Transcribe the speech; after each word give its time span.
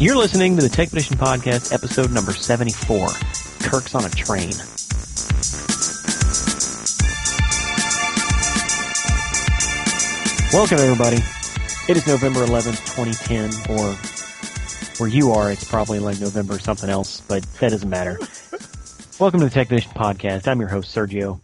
You're 0.00 0.16
listening 0.16 0.56
to 0.56 0.62
the 0.62 0.70
Tech 0.70 0.90
Edition 0.90 1.18
Podcast, 1.18 1.74
episode 1.74 2.10
number 2.10 2.32
74. 2.32 3.08
Kirk's 3.68 3.94
on 3.94 4.02
a 4.02 4.08
train. 4.08 4.48
Welcome, 10.54 10.78
everybody. 10.78 11.18
It 11.86 11.98
is 11.98 12.06
November 12.06 12.46
11th, 12.46 12.80
2010, 12.96 13.76
or 13.76 13.92
where 14.96 15.10
you 15.10 15.32
are, 15.32 15.52
it's 15.52 15.68
probably 15.68 15.98
like 15.98 16.18
November 16.18 16.58
something 16.58 16.88
else, 16.88 17.20
but 17.20 17.42
that 17.60 17.68
doesn't 17.68 17.90
matter. 17.90 18.18
Welcome 19.18 19.40
to 19.40 19.46
the 19.46 19.50
Tech 19.50 19.66
Edition 19.66 19.92
Podcast. 19.92 20.48
I'm 20.48 20.60
your 20.60 20.70
host, 20.70 20.96
Sergio. 20.96 21.42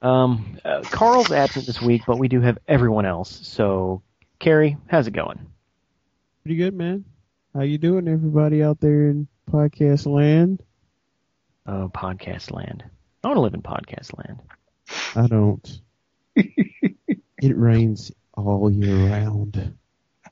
Um, 0.00 0.60
uh, 0.64 0.82
Carl's 0.84 1.32
absent 1.32 1.66
this 1.66 1.82
week, 1.82 2.02
but 2.06 2.20
we 2.20 2.28
do 2.28 2.40
have 2.40 2.58
everyone 2.68 3.04
else. 3.04 3.40
So, 3.42 4.02
Carrie, 4.38 4.76
how's 4.86 5.08
it 5.08 5.12
going? 5.12 5.40
Pretty 6.44 6.54
good, 6.54 6.74
man. 6.74 7.04
How 7.54 7.62
you 7.62 7.78
doing, 7.78 8.08
everybody 8.08 8.62
out 8.62 8.80
there 8.80 9.08
in 9.08 9.26
podcast 9.50 10.06
land? 10.06 10.62
Oh, 11.66 11.90
podcast 11.92 12.52
land. 12.52 12.84
I 13.24 13.28
want 13.28 13.36
to 13.38 13.40
live 13.40 13.54
in 13.54 13.62
podcast 13.62 14.16
land. 14.16 14.40
I 15.16 15.26
don't. 15.26 15.80
it 16.36 17.56
rains 17.56 18.12
all 18.34 18.70
year 18.70 19.10
round. 19.10 19.74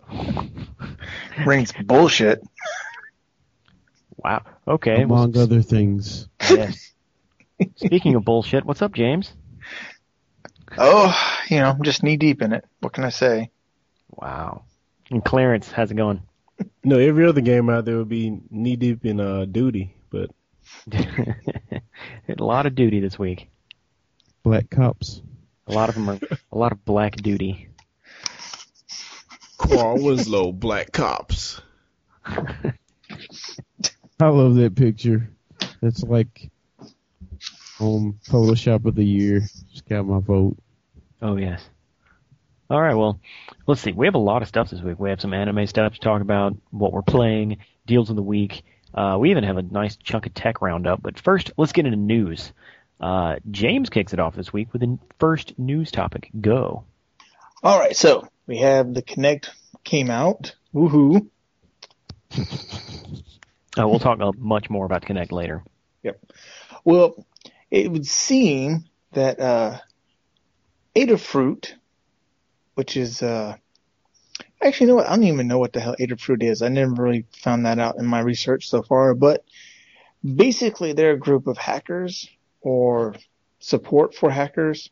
Rain's 1.46 1.72
bullshit. 1.84 2.42
Wow. 4.16 4.44
Okay. 4.68 5.04
well, 5.04 5.24
Among 5.24 5.36
other 5.38 5.62
things. 5.62 6.28
yes. 6.48 6.92
Speaking 7.76 8.14
of 8.14 8.24
bullshit, 8.24 8.64
what's 8.64 8.82
up, 8.82 8.92
James? 8.94 9.32
Oh, 10.78 11.16
you 11.48 11.58
know, 11.58 11.70
I'm 11.70 11.82
just 11.82 12.02
knee 12.02 12.16
deep 12.16 12.42
in 12.42 12.52
it. 12.52 12.64
What 12.80 12.92
can 12.92 13.04
I 13.04 13.08
say? 13.10 13.50
Wow. 14.10 14.64
And 15.10 15.24
Clarence, 15.24 15.70
how's 15.70 15.90
it 15.90 15.94
going? 15.96 16.20
No, 16.84 16.98
every 16.98 17.26
other 17.26 17.40
game 17.40 17.68
out 17.68 17.84
there 17.84 17.98
would 17.98 18.08
be 18.08 18.40
knee 18.50 18.76
deep 18.76 19.04
in 19.04 19.20
uh, 19.20 19.44
duty, 19.44 19.94
but 20.10 20.30
a 20.92 21.82
lot 22.38 22.66
of 22.66 22.74
duty 22.74 23.00
this 23.00 23.18
week. 23.18 23.48
Black 24.42 24.70
cops. 24.70 25.22
A 25.66 25.72
lot 25.72 25.88
of 25.88 25.96
them 25.96 26.08
are 26.08 26.18
a 26.52 26.58
lot 26.58 26.72
of 26.72 26.84
black 26.84 27.16
duty. 27.16 27.68
Carl 29.58 30.02
Winslow, 30.02 30.52
Black 30.52 30.92
Cops. 30.92 31.60
I 32.26 32.68
love 34.20 34.54
that 34.56 34.74
picture. 34.76 35.30
That's 35.80 36.02
like 36.02 36.50
um 37.80 38.18
Photoshop 38.28 38.84
of 38.84 38.94
the 38.94 39.04
year. 39.04 39.40
Just 39.70 39.88
got 39.88 40.06
my 40.06 40.20
vote. 40.20 40.56
Oh 41.22 41.36
yes. 41.36 41.62
All 42.68 42.80
right. 42.80 42.94
Well, 42.94 43.20
let's 43.66 43.80
see. 43.80 43.92
We 43.92 44.06
have 44.06 44.14
a 44.14 44.18
lot 44.18 44.42
of 44.42 44.48
stuff 44.48 44.70
this 44.70 44.80
week. 44.80 44.98
We 44.98 45.10
have 45.10 45.20
some 45.20 45.34
anime 45.34 45.66
stuff 45.66 45.94
to 45.94 46.00
talk 46.00 46.20
about, 46.20 46.56
what 46.70 46.92
we're 46.92 47.02
playing, 47.02 47.58
deals 47.86 48.10
of 48.10 48.16
the 48.16 48.22
week. 48.22 48.64
Uh, 48.92 49.16
we 49.18 49.30
even 49.30 49.44
have 49.44 49.56
a 49.56 49.62
nice 49.62 49.96
chunk 49.96 50.26
of 50.26 50.34
tech 50.34 50.60
roundup. 50.62 51.02
But 51.02 51.18
first, 51.18 51.52
let's 51.56 51.72
get 51.72 51.86
into 51.86 51.98
news. 51.98 52.52
Uh, 53.00 53.36
James 53.50 53.90
kicks 53.90 54.12
it 54.12 54.20
off 54.20 54.34
this 54.34 54.52
week 54.52 54.72
with 54.72 54.80
the 54.80 54.98
first 55.18 55.58
news 55.58 55.90
topic. 55.90 56.30
Go. 56.40 56.84
All 57.62 57.78
right, 57.78 57.94
so 57.94 58.28
we 58.46 58.58
have 58.58 58.94
the 58.94 59.02
Kinect 59.02 59.48
came 59.84 60.10
out. 60.10 60.54
Woohoo! 60.74 61.28
Uh, 63.78 63.86
we'll 63.86 63.98
talk 63.98 64.18
uh, 64.20 64.32
much 64.38 64.70
more 64.70 64.86
about 64.86 65.02
Kinect 65.02 65.32
later. 65.32 65.62
Yep. 66.02 66.18
Well, 66.82 67.26
it 67.70 67.90
would 67.90 68.06
seem 68.06 68.84
that 69.12 69.38
uh, 69.38 69.80
Adafruit, 70.94 71.74
which 72.76 72.96
is 72.96 73.22
uh, 73.22 73.56
actually, 74.62 74.86
you 74.86 74.92
know 74.92 74.96
what? 74.96 75.06
I 75.08 75.16
don't 75.16 75.24
even 75.24 75.48
know 75.48 75.58
what 75.58 75.72
the 75.72 75.80
hell 75.80 75.96
Adafruit 75.98 76.42
is. 76.42 76.62
I 76.62 76.68
never 76.68 76.92
really 76.92 77.24
found 77.42 77.64
that 77.66 77.78
out 77.78 77.96
in 77.98 78.06
my 78.06 78.20
research 78.20 78.68
so 78.68 78.82
far. 78.82 79.14
But 79.14 79.44
basically, 80.22 80.92
they're 80.92 81.12
a 81.12 81.18
group 81.18 81.46
of 81.46 81.56
hackers 81.56 82.28
or 82.60 83.14
support 83.60 84.14
for 84.14 84.30
hackers, 84.30 84.90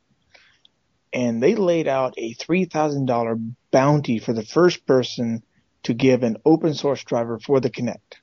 and 1.12 1.42
they 1.42 1.54
laid 1.54 1.86
out 1.86 2.14
a 2.16 2.32
three 2.32 2.64
thousand 2.64 3.04
dollar 3.06 3.38
bounty 3.70 4.18
for 4.18 4.32
the 4.32 4.44
first 4.44 4.86
person 4.86 5.42
to 5.82 5.92
give 5.92 6.22
an 6.22 6.38
open 6.46 6.72
source 6.72 7.04
driver 7.04 7.38
for 7.38 7.60
the 7.60 7.70
Kinect. 7.70 8.16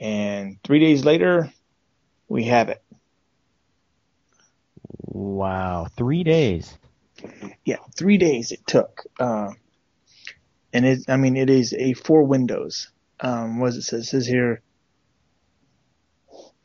And 0.00 0.56
three 0.64 0.80
days 0.80 1.04
later, 1.04 1.52
we 2.28 2.44
have 2.44 2.70
it. 2.70 2.82
Wow. 5.02 5.88
Three 5.94 6.24
days. 6.24 6.78
Yeah, 7.64 7.78
three 7.96 8.18
days 8.18 8.52
it 8.52 8.66
took. 8.66 9.06
Uh, 9.18 9.52
and 10.72 10.84
it, 10.84 11.04
I 11.08 11.16
mean, 11.16 11.36
it 11.36 11.50
is 11.50 11.72
a 11.72 11.94
for 11.94 12.22
Windows. 12.22 12.90
Um, 13.20 13.60
what 13.60 13.68
does 13.68 13.76
it 13.76 13.82
say? 13.82 13.96
It 13.98 14.04
says 14.04 14.26
here, 14.26 14.62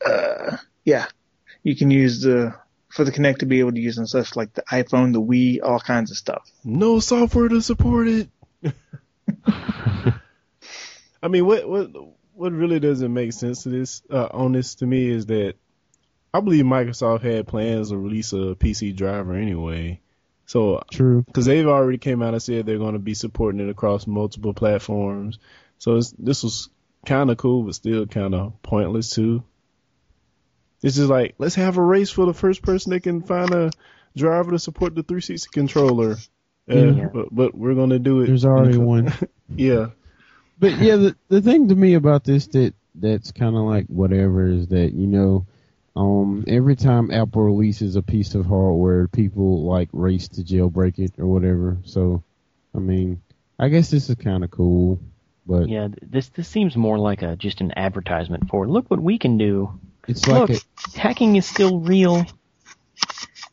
uh, 0.04 0.56
yeah, 0.84 1.06
you 1.62 1.76
can 1.76 1.90
use 1.90 2.22
the, 2.22 2.54
for 2.90 3.04
the 3.04 3.12
Kinect 3.12 3.38
to 3.38 3.46
be 3.46 3.60
able 3.60 3.72
to 3.72 3.80
use 3.80 3.98
on 3.98 4.06
stuff 4.06 4.36
like 4.36 4.52
the 4.52 4.62
iPhone, 4.62 5.12
the 5.12 5.22
Wii, 5.22 5.60
all 5.62 5.80
kinds 5.80 6.10
of 6.10 6.16
stuff. 6.16 6.50
No 6.64 7.00
software 7.00 7.48
to 7.48 7.62
support 7.62 8.08
it. 8.08 8.28
I 11.22 11.28
mean, 11.28 11.46
what 11.46 11.68
what 11.68 11.90
what 12.34 12.52
really 12.52 12.80
doesn't 12.80 13.12
make 13.12 13.32
sense 13.32 13.62
to 13.62 13.68
this 13.68 14.02
uh, 14.10 14.28
on 14.32 14.52
this 14.52 14.74
to 14.76 14.86
me 14.86 15.08
is 15.08 15.26
that 15.26 15.54
I 16.34 16.40
believe 16.40 16.64
Microsoft 16.64 17.22
had 17.22 17.46
plans 17.46 17.90
to 17.90 17.98
release 17.98 18.32
a 18.32 18.56
PC 18.56 18.96
driver 18.96 19.34
anyway. 19.34 20.00
So 20.52 20.82
True. 20.90 21.22
because 21.22 21.46
they've 21.46 21.66
already 21.66 21.96
came 21.96 22.20
out 22.20 22.34
and 22.34 22.42
said 22.42 22.66
they're 22.66 22.76
going 22.76 22.92
to 22.92 22.98
be 22.98 23.14
supporting 23.14 23.58
it 23.66 23.70
across 23.70 24.06
multiple 24.06 24.52
platforms. 24.52 25.38
So 25.78 25.96
it's, 25.96 26.10
this 26.18 26.42
was 26.42 26.68
kind 27.06 27.30
of 27.30 27.38
cool, 27.38 27.62
but 27.62 27.74
still 27.74 28.04
kind 28.06 28.34
of 28.34 28.62
pointless 28.62 29.08
too. 29.08 29.44
It's 30.82 30.96
just 30.96 31.08
like 31.08 31.36
let's 31.38 31.54
have 31.54 31.78
a 31.78 31.82
race 31.82 32.10
for 32.10 32.26
the 32.26 32.34
first 32.34 32.60
person 32.60 32.90
that 32.92 33.02
can 33.02 33.22
find 33.22 33.50
a 33.54 33.70
driver 34.14 34.50
to 34.50 34.58
support 34.58 34.94
the 34.94 35.02
360 35.02 35.48
controller. 35.52 36.16
Uh, 36.70 36.74
Yeah. 36.74 37.08
but, 37.10 37.34
but 37.34 37.54
we're 37.54 37.74
gonna 37.74 37.98
do 37.98 38.20
it. 38.20 38.26
There's 38.26 38.44
already 38.44 38.76
one. 38.94 39.10
Yeah, 39.56 39.86
But 40.58 40.76
yeah, 40.78 40.96
the 40.96 41.16
the 41.28 41.40
thing 41.40 41.68
to 41.68 41.74
me 41.74 41.94
about 41.94 42.24
this 42.24 42.46
that 42.48 42.74
that's 42.94 43.32
kind 43.32 43.56
of 43.56 43.62
like 43.62 43.86
whatever 43.86 44.46
is 44.48 44.66
that 44.68 44.92
you 44.92 45.06
know, 45.06 45.46
um, 45.96 46.44
every 46.46 46.76
time 46.76 47.10
Apple 47.10 47.42
releases 47.42 47.96
a 47.96 48.02
piece 48.02 48.34
of 48.34 48.46
hardware, 48.46 49.08
people 49.08 49.64
like 49.64 49.88
race 49.92 50.28
to 50.28 50.42
jailbreak 50.42 50.98
it 50.98 51.12
or 51.18 51.26
whatever. 51.26 51.76
So, 51.84 52.22
I 52.74 52.78
mean, 52.78 53.20
I 53.58 53.68
guess 53.68 53.90
this 53.90 54.08
is 54.08 54.16
kind 54.16 54.42
of 54.44 54.50
cool, 54.50 54.98
but 55.46 55.68
Yeah. 55.68 55.88
This 56.02 56.28
this 56.30 56.48
seems 56.48 56.76
more 56.76 56.98
like 56.98 57.22
a 57.22 57.36
just 57.36 57.60
an 57.60 57.72
advertisement 57.76 58.48
for 58.48 58.66
look 58.66 58.90
what 58.90 59.00
we 59.00 59.18
can 59.18 59.36
do. 59.38 59.78
it's 60.08 60.26
like 60.26 60.48
Look, 60.48 60.62
a, 60.96 60.98
hacking 60.98 61.36
is 61.36 61.46
still 61.46 61.80
real. 61.80 62.24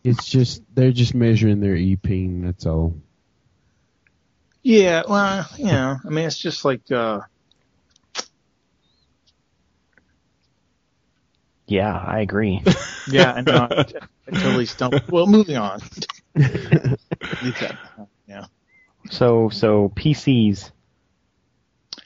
it's 0.04 0.26
just 0.26 0.64
they're 0.74 0.92
just 0.92 1.14
measuring 1.14 1.60
their 1.60 1.76
EP. 1.76 2.02
That's 2.44 2.66
all. 2.66 2.96
Yeah, 4.62 5.04
well, 5.08 5.48
you 5.58 5.66
know, 5.66 5.98
I 6.06 6.10
mean, 6.10 6.26
it's 6.26 6.38
just 6.38 6.66
like, 6.66 6.82
uh, 6.92 7.22
Yeah, 11.70 11.96
I 11.96 12.20
agree. 12.22 12.64
yeah, 13.08 13.34
I 13.34 13.42
know, 13.42 13.68
I, 13.70 13.86
I 14.28 14.32
totally 14.40 14.66
stumped. 14.66 15.10
Well, 15.10 15.28
moving 15.28 15.58
on. 15.58 15.80
Yeah. 18.28 18.46
So 19.10 19.50
so 19.50 19.92
PCs. 19.96 20.72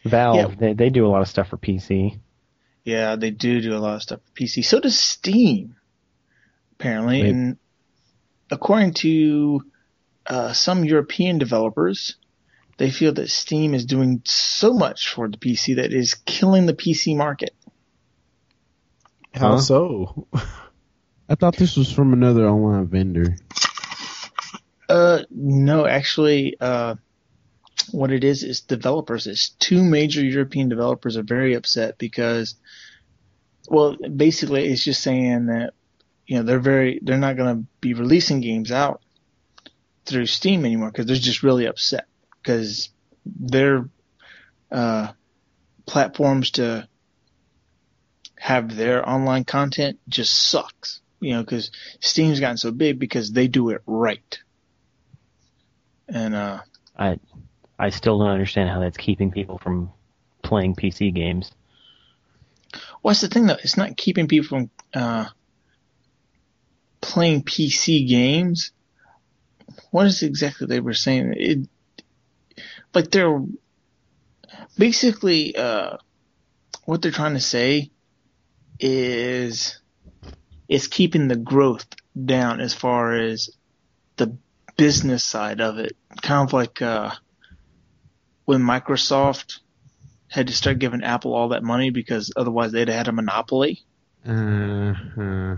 Valve, 0.05 0.35
Yeah. 0.35 0.55
they 0.57 0.73
they 0.73 0.89
do 0.89 1.05
a 1.05 1.09
lot 1.09 1.21
of 1.21 1.27
stuff 1.27 1.49
for 1.49 1.57
PC. 1.57 2.19
Yeah, 2.83 3.15
they 3.15 3.31
do 3.31 3.61
do 3.61 3.75
a 3.75 3.79
lot 3.79 3.95
of 3.95 4.01
stuff 4.01 4.19
for 4.25 4.31
PC. 4.41 4.63
So 4.65 4.79
does 4.79 4.97
Steam, 4.97 5.75
apparently. 6.73 7.21
Right. 7.21 7.31
And 7.31 7.57
according 8.51 8.93
to 8.95 9.63
uh, 10.27 10.53
some 10.53 10.83
European 10.83 11.37
developers, 11.37 12.15
they 12.77 12.91
feel 12.91 13.13
that 13.13 13.29
Steam 13.29 13.73
is 13.73 13.85
doing 13.85 14.21
so 14.25 14.73
much 14.73 15.09
for 15.09 15.29
the 15.29 15.37
PC 15.37 15.75
that 15.77 15.85
it 15.85 15.93
is 15.93 16.15
killing 16.25 16.65
the 16.65 16.73
PC 16.73 17.15
market. 17.15 17.51
How 19.33 19.53
Huh? 19.53 19.59
so? 19.59 20.27
I 21.29 21.35
thought 21.35 21.55
this 21.55 21.75
was 21.75 21.91
from 21.91 22.13
another 22.13 22.47
online 22.47 22.87
vendor. 22.87 23.37
Uh, 24.89 25.23
no, 25.31 25.85
actually, 25.85 26.57
uh, 26.59 26.95
what 27.91 28.11
it 28.11 28.23
is 28.23 28.43
is 28.43 28.61
developers. 28.61 29.25
It's 29.27 29.49
two 29.49 29.83
major 29.83 30.23
European 30.23 30.69
developers 30.69 31.17
are 31.17 31.23
very 31.23 31.55
upset 31.55 31.97
because, 31.97 32.55
well, 33.67 33.95
basically 33.95 34.65
it's 34.65 34.83
just 34.83 35.01
saying 35.01 35.47
that, 35.47 35.73
you 36.27 36.37
know, 36.37 36.43
they're 36.43 36.59
very, 36.59 36.99
they're 37.01 37.17
not 37.17 37.37
going 37.37 37.55
to 37.55 37.67
be 37.81 37.93
releasing 37.93 38.41
games 38.41 38.71
out 38.71 39.01
through 40.05 40.25
Steam 40.25 40.65
anymore 40.65 40.91
because 40.91 41.05
they're 41.05 41.15
just 41.15 41.43
really 41.43 41.65
upset 41.65 42.05
because 42.41 42.89
their, 43.25 43.89
uh, 44.71 45.11
platforms 45.85 46.51
to 46.51 46.87
have 48.43 48.75
their 48.75 49.07
online 49.07 49.45
content 49.45 49.97
just 50.09 50.33
sucks. 50.33 50.99
You 51.21 51.35
know, 51.35 51.43
because 51.43 51.71
Steam's 52.01 52.41
gotten 52.41 52.57
so 52.57 52.71
big 52.71 52.99
because 52.99 53.31
they 53.31 53.47
do 53.47 53.69
it 53.69 53.81
right. 53.85 54.37
And 56.09 56.35
uh 56.35 56.59
I 56.99 57.19
I 57.79 57.89
still 57.91 58.19
don't 58.19 58.27
understand 58.27 58.69
how 58.69 58.81
that's 58.81 58.97
keeping 58.97 59.31
people 59.31 59.59
from 59.59 59.93
playing 60.41 60.75
PC 60.75 61.13
games. 61.15 61.53
Well, 63.01 63.13
that's 63.13 63.21
the 63.21 63.29
thing 63.29 63.45
though. 63.45 63.55
It's 63.63 63.77
not 63.77 63.95
keeping 63.95 64.27
people 64.27 64.49
from 64.49 64.69
uh, 64.93 65.27
playing 66.99 67.43
PC 67.43 68.05
games. 68.09 68.73
What 69.91 70.05
is 70.07 70.21
exactly 70.21 70.67
they 70.67 70.81
were 70.81 70.93
saying? 70.93 71.33
It 71.37 71.69
like 72.93 73.09
they're 73.09 73.41
basically 74.77 75.55
uh, 75.55 75.95
what 76.83 77.01
they're 77.01 77.11
trying 77.11 77.35
to 77.35 77.39
say 77.39 77.92
is 78.79 79.79
it's 80.67 80.87
keeping 80.87 81.27
the 81.27 81.35
growth 81.35 81.85
down 82.25 82.61
as 82.61 82.73
far 82.73 83.13
as 83.13 83.49
the 84.17 84.37
business 84.77 85.23
side 85.23 85.61
of 85.61 85.77
it. 85.77 85.95
Kind 86.21 86.47
of 86.47 86.53
like 86.53 86.81
uh, 86.81 87.11
when 88.45 88.61
Microsoft 88.61 89.59
had 90.29 90.47
to 90.47 90.53
start 90.53 90.79
giving 90.79 91.03
Apple 91.03 91.33
all 91.33 91.49
that 91.49 91.63
money 91.63 91.91
because 91.91 92.33
otherwise 92.35 92.71
they'd 92.71 92.87
have 92.87 92.97
had 92.97 93.07
a 93.07 93.11
monopoly. 93.11 93.81
Uh-huh. 94.25 95.55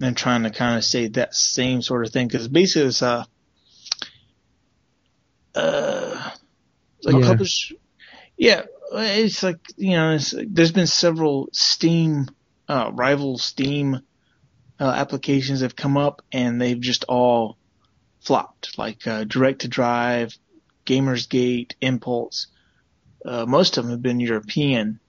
And 0.00 0.16
trying 0.16 0.44
to 0.44 0.50
kind 0.50 0.78
of 0.78 0.84
say 0.84 1.08
that 1.08 1.34
same 1.34 1.82
sort 1.82 2.06
of 2.06 2.12
thing 2.12 2.28
because 2.28 2.46
basically 2.46 2.88
it's 2.88 3.02
uh, 3.02 3.24
uh, 5.54 6.30
like 7.02 7.16
Yeah. 7.16 7.26
publish, 7.26 7.72
yeah, 8.36 8.62
it's 8.92 9.42
like 9.42 9.58
you 9.76 9.90
know, 9.90 10.14
it's, 10.14 10.32
there's 10.46 10.72
been 10.72 10.86
several 10.86 11.48
Steam, 11.52 12.28
uh, 12.68 12.90
rival 12.92 13.38
Steam 13.38 14.00
uh, 14.80 14.84
applications 14.84 15.60
have 15.60 15.76
come 15.76 15.96
up 15.96 16.22
and 16.32 16.60
they've 16.60 16.80
just 16.80 17.04
all 17.04 17.56
flopped, 18.20 18.78
like 18.78 19.06
uh, 19.06 19.24
Direct 19.24 19.62
to 19.62 19.68
Drive, 19.68 20.36
Gamersgate, 20.86 21.74
Impulse. 21.80 22.48
Uh, 23.24 23.46
most 23.46 23.76
of 23.76 23.84
them 23.84 23.92
have 23.92 24.02
been 24.02 24.20
European, 24.20 25.00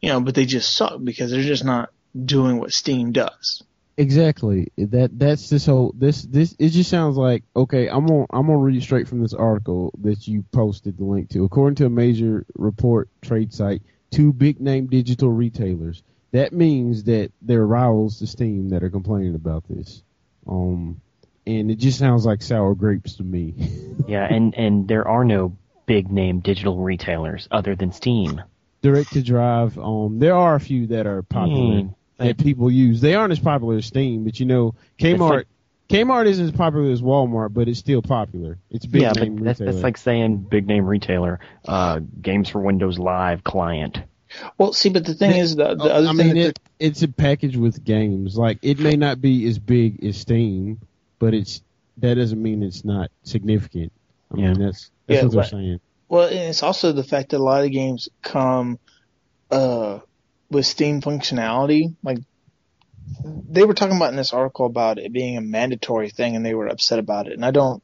you 0.00 0.08
know, 0.08 0.20
but 0.20 0.34
they 0.34 0.46
just 0.46 0.74
suck 0.74 1.02
because 1.02 1.30
they're 1.30 1.42
just 1.42 1.64
not 1.64 1.90
doing 2.24 2.58
what 2.58 2.72
Steam 2.72 3.12
does. 3.12 3.62
Exactly. 3.98 4.70
That 4.78 5.18
that's 5.18 5.50
this 5.50 5.66
whole 5.66 5.92
this 5.96 6.22
this 6.22 6.54
it 6.60 6.68
just 6.68 6.88
sounds 6.88 7.16
like 7.16 7.42
okay. 7.56 7.88
I'm 7.88 8.06
gonna 8.06 8.26
I'm 8.30 8.46
gonna 8.46 8.58
read 8.58 8.80
straight 8.80 9.08
from 9.08 9.20
this 9.20 9.34
article 9.34 9.92
that 10.02 10.28
you 10.28 10.44
posted 10.52 10.96
the 10.96 11.04
link 11.04 11.30
to. 11.30 11.44
According 11.44 11.74
to 11.76 11.86
a 11.86 11.90
major 11.90 12.46
report 12.54 13.08
trade 13.22 13.52
site, 13.52 13.82
two 14.12 14.32
big 14.32 14.60
name 14.60 14.86
digital 14.86 15.30
retailers. 15.30 16.04
That 16.32 16.52
means 16.52 17.04
that 17.04 17.32
there 17.40 17.60
are 17.62 17.66
rivals 17.66 18.18
to 18.18 18.26
Steam 18.26 18.68
that 18.70 18.82
are 18.82 18.90
complaining 18.90 19.34
about 19.34 19.64
this. 19.68 20.02
Um, 20.46 21.00
and 21.46 21.70
it 21.70 21.76
just 21.76 21.98
sounds 21.98 22.26
like 22.26 22.42
sour 22.42 22.74
grapes 22.74 23.16
to 23.16 23.22
me. 23.22 23.54
Yeah, 24.08 24.24
and 24.24 24.54
and 24.54 24.88
there 24.88 25.06
are 25.06 25.22
no 25.22 25.54
big 25.84 26.10
name 26.10 26.40
digital 26.40 26.78
retailers 26.78 27.46
other 27.50 27.74
than 27.74 27.92
Steam. 27.92 28.40
Direct 28.80 29.12
to 29.12 29.22
drive. 29.22 29.78
Um, 29.78 30.18
there 30.18 30.34
are 30.34 30.54
a 30.54 30.60
few 30.60 30.86
that 30.86 31.06
are 31.06 31.22
popular 31.22 31.82
Hmm. 31.82 31.88
that 32.16 32.38
people 32.38 32.70
use. 32.70 33.02
They 33.02 33.14
aren't 33.14 33.32
as 33.32 33.38
popular 33.38 33.76
as 33.76 33.84
Steam, 33.84 34.24
but 34.24 34.40
you 34.40 34.46
know, 34.46 34.74
Kmart. 34.98 35.44
Kmart 35.90 36.26
isn't 36.26 36.44
as 36.46 36.52
popular 36.52 36.90
as 36.90 37.02
Walmart, 37.02 37.52
but 37.52 37.68
it's 37.68 37.78
still 37.78 38.00
popular. 38.00 38.58
It's 38.70 38.86
big 38.86 39.02
yeah, 39.02 39.12
name 39.12 39.36
but 39.36 39.44
that's, 39.44 39.60
retailer. 39.60 39.72
that's 39.72 39.82
like 39.84 39.96
saying 39.98 40.36
big 40.38 40.66
name 40.66 40.86
retailer, 40.86 41.40
uh, 41.66 42.00
games 42.22 42.48
for 42.48 42.60
Windows 42.60 42.98
Live 42.98 43.44
client. 43.44 43.98
Well, 44.58 44.72
see, 44.72 44.88
but 44.90 45.04
the 45.04 45.14
thing 45.14 45.36
is, 45.36 45.56
the, 45.56 45.74
the 45.74 45.84
Oh, 45.84 45.88
other 45.88 46.08
I 46.08 46.12
thing 46.14 46.26
mean, 46.28 46.34
that 46.36 46.48
it, 46.48 46.58
it's 46.78 47.02
a 47.02 47.08
package 47.08 47.56
with 47.56 47.82
games. 47.84 48.36
Like 48.36 48.58
it 48.62 48.78
may 48.78 48.96
not 48.96 49.20
be 49.20 49.46
as 49.48 49.58
big 49.58 50.04
as 50.04 50.18
Steam, 50.18 50.80
but 51.18 51.34
it's 51.34 51.62
that 51.98 52.14
doesn't 52.14 52.40
mean 52.42 52.62
it's 52.62 52.84
not 52.84 53.10
significant. 53.24 53.92
I 54.34 54.38
Yeah. 54.40 54.52
mean, 54.52 54.60
that's 54.60 54.90
that's 55.06 55.16
Yeah, 55.18 55.22
what 55.24 55.32
they're 55.32 55.40
but- 55.42 55.50
saying. 55.50 55.80
Well, 56.10 56.28
and 56.28 56.38
it's 56.38 56.62
also 56.62 56.92
the 56.92 57.04
fact 57.04 57.30
that 57.30 57.36
a 57.38 57.42
lot 57.42 57.64
of 57.64 57.70
games 57.70 58.08
come 58.22 58.78
uh, 59.50 59.98
with 60.50 60.64
Steam 60.64 61.02
functionality. 61.02 61.94
Like 62.02 62.18
they 63.24 63.64
were 63.64 63.74
talking 63.74 63.96
about 63.96 64.10
in 64.10 64.16
this 64.16 64.32
article 64.32 64.64
about 64.66 64.98
it 64.98 65.12
being 65.12 65.36
a 65.36 65.40
mandatory 65.42 66.08
thing, 66.10 66.34
and 66.36 66.44
they 66.46 66.54
were 66.54 66.66
upset 66.66 66.98
about 66.98 67.26
it. 67.26 67.34
And 67.34 67.44
I 67.44 67.50
don't 67.50 67.82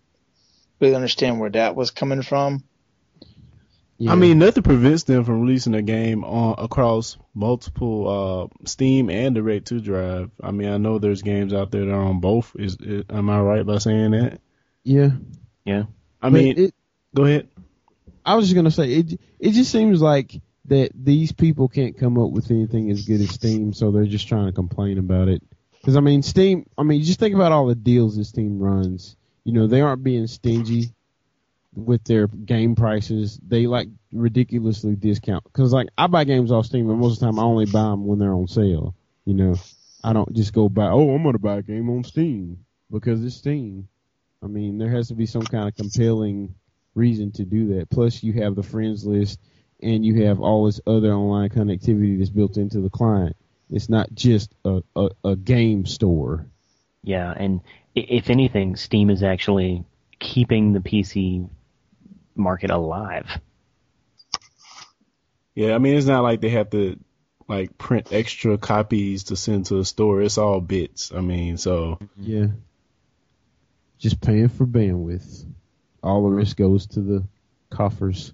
really 0.81 0.95
understand 0.95 1.39
where 1.41 1.51
that 1.51 1.77
was 1.77 1.91
coming 1.91 2.23
from. 2.23 2.65
Yeah. 4.05 4.13
I 4.13 4.17
mean, 4.17 4.39
nothing 4.39 4.63
prevents 4.63 5.05
them 5.05 5.25
from 5.25 5.41
releasing 5.43 5.75
a 5.75 5.83
game 5.83 6.25
on 6.25 6.57
across 6.59 7.17
multiple 7.35 8.51
uh, 8.63 8.67
Steam 8.67 9.11
and 9.11 9.35
Direct 9.35 9.67
to 9.69 9.81
Drive. 9.81 10.31
I 10.43 10.51
mean, 10.51 10.69
I 10.69 10.79
know 10.79 10.99
there's 10.99 11.23
games 11.23 11.55
out 11.55 11.71
there 11.71 11.87
that 11.87 11.93
are 11.93 12.03
on 12.05 12.21
both. 12.21 12.53
Is, 12.59 12.77
is 12.81 13.05
am 13.11 13.31
I 13.31 13.41
right 13.41 13.67
by 13.67 13.79
saying 13.79 14.13
that? 14.13 14.41
yeah. 14.85 15.11
Yeah. 15.65 15.85
I 16.23 16.31
But 16.31 16.31
mean, 16.31 16.59
it, 16.59 16.75
go 17.15 17.25
ahead. 17.25 17.49
I 18.25 18.35
was 18.37 18.47
just 18.47 18.55
gonna 18.55 18.71
say 18.71 18.93
it. 18.95 19.21
It 19.39 19.51
just 19.53 19.71
seems 19.73 20.01
like 20.03 20.41
that 20.67 20.91
these 20.95 21.33
people 21.33 21.69
can't 21.69 21.97
come 21.99 22.19
up 22.19 22.31
with 22.31 22.51
anything 22.51 22.91
as 22.91 23.03
good 23.03 23.21
as 23.21 23.31
Steam, 23.31 23.73
so 23.73 23.91
they're 23.91 24.07
just 24.07 24.29
trying 24.29 24.47
to 24.47 24.53
complain 24.53 24.99
about 24.99 25.29
it. 25.29 25.43
Because 25.81 25.97
I 25.97 26.01
mean, 26.01 26.23
Steam. 26.23 26.67
I 26.79 26.83
mean, 26.83 27.03
just 27.03 27.21
think 27.21 27.35
about 27.35 27.53
all 27.53 27.67
the 27.67 27.75
deals 27.75 28.17
that 28.17 28.25
Steam 28.25 28.59
runs. 28.59 29.17
You 29.45 29.53
know, 29.53 29.67
they 29.67 29.83
aren't 29.83 30.03
being 30.05 30.27
stingy 30.27 30.95
with 31.75 32.05
their 32.05 32.27
game 32.27 32.75
prices. 32.75 33.39
They 33.47 33.67
like 33.67 33.89
ridiculously 34.13 34.97
discount. 34.97 35.45
Because 35.45 35.73
like 35.73 35.89
I 35.99 36.07
buy 36.07 36.25
games 36.25 36.53
off 36.53 36.67
Steam, 36.67 36.89
and 36.91 37.01
most 37.01 37.15
of 37.15 37.21
the 37.21 37.27
time 37.27 37.39
I 37.39 37.43
only 37.43 37.67
buy 37.67 37.83
them 37.83 38.07
when 38.07 38.19
they're 38.19 38.35
on 38.35 38.49
sale. 38.49 38.95
You 39.25 39.35
know, 39.35 39.57
I 40.03 40.13
don't 40.13 40.33
just 40.35 40.53
go 40.53 40.69
buy. 40.69 40.89
Oh, 40.89 41.15
I'm 41.15 41.23
gonna 41.23 41.39
buy 41.39 41.59
a 41.59 41.63
game 41.63 41.89
on 41.91 42.05
Steam 42.05 42.65
because 42.91 43.25
it's 43.25 43.37
Steam. 43.37 43.89
I 44.43 44.47
mean, 44.47 44.79
there 44.79 44.91
has 44.91 45.09
to 45.09 45.15
be 45.15 45.27
some 45.27 45.43
kind 45.43 45.69
of 45.69 45.75
compelling 45.75 46.55
reason 46.95 47.33
to 47.33 47.45
do 47.45 47.75
that. 47.77 47.91
Plus, 47.91 48.23
you 48.23 48.35
have 48.35 48.55
the 48.55 48.63
friends 48.63 49.05
list, 49.05 49.41
and 49.83 50.05
you 50.05 50.27
have 50.27 50.41
all 50.41 50.67
this 50.67 50.81
other 50.87 51.13
online 51.13 51.49
connectivity 51.49 52.19
that's 52.19 52.31
built 52.31 52.57
into 52.57 52.81
the 52.81 52.91
client. 52.91 53.37
It's 53.71 53.89
not 53.89 54.15
just 54.15 54.55
a, 54.65 54.83
a, 54.95 55.09
a 55.25 55.37
game 55.37 55.87
store. 55.87 56.47
Yeah, 57.03 57.33
and 57.35 57.61
if 57.95 58.31
anything, 58.31 58.77
Steam 58.77 59.11
is 59.11 59.23
actually 59.23 59.85
keeping 60.19 60.73
the 60.73 60.81
PC 60.81 61.49
market 62.35 62.71
alive. 62.71 63.27
Yeah, 65.55 65.75
I 65.75 65.79
mean, 65.79 65.97
it's 65.97 66.07
not 66.07 66.23
like 66.23 66.41
they 66.41 66.51
have 66.51 66.71
to 66.71 66.99
like 67.49 67.77
print 67.79 68.09
extra 68.13 68.59
copies 68.59 69.25
to 69.25 69.37
send 69.37 69.67
to 69.67 69.79
a 69.79 69.85
store. 69.85 70.23
It's 70.23 70.39
all 70.39 70.61
bits. 70.61 71.13
I 71.15 71.21
mean, 71.21 71.57
so 71.59 71.99
Yeah. 72.19 72.47
Just 73.99 74.21
paying 74.21 74.49
for 74.49 74.67
bandwidth. 74.67 75.47
All 76.03 76.25
the 76.25 76.31
risk 76.31 76.57
goes 76.57 76.87
to 76.89 77.01
the 77.01 77.25
coffers. 77.71 78.33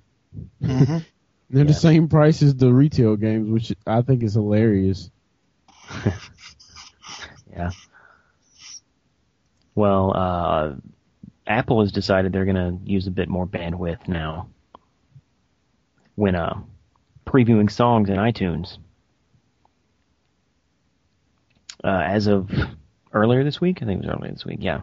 Mhm. 0.62 1.04
They're 1.50 1.64
the 1.64 1.74
same 1.74 2.08
price 2.08 2.42
as 2.42 2.54
the 2.54 2.72
retail 2.72 3.16
games, 3.16 3.50
which 3.50 3.72
I 3.86 4.02
think 4.02 4.22
is 4.22 4.34
hilarious. 4.34 5.10
Yeah. 7.52 7.70
Well, 9.74 10.12
uh, 10.14 10.72
Apple 11.50 11.80
has 11.80 11.90
decided 11.90 12.32
they're 12.32 12.44
going 12.44 12.54
to 12.54 12.78
use 12.88 13.08
a 13.08 13.10
bit 13.10 13.28
more 13.28 13.44
bandwidth 13.44 14.06
now 14.06 14.48
when 16.14 16.36
uh, 16.36 16.60
previewing 17.26 17.68
songs 17.68 18.08
in 18.08 18.16
iTunes. 18.16 18.78
Uh, 21.82 21.88
as 21.88 22.28
of 22.28 22.50
earlier 23.12 23.42
this 23.42 23.60
week, 23.60 23.82
I 23.82 23.86
think 23.86 24.00
it 24.00 24.06
was 24.06 24.16
earlier 24.16 24.32
this 24.32 24.44
week, 24.44 24.58
yeah. 24.60 24.82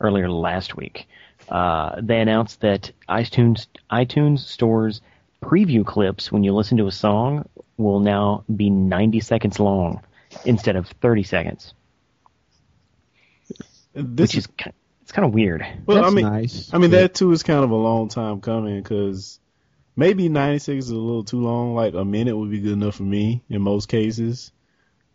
Earlier 0.00 0.30
last 0.30 0.74
week, 0.74 1.06
uh, 1.50 2.00
they 2.00 2.20
announced 2.20 2.62
that 2.62 2.92
iTunes 3.06 3.66
iTunes 3.90 4.38
stores 4.38 5.02
preview 5.42 5.84
clips 5.84 6.32
when 6.32 6.44
you 6.44 6.54
listen 6.54 6.78
to 6.78 6.86
a 6.86 6.92
song 6.92 7.46
will 7.76 8.00
now 8.00 8.42
be 8.54 8.70
90 8.70 9.20
seconds 9.20 9.60
long 9.60 10.00
instead 10.46 10.76
of 10.76 10.88
30 11.02 11.22
seconds, 11.24 11.74
this 13.94 14.30
which 14.30 14.36
is 14.36 14.46
ki- 14.46 14.72
it's 15.06 15.12
kind 15.12 15.24
of 15.24 15.32
weird. 15.32 15.64
well, 15.86 15.98
That's 15.98 16.08
I 16.08 16.10
mean, 16.10 16.26
nice. 16.26 16.74
I 16.74 16.78
mean 16.78 16.90
that 16.90 17.14
too 17.14 17.30
is 17.30 17.44
kind 17.44 17.62
of 17.62 17.70
a 17.70 17.76
long 17.76 18.08
time 18.08 18.40
coming 18.40 18.82
because 18.82 19.38
maybe 19.94 20.28
96 20.28 20.86
is 20.86 20.90
a 20.90 20.96
little 20.96 21.22
too 21.22 21.40
long. 21.40 21.76
Like 21.76 21.94
a 21.94 22.04
minute 22.04 22.36
would 22.36 22.50
be 22.50 22.58
good 22.58 22.72
enough 22.72 22.96
for 22.96 23.04
me 23.04 23.40
in 23.48 23.62
most 23.62 23.88
cases. 23.88 24.50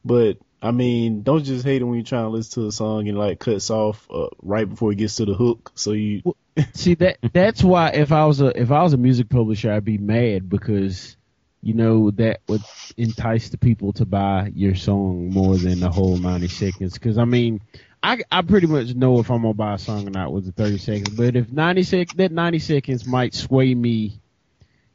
But 0.06 0.38
I 0.62 0.72
mean, 0.72 1.24
don't 1.24 1.44
just 1.44 1.66
hate 1.66 1.82
it 1.82 1.84
when 1.84 1.96
you're 1.96 2.06
trying 2.06 2.24
to 2.24 2.30
listen 2.30 2.64
to 2.64 2.70
a 2.70 2.72
song 2.72 3.10
and 3.10 3.18
like 3.18 3.40
cuts 3.40 3.70
off 3.70 4.08
uh, 4.10 4.30
right 4.42 4.70
before 4.70 4.94
it 4.94 4.98
gets 4.98 5.18
to 5.18 5.26
the 5.26 5.34
hook. 5.34 5.74
So 5.76 5.92
you, 5.92 6.22
See 6.74 6.96
that 6.96 7.18
that's 7.34 7.62
why 7.62 7.90
if 7.90 8.14
I 8.14 8.26
was 8.26 8.40
a 8.40 8.58
if 8.58 8.72
I 8.72 8.84
was 8.84 8.94
a 8.94 8.98
music 8.98 9.28
publisher 9.28 9.74
I'd 9.74 9.84
be 9.84 9.98
mad 9.98 10.50
because 10.50 11.18
you 11.62 11.74
know 11.74 12.12
that 12.12 12.40
would 12.48 12.62
entice 12.96 13.50
the 13.50 13.58
people 13.58 13.92
to 13.94 14.06
buy 14.06 14.54
your 14.56 14.76
song 14.76 15.32
more 15.32 15.58
than 15.58 15.82
the 15.82 15.90
whole 15.90 16.18
90 16.18 16.48
seconds 16.48 16.98
cuz 16.98 17.18
I 17.18 17.26
mean 17.26 17.60
I 18.04 18.22
I 18.32 18.42
pretty 18.42 18.68
much 18.68 18.94
know 18.96 19.20
if 19.20 19.30
I'm 19.30 19.42
going 19.42 19.54
to 19.54 19.58
buy 19.58 19.76
a 19.76 19.78
song 19.78 20.08
or 20.08 20.12
not 20.12 20.34
with 20.34 20.46
the 20.46 20.52
30 20.52 20.78
seconds 20.78 21.10
but 21.10 21.36
if 21.36 21.52
90 21.52 21.84
sec 21.84 22.08
that 22.16 22.32
90 22.32 22.60
seconds 22.60 23.06
might 23.06 23.34
sway 23.34 23.74
me 23.76 24.20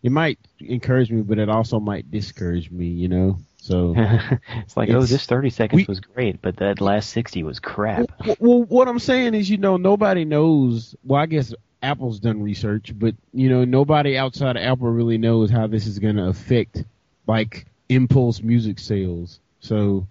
it 0.02 0.12
might 0.12 0.38
encourage 0.60 1.10
me 1.10 1.22
but 1.22 1.38
it 1.38 1.48
also 1.48 1.80
might 1.80 2.10
discourage 2.10 2.70
me 2.70 2.86
you 2.86 3.08
know 3.08 3.38
so 3.58 3.94
it's 3.96 4.76
like, 4.76 4.90
oh, 4.90 5.02
this 5.02 5.26
30 5.26 5.50
seconds 5.50 5.76
we- 5.80 5.86
was 5.88 5.98
great, 5.98 6.40
but 6.40 6.58
that 6.58 6.80
last 6.80 7.10
60 7.10 7.42
was 7.42 7.58
crap. 7.58 8.08
Well, 8.24 8.36
well, 8.38 8.62
what 8.62 8.86
I'm 8.86 9.00
saying 9.00 9.34
is, 9.34 9.50
you 9.50 9.56
know, 9.56 9.76
nobody 9.76 10.24
knows. 10.24 10.94
Well, 11.02 11.20
I 11.20 11.26
guess 11.26 11.52
Apple's 11.82 12.20
done 12.20 12.42
research, 12.42 12.92
but 12.96 13.14
you 13.32 13.48
know 13.48 13.64
nobody 13.64 14.16
outside 14.16 14.56
of 14.56 14.62
Apple 14.62 14.88
really 14.88 15.18
knows 15.18 15.50
how 15.50 15.66
this 15.66 15.86
is 15.86 15.98
going 15.98 16.16
to 16.16 16.28
affect 16.28 16.84
like 17.26 17.66
impulse 17.88 18.42
music 18.42 18.78
sales. 18.78 19.40
So 19.60 20.06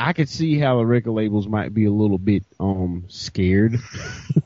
I 0.00 0.14
could 0.14 0.30
see 0.30 0.58
how 0.58 0.78
the 0.78 0.86
record 0.86 1.12
labels 1.12 1.46
might 1.46 1.74
be 1.74 1.84
a 1.84 1.92
little 1.92 2.18
bit 2.18 2.44
um 2.58 3.04
scared. 3.08 3.78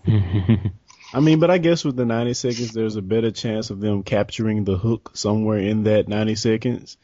I 0.07 1.21
mean, 1.21 1.39
but 1.39 1.51
I 1.51 1.59
guess 1.59 1.85
with 1.85 1.95
the 1.95 2.05
90 2.05 2.35
seconds, 2.35 2.73
there's 2.73 2.97
a 2.97 3.03
better 3.03 3.31
chance 3.31 3.71
of 3.71 3.79
them 3.81 4.03
capturing 4.03 4.65
the 4.65 4.77
hook 4.77 5.13
somewhere 5.15 5.59
in 5.59 5.85
that 5.85 6.09
90 6.09 6.35
seconds. 6.35 6.97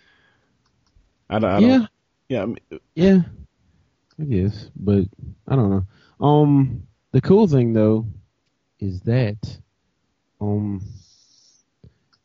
I 1.29 1.39
don't, 1.39 1.51
I 1.51 1.59
yeah, 1.61 1.69
don't 1.79 1.89
yeah, 2.29 2.43
I 2.43 2.47
mean, 2.47 2.59
yeah, 2.97 3.19
I 4.21 4.25
guess, 4.25 4.69
but 4.75 5.05
I 5.47 5.55
don't 5.55 5.71
know. 5.71 6.27
Um, 6.27 6.89
the 7.13 7.21
cool 7.21 7.47
thing 7.47 7.73
though 7.73 8.09
is 8.81 9.03
that 9.03 9.39
um, 10.41 10.83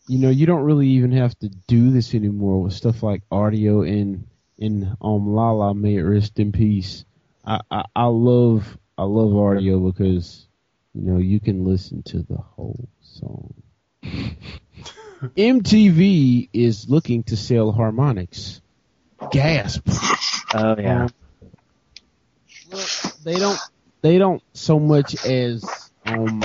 you 0.08 0.20
know, 0.20 0.30
you 0.30 0.48
don't 0.48 0.64
really 0.64 0.88
even 0.88 1.12
have 1.12 1.38
to 1.40 1.50
do 1.50 1.92
this 1.92 2.16
anymore 2.16 2.64
with 2.64 2.74
stuff 2.74 3.04
like 3.04 3.22
Rdio 3.32 3.88
and 3.88 4.28
and 4.60 4.96
um 5.02 5.34
Lala 5.34 5.74
may 5.74 5.96
it 5.96 6.02
rest 6.02 6.40
in 6.40 6.52
peace. 6.52 7.06
I, 7.46 7.62
I 7.70 7.84
I 7.96 8.06
love 8.06 8.78
I 8.98 9.04
love 9.04 9.30
Rdio 9.32 9.92
because 9.92 10.48
you 10.94 11.02
know 11.02 11.18
you 11.18 11.40
can 11.40 11.66
listen 11.66 12.04
to 12.04 12.24
the 12.24 12.38
whole 12.38 12.88
song. 13.02 13.54
MTV 15.22 16.50
is 16.54 16.90
looking 16.90 17.24
to 17.24 17.38
sell 17.38 17.74
Harmonix. 17.74 18.62
Gasp. 19.32 19.88
Oh 20.54 20.76
yeah. 20.78 21.04
Um, 21.06 21.10
well, 22.72 22.88
they 23.24 23.36
don't 23.36 23.60
they 24.02 24.18
don't 24.18 24.44
so 24.54 24.80
much 24.80 25.26
as 25.26 25.66
um 26.06 26.44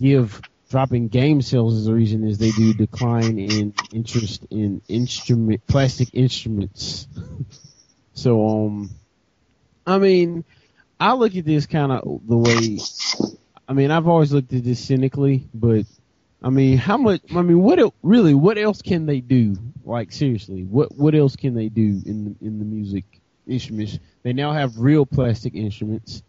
give 0.00 0.40
dropping 0.72 1.08
game 1.08 1.42
sales 1.42 1.74
is 1.74 1.84
the 1.84 1.92
reason 1.92 2.26
is 2.26 2.38
they 2.38 2.50
do 2.50 2.72
decline 2.72 3.38
in 3.38 3.74
interest 3.92 4.46
in 4.50 4.80
instrument 4.88 5.60
plastic 5.66 6.08
instruments. 6.14 7.06
so 8.14 8.48
um 8.48 8.90
I 9.86 9.98
mean 9.98 10.46
I 10.98 11.12
look 11.12 11.36
at 11.36 11.44
this 11.44 11.66
kind 11.66 11.92
of 11.92 12.22
the 12.26 12.38
way 12.38 12.78
I 13.68 13.74
mean 13.74 13.90
I've 13.90 14.08
always 14.08 14.32
looked 14.32 14.50
at 14.54 14.64
this 14.64 14.82
cynically, 14.82 15.46
but 15.52 15.84
I 16.42 16.48
mean 16.48 16.78
how 16.78 16.96
much 16.96 17.20
I 17.36 17.42
mean 17.42 17.60
what 17.60 17.78
really 18.02 18.32
what 18.32 18.56
else 18.56 18.80
can 18.80 19.04
they 19.04 19.20
do? 19.20 19.54
Like 19.84 20.10
seriously, 20.10 20.62
what 20.62 20.96
what 20.96 21.14
else 21.14 21.36
can 21.36 21.52
they 21.52 21.68
do 21.68 22.00
in 22.06 22.24
the 22.24 22.46
in 22.46 22.58
the 22.58 22.64
music 22.64 23.04
instruments? 23.46 23.98
They 24.22 24.32
now 24.32 24.52
have 24.52 24.78
real 24.78 25.04
plastic 25.04 25.54
instruments 25.54 26.22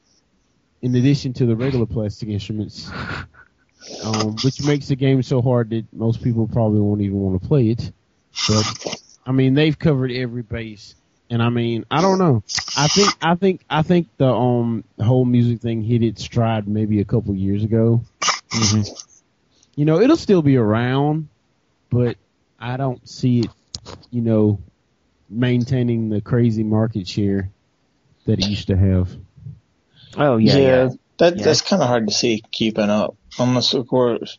in 0.81 0.93
addition 0.95 1.31
to 1.31 1.45
the 1.45 1.55
regular 1.55 1.85
plastic 1.85 2.27
instruments 2.27 2.91
um, 4.03 4.35
which 4.43 4.63
makes 4.63 4.87
the 4.87 4.95
game 4.95 5.23
so 5.23 5.41
hard 5.41 5.69
that 5.71 5.85
most 5.93 6.23
people 6.23 6.47
probably 6.47 6.79
won't 6.79 7.01
even 7.01 7.17
want 7.17 7.41
to 7.41 7.47
play 7.47 7.69
it. 7.69 7.91
But 8.47 8.65
I 9.25 9.31
mean, 9.31 9.53
they've 9.53 9.77
covered 9.77 10.11
every 10.11 10.41
base, 10.41 10.95
and 11.29 11.41
I 11.41 11.49
mean, 11.49 11.85
I 11.89 12.01
don't 12.01 12.19
know. 12.19 12.43
I 12.77 12.87
think 12.87 13.13
I 13.21 13.35
think 13.35 13.61
I 13.69 13.81
think 13.81 14.07
the 14.17 14.27
um 14.27 14.83
whole 14.99 15.25
music 15.25 15.61
thing 15.61 15.81
hit 15.81 16.03
its 16.03 16.23
stride 16.23 16.67
maybe 16.67 16.99
a 16.99 17.05
couple 17.05 17.35
years 17.35 17.63
ago. 17.63 18.01
hmm 18.51 18.81
You 19.75 19.85
know, 19.85 19.99
it'll 19.99 20.17
still 20.17 20.41
be 20.41 20.57
around, 20.57 21.29
but 21.89 22.17
I 22.59 22.77
don't 22.77 23.07
see 23.07 23.41
it. 23.41 23.51
You 24.11 24.21
know, 24.21 24.59
maintaining 25.29 26.09
the 26.09 26.21
crazy 26.21 26.63
market 26.63 27.07
share 27.07 27.49
that 28.25 28.39
it 28.39 28.45
used 28.45 28.67
to 28.67 28.77
have. 28.77 29.09
Oh 30.17 30.37
yeah, 30.37 30.57
yeah. 30.57 30.89
that 31.17 31.37
Yeah. 31.37 31.43
that's 31.43 31.61
kind 31.61 31.81
of 31.81 31.87
hard 31.87 32.07
to 32.07 32.13
see 32.13 32.43
keeping 32.51 32.89
up. 32.89 33.15
Unless 33.39 33.73
of 33.73 33.87
course, 33.87 34.37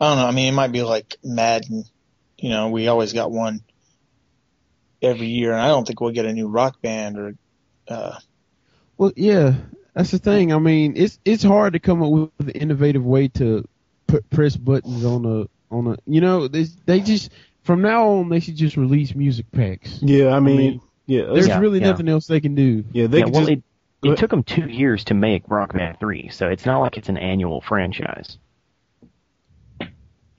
I 0.00 0.08
don't 0.08 0.18
know. 0.18 0.26
I 0.26 0.30
mean, 0.32 0.48
it 0.48 0.56
might 0.56 0.72
be 0.72 0.82
like 0.82 1.16
Madden. 1.22 1.84
You 2.38 2.50
know, 2.50 2.70
we 2.70 2.88
always 2.88 3.12
got 3.12 3.30
one 3.30 3.60
every 5.02 5.26
year, 5.28 5.52
and 5.52 5.60
I 5.60 5.68
don't 5.68 5.86
think 5.86 6.00
we'll 6.00 6.12
get 6.12 6.26
a 6.26 6.32
new 6.32 6.48
rock 6.48 6.80
band 6.82 7.18
or. 7.18 7.34
uh 7.88 8.18
Well, 8.98 9.12
yeah, 9.16 9.54
that's 9.94 10.10
the 10.10 10.18
thing. 10.18 10.52
I 10.52 10.58
mean, 10.58 10.94
it's 10.96 11.18
it's 11.24 11.42
hard 11.42 11.74
to 11.74 11.78
come 11.80 12.02
up 12.02 12.10
with 12.12 12.30
an 12.48 12.50
innovative 12.50 13.04
way 13.04 13.28
to 13.28 13.66
put 14.06 14.28
press 14.30 14.56
buttons 14.56 15.04
on 15.04 15.24
a 15.26 15.46
on 15.74 15.86
a. 15.88 15.96
You 16.06 16.20
know, 16.20 16.48
they 16.48 16.64
they 16.86 17.00
just 17.00 17.30
from 17.62 17.82
now 17.82 18.08
on 18.08 18.28
they 18.28 18.40
should 18.40 18.56
just 18.56 18.76
release 18.76 19.14
music 19.14 19.46
packs. 19.52 20.00
yeah, 20.00 20.28
I 20.34 20.40
mean, 20.40 20.56
mean, 20.56 20.80
yeah, 21.06 21.22
There's 21.32 21.48
Yeah, 21.48 21.58
really 21.58 21.80
yeah. 21.80 21.86
nothing 21.90 22.08
else 22.08 22.26
they 22.26 22.40
can 22.40 22.54
do. 22.54 22.84
yeah, 22.92 23.06
they 23.06 23.18
yeah 23.18 23.24
could 23.24 23.32
well, 23.32 23.40
just, 23.42 23.50
it, 23.50 23.56
Go 23.56 23.62
it 24.02 24.16
took 24.18 24.30
them 24.30 24.42
two 24.42 24.66
years 24.68 25.04
to 25.04 25.14
make 25.14 25.44
Rock 25.48 25.72
Band 25.72 25.98
3, 26.00 26.28
so 26.30 26.48
it's 26.48 26.66
not 26.66 26.80
like 26.80 26.96
it's 26.96 27.08
an 27.08 27.18
annual 27.18 27.60
franchise. 27.60 28.38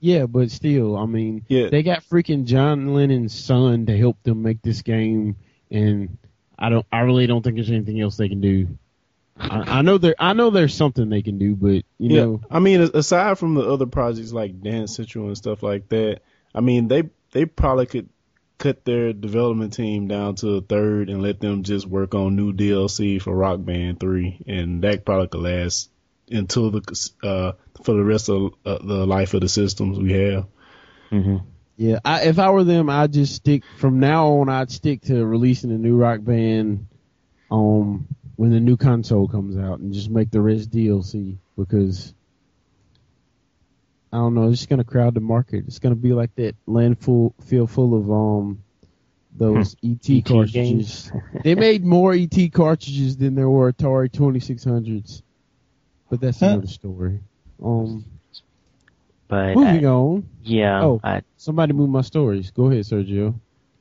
Yeah, 0.00 0.26
but 0.26 0.50
still, 0.50 0.96
I 0.96 1.06
mean, 1.06 1.44
Yeah. 1.48 1.68
they 1.70 1.82
got 1.84 2.02
freaking 2.02 2.44
John 2.44 2.92
Lennon's 2.92 3.32
son 3.32 3.86
to 3.86 3.96
help 3.96 4.20
them 4.24 4.42
make 4.42 4.60
this 4.62 4.82
game, 4.82 5.36
and 5.70 6.18
I 6.58 6.70
don't, 6.70 6.84
I 6.92 7.00
really 7.00 7.26
don't 7.28 7.42
think 7.42 7.54
there's 7.56 7.70
anything 7.70 8.00
else 8.00 8.16
they 8.16 8.28
can 8.28 8.40
do. 8.40 8.66
I, 9.36 9.78
I 9.78 9.82
know 9.82 9.98
there, 9.98 10.16
I 10.18 10.32
know 10.32 10.50
there's 10.50 10.74
something 10.74 11.08
they 11.08 11.22
can 11.22 11.38
do, 11.38 11.54
but 11.54 11.68
you 11.68 11.84
yeah, 11.98 12.20
know, 12.20 12.40
I 12.50 12.58
mean, 12.58 12.80
aside 12.94 13.38
from 13.38 13.54
the 13.54 13.62
other 13.62 13.86
projects 13.86 14.32
like 14.32 14.60
Dance 14.60 14.96
Central 14.96 15.28
and 15.28 15.36
stuff 15.36 15.62
like 15.62 15.88
that, 15.88 16.20
I 16.54 16.60
mean, 16.60 16.88
they 16.88 17.04
they 17.30 17.46
probably 17.46 17.86
could 17.86 18.08
cut 18.62 18.84
their 18.84 19.12
development 19.12 19.72
team 19.72 20.06
down 20.06 20.36
to 20.36 20.50
a 20.50 20.60
third 20.60 21.10
and 21.10 21.20
let 21.20 21.40
them 21.40 21.64
just 21.64 21.84
work 21.84 22.14
on 22.14 22.36
new 22.36 22.52
DLC 22.52 23.20
for 23.20 23.34
Rock 23.34 23.64
Band 23.64 23.98
Three, 23.98 24.40
and 24.46 24.82
that 24.84 25.04
probably 25.04 25.26
could 25.26 25.40
last 25.40 25.90
until 26.30 26.70
the 26.70 27.10
uh 27.24 27.52
for 27.82 27.94
the 27.94 28.04
rest 28.04 28.28
of 28.28 28.52
uh, 28.64 28.78
the 28.78 29.04
life 29.04 29.34
of 29.34 29.40
the 29.40 29.48
systems 29.48 29.98
we 29.98 30.12
have. 30.12 30.46
hmm 31.10 31.38
Yeah, 31.76 31.98
I, 32.04 32.22
if 32.22 32.38
I 32.38 32.50
were 32.50 32.62
them, 32.62 32.88
I'd 32.88 33.12
just 33.12 33.34
stick 33.34 33.64
from 33.78 33.98
now 33.98 34.28
on. 34.28 34.48
I'd 34.48 34.70
stick 34.70 35.02
to 35.02 35.26
releasing 35.26 35.72
a 35.72 35.78
new 35.78 35.96
rock 35.96 36.22
band, 36.22 36.86
um, 37.50 38.06
when 38.36 38.52
the 38.52 38.60
new 38.60 38.76
console 38.76 39.26
comes 39.26 39.56
out, 39.56 39.80
and 39.80 39.92
just 39.92 40.08
make 40.08 40.30
the 40.30 40.40
rest 40.40 40.70
DLC 40.70 41.36
because 41.58 42.14
I 44.12 44.18
don't 44.18 44.34
know. 44.34 44.48
It's 44.50 44.58
just 44.58 44.68
gonna 44.68 44.84
crowd 44.84 45.14
the 45.14 45.20
market. 45.20 45.64
It's 45.66 45.78
gonna 45.78 45.94
be 45.94 46.12
like 46.12 46.34
that 46.36 46.54
landfill 46.66 47.32
feel 47.44 47.66
full 47.66 47.94
of 47.94 48.10
um 48.10 48.62
those 49.34 49.74
ET, 49.82 50.08
ET 50.10 50.24
cartridges. 50.26 51.10
they 51.44 51.54
made 51.54 51.84
more 51.84 52.12
ET 52.12 52.36
cartridges 52.52 53.16
than 53.16 53.34
there 53.34 53.48
were 53.48 53.72
Atari 53.72 54.12
Twenty 54.12 54.40
Six 54.40 54.64
Hundreds, 54.64 55.22
but 56.10 56.20
that's 56.20 56.40
Huh. 56.40 56.46
another 56.48 56.66
story. 56.66 57.20
Um, 57.62 58.04
But 59.28 59.54
moving 59.54 59.86
uh, 59.86 59.92
on. 59.94 60.28
yeah, 60.42 60.82
Oh. 60.82 61.00
I, 61.02 61.22
Somebody 61.38 61.72
move 61.72 61.88
my 61.88 62.02
stories. 62.02 62.50
Go 62.50 62.70
ahead, 62.70 62.84
Sergio. 62.84 63.34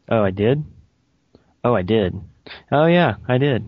oh, 0.10 0.24
I 0.24 0.32
did. 0.32 0.64
Oh, 1.64 1.76
I 1.76 1.82
did. 1.82 2.20
Oh 2.72 2.86
yeah, 2.86 3.16
I 3.28 3.38
did. 3.38 3.68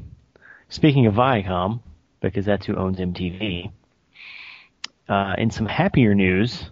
Speaking 0.70 1.06
of 1.08 1.16
Viacom, 1.16 1.82
because 2.22 2.46
that's 2.46 2.66
who 2.66 2.76
owns 2.76 2.98
MTV. 3.00 3.70
Uh, 5.10 5.36
in 5.38 5.52
some 5.52 5.66
happier 5.66 6.16
news 6.16 6.70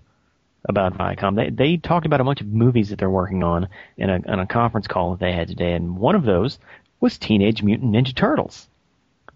about 0.69 0.97
Viacom, 0.97 1.35
they 1.35 1.49
they 1.49 1.77
talked 1.77 2.05
about 2.05 2.21
a 2.21 2.23
bunch 2.23 2.41
of 2.41 2.47
movies 2.47 2.89
that 2.89 2.99
they're 2.99 3.09
working 3.09 3.43
on 3.43 3.67
in 3.97 4.09
a 4.09 4.15
in 4.15 4.39
a 4.39 4.47
conference 4.47 4.87
call 4.87 5.11
that 5.11 5.19
they 5.19 5.33
had 5.33 5.47
today, 5.47 5.73
and 5.73 5.97
one 5.97 6.15
of 6.15 6.23
those 6.23 6.59
was 7.01 7.17
Teenage 7.17 7.61
Mutant 7.63 7.93
Ninja 7.93 8.15
Turtles. 8.15 8.67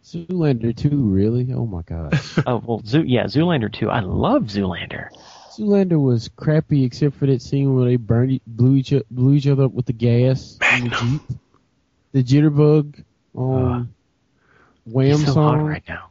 Zoolander 0.06 0.76
2, 0.76 0.90
really? 0.90 1.52
Oh 1.52 1.66
my 1.66 1.82
god. 1.82 2.14
oh 2.46 2.62
well, 2.64 2.82
Zoo, 2.86 3.04
yeah, 3.04 3.24
Zoolander 3.24 3.74
2. 3.74 3.90
I 3.90 4.02
love 4.02 4.44
Zoolander. 4.44 5.10
Zoolander 5.58 6.00
was 6.00 6.30
crappy 6.36 6.84
except 6.84 7.16
for 7.16 7.26
that 7.26 7.42
scene 7.42 7.76
where 7.76 7.86
they 7.86 7.96
burned, 7.96 8.40
blew 8.46 8.76
each, 8.76 8.94
blew 9.10 9.34
each 9.34 9.48
other 9.48 9.64
up 9.64 9.72
with 9.72 9.88
the 9.88 9.94
gas 9.94 10.60
in 10.78 10.90
the 10.90 10.96
jeep. 10.96 11.22
The 12.12 12.24
jitterbug, 12.24 13.04
um, 13.36 13.94
Wham 14.86 15.08
He's 15.08 15.20
so 15.26 15.26
hot 15.26 15.34
song. 15.34 15.62
right 15.62 15.84
now. 15.88 16.10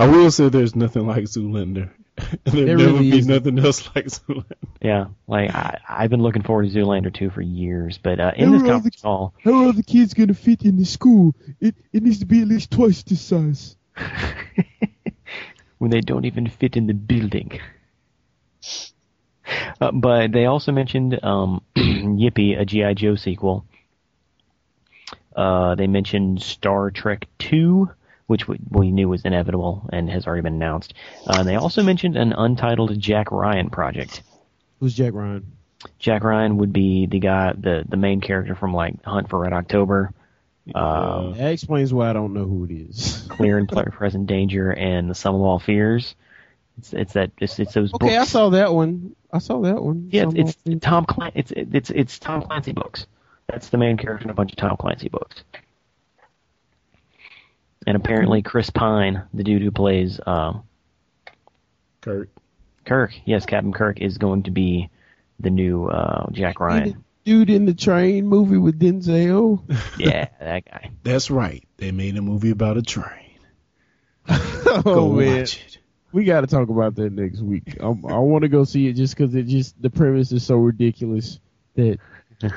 I 0.00 0.06
will 0.08 0.30
say 0.30 0.48
there's 0.48 0.74
nothing 0.74 1.06
like 1.06 1.24
Zoolander. 1.24 1.90
There'll 2.44 2.66
There 2.66 2.76
never 2.78 2.92
really 2.92 3.10
be 3.10 3.18
isn't. 3.18 3.32
nothing 3.32 3.58
else 3.58 3.88
like 3.94 4.06
Zoolander. 4.06 4.44
Yeah, 4.82 5.06
like 5.26 5.50
I, 5.54 5.78
I've 5.88 6.10
been 6.10 6.22
looking 6.22 6.42
forward 6.42 6.70
to 6.70 6.74
Zoolander 6.78 7.12
2 7.12 7.30
for 7.30 7.42
years, 7.42 7.98
but 8.02 8.18
uh, 8.20 8.32
in 8.36 8.50
There 8.50 8.58
this 8.58 8.62
were 8.62 8.66
other- 8.66 8.72
conference 8.74 9.00
call, 9.02 9.34
How 9.44 9.66
are 9.68 9.72
the 9.72 9.82
kids 9.82 10.14
gonna 10.14 10.34
fit 10.34 10.62
in 10.62 10.76
the 10.76 10.84
school? 10.84 11.34
It 11.60 11.74
it 11.92 12.02
needs 12.02 12.18
to 12.20 12.26
be 12.26 12.42
at 12.42 12.48
least 12.48 12.70
twice 12.70 13.02
this 13.02 13.20
size. 13.20 13.76
when 15.78 15.90
they 15.90 16.00
don't 16.00 16.24
even 16.24 16.48
fit 16.48 16.76
in 16.76 16.86
the 16.86 16.94
building. 16.94 17.58
Uh, 19.80 19.90
but 19.92 20.32
they 20.32 20.46
also 20.46 20.72
mentioned 20.72 21.18
um, 21.24 21.62
Yippee, 21.76 22.58
a 22.58 22.64
GI 22.64 22.94
Joe 22.94 23.16
sequel. 23.16 23.64
Uh, 25.34 25.74
they 25.74 25.86
mentioned 25.86 26.42
Star 26.42 26.90
Trek 26.90 27.26
Two, 27.38 27.90
which 28.30 28.46
we, 28.46 28.58
we 28.70 28.92
knew 28.92 29.08
was 29.08 29.24
inevitable 29.24 29.88
and 29.92 30.08
has 30.08 30.24
already 30.24 30.42
been 30.42 30.54
announced. 30.54 30.94
Uh, 31.26 31.42
they 31.42 31.56
also 31.56 31.82
mentioned 31.82 32.16
an 32.16 32.32
untitled 32.32 32.96
Jack 33.00 33.32
Ryan 33.32 33.70
project. 33.70 34.22
Who's 34.78 34.94
Jack 34.94 35.14
Ryan? 35.14 35.50
Jack 35.98 36.22
Ryan 36.22 36.58
would 36.58 36.72
be 36.72 37.06
the 37.06 37.18
guy, 37.18 37.52
the 37.58 37.84
the 37.88 37.96
main 37.96 38.20
character 38.20 38.54
from 38.54 38.72
like 38.72 39.02
Hunt 39.02 39.28
for 39.28 39.40
Red 39.40 39.52
October, 39.52 40.12
um, 40.74 41.34
That 41.36 41.52
explains 41.52 41.92
why 41.92 42.10
I 42.10 42.12
don't 42.12 42.32
know 42.32 42.44
who 42.44 42.64
it 42.66 42.70
is. 42.70 43.26
Clear 43.30 43.58
and 43.58 43.68
Present 43.68 44.26
Danger, 44.28 44.70
and 44.70 45.10
The 45.10 45.14
Sum 45.14 45.34
of 45.34 45.40
All 45.40 45.58
Fears. 45.58 46.14
It's 46.78 46.92
it's 46.92 47.12
that 47.14 47.32
it's, 47.40 47.58
it's 47.58 47.74
those 47.74 47.92
Okay, 47.94 48.14
I 48.16 48.20
books. 48.20 48.30
saw 48.30 48.50
that 48.50 48.72
one. 48.72 49.16
I 49.32 49.38
saw 49.38 49.60
that 49.62 49.82
one. 49.82 50.08
Yeah, 50.12 50.24
Some 50.24 50.36
it's, 50.36 50.56
it's 50.64 50.84
Tom 50.84 51.04
Clan. 51.04 51.32
It's 51.34 51.50
it's 51.56 51.90
it's 51.90 52.18
Tom 52.18 52.42
Clancy 52.42 52.72
books. 52.72 53.06
That's 53.48 53.70
the 53.70 53.78
main 53.78 53.96
character 53.96 54.24
in 54.24 54.30
a 54.30 54.34
bunch 54.34 54.52
of 54.52 54.56
Tom 54.58 54.76
Clancy 54.76 55.08
books. 55.08 55.42
And 57.86 57.96
apparently, 57.96 58.42
Chris 58.42 58.70
Pine, 58.70 59.22
the 59.32 59.42
dude 59.42 59.62
who 59.62 59.70
plays 59.70 60.20
um, 60.26 60.64
Kurt. 62.00 62.30
Kirk, 62.84 63.12
yes, 63.24 63.46
Captain 63.46 63.72
Kirk, 63.72 64.00
is 64.00 64.18
going 64.18 64.44
to 64.44 64.50
be 64.50 64.90
the 65.38 65.50
new 65.50 65.86
uh, 65.86 66.26
Jack 66.32 66.60
Ryan. 66.60 67.04
dude 67.24 67.50
in 67.50 67.64
the 67.66 67.74
train 67.74 68.26
movie 68.26 68.58
with 68.58 68.78
Denzel. 68.78 69.62
Yeah, 69.98 70.28
that 70.40 70.64
guy. 70.64 70.90
That's 71.02 71.30
right. 71.30 71.66
They 71.76 71.90
made 71.92 72.16
a 72.16 72.22
movie 72.22 72.50
about 72.50 72.76
a 72.76 72.82
train. 72.82 73.38
oh 74.28 74.82
Go 74.84 75.12
man, 75.12 75.38
watch 75.40 75.56
it. 75.66 75.78
we 76.12 76.24
got 76.24 76.42
to 76.42 76.46
talk 76.46 76.68
about 76.68 76.94
that 76.96 77.12
next 77.12 77.40
week. 77.40 77.76
I, 77.80 77.86
I 77.86 77.90
want 78.18 78.42
to 78.42 78.48
go 78.48 78.64
see 78.64 78.86
it 78.88 78.94
just 78.94 79.16
because 79.16 79.34
it 79.34 79.44
just 79.44 79.80
the 79.80 79.90
premise 79.90 80.32
is 80.32 80.44
so 80.44 80.56
ridiculous 80.56 81.38
that 81.74 81.98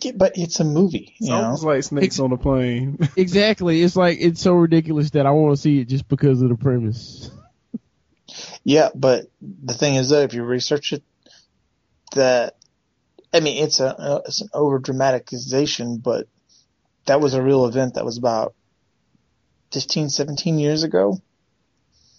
Yeah, 0.00 0.12
but 0.14 0.36
it's 0.36 0.60
a 0.60 0.64
movie, 0.64 1.14
you 1.18 1.30
know. 1.30 1.40
Sounds 1.40 1.64
like 1.64 1.82
snakes 1.82 2.20
on 2.20 2.32
a 2.32 2.36
plane. 2.36 2.98
exactly 3.16 3.82
it's 3.82 3.96
like 3.96 4.18
it's 4.20 4.40
so 4.42 4.52
ridiculous 4.52 5.10
that 5.10 5.26
I 5.26 5.30
want 5.30 5.56
to 5.56 5.60
see 5.60 5.80
it 5.80 5.88
just 5.88 6.08
because 6.08 6.42
of 6.42 6.50
the 6.50 6.56
premise. 6.56 7.30
Yeah, 8.62 8.90
but 8.94 9.26
the 9.40 9.74
thing 9.74 9.94
is 9.94 10.10
though, 10.10 10.22
if 10.22 10.34
you 10.34 10.42
research 10.44 10.92
it, 10.92 11.02
that 12.14 12.56
I 13.32 13.40
mean, 13.40 13.62
it's 13.62 13.80
a 13.80 13.86
uh, 13.86 14.22
it's 14.26 14.42
an 14.42 14.48
over 14.52 14.78
dramatization, 14.78 15.98
but 15.98 16.26
that 17.06 17.20
was 17.20 17.34
a 17.34 17.42
real 17.42 17.66
event 17.66 17.94
that 17.94 18.04
was 18.04 18.18
about 18.18 18.54
15, 19.72 20.10
17 20.10 20.58
years 20.58 20.82
ago. 20.82 21.20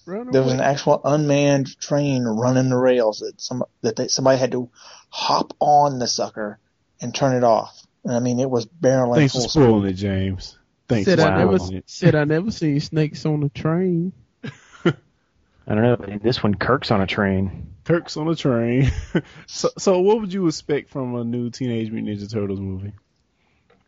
There 0.06 0.42
was 0.42 0.54
an 0.54 0.62
actual 0.62 1.02
unmanned 1.04 1.78
train 1.82 2.24
running 2.24 2.70
the 2.70 2.78
rails 2.78 3.20
that 3.20 3.42
some 3.42 3.64
that 3.82 3.98
they, 3.98 4.08
somebody 4.08 4.38
had 4.38 4.54
to 4.54 4.70
hop 5.10 5.54
on 5.60 6.00
the 6.00 6.08
sucker 6.08 6.60
and 7.02 7.14
turn 7.14 7.36
it 7.36 7.44
off. 7.44 7.82
And 8.04 8.16
I 8.16 8.20
mean, 8.20 8.40
it 8.40 8.50
was 8.50 8.66
barreling 8.66 9.16
Thanks 9.16 9.34
for 9.34 9.40
full 9.42 9.50
speed. 9.50 9.62
spoiling 9.64 9.90
it, 9.90 9.94
James. 9.94 10.58
Thanks 10.88 11.06
said 11.06 11.20
for 11.20 11.26
I 11.26 11.38
never 11.38 11.58
it. 11.76 11.84
said 11.90 12.16
I 12.16 12.24
never 12.24 12.50
seen 12.52 12.80
snakes 12.80 13.26
on 13.26 13.44
a 13.44 13.50
train. 13.50 14.14
I 14.86 15.76
don't 15.76 15.82
know. 15.82 15.96
in 16.08 16.20
This 16.20 16.42
one, 16.42 16.56
Kirk's 16.56 16.92
on 16.92 17.02
a 17.02 17.08
train. 17.08 17.74
Kirk's 17.84 18.16
on 18.16 18.30
a 18.30 18.36
train. 18.36 18.90
so, 19.48 19.70
so 19.78 20.00
what 20.00 20.22
would 20.22 20.32
you 20.32 20.48
expect 20.48 20.90
from 20.90 21.16
a 21.16 21.24
new 21.26 21.50
Teenage 21.50 21.92
Mutant 21.92 22.18
Ninja 22.20 22.32
Turtles 22.32 22.60
movie? 22.62 22.94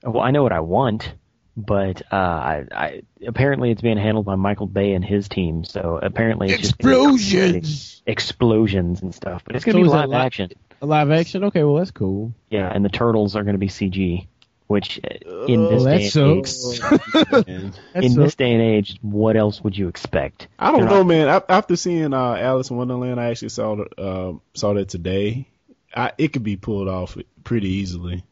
Well, 0.04 0.22
I 0.22 0.32
know 0.32 0.44
what 0.44 0.52
I 0.52 0.60
want, 0.60 1.14
but 1.56 2.02
uh, 2.12 2.16
I, 2.16 2.66
I 2.72 3.02
apparently 3.26 3.72
it's 3.72 3.82
being 3.82 3.98
handled 3.98 4.26
by 4.26 4.36
Michael 4.36 4.68
Bay 4.68 4.92
and 4.94 5.04
his 5.06 5.30
team. 5.30 5.64
So 5.64 6.00
apparently 6.02 6.50
it's 6.50 6.62
just 6.62 6.76
Explosions. 6.76 8.02
explosions 8.06 9.02
and 9.02 9.16
stuff. 9.16 9.44
But 9.46 9.56
it's 9.56 9.64
going 9.66 9.76
So 9.76 9.80
to 9.80 9.84
be 9.86 9.90
live 9.90 10.10
li- 10.10 10.16
action. 10.18 10.52
A 10.82 10.86
live 10.86 11.12
action? 11.12 11.44
Okay, 11.46 11.64
well 11.64 11.76
that's 11.76 11.92
cool. 11.92 12.34
Yeah, 12.50 12.72
and 12.74 12.84
the 12.84 12.90
turtles 12.90 13.36
are 13.36 13.44
going 13.44 13.54
to 13.56 13.60
be 13.60 13.68
CG, 13.68 14.28
which 14.68 15.00
uh, 15.04 15.46
in 15.46 15.66
this 15.66 15.84
that 15.84 15.98
day 16.14 16.22
and 16.22 16.38
age, 16.40 16.48
sucks. 16.48 17.76
In 17.96 18.14
so- 18.14 18.22
this 18.22 18.36
day 18.36 18.54
and 18.54 18.62
age, 18.62 18.98
what 19.02 19.36
else 19.36 19.62
would 19.64 19.78
you 19.78 19.88
expect? 19.88 20.48
I 20.58 20.72
don't 20.72 20.82
They're 20.82 20.90
know, 20.90 20.98
not- 20.98 21.08
man. 21.08 21.28
A- 21.28 21.52
After 21.52 21.76
seeing 21.76 22.14
uh, 22.14 22.36
Alice 22.36 22.70
in 22.70 22.78
Wonderland, 22.78 23.20
I 23.20 23.30
actually 23.30 23.50
saw 23.50 23.76
uh, 23.98 24.34
saw 24.54 24.74
that 24.74 24.90
today. 24.90 25.48
I, 25.94 26.12
it 26.18 26.34
could 26.34 26.44
be 26.44 26.56
pulled 26.56 26.88
off 26.88 27.18
pretty 27.44 27.70
easily. 27.70 28.24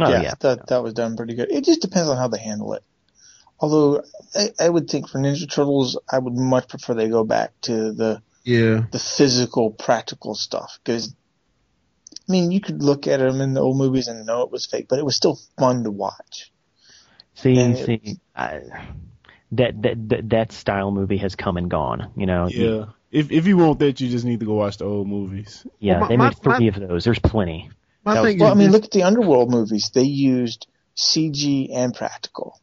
Oh 0.00 0.08
yeah, 0.08 0.22
yeah, 0.22 0.34
that 0.40 0.68
that 0.68 0.82
was 0.82 0.94
done 0.94 1.16
pretty 1.16 1.34
good. 1.34 1.50
It 1.50 1.64
just 1.64 1.82
depends 1.82 2.08
on 2.08 2.16
how 2.16 2.28
they 2.28 2.38
handle 2.38 2.74
it. 2.74 2.82
Although 3.58 4.02
I, 4.34 4.48
I 4.58 4.68
would 4.68 4.88
think 4.90 5.08
for 5.08 5.18
Ninja 5.18 5.50
Turtles, 5.50 5.98
I 6.10 6.18
would 6.18 6.34
much 6.34 6.68
prefer 6.68 6.94
they 6.94 7.08
go 7.08 7.24
back 7.24 7.52
to 7.62 7.92
the 7.92 8.22
yeah. 8.44 8.84
the 8.90 8.98
physical, 8.98 9.70
practical 9.70 10.34
stuff. 10.34 10.78
Because 10.82 11.14
I 12.32 12.40
mean, 12.40 12.50
you 12.50 12.60
could 12.60 12.82
look 12.82 13.06
at 13.06 13.20
them 13.20 13.42
in 13.42 13.52
the 13.52 13.60
old 13.60 13.76
movies 13.76 14.08
and 14.08 14.24
know 14.24 14.40
it 14.42 14.50
was 14.50 14.64
fake, 14.64 14.86
but 14.88 14.98
it 14.98 15.04
was 15.04 15.14
still 15.16 15.38
fun 15.58 15.84
to 15.84 15.90
watch. 15.90 16.50
See, 17.34 17.58
And- 17.58 17.76
see, 17.76 18.18
I, 18.34 18.60
that, 19.52 19.82
that 19.82 20.08
that 20.08 20.28
that 20.30 20.52
style 20.52 20.90
movie 20.90 21.18
has 21.18 21.34
come 21.36 21.58
and 21.58 21.70
gone. 21.70 22.10
You 22.16 22.24
know, 22.24 22.48
Yeah. 22.48 22.86
If 23.10 23.30
if 23.30 23.46
you 23.46 23.58
want 23.58 23.80
that, 23.80 24.00
you 24.00 24.08
just 24.08 24.24
need 24.24 24.40
to 24.40 24.46
go 24.46 24.54
watch 24.54 24.78
the 24.78 24.86
old 24.86 25.06
movies. 25.06 25.66
yeah. 25.78 25.92
Well, 25.92 26.00
my- 26.00 26.08
they 26.08 26.16
my- 26.16 26.24
made 26.30 26.38
three 26.38 26.70
my- 26.70 26.76
of 26.76 26.88
those. 26.88 27.04
There's 27.04 27.18
plenty. 27.18 27.68
My 28.02 28.14
That 28.14 28.22
was- 28.22 28.30
thing 28.30 28.38
Well, 28.40 28.50
I 28.52 28.54
mean, 28.54 28.70
look 28.72 28.84
at 28.84 28.90
the 28.92 29.02
Underworld 29.02 29.50
movies. 29.50 29.90
They 29.92 30.04
used 30.04 30.66
CG 30.96 31.68
and 31.74 31.92
practical. 31.94 32.58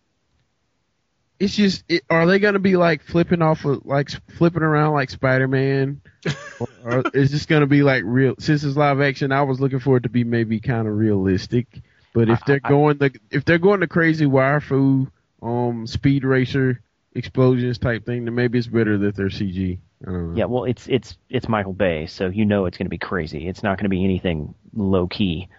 It's 1.39 1.55
just 1.55 1.83
it, 1.87 2.03
are 2.09 2.25
they 2.25 2.39
going 2.39 2.53
to 2.53 2.59
be 2.59 2.75
like 2.75 3.01
flipping 3.03 3.41
off 3.41 3.65
of 3.65 3.85
like 3.85 4.09
flipping 4.37 4.61
around 4.63 4.93
like 4.93 5.09
Spider-Man 5.09 6.01
or, 6.59 6.67
or 6.83 7.03
is 7.13 7.31
this 7.31 7.45
going 7.45 7.61
to 7.61 7.67
be 7.67 7.81
like 7.83 8.03
real 8.05 8.35
since 8.39 8.63
it's 8.63 8.75
live 8.77 8.99
action 9.01 9.31
I 9.31 9.41
was 9.43 9.59
looking 9.61 9.79
for 9.79 9.97
it 9.97 10.03
to 10.03 10.09
be 10.09 10.23
maybe 10.23 10.59
kind 10.59 10.87
of 10.87 10.95
realistic 10.95 11.81
but 12.13 12.29
if 12.29 12.39
I- 12.39 12.43
they're 12.47 12.61
I- 12.63 12.69
going 12.69 12.97
the 12.97 13.11
if 13.31 13.45
they're 13.45 13.57
going 13.57 13.79
the 13.79 13.87
crazy 13.87 14.25
wire 14.25 14.59
fu 14.59 15.07
um 15.41 15.87
speed 15.87 16.23
racer 16.25 16.81
explosions 17.15 17.77
type 17.77 18.05
thing 18.05 18.25
then 18.25 18.35
maybe 18.35 18.57
it's 18.59 18.67
better 18.67 18.97
that 18.97 19.15
they're 19.15 19.27
CG 19.29 19.79
I 20.01 20.11
don't 20.11 20.31
know 20.31 20.37
Yeah, 20.37 20.45
well, 20.45 20.63
it's 20.63 20.87
it's 20.87 21.17
it's 21.29 21.49
Michael 21.49 21.73
Bay, 21.73 22.05
so 22.05 22.27
you 22.27 22.45
know 22.45 22.65
it's 22.65 22.77
going 22.77 22.85
to 22.85 22.89
be 22.89 22.97
crazy. 22.97 23.49
It's 23.49 23.63
not 23.63 23.77
going 23.77 23.83
to 23.83 23.89
be 23.89 24.05
anything 24.05 24.55
low 24.73 25.07
key. 25.07 25.49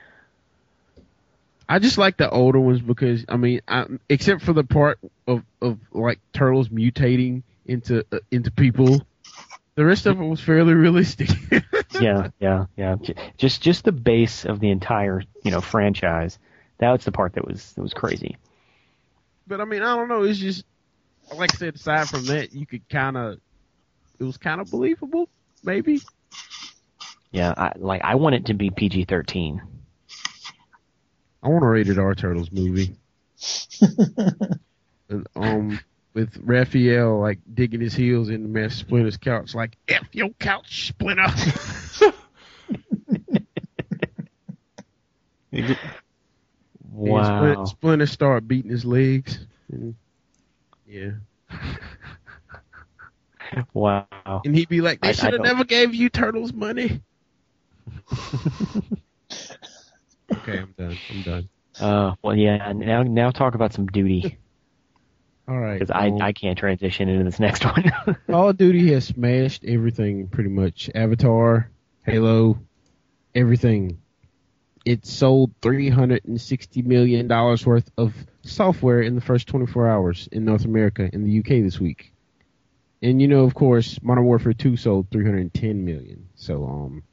I 1.71 1.79
just 1.79 1.99
like 1.99 2.17
the 2.17 2.29
older 2.29 2.59
ones 2.59 2.83
because 2.83 3.25
I 3.29 3.37
mean, 3.37 3.61
I, 3.69 3.87
except 4.09 4.43
for 4.43 4.53
the 4.53 4.65
part 4.65 4.99
of 5.29 5.45
of 5.63 5.79
like 5.93 6.19
turtles 6.33 6.69
mutating 6.69 7.45
into 7.65 8.05
uh, 8.11 8.19
into 8.33 8.51
people, 8.51 9.07
the 9.77 9.85
rest 9.85 10.07
of 10.07 10.21
it 10.21 10.25
was 10.25 10.41
fairly 10.41 10.75
realistic. 10.75 11.31
yeah, 12.01 12.31
yeah, 12.41 12.67
yeah. 12.77 12.97
Just 13.39 13.63
just 13.63 13.85
the 13.85 13.93
base 13.93 14.45
of 14.45 14.59
the 14.59 14.71
entire 14.71 15.23
you 15.45 15.53
know 15.53 15.61
franchise. 15.61 16.41
That 16.79 16.91
was 16.91 17.05
the 17.05 17.13
part 17.13 17.35
that 17.35 17.47
was 17.47 17.73
that 17.75 17.83
was 17.83 17.95
crazy. 17.95 18.37
but 19.47 19.61
I 19.61 19.65
mean, 19.65 19.83
I 19.83 19.95
don't 19.95 20.09
know. 20.09 20.25
It's 20.25 20.41
just 20.41 20.65
like 21.37 21.55
I 21.55 21.57
said. 21.57 21.77
Aside 21.77 22.09
from 22.09 22.25
that, 22.27 22.53
you 22.53 22.67
could 22.67 22.89
kind 22.89 23.17
of 23.17 23.39
it 24.19 24.25
was 24.25 24.39
kind 24.39 24.61
of 24.61 24.69
believable, 24.73 25.29
maybe. 25.63 26.01
Yeah, 27.31 27.55
I, 27.57 27.75
like 27.77 28.01
I 28.03 28.17
want 28.17 28.35
it 28.35 28.47
to 28.47 28.55
be 28.55 28.71
PG 28.71 29.05
thirteen. 29.05 29.63
I 31.43 31.49
want 31.49 31.65
a 31.65 31.69
rated 31.69 31.99
R 31.99 32.15
Turtles 32.15 32.51
movie. 32.53 32.95
And, 35.09 35.27
um, 35.35 35.81
with 36.15 36.37
Raphael 36.41 37.19
like 37.19 37.41
digging 37.53 37.81
his 37.81 37.95
heels 37.95 38.29
into 38.29 38.47
Master 38.47 38.79
Splinter's 38.85 39.17
couch, 39.17 39.57
like 39.57 39.77
"F 39.89 40.07
your 40.13 40.29
couch, 40.39 40.87
Splinter." 40.87 41.27
It 45.53 45.67
get- 45.67 45.79
And 45.81 47.27
Splinter, 47.27 47.55
Wow. 47.57 47.65
Splinter 47.65 48.07
start 48.07 48.47
beating 48.47 48.71
his 48.71 48.85
legs. 48.85 49.45
And, 49.73 49.97
yeah. 50.87 51.11
Wow. 53.75 54.07
And 54.45 54.55
he'd 54.55 54.69
be 54.69 54.81
like, 54.81 55.01
I- 55.03 55.09
they 55.09 55.13
should 55.15 55.33
have 55.33 55.43
never 55.43 55.65
gave 55.65 55.93
you 55.93 56.09
turtles 56.09 56.53
money. 56.53 57.01
okay, 60.33 60.59
I'm 60.59 60.75
done. 60.77 60.99
I'm 61.11 61.23
done. 61.23 61.49
Uh, 61.79 62.15
well, 62.23 62.35
yeah. 62.35 62.73
Now, 62.73 63.05
now 63.05 63.31
talk 63.31 63.55
about 63.55 63.73
some 63.73 63.87
duty 63.87 64.39
All 65.49 65.57
right. 65.57 65.79
because 65.79 65.91
I, 65.91 66.09
um, 66.09 66.21
I 66.21 66.33
can't 66.33 66.59
transition 66.59 67.09
into 67.09 67.25
this 67.25 67.39
next 67.39 67.65
one. 67.65 67.93
Call 68.27 68.49
of 68.49 68.57
Duty 68.57 68.93
has 68.93 69.07
smashed 69.07 69.65
everything 69.65 70.27
pretty 70.27 70.51
much. 70.51 70.91
Avatar, 70.95 71.71
Halo, 72.05 72.59
everything. 73.35 74.03
It 74.85 75.07
sold 75.07 75.59
$360 75.61 76.85
million 76.85 77.29
worth 77.29 77.91
of 77.97 78.15
software 78.43 79.01
in 79.01 79.15
the 79.15 79.21
first 79.21 79.47
24 79.47 79.89
hours 79.89 80.29
in 80.33 80.45
North 80.45 80.65
America 80.65 81.09
and 81.11 81.25
the 81.25 81.39
UK 81.39 81.63
this 81.63 81.79
week. 81.79 82.13
And 83.01 83.23
you 83.23 83.29
know, 83.29 83.45
of 83.45 83.55
course, 83.55 83.99
Modern 84.03 84.25
Warfare 84.25 84.55
2 84.55 84.77
sold 84.77 85.07
310 85.11 85.85
million. 85.85 86.29
So, 86.35 86.67
um, 86.67 87.05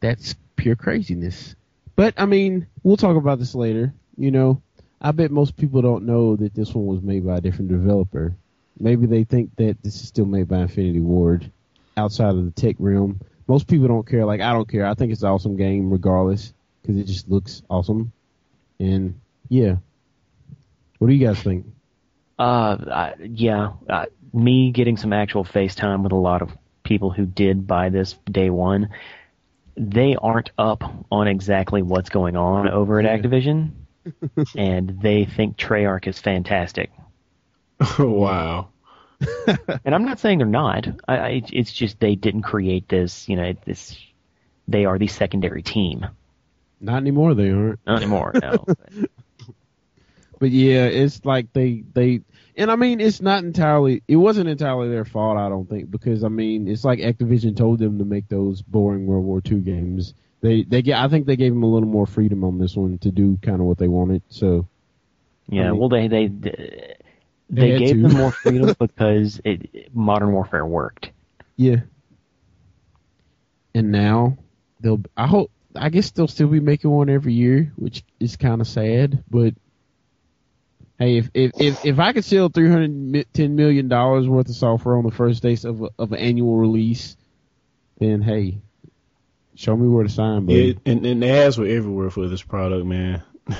that's 0.00 0.34
pure 0.56 0.76
craziness. 0.76 1.56
But, 2.02 2.14
I 2.16 2.26
mean, 2.26 2.66
we'll 2.82 2.96
talk 2.96 3.16
about 3.16 3.38
this 3.38 3.54
later. 3.54 3.94
You 4.16 4.32
know, 4.32 4.60
I 5.00 5.12
bet 5.12 5.30
most 5.30 5.56
people 5.56 5.82
don't 5.82 6.04
know 6.04 6.34
that 6.34 6.52
this 6.52 6.74
one 6.74 6.86
was 6.86 7.00
made 7.00 7.24
by 7.24 7.36
a 7.36 7.40
different 7.40 7.70
developer. 7.70 8.34
Maybe 8.76 9.06
they 9.06 9.22
think 9.22 9.54
that 9.54 9.80
this 9.84 9.94
is 9.94 10.08
still 10.08 10.24
made 10.24 10.48
by 10.48 10.62
Infinity 10.62 10.98
Ward 10.98 11.48
outside 11.96 12.30
of 12.30 12.44
the 12.44 12.50
tech 12.50 12.74
realm. 12.80 13.20
Most 13.46 13.68
people 13.68 13.86
don't 13.86 14.04
care. 14.04 14.24
Like, 14.24 14.40
I 14.40 14.52
don't 14.52 14.68
care. 14.68 14.84
I 14.84 14.94
think 14.94 15.12
it's 15.12 15.22
an 15.22 15.28
awesome 15.28 15.56
game 15.56 15.92
regardless 15.92 16.52
because 16.80 16.96
it 16.96 17.04
just 17.04 17.28
looks 17.28 17.62
awesome. 17.70 18.10
And, 18.80 19.20
yeah. 19.48 19.76
What 20.98 21.06
do 21.06 21.14
you 21.14 21.24
guys 21.24 21.40
think? 21.40 21.66
Uh, 22.36 22.78
I, 22.90 23.14
yeah, 23.20 23.74
uh, 23.88 24.06
me 24.32 24.72
getting 24.72 24.96
some 24.96 25.12
actual 25.12 25.44
FaceTime 25.44 26.02
with 26.02 26.10
a 26.10 26.16
lot 26.16 26.42
of 26.42 26.50
people 26.82 27.10
who 27.10 27.26
did 27.26 27.68
buy 27.68 27.90
this 27.90 28.14
day 28.28 28.50
one, 28.50 28.88
they 29.76 30.16
aren't 30.16 30.50
up 30.58 30.82
on 31.10 31.28
exactly 31.28 31.82
what's 31.82 32.10
going 32.10 32.36
on 32.36 32.68
over 32.68 33.00
at. 33.00 33.06
Activision, 33.06 33.70
and 34.56 35.00
they 35.00 35.24
think 35.24 35.56
Treyarch 35.56 36.06
is 36.06 36.18
fantastic. 36.18 36.90
Oh, 37.98 38.10
wow. 38.10 38.68
and 39.84 39.94
I'm 39.94 40.04
not 40.04 40.18
saying 40.18 40.38
they're 40.38 40.46
not. 40.46 40.86
I, 41.06 41.16
I, 41.16 41.42
it's 41.52 41.72
just 41.72 42.00
they 42.00 42.14
didn't 42.14 42.42
create 42.42 42.88
this. 42.88 43.28
You 43.28 43.36
know, 43.36 43.54
this. 43.64 43.96
They 44.68 44.84
are 44.84 44.98
the 44.98 45.08
secondary 45.08 45.62
team. 45.62 46.06
Not 46.80 46.98
anymore. 46.98 47.34
They 47.34 47.50
aren't. 47.50 47.80
Not 47.86 47.96
anymore. 47.98 48.32
No. 48.40 48.64
But 50.42 50.50
yeah, 50.50 50.86
it's 50.86 51.24
like 51.24 51.52
they 51.52 51.84
they 51.94 52.22
and 52.56 52.70
I 52.70 52.76
mean 52.76 53.00
it's 53.00 53.20
not 53.20 53.44
entirely 53.44 54.02
it 54.08 54.16
wasn't 54.16 54.48
entirely 54.48 54.88
their 54.88 55.04
fault 55.04 55.38
I 55.38 55.48
don't 55.48 55.68
think 55.68 55.90
because 55.90 56.24
I 56.24 56.28
mean 56.28 56.68
it's 56.68 56.84
like 56.84 56.98
Activision 56.98 57.56
told 57.56 57.78
them 57.78 57.98
to 57.98 58.04
make 58.04 58.28
those 58.28 58.62
boring 58.62 59.06
World 59.06 59.24
War 59.24 59.40
II 59.44 59.58
games. 59.60 60.14
They 60.40 60.62
they 60.62 60.82
get 60.82 60.98
I 60.98 61.08
think 61.08 61.26
they 61.26 61.36
gave 61.36 61.52
them 61.52 61.62
a 61.62 61.66
little 61.72 61.88
more 61.88 62.06
freedom 62.06 62.44
on 62.44 62.58
this 62.58 62.76
one 62.76 62.98
to 62.98 63.10
do 63.10 63.38
kind 63.42 63.60
of 63.60 63.66
what 63.66 63.78
they 63.78 63.88
wanted. 63.88 64.22
So 64.28 64.66
yeah, 65.48 65.68
I 65.68 65.70
mean- 65.70 65.78
well 65.78 65.88
they 65.88 66.08
they 66.08 66.26
They 66.28 66.96
they 67.50 67.78
gave 67.78 67.96
to. 67.96 68.02
them 68.08 68.16
more 68.16 68.32
freedom 68.42 68.74
because 68.78 69.40
it, 69.44 69.94
Modern 69.94 70.32
Warfare 70.32 70.64
worked. 70.66 71.10
yeah. 71.56 71.76
And 73.74 73.90
now 73.90 74.36
they'll 74.80 75.00
I 75.16 75.26
hope 75.26 75.50
I 75.74 75.88
guess 75.88 76.10
they'll 76.10 76.28
still 76.28 76.48
be 76.48 76.60
making 76.60 76.90
one 76.90 77.08
every 77.08 77.32
year, 77.32 77.72
which 77.76 78.02
is 78.20 78.36
kind 78.36 78.60
of 78.60 78.66
sad, 78.66 79.24
but 79.30 79.54
hey, 81.02 81.16
if 81.18 81.30
if 81.34 81.50
if, 81.60 81.84
if 81.84 81.98
I 81.98 82.12
could 82.12 82.24
sell 82.24 82.48
three 82.48 82.68
hundred 82.70 83.26
ten 83.32 83.56
million 83.56 83.88
dollars 83.88 84.28
worth 84.28 84.48
of 84.48 84.54
software 84.54 84.96
on 84.96 85.04
the 85.04 85.10
first 85.10 85.42
day 85.42 85.56
of 85.64 85.82
a, 85.82 85.88
of 85.98 86.12
an 86.12 86.18
annual 86.18 86.56
release, 86.56 87.16
then 87.98 88.22
hey, 88.22 88.58
show 89.54 89.76
me 89.76 89.88
where 89.88 90.04
to 90.04 90.10
sign, 90.10 90.46
buddy. 90.46 90.78
and, 90.86 91.04
and 91.06 91.22
the 91.22 91.28
ads 91.28 91.58
were 91.58 91.66
everywhere 91.66 92.10
for 92.10 92.28
this 92.28 92.42
product, 92.42 92.86
man. 92.86 93.22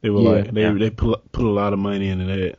They 0.00 0.10
were 0.10 0.20
Yeah. 0.20 0.28
like 0.28 0.52
they 0.52 0.60
Yeah. 0.62 0.72
they 0.74 0.90
put 0.90 1.32
put 1.32 1.44
a 1.44 1.50
lot 1.50 1.72
of 1.72 1.80
money 1.80 2.08
into 2.08 2.26
that, 2.26 2.54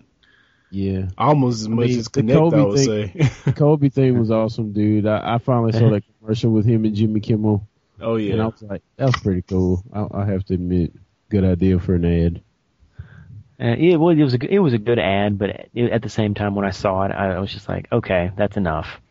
Yeah, 0.72 1.08
almost 1.18 1.62
as 1.62 1.70
much 1.70 1.88
mean, 1.88 2.00
as 2.00 2.10
the 2.10 2.22
Kinect. 2.22 2.32
I 2.32 2.34
Kobe 2.36 2.62
would 2.64 2.78
thing- 2.78 2.86
say. 3.24 3.30
the 3.46 3.54
Kobe 3.54 3.88
thing 3.90 4.20
was 4.20 4.30
awesome, 4.30 4.74
dude. 4.74 5.08
I, 5.08 5.36
I 5.36 5.38
finally 5.38 5.72
saw 5.72 5.90
that 5.90 6.04
commercial 6.20 6.52
with 6.52 6.66
him 6.66 6.84
and 6.84 6.94
Jimmy 6.94 7.22
Kimmel, 7.22 7.66
oh 8.02 8.18
yeah, 8.18 8.34
and 8.34 8.42
I 8.42 8.46
was 8.48 8.62
like, 8.62 8.82
that 8.98 9.06
was 9.06 9.16
pretty 9.24 9.42
cool. 9.44 9.82
I, 9.94 10.06
I 10.22 10.26
have 10.26 10.44
to 10.48 10.56
admit, 10.56 10.92
good 11.30 11.46
idea 11.46 11.80
for 11.80 11.96
an 11.96 12.04
ad. 12.04 12.42
Uh, 13.62 13.76
yeah, 13.78 13.98
well, 13.98 14.10
it 14.18 14.24
was 14.24 14.34
a 14.34 14.38
good- 14.38 14.50
it 14.52 14.60
was 14.60 14.74
a 14.74 14.78
good 14.78 15.00
ad, 15.00 15.38
but 15.38 15.50
it, 15.74 15.92
at 15.92 16.02
the 16.02 16.10
same 16.10 16.34
time, 16.34 16.56
when 16.56 16.66
I 16.66 16.72
saw 16.72 17.04
it, 17.04 17.12
I, 17.12 17.34
I 17.36 17.40
was 17.40 17.52
just 17.52 17.68
like, 17.68 17.88
okay, 17.92 18.32
that's 18.38 18.56
enough. 18.58 19.02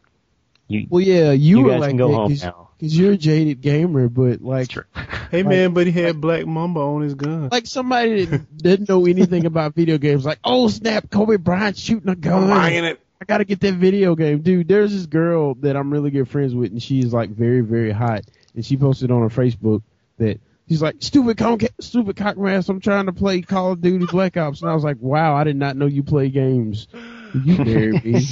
You, 0.69 0.87
Well, 0.89 1.01
yeah, 1.03 1.33
you, 1.33 1.59
you 1.59 1.65
were 1.65 1.71
guys 1.73 1.81
like 1.81 1.91
can 1.91 1.97
go 1.99 2.09
that 2.09 2.15
home 2.15 2.31
'cause- 2.31 2.43
now. 2.45 2.65
Cause 2.81 2.97
you're 2.97 3.15
a 3.15 3.17
jaded 3.17 3.61
gamer, 3.61 4.09
but 4.09 4.41
like, 4.41 4.67
It's 4.67 4.73
true. 4.75 4.85
hey 5.33 5.39
like- 5.43 5.47
man, 5.47 5.75
but 5.75 5.87
he 5.89 5.93
had 5.93 6.21
Black 6.21 6.47
Mamba 6.47 6.79
on 6.81 7.03
his 7.03 7.15
gun. 7.15 7.49
like 7.51 7.67
somebody 7.67 8.25
that 8.27 8.57
didn't 8.57 8.89
know 8.89 9.05
anything 9.05 9.47
about 9.47 9.75
video 9.75 9.99
games, 9.99 10.25
like, 10.25 10.39
oh 10.45 10.69
snap, 10.69 11.11
Kobe 11.11 11.37
Bryant 11.39 11.77
shooting 11.77 12.09
a 12.09 12.15
gun. 12.15 12.45
I'm 12.45 12.49
buying 12.51 12.85
it. 12.85 13.01
I 13.21 13.25
gotta 13.25 13.45
get 13.45 13.59
that 13.63 13.75
video 13.75 14.15
game, 14.15 14.43
dude. 14.43 14.69
There's 14.69 14.93
this 14.93 15.07
girl 15.07 15.55
that 15.57 15.77
I'm 15.77 15.93
really 15.93 16.11
good 16.11 16.29
friends 16.29 16.55
with, 16.55 16.71
and 16.71 16.81
she's 16.81 17.13
like 17.13 17.31
very, 17.31 17.63
very 17.63 17.91
hot. 17.91 18.23
And 18.55 18.65
she 18.65 18.77
posted 18.77 19.11
on 19.11 19.23
her 19.23 19.29
Facebook 19.29 19.83
that 20.19 20.39
she's 20.69 20.83
like, 20.83 20.97
"Stupid 21.01 21.37
conca- 21.37 21.75
stupid 21.81 22.17
cockmass, 22.17 22.69
I'm 22.69 22.81
trying 22.81 23.07
to 23.07 23.13
play 23.13 23.41
Call 23.41 23.73
of 23.73 23.81
Duty 23.81 24.07
Black 24.07 24.37
Ops." 24.37 24.63
And 24.63 24.71
I 24.71 24.75
was 24.75 24.85
like, 24.85 24.99
"Wow, 25.01 25.35
I 25.35 25.45
did 25.45 25.57
not 25.57 25.77
know 25.77 25.87
you 25.87 26.03
play 26.03 26.29
games. 26.29 26.89
You 27.35 27.57
dare 27.65 27.93
me?" 27.93 28.21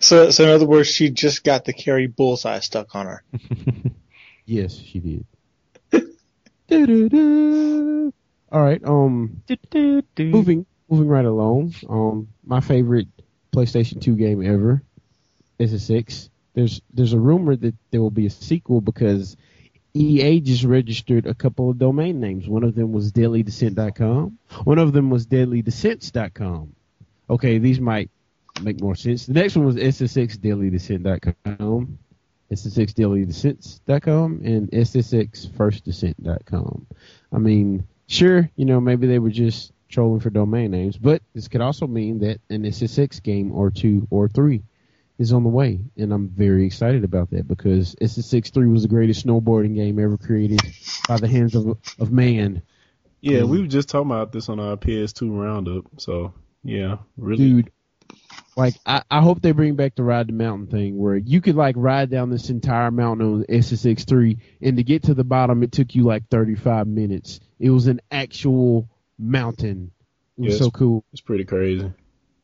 So, 0.00 0.30
so 0.30 0.44
in 0.44 0.50
other 0.50 0.66
words, 0.66 0.88
she 0.88 1.10
just 1.10 1.44
got 1.44 1.64
the 1.64 1.72
carry 1.72 2.06
bullseye 2.06 2.60
stuck 2.60 2.94
on 2.94 3.06
her. 3.06 3.22
yes, 4.46 4.76
she 4.76 4.98
did. 5.00 5.26
Do-do-do. 6.66 8.12
All 8.50 8.62
right, 8.62 8.82
um, 8.84 9.42
moving 10.18 10.66
moving 10.88 11.08
right 11.08 11.24
along. 11.24 11.74
Um, 11.88 12.28
my 12.44 12.60
favorite 12.60 13.08
PlayStation 13.54 14.00
2 14.00 14.16
game 14.16 14.42
ever 14.44 14.82
is 15.58 15.72
SSX. 15.72 16.28
There's 16.54 16.80
there's 16.92 17.12
a 17.12 17.18
rumor 17.18 17.56
that 17.56 17.74
there 17.90 18.00
will 18.00 18.10
be 18.10 18.26
a 18.26 18.30
sequel 18.30 18.80
because 18.80 19.36
EA 19.96 20.40
just 20.40 20.64
registered 20.64 21.24
a 21.24 21.34
couple 21.34 21.70
of 21.70 21.78
domain 21.78 22.18
names. 22.18 22.48
One 22.48 22.64
of 22.64 22.74
them 22.74 22.92
was 22.92 23.12
DeadlyDescent.com. 23.12 24.36
One 24.64 24.78
of 24.80 24.92
them 24.92 25.08
was 25.08 25.28
DeadlyDescents.com. 25.28 26.74
Okay, 27.30 27.58
these 27.58 27.78
might 27.78 28.10
make 28.60 28.80
more 28.80 28.96
sense. 28.96 29.26
The 29.26 29.34
next 29.34 29.56
one 29.56 29.66
was 29.66 29.76
SSXDeadlyDescent.com, 29.76 31.98
SSXDeadlyDescents.com, 32.50 34.40
and 34.44 34.68
SSXFirstDescent.com. 34.72 36.86
I 37.32 37.38
mean, 37.38 37.86
sure, 38.08 38.50
you 38.56 38.64
know, 38.64 38.80
maybe 38.80 39.06
they 39.06 39.20
were 39.20 39.30
just 39.30 39.70
trolling 39.88 40.18
for 40.18 40.30
domain 40.30 40.72
names, 40.72 40.96
but 40.96 41.22
this 41.34 41.46
could 41.46 41.60
also 41.60 41.86
mean 41.86 42.18
that 42.18 42.40
an 42.50 42.64
SSX 42.64 43.22
game 43.22 43.52
or 43.52 43.70
two 43.70 44.08
or 44.10 44.28
three 44.28 44.64
is 45.18 45.32
on 45.32 45.42
the 45.44 45.48
way, 45.48 45.80
and 45.96 46.12
I'm 46.12 46.28
very 46.28 46.66
excited 46.66 47.04
about 47.04 47.30
that 47.30 47.46
because 47.46 47.94
SSX 47.96 48.52
three 48.52 48.66
was 48.68 48.82
the 48.82 48.88
greatest 48.88 49.26
snowboarding 49.26 49.74
game 49.74 49.98
ever 49.98 50.18
created 50.18 50.60
by 51.08 51.18
the 51.18 51.28
hands 51.28 51.54
of 51.54 51.78
of 51.98 52.10
man. 52.12 52.62
Yeah, 53.20 53.40
Mm. 53.40 53.48
we 53.48 53.60
were 53.60 53.66
just 53.66 53.88
talking 53.88 54.10
about 54.10 54.32
this 54.32 54.48
on 54.48 54.60
our 54.60 54.76
PS2 54.76 55.30
roundup. 55.30 55.84
So 55.98 56.34
yeah, 56.62 56.96
really. 57.16 57.36
dude. 57.62 57.70
Like 58.56 58.74
I, 58.86 59.02
I 59.10 59.20
hope 59.20 59.40
they 59.42 59.50
bring 59.52 59.74
back 59.74 59.94
the 59.96 60.04
ride 60.04 60.28
the 60.28 60.32
mountain 60.32 60.68
thing 60.68 60.96
where 60.98 61.16
you 61.16 61.40
could 61.40 61.56
like 61.56 61.74
ride 61.76 62.10
down 62.10 62.30
this 62.30 62.50
entire 62.50 62.90
mountain 62.92 63.26
on 63.26 63.44
SSX 63.48 64.06
three 64.06 64.38
and 64.62 64.76
to 64.76 64.84
get 64.84 65.04
to 65.04 65.14
the 65.14 65.24
bottom 65.24 65.62
it 65.64 65.72
took 65.72 65.94
you 65.94 66.04
like 66.04 66.28
thirty 66.28 66.54
five 66.54 66.86
minutes. 66.86 67.40
It 67.58 67.70
was 67.70 67.86
an 67.88 68.00
actual 68.12 68.88
mountain. 69.18 69.90
It 70.38 70.42
was 70.42 70.50
Yes. 70.54 70.58
so 70.58 70.70
cool. 70.70 71.04
It's 71.12 71.20
pretty 71.20 71.44
crazy. 71.44 71.92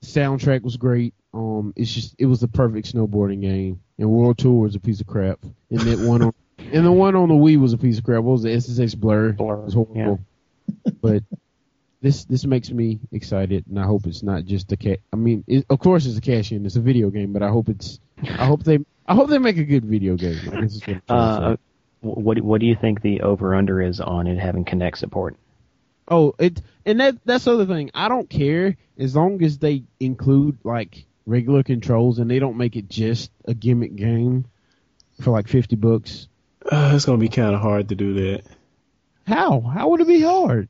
Soundtrack 0.05 0.63
was 0.63 0.77
great. 0.77 1.15
Um 1.33 1.73
it's 1.77 1.93
just 1.93 2.15
it 2.19 2.27
was 2.27 2.41
the 2.41 2.49
perfect 2.49 2.93
snowboarding 2.93 3.41
game. 3.41 3.81
And 3.99 4.11
World 4.11 4.39
Tour 4.39 4.63
was 4.63 4.75
a 4.75 4.81
piece 4.81 5.01
of 5.01 5.07
crap. 5.07 5.41
And 5.71 5.81
that 5.81 5.99
one 5.99 6.23
on 6.23 6.35
and 6.59 6.85
the 6.85 6.93
one 6.93 7.17
on 7.17 7.29
the 7.29 7.35
Wii 7.35 7.59
was 7.59 7.73
a 7.73 7.79
piece 7.79 7.99
of 7.99 8.05
crap. 8.05 8.23
What 8.23 8.33
was 8.33 8.43
the 8.43 8.51
SSX 8.51 8.97
Blur? 8.97 9.33
Blur, 9.33 9.55
It 9.55 9.65
was 9.65 9.75
horrible. 9.75 10.21
but 11.03 11.23
this 12.01 12.25
this 12.25 12.47
makes 12.47 12.71
me 12.71 12.99
excited, 13.13 13.67
and 13.69 13.79
I 13.79 13.85
hope 13.85 14.07
it's 14.07 14.23
not 14.23 14.45
just 14.45 14.73
a 14.73 14.77
cat. 14.77 15.01
I 15.13 15.17
mean, 15.17 15.45
it, 15.47 15.67
of 15.69 15.79
course 15.81 16.07
it's 16.07 16.17
a 16.17 16.21
cash 16.21 16.51
in. 16.53 16.65
It's 16.65 16.77
a 16.77 16.81
video 16.81 17.11
game, 17.11 17.33
but 17.33 17.43
I 17.43 17.49
hope 17.49 17.69
it's. 17.69 18.01
I 18.23 18.47
hope 18.47 18.63
they. 18.63 18.79
I 19.07 19.15
hope 19.15 19.29
they 19.29 19.39
make 19.39 19.59
a 19.59 19.65
good 19.65 19.85
video 19.85 20.17
game. 20.17 20.39
I 20.51 20.61
guess 20.63 20.77
what 20.77 20.89
I'm 20.89 21.03
trying 21.03 21.03
to 21.09 21.13
Uh, 21.13 21.57
what 22.01 22.41
what 22.41 22.61
do 22.61 22.67
you 22.67 22.77
think 22.77 23.03
the 23.03 23.21
over 23.21 23.55
under 23.55 23.83
is 23.83 24.01
on 24.01 24.27
it 24.27 24.39
having 24.39 24.65
Kinect 24.65 24.97
support? 24.97 25.37
Oh, 26.11 26.35
it 26.39 26.61
and 26.85 27.01
that 27.01 27.25
that's 27.25 27.45
the 27.45 27.55
other 27.55 27.67
thing. 27.67 27.91
I 27.95 28.09
don't 28.09 28.29
care 28.29 28.77
as 28.99 29.15
long 29.15 29.43
as 29.45 29.59
they 29.59 29.85
include 30.01 30.59
like 30.65 31.07
regular 31.25 31.63
controls 31.63 32.19
and 32.19 32.29
they 32.29 32.41
don't 32.41 32.57
make 32.57 32.75
it 32.75 32.89
just 32.89 33.31
a 33.47 33.55
gimmick 33.55 33.95
game 33.95 34.47
for 35.21 35.31
like 35.31 35.47
fifty 35.47 35.77
bucks. 35.77 36.27
Uh, 36.71 36.93
it's 36.95 37.05
gonna 37.05 37.19
be 37.19 37.29
kind 37.29 37.55
of 37.55 37.61
hard 37.61 37.91
to 37.91 37.95
do 37.95 38.15
that. 38.15 38.43
How? 39.27 39.61
How 39.61 39.89
would 39.91 40.01
it 40.01 40.09
be 40.09 40.21
hard? 40.21 40.69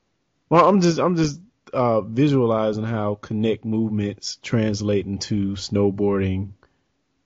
Well, 0.51 0.69
I'm 0.69 0.83
just 0.83 0.99
I'm 0.99 1.17
just 1.17 1.41
uh, 1.73 2.03
visualizing 2.03 2.85
how 2.85 3.19
Kinect 3.23 3.65
movements 3.65 4.37
translate 4.43 5.07
into 5.07 5.55
snowboarding 5.55 6.51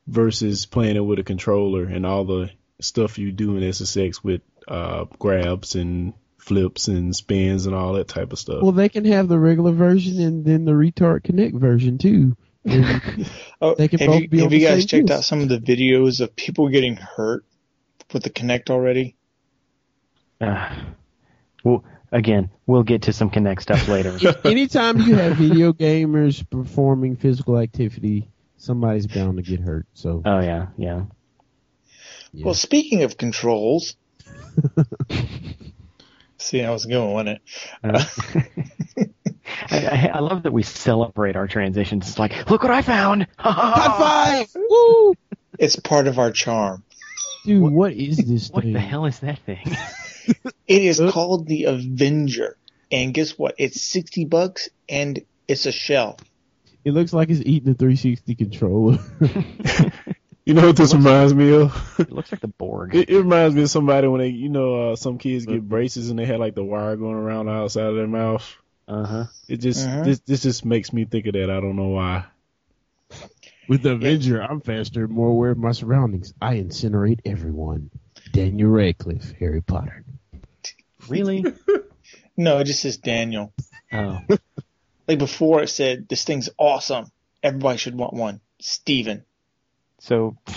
versus 0.07 0.67
playing 0.67 0.97
it 0.97 1.05
with 1.05 1.19
a 1.19 1.25
controller 1.25 1.85
and 1.85 2.07
all 2.07 2.25
the 2.25 2.51
stuff 2.81 3.19
you 3.19 3.33
do 3.33 3.57
in 3.57 3.63
SSX 3.63 4.23
with 4.23 4.43
uh, 4.69 5.07
grabs 5.19 5.75
and 5.75 6.13
flips 6.45 6.89
and 6.89 7.17
spins 7.17 7.67
and 7.67 7.75
all 7.75 7.95
that 7.95 8.09
type 8.09 8.33
of 8.33 8.39
stuff. 8.39 8.63
Well, 8.63 8.73
they 8.73 8.89
can 8.89 9.05
have 9.07 9.29
the 9.29 9.39
regular 9.39 9.73
version 9.73 10.21
and 10.21 10.45
then 10.45 10.65
the 10.65 10.73
retard 10.73 11.23
Kinect 11.23 11.59
version 11.59 11.99
too. 11.99 12.37
Oh, 13.61 13.75
They 13.75 13.89
can 13.89 13.99
have 14.01 14.09
both 14.09 14.23
you, 14.23 14.29
be 14.29 14.39
on 14.41 14.45
have 14.45 14.53
you 14.53 14.67
guys 14.67 14.85
checked 14.85 15.07
disc. 15.07 15.19
out 15.19 15.25
some 15.25 15.41
of 15.41 15.49
the 15.49 15.59
videos 15.59 16.21
of 16.21 16.37
people 16.37 16.69
getting 16.69 16.97
hurt 16.97 17.45
with 18.13 18.23
the 18.23 18.31
Kinect 18.31 18.69
already? 18.69 19.17
Uh, 20.41 20.75
well, 21.63 21.85
again, 22.13 22.51
we'll 22.67 22.83
get 22.83 23.03
to 23.03 23.13
some 23.13 23.31
Kinect 23.31 23.63
stuff 23.63 23.89
later. 23.89 24.19
anytime 24.45 24.99
you 24.99 25.15
have 25.15 25.37
video 25.37 25.73
gamers 25.73 26.45
performing 26.51 27.17
physical 27.17 27.59
activity, 27.59 28.29
somebody's 28.59 29.07
bound 29.07 29.39
to 29.39 29.43
get 29.43 29.61
hurt. 29.61 29.87
So 29.95 30.23
oh 30.25 30.41
yeah, 30.41 30.67
yeah. 30.77 31.05
Yeah. 32.33 32.47
Well, 32.47 32.55
speaking 32.55 33.03
of 33.05 33.17
controls, 33.17 33.97
see, 36.45 36.63
I 36.63 36.71
was 36.71 36.87
going, 36.87 37.13
wasn't 37.13 37.29
it? 37.29 37.43
Uh, 37.83 38.05
I, 39.71 39.87
I, 39.87 40.11
I 40.15 40.19
love 40.21 40.45
that 40.45 40.53
we 40.53 40.63
celebrate 40.63 41.37
our 41.37 41.47
transitions. 41.47 42.09
It's 42.09 42.19
like, 42.19 42.51
look 42.51 42.63
what 42.63 42.73
I 42.73 42.83
found! 42.83 43.27
high 43.39 44.45
five! 44.45 44.49
Woo! 44.55 45.15
It's 45.59 45.77
part 45.77 46.07
of 46.07 46.19
our 46.19 46.31
charm. 46.31 46.85
Dude, 47.45 47.73
what 47.73 47.93
is 47.93 48.19
this 48.19 48.49
thing? 48.49 48.55
What 48.55 48.65
thing? 48.65 48.73
the 48.73 48.81
hell 48.81 49.07
is 49.07 49.21
that 49.21 49.39
thing? 49.41 49.77
It 50.67 50.83
is 50.83 51.01
called 51.11 51.47
the 51.47 51.65
Avenger, 51.65 52.57
and 52.91 53.13
guess 53.13 53.39
what? 53.39 53.55
It's 53.59 53.83
sixty 53.83 54.25
bucks, 54.25 54.69
and 54.89 55.21
it's 55.49 55.67
a 55.67 55.73
shell. 55.73 56.19
It 56.85 56.93
looks 56.93 57.13
like 57.15 57.31
it's 57.31 57.41
eating 57.41 57.73
the 57.73 57.79
360 57.79 58.35
controller. 58.35 58.99
You 60.45 60.55
know 60.55 60.67
what 60.67 60.77
this 60.77 60.93
reminds 60.95 61.33
me 61.35 61.55
of? 61.55 61.95
It 61.99 62.13
looks 62.13 62.31
like 62.33 62.41
the 62.41 62.49
Borg. 62.49 62.95
It, 62.95 63.09
it 63.11 63.17
reminds 63.19 63.55
me 63.55 63.63
of 63.63 63.71
somebody 63.71 64.09
when 64.09 64.21
they, 64.21 64.29
you 64.29 64.49
know, 64.49 64.93
uh, 64.93 64.97
some 64.97 65.19
kids 65.19 65.47
get 65.47 65.67
braces 65.69 66.11
and 66.11 66.19
they 66.19 66.25
had 66.27 66.39
like 66.41 66.55
the 66.55 66.65
wire 66.65 66.97
going 66.97 67.15
around 67.15 67.47
the 67.47 67.53
outside 67.53 67.87
of 67.87 67.97
their 67.97 68.07
mouth. 68.07 68.45
Uh 68.87 69.05
huh. 69.07 69.25
It 69.49 69.59
just 69.59 69.87
Uh-huh. 69.87 70.03
this 70.05 70.21
this 70.21 70.43
just 70.43 70.65
makes 70.65 70.93
me 70.93 71.05
think 71.07 71.27
of 71.27 71.33
that. 71.35 71.51
I 71.51 71.61
don't 71.61 71.77
know 71.77 71.89
why. 71.89 72.27
With 73.69 73.83
the 73.83 73.93
Avenger, 73.93 74.43
I'm 74.43 74.61
faster, 74.61 75.09
more 75.09 75.29
aware 75.31 75.51
of 75.53 75.59
my 75.59 75.73
surroundings. 75.73 76.35
I 76.43 76.57
incinerate 76.57 77.21
everyone. 77.25 77.91
Daniel 78.33 78.69
Radcliffe, 78.71 79.33
Harry 79.39 79.63
Potter. 79.63 80.05
Really? 81.09 81.45
No, 82.37 82.59
it 82.59 82.65
just 82.65 82.81
says 82.83 82.97
Daniel. 82.97 83.53
Oh. 83.93 84.19
Like 85.07 85.21
before, 85.21 85.63
it 85.63 85.69
said 85.69 86.09
this 86.09 86.25
thing's 86.25 86.49
awesome. 86.59 87.13
Everybody 87.45 87.79
should 87.79 87.95
want 87.97 88.13
one. 88.13 88.41
Steven. 88.61 89.25
So 90.05 90.37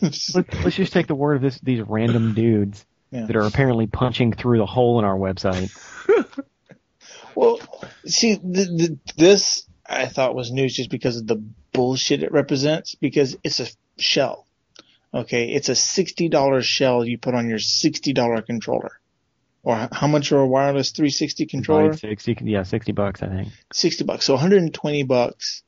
let's, 0.00 0.34
let's 0.36 0.76
just 0.76 0.92
take 0.92 1.08
the 1.08 1.16
word 1.16 1.34
of 1.34 1.42
this 1.42 1.58
these 1.60 1.80
random 1.80 2.32
dudes 2.32 2.86
Yeah. 3.10 3.26
that 3.26 3.34
are 3.34 3.44
apparently 3.46 3.88
punching 3.88 4.34
through 4.34 4.58
the 4.58 4.66
hole 4.66 5.00
in 5.00 5.04
our 5.04 5.16
website. 5.16 5.70
Well, 7.36 7.60
see, 8.06 8.36
th 8.36 8.68
th 8.76 8.90
this 9.16 9.64
I 9.88 10.06
thought 10.06 10.34
was 10.34 10.50
news 10.50 10.74
just 10.74 10.90
because 10.90 11.16
of 11.16 11.26
the 11.28 11.42
bullshit 11.72 12.22
it 12.24 12.32
represents. 12.32 12.96
Because 12.96 13.36
it's 13.44 13.60
a 13.60 13.68
shell. 13.98 14.46
Okay, 15.14 15.52
it's 15.52 15.68
a 15.68 15.76
sixty 15.76 16.28
dollars 16.28 16.66
shell 16.66 17.04
you 17.04 17.18
put 17.18 17.34
on 17.34 17.48
your 17.48 17.60
sixty 17.60 18.12
dollar 18.12 18.42
controller. 18.42 18.98
Or 19.62 19.88
how 19.92 20.08
much 20.08 20.32
are 20.32 20.40
a 20.40 20.46
wireless 20.46 20.90
360 20.90 21.46
controller? 21.46 21.90
Right, 21.90 21.98
Sixty, 21.98 22.36
yeah, 22.44 22.64
sixty 22.64 22.92
bucks, 22.92 23.22
I 23.22 23.28
think. 23.28 23.48
60 23.72 24.04
bucks. 24.04 24.26
So 24.26 24.34
120 24.34 25.04
bucks 25.04 25.62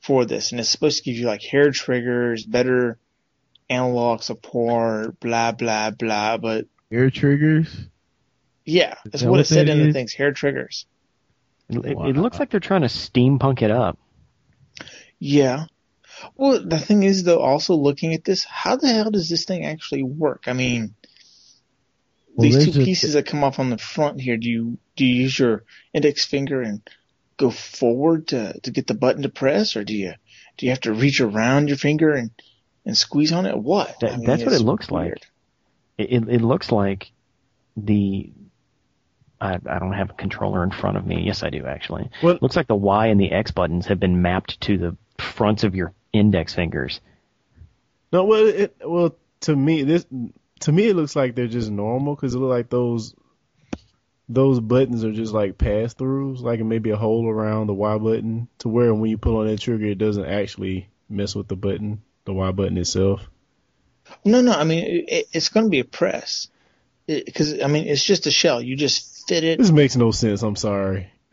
for 0.00 0.24
this. 0.24 0.50
And 0.52 0.60
it's 0.60 0.70
supposed 0.70 0.98
to 0.98 1.04
give 1.04 1.16
you 1.18 1.26
like 1.26 1.42
hair 1.42 1.70
triggers, 1.70 2.44
better 2.44 2.98
analog 3.70 4.22
support, 4.22 5.18
blah, 5.20 5.52
blah, 5.52 5.90
blah. 5.90 6.36
But 6.38 6.66
hair 6.90 7.10
triggers. 7.10 7.74
yeah, 8.64 8.94
that's 9.04 9.22
that 9.22 9.26
what 9.28 9.32
what 9.32 9.40
it 9.40 9.44
said 9.46 9.66
that 9.68 9.76
in 9.78 9.86
the 9.86 9.92
things. 9.92 10.12
Hair 10.14 10.32
triggers. 10.32 10.86
It, 11.68 11.84
it- 11.84 11.96
Wow. 11.96 12.08
it 12.08 12.16
looks 12.16 12.38
like 12.38 12.50
they're 12.50 12.60
trying 12.60 12.82
to 12.82 12.88
steampunk 12.88 13.62
it 13.62 13.70
up. 13.70 13.98
Yeah. 15.18 15.66
Well, 16.36 16.64
the 16.64 16.78
thing 16.78 17.02
is 17.02 17.24
though, 17.24 17.40
also 17.40 17.74
looking 17.74 18.14
at 18.14 18.24
this, 18.24 18.44
how 18.44 18.76
the 18.76 18.88
hell 18.88 19.10
does 19.10 19.28
this 19.28 19.44
thing 19.44 19.64
actually 19.64 20.02
work? 20.02 20.44
I 20.46 20.52
mean, 20.52 20.94
Well, 22.34 22.44
these 22.44 22.54
there's 22.54 22.74
two 22.74 22.80
a- 22.82 22.84
pieces 22.84 23.12
that 23.14 23.26
come 23.26 23.44
off 23.44 23.58
on 23.58 23.70
the 23.70 23.78
front 23.78 24.20
here, 24.20 24.36
do 24.36 24.48
you, 24.48 24.78
do 24.96 25.04
you 25.04 25.22
use 25.24 25.38
your 25.38 25.64
index 25.92 26.24
finger 26.24 26.62
and 26.62 26.80
go 27.38 27.50
forward 27.50 28.28
to, 28.28 28.60
to 28.60 28.70
get 28.70 28.86
the 28.86 28.94
button 28.94 29.22
to 29.22 29.30
press 29.30 29.76
or 29.76 29.84
do 29.84 29.94
you, 29.94 30.12
do 30.58 30.66
you 30.66 30.70
have 30.72 30.80
to 30.82 30.92
reach 30.92 31.22
around 31.22 31.68
your 31.68 31.78
finger 31.78 32.12
and, 32.12 32.30
and 32.84 32.96
squeeze 32.96 33.32
on 33.32 33.46
it? 33.46 33.56
What? 33.56 33.98
That- 34.00 34.12
I 34.12 34.16
mean, 34.16 34.26
that's 34.26 34.44
what 34.44 34.52
it 34.52 34.60
looks 34.60 34.90
like. 34.90 35.06
weird. 35.06 35.26
It, 35.96 36.12
it, 36.12 36.28
it 36.28 36.42
looks 36.42 36.70
like 36.70 37.10
the. 37.76 38.32
I, 39.40 39.54
I 39.54 39.78
don't 39.78 39.92
have 39.92 40.10
a 40.10 40.14
controller 40.14 40.64
in 40.64 40.72
front 40.72 40.96
of 40.96 41.06
me. 41.06 41.22
Yes, 41.24 41.42
I 41.44 41.50
do 41.50 41.64
actually. 41.64 42.10
Well- 42.22 42.38
looks 42.42 42.56
like 42.56 42.66
the 42.66 42.74
Y 42.74 43.06
and 43.06 43.20
the 43.20 43.30
X 43.32 43.52
buttons 43.52 43.86
have 43.86 44.00
been 44.00 44.20
mapped 44.20 44.60
to 44.62 44.76
the 44.76 44.96
fronts 45.18 45.64
of 45.64 45.74
your 45.74 45.94
index 46.12 46.54
fingers. 46.54 47.00
No, 48.12 48.24
well, 48.24 48.46
it 48.46 48.76
well 48.84 49.14
to 49.40 49.54
me 49.54 49.82
this 49.84 50.06
to 50.60 50.72
me 50.72 50.88
it 50.88 50.96
looks 50.96 51.14
like 51.14 51.34
they're 51.34 51.46
just 51.46 51.70
normal 51.70 52.14
because 52.16 52.34
it 52.34 52.38
look 52.38 52.50
like 52.50 52.70
those 52.70 53.14
those 54.28 54.60
buttons 54.60 55.04
are 55.04 55.12
just 55.12 55.32
like 55.32 55.58
pass 55.58 55.94
throughs, 55.94 56.40
like 56.40 56.60
maybe 56.60 56.90
a 56.90 56.96
hole 56.96 57.28
around 57.28 57.66
the 57.66 57.74
Y 57.74 57.98
button 57.98 58.48
to 58.58 58.68
where 58.68 58.94
when 58.94 59.10
you 59.10 59.18
pull 59.18 59.38
on 59.38 59.46
that 59.46 59.60
trigger, 59.60 59.86
it 59.86 59.98
doesn't 59.98 60.26
actually 60.26 60.88
mess 61.08 61.34
with 61.34 61.48
the 61.48 61.56
button, 61.56 62.02
the 62.24 62.32
Y 62.32 62.50
button 62.52 62.76
itself. 62.76 63.22
No, 64.24 64.40
no, 64.40 64.52
I 64.52 64.64
mean, 64.64 65.04
it, 65.08 65.28
it's 65.32 65.48
going 65.48 65.66
to 65.66 65.70
be 65.70 65.80
a 65.80 65.84
press. 65.84 66.48
Because, 67.06 67.60
I 67.62 67.68
mean, 67.68 67.86
it's 67.86 68.04
just 68.04 68.26
a 68.26 68.30
shell. 68.30 68.60
You 68.60 68.76
just 68.76 69.26
fit 69.28 69.44
it. 69.44 69.58
This 69.58 69.70
makes 69.70 69.96
no 69.96 70.10
sense. 70.10 70.42
I'm 70.42 70.56
sorry. 70.56 71.10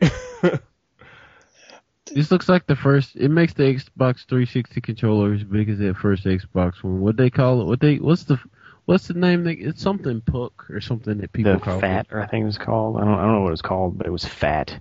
This 2.12 2.30
looks 2.30 2.48
like 2.48 2.66
the 2.66 2.76
first. 2.76 3.16
It 3.16 3.30
makes 3.30 3.52
the 3.52 3.64
Xbox 3.64 4.26
360 4.26 4.80
controller 4.80 5.34
as 5.34 5.42
big 5.42 5.68
as 5.68 5.78
that 5.78 5.96
first 5.96 6.24
Xbox 6.24 6.82
one. 6.82 7.00
What 7.00 7.16
they 7.16 7.30
call 7.30 7.60
it? 7.60 7.64
What 7.64 7.80
they? 7.80 7.96
What's 7.96 8.24
the? 8.24 8.38
What's 8.86 9.08
the 9.08 9.14
name? 9.14 9.44
That, 9.44 9.58
it's 9.58 9.82
something 9.82 10.20
Puck 10.22 10.70
or 10.70 10.80
something 10.80 11.18
that 11.18 11.32
people 11.32 11.52
The 11.54 11.58
call 11.60 11.80
fat, 11.80 12.06
or 12.10 12.20
I 12.20 12.26
think 12.26 12.42
it 12.42 12.46
was 12.46 12.58
called. 12.58 12.96
I 12.96 13.00
don't, 13.04 13.14
I 13.14 13.22
don't 13.22 13.32
know 13.34 13.40
what 13.42 13.48
it 13.48 13.50
was 13.50 13.62
called, 13.62 13.98
but 13.98 14.06
it 14.06 14.10
was 14.10 14.24
fat. 14.24 14.78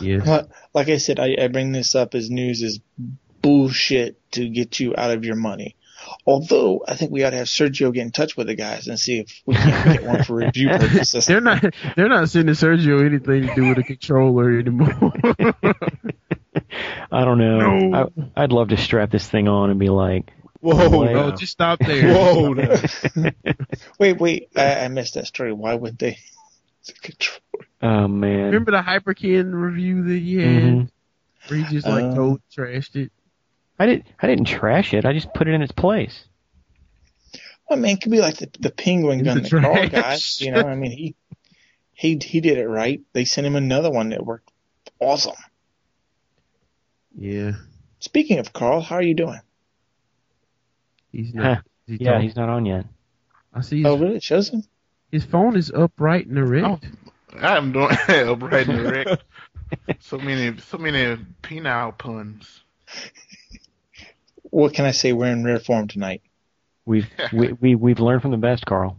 Yeah. 0.00 0.18
Uh, 0.18 0.26
like- 0.26 0.46
Like 0.74 0.88
I 0.90 0.98
said, 0.98 1.18
I, 1.18 1.34
I 1.40 1.48
bring 1.48 1.72
this 1.72 1.94
up 1.94 2.14
as 2.14 2.30
news 2.30 2.62
is 2.62 2.80
bullshit 3.42 4.18
to 4.32 4.48
get 4.48 4.78
you 4.80 4.94
out 4.96 5.10
of 5.10 5.24
your 5.24 5.36
money. 5.36 5.76
Although, 6.26 6.84
I 6.86 6.94
think 6.94 7.10
we 7.10 7.24
ought 7.24 7.30
to 7.30 7.36
have 7.38 7.46
Sergio 7.46 7.92
get 7.92 8.02
in 8.02 8.12
touch 8.12 8.36
with 8.36 8.46
the 8.48 8.54
guys 8.54 8.86
and 8.86 9.00
see 9.00 9.20
if 9.20 9.42
we 9.46 9.54
can 9.54 9.92
get 9.94 10.04
one 10.04 10.22
for 10.22 10.34
review 10.36 10.68
purposes. 10.78 11.24
They're 11.26 11.40
not. 11.40 11.64
They're 11.96 12.08
not 12.08 12.28
sending 12.28 12.54
Sergio 12.54 13.04
anything 13.04 13.46
to 13.48 13.54
do 13.54 13.68
with 13.70 13.78
a 13.78 13.82
controller 13.82 14.58
anymore. 14.58 14.92
I 17.10 17.24
don't 17.24 17.38
know. 17.38 17.58
No. 17.58 18.10
I, 18.36 18.42
I'd 18.44 18.52
love 18.52 18.68
to 18.68 18.76
strap 18.76 19.10
this 19.10 19.28
thing 19.28 19.48
on 19.48 19.70
and 19.70 19.80
be 19.80 19.88
like, 19.88 20.32
Whoa, 20.60 20.88
Boy, 20.90 21.12
no, 21.12 21.30
now. 21.30 21.36
just 21.36 21.52
stop 21.52 21.78
there. 21.80 22.12
whoa! 22.14 22.52
now. 22.54 22.76
Wait, 23.98 24.18
wait, 24.18 24.48
I, 24.56 24.84
I 24.84 24.88
missed 24.88 25.14
that 25.14 25.26
story. 25.26 25.52
Why 25.52 25.74
would 25.74 25.98
they? 25.98 26.18
Oh 27.82 28.08
man. 28.08 28.46
Remember 28.46 28.70
the 28.70 28.80
Hyperkin 28.82 29.52
review 29.52 30.04
that 30.04 30.18
you 30.18 30.40
had, 30.40 30.48
Mhm. 30.48 30.90
where 31.48 31.58
he 31.58 31.64
just 31.74 31.86
like 31.86 32.04
Uh, 32.04 32.14
totally 32.14 32.40
trashed 32.56 32.96
it. 32.96 33.12
I 33.78 33.86
didn't. 33.86 34.06
I 34.20 34.26
didn't 34.28 34.46
trash 34.46 34.94
it. 34.94 35.04
I 35.04 35.12
just 35.12 35.32
put 35.34 35.48
it 35.48 35.54
in 35.54 35.62
its 35.62 35.72
place. 35.72 36.24
Well, 37.68 37.78
man, 37.78 37.96
it 37.96 38.02
could 38.02 38.12
be 38.12 38.20
like 38.20 38.36
the, 38.36 38.48
the 38.60 38.70
penguin 38.70 39.18
In 39.18 39.24
gun 39.24 39.42
the 39.42 39.48
that 39.48 39.60
Carl 39.62 39.88
got. 39.88 40.40
You 40.40 40.52
know, 40.52 40.62
I 40.66 40.74
mean, 40.76 40.92
he 40.92 41.14
he 41.92 42.18
he 42.22 42.40
did 42.40 42.56
it 42.58 42.68
right. 42.68 43.00
They 43.12 43.24
sent 43.24 43.46
him 43.46 43.56
another 43.56 43.90
one 43.90 44.10
that 44.10 44.24
worked 44.24 44.50
awesome. 45.00 45.34
Yeah, 47.18 47.52
Speaking 47.98 48.38
of 48.38 48.52
Carl, 48.52 48.80
how 48.82 48.96
are 48.96 49.02
you 49.02 49.14
doing? 49.14 49.40
He's 51.16 51.34
Huh. 51.34 51.42
not. 51.42 51.64
He 51.86 51.96
Yeah, 52.00 52.12
talk- 52.12 52.22
he's 52.22 52.36
not 52.36 52.48
on 52.48 52.66
yet. 52.66 52.86
I 53.54 53.60
see 53.62 53.78
his, 53.78 53.86
Oh, 53.86 53.96
really? 53.96 54.16
It 54.16 54.22
shows 54.22 54.50
him. 54.50 54.62
his 55.10 55.24
phone 55.24 55.56
is 55.56 55.70
upright 55.70 56.26
and 56.26 56.36
erect. 56.38 56.86
I'm 57.40 57.72
doing 57.72 57.90
upright 58.08 58.68
and 58.68 58.80
erect. 58.86 59.24
So 60.00 60.18
many, 60.18 60.58
so 60.60 60.78
many 60.78 61.16
penile 61.42 61.96
puns. 61.96 62.60
What 64.50 64.74
can 64.74 64.84
I 64.84 64.92
say? 64.92 65.12
We're 65.12 65.32
in 65.32 65.44
rare 65.44 65.58
form 65.58 65.88
tonight. 65.88 66.22
We've 66.84 67.08
we, 67.32 67.52
we 67.54 67.74
we've 67.74 67.98
learned 68.00 68.22
from 68.22 68.30
the 68.30 68.36
best, 68.36 68.64
Carl. 68.64 68.96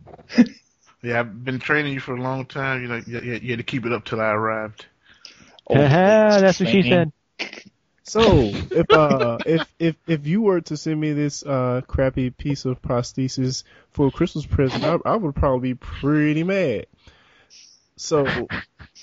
Yeah, 1.02 1.22
I've 1.22 1.44
been 1.46 1.60
training 1.60 1.94
you 1.94 2.00
for 2.00 2.16
a 2.16 2.22
long 2.22 2.46
time. 2.46 2.82
You 2.82 2.88
know, 2.90 3.02
you, 3.06 3.20
you, 3.22 3.34
you 3.42 3.50
had 3.52 3.60
to 3.60 3.64
keep 3.64 3.86
it 3.86 3.94
up 3.94 4.04
till 4.06 4.20
I 4.20 4.30
arrived. 4.32 4.86
Oh, 5.70 5.76
That's 5.76 6.60
what 6.60 6.70
she 6.70 6.84
said. 6.84 7.12
So 8.08 8.22
if 8.22 8.90
uh 8.90 9.38
if 9.46 9.68
if 9.80 9.96
if 10.08 10.28
you 10.28 10.42
were 10.42 10.62
to 10.62 10.78
send 10.78 11.00
me 11.00 11.12
this 11.12 11.44
uh 11.44 11.82
crappy 11.88 12.30
piece 12.30 12.64
of 12.64 12.82
prosthesis 12.82 13.64
for 13.92 14.08
a 14.08 14.12
Christmas 14.12 14.46
present, 14.46 14.86
I, 14.86 14.98
I 15.04 15.18
would 15.18 15.36
probably 15.36 15.74
be 15.74 15.76
pretty 15.76 16.46
mad. 16.46 16.86
So 17.98 18.26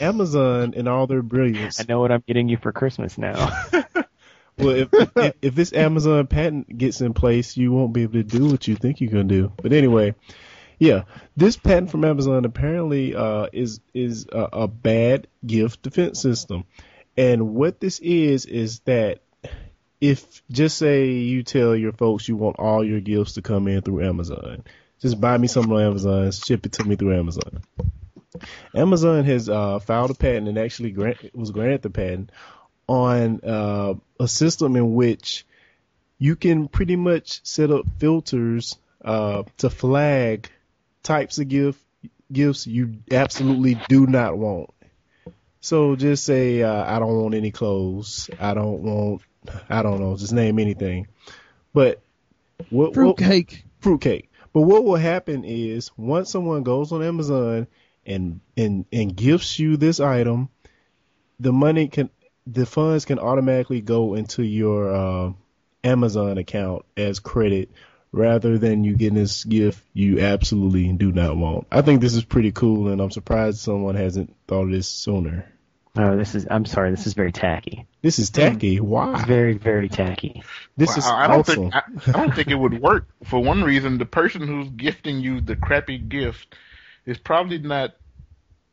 Amazon 0.01 0.73
and 0.75 0.89
all 0.89 1.07
their 1.07 1.21
brilliance, 1.21 1.81
I 1.81 1.85
know 1.87 2.01
what 2.01 2.13
I'm 2.13 2.25
getting 2.27 2.49
you 2.49 2.57
for 2.57 2.73
Christmas 2.73 3.19
now. 3.19 3.55
well 4.57 4.71
if, 4.71 4.89
if 4.93 5.35
if 5.43 5.55
this 5.55 5.75
Amazon 5.75 6.27
patent 6.27 6.79
gets 6.79 7.03
in 7.03 7.13
place, 7.13 7.59
you 7.59 7.73
won't 7.73 7.93
be 7.93 8.05
able 8.05 8.15
to 8.15 8.23
do 8.23 8.49
what 8.49 8.67
you 8.67 8.75
think 8.75 9.03
you 9.03 9.11
can 9.11 9.29
do. 9.29 9.53
But 9.63 9.75
anyway, 9.75 10.15
yeah, 10.79 11.03
this 11.37 11.59
patent 11.59 11.91
from 11.91 12.07
Amazon 12.07 12.47
apparently 12.47 13.15
uh 13.15 13.49
is 13.53 13.81
is 13.93 14.29
a, 14.33 14.49
a 14.55 14.67
bad 14.67 15.27
gift 15.47 15.83
defense 15.83 16.23
system. 16.23 16.65
And 17.17 17.55
what 17.55 17.81
this 17.81 17.99
is 18.01 18.47
is 18.47 18.81
that 18.81 19.21
if 20.01 20.43
just 20.51 20.77
say 20.77 21.13
you 21.13 21.43
tell 21.43 21.75
your 21.75 21.93
folks 21.93 22.29
you 22.29 22.37
want 22.37 22.57
all 22.59 22.85
your 22.85 23.01
gifts 23.01 23.35
to 23.35 23.43
come 23.43 23.69
in 23.69 23.83
through 23.83 24.05
Amazon, 24.05 24.65
just 25.01 25.21
buy 25.21 25.39
me 25.39 25.47
something 25.47 25.73
on 25.73 25.83
Amazon, 25.83 26.31
ship 26.33 26.67
it 26.67 26.73
to 26.73 26.85
me 26.85 26.97
through 26.97 27.17
Amazon. 27.17 27.63
Amazon 28.75 29.25
has 29.25 29.49
uh, 29.49 29.79
filed 29.79 30.11
a 30.11 30.15
patent 30.15 30.49
and 30.49 30.59
actually 30.59 30.91
grant, 30.91 31.35
was 31.35 31.53
granted 31.53 31.83
the 31.83 31.91
patent 31.91 32.31
on 32.89 33.41
uh, 33.45 33.95
a 34.21 34.29
system 34.29 34.77
in 34.77 34.95
which 34.95 35.47
you 36.19 36.37
can 36.37 36.69
pretty 36.69 36.97
much 36.97 37.45
set 37.45 37.71
up 37.71 37.87
filters 37.99 38.77
uh, 39.05 39.45
to 39.59 39.71
flag 39.71 40.49
types 41.03 41.39
of 41.39 41.49
gift 41.49 41.81
gifts 42.33 42.67
you 42.67 42.97
absolutely 43.11 43.81
do 43.89 44.07
not 44.07 44.37
want. 44.37 44.71
So 45.65 45.97
just 45.97 46.25
say 46.25 46.63
uh, 46.63 46.85
I 46.85 46.99
don't 46.99 47.23
want 47.23 47.35
any 47.35 47.51
clothes. 47.51 48.29
I 48.39 48.53
don't 48.53 48.83
want. 48.83 49.23
I 49.71 49.83
don't 49.83 49.99
know. 49.99 50.15
Just 50.15 50.35
name 50.35 50.59
anything. 50.59 51.07
But 51.73 52.03
what, 52.69 52.89
what 52.89 52.95
Fruitcake. 52.95 53.65
fruitcake. 53.81 54.31
But 54.53 54.61
what 54.61 54.85
will 54.85 54.97
happen 54.97 55.43
is 55.43 55.91
once 55.97 56.31
someone 56.31 56.65
goes 56.65 56.93
on 56.93 57.03
Amazon 57.03 57.67
and 58.05 58.41
and 58.59 58.85
and 58.93 59.17
gifts 59.17 59.59
you 59.59 59.79
this 59.79 60.01
item, 60.01 60.51
the 61.41 61.51
money 61.51 61.89
can 61.89 62.11
the 62.47 62.67
funds 62.67 63.07
can 63.07 63.19
automatically 63.19 63.81
go 63.81 64.13
into 64.13 64.43
your 64.43 64.95
uh, 64.95 65.33
Amazon 65.83 66.37
account 66.37 66.85
as 66.95 67.21
credit 67.21 67.71
rather 68.15 68.59
than 68.59 68.85
you 68.85 68.97
getting 68.97 69.15
this 69.19 69.45
gift 69.45 69.83
you 69.93 70.21
absolutely 70.21 70.93
do 70.93 71.11
not 71.13 71.37
want. 71.37 71.67
I 71.71 71.83
think 71.83 72.01
this 72.01 72.15
is 72.15 72.25
pretty 72.25 72.53
cool 72.53 72.89
and 72.89 73.01
I'm 73.01 73.11
surprised 73.11 73.59
someone 73.59 73.97
hasn't 73.97 74.35
thought 74.47 74.65
of 74.65 74.71
this 74.71 74.89
sooner. 74.89 75.51
Oh, 75.97 76.17
this 76.17 76.35
is. 76.35 76.45
I'm 76.51 76.65
sorry. 76.65 76.91
This 76.91 77.07
is 77.07 77.15
very 77.15 77.31
tacky. 77.31 77.87
This 78.03 78.19
is 78.19 78.31
tacky. 78.31 78.79
Mm. 78.79 78.81
Why? 78.81 79.25
Very, 79.27 79.57
very 79.59 79.89
tacky. 79.89 80.43
This 80.77 80.89
Well, 80.89 80.99
is 80.99 81.07
I, 81.07 81.25
I 81.25 81.27
don't 81.29 81.41
awesome. 81.41 81.71
think 81.71 81.75
I, 81.77 81.83
I 82.09 82.13
don't 82.25 82.35
think 82.35 82.49
it 82.49 82.57
would 82.57 82.81
work. 82.81 83.07
For 83.23 83.39
one 83.41 83.63
reason, 83.63 83.99
the 83.99 84.05
person 84.05 84.45
who's 84.45 84.69
gifting 84.71 85.21
you 85.21 85.41
the 85.41 85.55
crappy 85.55 85.99
gift 85.99 86.57
is 87.07 87.17
probably 87.19 87.59
not, 87.59 87.95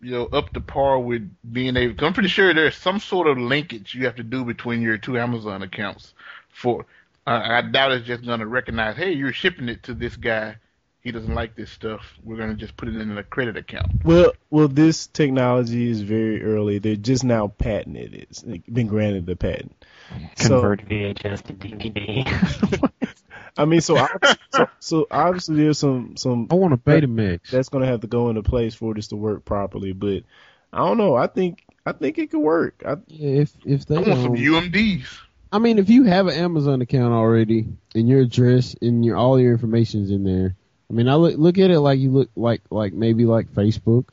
you 0.02 0.10
know, 0.12 0.26
up 0.26 0.52
to 0.54 0.62
par 0.62 0.98
with 1.00 1.30
being 1.54 1.78
able. 1.78 1.94
'cause 1.94 2.08
I'm 2.08 2.14
pretty 2.14 2.30
sure 2.30 2.56
there's 2.56 2.76
some 2.76 3.00
sort 3.00 3.28
of 3.28 3.38
linkage 3.38 3.94
you 3.94 4.06
have 4.06 4.16
to 4.16 4.24
do 4.24 4.44
between 4.44 4.82
your 4.82 4.98
two 4.98 5.20
Amazon 5.20 5.62
accounts. 5.62 6.16
For 6.50 6.88
uh, 7.28 7.42
I 7.44 7.62
doubt 7.62 7.92
it's 7.92 8.08
just 8.08 8.26
gonna 8.26 8.48
recognize, 8.48 8.98
hey, 8.98 9.12
you're 9.12 9.34
shipping 9.34 9.70
it 9.70 9.84
to 9.84 9.94
this 9.94 10.16
guy. 10.16 10.58
He 11.02 11.12
doesn't 11.12 11.34
like 11.34 11.56
this 11.56 11.72
stuff. 11.72 12.02
We're 12.24 12.38
gonna 12.38 12.56
just 12.56 12.78
put 12.78 12.88
it 12.90 12.96
in 12.96 13.18
a 13.18 13.24
credit 13.24 13.58
account. 13.58 14.04
Well, 14.04 14.34
well, 14.50 14.68
this 14.68 15.08
technology 15.08 15.90
is 15.90 16.02
very 16.02 16.44
early. 16.44 16.80
They're 16.80 16.96
just 16.96 17.24
now 17.24 17.48
patented. 17.48 18.14
It's 18.14 18.42
been 18.42 18.88
granted 18.88 19.26
the 19.26 19.36
patent. 19.36 19.76
So, 20.36 20.62
Convert 20.62 20.88
VHS 20.88 21.44
to 21.44 21.54
DVD. 21.54 22.92
I 23.58 23.66
mean, 23.66 23.82
so, 23.82 24.08
so 24.54 24.68
so 24.80 25.08
obviously 25.12 25.58
there's 25.58 25.80
some 25.80 26.16
some 26.18 26.48
I 26.50 26.56
want 26.56 26.74
a 26.74 26.78
Betamax. 26.78 27.50
that's 27.50 27.70
going 27.70 27.84
to 27.84 27.90
have 27.90 28.02
to 28.02 28.08
go 28.08 28.30
into 28.30 28.44
place 28.44 28.76
for 28.76 28.94
this 28.94 29.08
to 29.08 29.16
work 29.16 29.46
properly. 29.46 29.94
But 29.94 30.24
I 30.72 30.80
don't 30.80 30.98
know. 30.98 31.16
I 31.16 31.28
think 31.28 31.66
I 31.86 31.92
think 31.92 32.18
it 32.18 32.32
could 32.32 32.40
work. 32.40 32.84
I, 32.86 32.96
Yeah, 33.08 33.42
if 33.42 33.54
if 33.66 33.86
they 33.86 33.96
I 33.96 34.00
want 34.00 34.22
some 34.22 34.32
um, 34.32 34.36
UMDs. 34.36 35.06
I 35.52 35.60
mean, 35.60 35.80
if 35.80 35.90
you 35.90 36.04
have 36.06 36.28
an 36.28 36.36
Amazon 36.36 36.82
account 36.82 37.14
already 37.14 37.68
and 37.94 38.08
your 38.08 38.22
address 38.22 38.76
and 38.82 39.04
your 39.04 39.18
all 39.18 39.40
your 39.40 39.52
information's 39.52 40.10
in 40.12 40.24
there, 40.24 40.56
I 40.90 40.94
mean, 40.94 41.08
I 41.10 41.16
look 41.16 41.38
look 41.38 41.58
at 41.58 41.72
it 41.72 41.80
like 41.80 42.00
you 42.00 42.12
look 42.12 42.30
like 42.36 42.62
like 42.70 42.94
maybe 42.94 43.26
like 43.26 43.48
Facebook, 43.48 44.06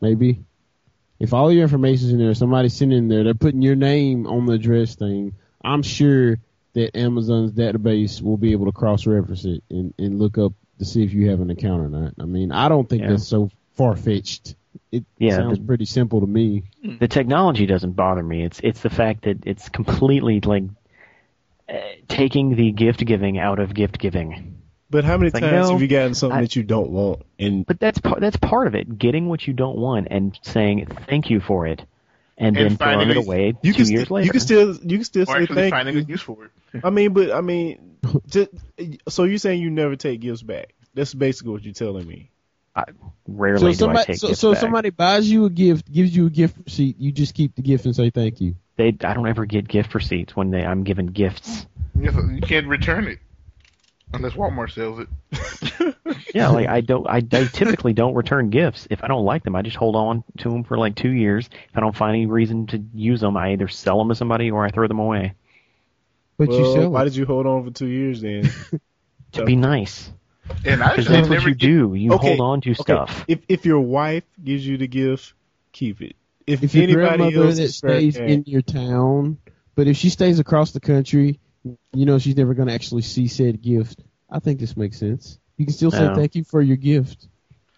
maybe. 0.00 0.40
If 1.18 1.32
all 1.32 1.50
your 1.50 1.62
information's 1.62 2.12
in 2.12 2.18
there, 2.18 2.34
somebody's 2.34 2.74
sitting 2.74 2.92
in 2.96 3.08
there, 3.08 3.24
they're 3.24 3.32
putting 3.34 3.62
your 3.62 3.74
name 3.76 4.26
on 4.26 4.44
the 4.44 4.52
address 4.54 4.94
thing. 4.96 5.34
I'm 5.64 5.82
sure 5.82 6.38
that 6.74 6.94
Amazon's 6.96 7.52
database 7.52 8.20
will 8.20 8.36
be 8.36 8.52
able 8.52 8.66
to 8.66 8.72
cross 8.72 9.06
reference 9.06 9.46
it 9.46 9.62
and, 9.70 9.94
and 9.98 10.18
look 10.18 10.36
up 10.36 10.52
to 10.78 10.84
see 10.84 11.02
if 11.02 11.14
you 11.14 11.30
have 11.30 11.40
an 11.40 11.48
account 11.48 11.80
or 11.82 11.88
not. 11.88 12.12
I 12.20 12.26
mean, 12.26 12.52
I 12.52 12.68
don't 12.68 12.86
think 12.86 13.00
Yeah. 13.02 13.10
that's 13.10 13.26
so 13.26 13.50
far 13.72 13.96
fetched. 13.96 14.54
It 14.92 15.04
Yeah, 15.18 15.36
sounds 15.36 15.58
the- 15.58 15.64
pretty 15.64 15.84
simple 15.84 16.20
to 16.20 16.26
me. 16.26 16.64
the 17.00 17.08
technology 17.08 17.66
doesn't 17.66 17.92
bother 17.92 18.22
me. 18.22 18.44
It's 18.44 18.60
it's 18.62 18.80
the 18.80 18.90
fact 18.90 19.22
that 19.24 19.38
it's 19.46 19.68
completely 19.68 20.40
like 20.40 20.64
uh, 21.68 21.74
taking 22.08 22.54
the 22.54 22.70
gift 22.72 23.04
giving 23.04 23.38
out 23.38 23.58
of 23.58 23.74
gift 23.74 23.98
giving. 23.98 24.58
but 24.88 25.04
how 25.04 25.16
many 25.16 25.26
It's 25.28 25.34
like, 25.34 25.42
times 25.42 25.66
no, 25.66 25.72
have 25.72 25.82
you 25.82 25.88
gotten 25.88 26.14
something 26.14 26.38
I- 26.38 26.42
that 26.42 26.54
you 26.54 26.62
don't 26.62 26.90
want? 26.90 27.22
And 27.38 27.66
But 27.66 27.80
that's 27.80 27.98
part 27.98 28.20
that's 28.20 28.36
part 28.36 28.68
of 28.68 28.74
it. 28.76 28.98
Getting 28.98 29.28
what 29.28 29.46
you 29.46 29.52
don't 29.52 29.76
want 29.76 30.06
and 30.10 30.38
saying 30.42 30.86
thank 31.08 31.28
you 31.30 31.40
for 31.40 31.66
it, 31.66 31.84
and, 32.38 32.56
And 32.56 32.70
then 32.70 32.76
throwing 32.76 33.10
it 33.10 33.16
away 33.16 33.54
you 33.62 33.72
two 33.72 33.82
can 33.84 33.90
years 33.90 34.00
st- 34.02 34.10
later. 34.12 34.24
you 34.26 34.30
can 34.30 34.40
still 34.40 34.76
you 34.76 34.98
can 34.98 35.04
still 35.04 35.22
Or 35.28 35.40
say 35.40 35.46
thank 35.46 35.74
finding 35.74 35.96
you. 35.96 36.02
a 36.02 36.04
use 36.04 36.22
for 36.22 36.44
it. 36.44 36.50
I 36.84 36.90
mean, 36.90 37.12
but 37.12 37.32
I 37.32 37.40
mean, 37.40 37.96
just, 38.28 38.50
so 39.08 39.24
you're 39.24 39.38
saying 39.38 39.60
you 39.60 39.70
never 39.70 39.96
take 39.96 40.20
gifts 40.20 40.42
back? 40.42 40.74
That's 40.94 41.12
basically 41.12 41.52
what 41.52 41.64
you're 41.64 41.74
telling 41.74 42.06
me. 42.06 42.30
Rarely 43.28 43.58
So 43.58 43.64
do 43.64 43.68
I 43.68 43.72
somebody, 43.74 44.04
take 44.06 44.16
so, 44.18 44.28
gifts 44.28 44.40
so 44.40 44.52
back. 44.52 44.60
somebody 44.60 44.90
buys 44.90 45.28
you 45.30 45.46
a 45.46 45.50
gift, 45.50 45.90
gives 45.90 46.14
you 46.14 46.26
a 46.26 46.30
gift 46.30 46.56
receipt, 46.64 46.96
you 46.98 47.10
just 47.12 47.34
keep 47.34 47.54
the 47.56 47.62
gift 47.62 47.84
and 47.86 47.96
say 47.96 48.10
thank 48.10 48.40
you. 48.40 48.54
They 48.76 48.88
I 48.88 49.14
don't 49.14 49.26
ever 49.26 49.46
get 49.46 49.66
gift 49.66 49.94
receipts 49.94 50.36
when 50.36 50.50
they 50.50 50.64
I'm 50.64 50.84
given 50.84 51.06
gifts. 51.06 51.66
You 51.98 52.40
can't 52.42 52.66
return 52.68 53.08
it 53.08 53.18
unless 54.12 54.34
Walmart 54.34 54.70
sells 54.72 55.00
it. 55.00 55.94
Yeah, 56.34 56.48
like 56.48 56.68
I 56.68 56.82
don't 56.82 57.06
I, 57.08 57.16
I 57.16 57.44
typically 57.46 57.94
don't 57.94 58.14
return 58.14 58.50
gifts 58.50 58.86
if 58.90 59.02
I 59.02 59.08
don't 59.08 59.24
like 59.24 59.42
them. 59.42 59.56
I 59.56 59.62
just 59.62 59.76
hold 59.76 59.96
on 59.96 60.22
to 60.38 60.50
them 60.50 60.64
for 60.64 60.76
like 60.76 60.94
two 60.94 61.10
years. 61.10 61.48
If 61.70 61.76
I 61.76 61.80
don't 61.80 61.96
find 61.96 62.14
any 62.14 62.26
reason 62.26 62.66
to 62.68 62.84
use 62.92 63.20
them, 63.22 63.36
I 63.38 63.52
either 63.52 63.68
sell 63.68 63.98
them 63.98 64.10
to 64.10 64.14
somebody 64.14 64.50
or 64.50 64.64
I 64.64 64.70
throw 64.70 64.86
them 64.86 64.98
away 64.98 65.32
But 66.36 66.50
you 66.52 66.60
well, 66.60 66.74
sell 66.74 66.90
why 66.90 67.02
it. 67.02 67.04
did 67.04 67.16
you 67.16 67.24
hold 67.24 67.46
on 67.46 67.64
for 67.64 67.70
two 67.70 67.86
years 67.86 68.20
then? 68.20 68.50
to 69.32 69.44
be 69.44 69.56
nice. 69.56 70.12
And 70.64 70.82
I 70.82 70.90
Because 70.90 71.06
that's 71.08 71.28
what 71.28 71.36
never 71.38 71.48
you 71.50 71.54
get, 71.54 71.66
do. 71.66 71.94
You 71.94 72.12
Okay, 72.14 72.28
hold 72.36 72.40
on 72.40 72.60
to 72.62 72.70
okay, 72.72 72.82
stuff. 72.82 73.24
If 73.28 73.40
if 73.48 73.64
your 73.66 73.80
wife 73.80 74.24
gives 74.42 74.66
you 74.66 74.76
the 74.78 74.86
gift, 74.88 75.32
keep 75.72 76.00
it. 76.02 76.16
If, 76.46 76.62
if 76.62 76.74
your 76.74 76.84
anybody 76.84 77.06
grandmother 77.16 77.46
else 77.48 77.56
that 77.56 77.62
is 77.62 77.76
stays 77.76 78.16
in 78.16 78.44
your 78.46 78.62
town, 78.62 79.38
but 79.74 79.86
if 79.88 79.96
she 79.96 80.10
stays 80.10 80.38
across 80.38 80.70
the 80.72 80.80
country, 80.80 81.40
you 81.92 82.06
know 82.06 82.18
she's 82.18 82.36
never 82.36 82.54
going 82.54 82.68
to 82.68 82.74
actually 82.74 83.02
see 83.02 83.26
said 83.28 83.60
gift. 83.62 84.00
I 84.30 84.38
think 84.38 84.60
this 84.60 84.76
makes 84.76 84.98
sense. 84.98 85.38
You 85.56 85.66
can 85.66 85.74
still 85.74 85.90
say 85.90 86.06
Oh. 86.06 86.14
thank 86.14 86.34
you 86.36 86.44
for 86.44 86.60
your 86.62 86.76
gift. 86.76 87.26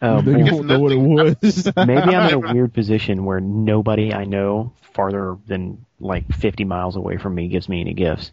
Oh, 0.00 0.18
Even 0.18 0.46
you 0.46 0.52
won't 0.54 0.66
know 0.66 0.78
what 0.80 0.92
it 0.92 0.96
was. 0.96 1.66
Maybe 1.76 1.90
I'm 2.14 2.28
in 2.28 2.34
a 2.34 2.38
weird 2.54 2.72
position 2.72 3.24
where 3.24 3.40
nobody 3.40 4.12
I 4.14 4.24
know 4.24 4.72
farther 4.92 5.36
than 5.46 5.84
like 5.98 6.32
50 6.32 6.64
miles 6.64 6.94
away 6.96 7.16
from 7.16 7.34
me 7.34 7.48
gives 7.48 7.68
me 7.68 7.80
any 7.80 7.94
gifts. 7.94 8.30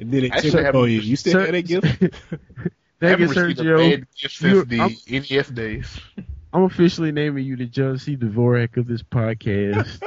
and 0.00 0.10
then 0.10 0.24
it 0.24 0.32
Actually, 0.32 0.50
took 0.50 0.64
I 0.64 0.68
up 0.70 0.74
on 0.74 0.80
haven't- 0.88 0.90
you. 0.94 1.00
You 1.00 1.16
still 1.16 1.32
Sir- 1.34 1.46
had 1.46 1.54
that 1.54 1.66
gift? 1.66 2.14
I 3.00 3.06
Thank 3.06 3.20
you, 3.20 3.28
haven't 3.28 3.56
Sergio. 3.58 3.98
bad 4.00 4.06
since 4.16 4.64
the 4.68 4.80
I'm- 4.80 4.96
NES 5.08 5.48
days. 5.48 6.00
I'm 6.52 6.62
officially 6.64 7.12
naming 7.12 7.44
you 7.44 7.56
the 7.56 7.66
John 7.66 7.98
C. 7.98 8.16
Dvorak 8.16 8.76
of 8.78 8.86
this 8.86 9.02
podcast. 9.02 9.98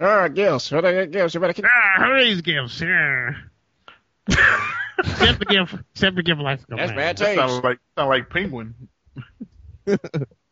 Ah, 0.00 0.28
gifts. 0.28 0.70
What 0.70 0.84
I 0.84 0.92
got 0.94 1.10
gifts? 1.10 1.34
You 1.34 1.40
better 1.40 1.52
keep. 1.52 1.64
Ah, 1.66 2.04
who 2.04 2.12
are 2.12 2.34
gifts? 2.40 2.80
Yeah. 2.80 3.34
Except 4.98 5.38
the 5.40 5.44
gift, 5.46 5.74
except 5.94 6.16
the 6.16 6.22
gift 6.22 6.40
life. 6.40 6.60
That's 6.68 6.92
bad 6.92 7.16
That 7.18 7.24
taste. 7.26 7.38
sounds 7.38 7.64
like 7.64 7.78
sound 7.98 8.08
like 8.10 8.30
Penguin. 8.30 8.74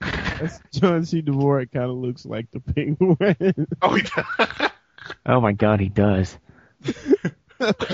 That's 0.01 0.61
John 0.73 1.05
C. 1.05 1.23
Dvorak 1.23 1.73
kind 1.73 1.85
of 1.91 1.97
looks 1.97 2.25
like 2.27 2.51
the 2.51 2.61
penguin. 2.61 3.67
Oh, 3.83 3.95
he 3.95 4.03
does. 4.03 4.71
Oh 5.27 5.41
my 5.41 5.53
god, 5.53 5.79
he 5.81 5.89
does. 5.89 6.37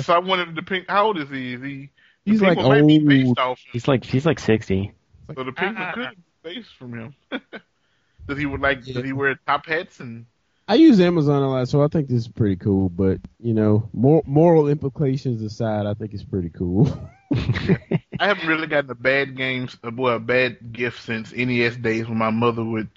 so 0.03 0.15
I 0.15 0.19
wanted 0.19 0.55
the 0.55 0.63
pink. 0.63 0.87
How 0.89 1.07
old 1.07 1.19
is 1.19 1.29
he? 1.29 1.55
Is 1.55 1.63
he? 1.63 1.91
The 2.27 2.33
He's 2.33 2.43
like 2.43 2.59
Penguin 2.59 2.69
might 2.69 2.87
be 2.87 2.99
old. 2.99 3.09
based 3.09 3.39
off. 3.39 3.61
He's 3.73 3.89
like 3.89 4.05
he's 4.05 4.27
like 4.27 4.39
60. 4.41 4.93
So 5.35 5.45
the 5.45 5.53
penguin 5.53 5.89
could 5.95 6.11
be 6.17 6.55
based 6.55 6.75
from 6.77 6.95
him. 6.95 7.15
does 8.29 8.39
he 8.39 8.47
would 8.47 8.61
like? 8.61 8.87
Yeah. 8.87 8.95
Does 8.95 9.05
he 9.05 9.13
wear 9.13 9.39
top 9.47 9.67
hats 9.67 10.01
and? 10.01 10.27
I 10.69 10.75
use 10.75 10.99
Amazon 11.01 11.43
a 11.43 11.49
lot, 11.51 11.69
so 11.69 11.83
I 11.83 11.87
think 11.87 12.09
this 12.09 12.19
is 12.19 12.29
pretty 12.29 12.57
cool. 12.57 12.89
But 12.89 13.21
you 13.41 13.55
know, 13.55 13.89
mor- 13.93 14.25
moral 14.27 14.69
implications 14.69 15.43
aside, 15.43 15.87
I 15.87 15.95
think 15.95 16.13
it's 16.13 16.25
pretty 16.25 16.51
cool. 16.51 16.89
I 17.35 18.27
haven't 18.27 18.49
really 18.49 18.67
gotten 18.67 18.91
a 18.91 18.95
bad 18.95 19.37
games, 19.37 19.77
uh, 19.85 19.91
well, 19.95 20.17
a 20.17 20.21
bad 20.21 20.73
gift 20.73 21.03
since 21.03 21.33
NES 21.33 21.77
days 21.77 22.09
when 22.09 22.19
my 22.19 22.31
mother 22.31 22.65
would, 22.65 22.89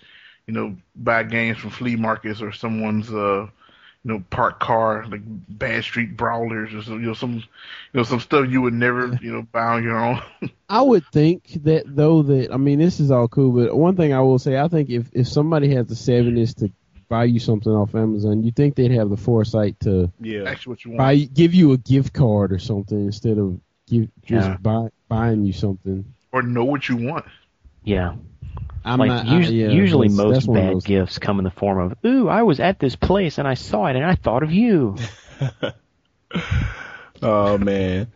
you 0.47 0.53
know, 0.53 0.77
buy 0.95 1.23
games 1.23 1.57
from 1.59 1.71
flea 1.71 1.95
markets 1.95 2.41
or 2.41 2.51
someone's, 2.51 3.11
uh, 3.11 3.47
you 4.05 4.11
know, 4.13 4.23
parked 4.29 4.61
car 4.61 5.05
like 5.09 5.21
Bad 5.25 5.83
Street 5.83 6.15
Brawlers 6.15 6.73
or 6.73 6.81
some, 6.81 7.01
you 7.01 7.07
know, 7.07 7.13
some, 7.13 7.33
you 7.35 7.43
know, 7.93 8.03
some 8.03 8.19
stuff 8.19 8.47
you 8.49 8.61
would 8.61 8.73
never, 8.73 9.07
you 9.21 9.31
know, 9.31 9.41
buy 9.51 9.61
on 9.75 9.83
your 9.83 9.97
own. 9.97 10.21
I 10.69 10.81
would 10.81 11.03
think 11.11 11.63
that 11.63 11.83
though 11.85 12.21
that 12.23 12.53
I 12.53 12.57
mean 12.57 12.79
this 12.79 12.99
is 12.99 13.11
all 13.11 13.27
cool, 13.27 13.51
but 13.51 13.75
one 13.75 13.95
thing 13.95 14.13
I 14.13 14.21
will 14.21 14.39
say, 14.39 14.57
I 14.57 14.67
think 14.67 14.89
if 14.89 15.09
if 15.13 15.27
somebody 15.27 15.73
has 15.75 15.87
the 15.87 15.95
savviness 15.95 16.55
to 16.59 16.71
buy 17.09 17.23
you 17.25 17.39
something 17.39 17.71
off 17.71 17.95
Amazon, 17.95 18.43
you 18.43 18.51
think 18.51 18.75
they'd 18.75 18.91
have 18.91 19.09
the 19.09 19.17
foresight 19.17 19.79
to 19.81 20.11
Yeah. 20.21 20.43
Actually, 20.43 20.71
what 20.71 20.85
you 20.85 20.91
want. 20.91 20.97
buy 20.99 21.15
give 21.17 21.53
you 21.53 21.73
a 21.73 21.77
gift 21.77 22.13
card 22.13 22.53
or 22.53 22.59
something 22.59 23.05
instead 23.05 23.37
of 23.39 23.59
give, 23.87 24.09
just 24.23 24.47
Yeah. 24.47 24.57
buy, 24.61 24.89
buying 25.07 25.43
you 25.43 25.51
something. 25.53 26.05
or 26.31 26.43
know 26.43 26.63
what 26.63 26.87
you 26.87 26.95
want. 26.95 27.25
Yeah. 27.83 28.13
I'm 28.85 28.99
like 28.99 29.07
not, 29.09 29.27
I- 29.27 29.35
usually, 29.37 29.61
yeah, 29.61 29.69
usually 29.69 30.07
that's- 30.07 30.25
most 30.25 30.33
that's 30.33 30.47
bad 30.47 30.75
those- 30.75 30.83
gifts 30.85 31.19
come 31.19 31.39
in 31.39 31.43
the 31.43 31.51
form 31.51 31.79
of, 31.79 31.97
"Ooh, 32.05 32.27
I 32.29 32.43
was 32.43 32.59
at 32.59 32.79
this 32.79 32.95
place 32.95 33.37
and 33.37 33.47
I 33.47 33.53
saw 33.53 33.85
it 33.87 33.95
and 33.95 34.05
I 34.05 34.15
thought 34.15 34.43
of 34.43 34.51
you." 34.51 34.95
Oh 37.21 37.57
man. 37.57 38.07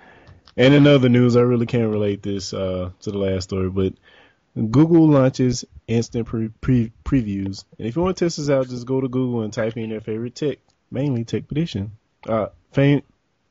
And 0.56 0.74
in 0.74 0.88
other 0.88 1.10
news, 1.10 1.36
I 1.36 1.42
really 1.42 1.66
can't 1.66 1.92
relate 1.92 2.22
this 2.22 2.54
uh, 2.54 2.92
to 3.02 3.12
the 3.12 3.18
last 3.18 3.46
story, 3.46 3.70
but 3.70 3.94
Google 4.56 5.08
launches 5.10 5.66
instant 5.88 6.28
pre- 6.28 6.50
pre- 6.62 6.92
previews. 7.04 7.66
And 7.78 7.88
if 7.88 7.96
you 7.96 8.02
want 8.04 8.16
to 8.18 8.26
test 8.26 8.38
this 8.38 8.50
out, 8.50 8.70
just 8.70 8.86
go 8.86 9.02
to 9.02 9.08
Google 9.10 9.42
and 9.42 9.52
type 9.52 9.76
in 9.78 9.90
your 9.90 10.00
favorite 10.02 10.36
tech, 10.36 10.60
mainly 10.92 11.26
tech 11.26 11.48
prediction. 11.48 11.92
Uh, 12.28 12.48
fam- 12.72 13.02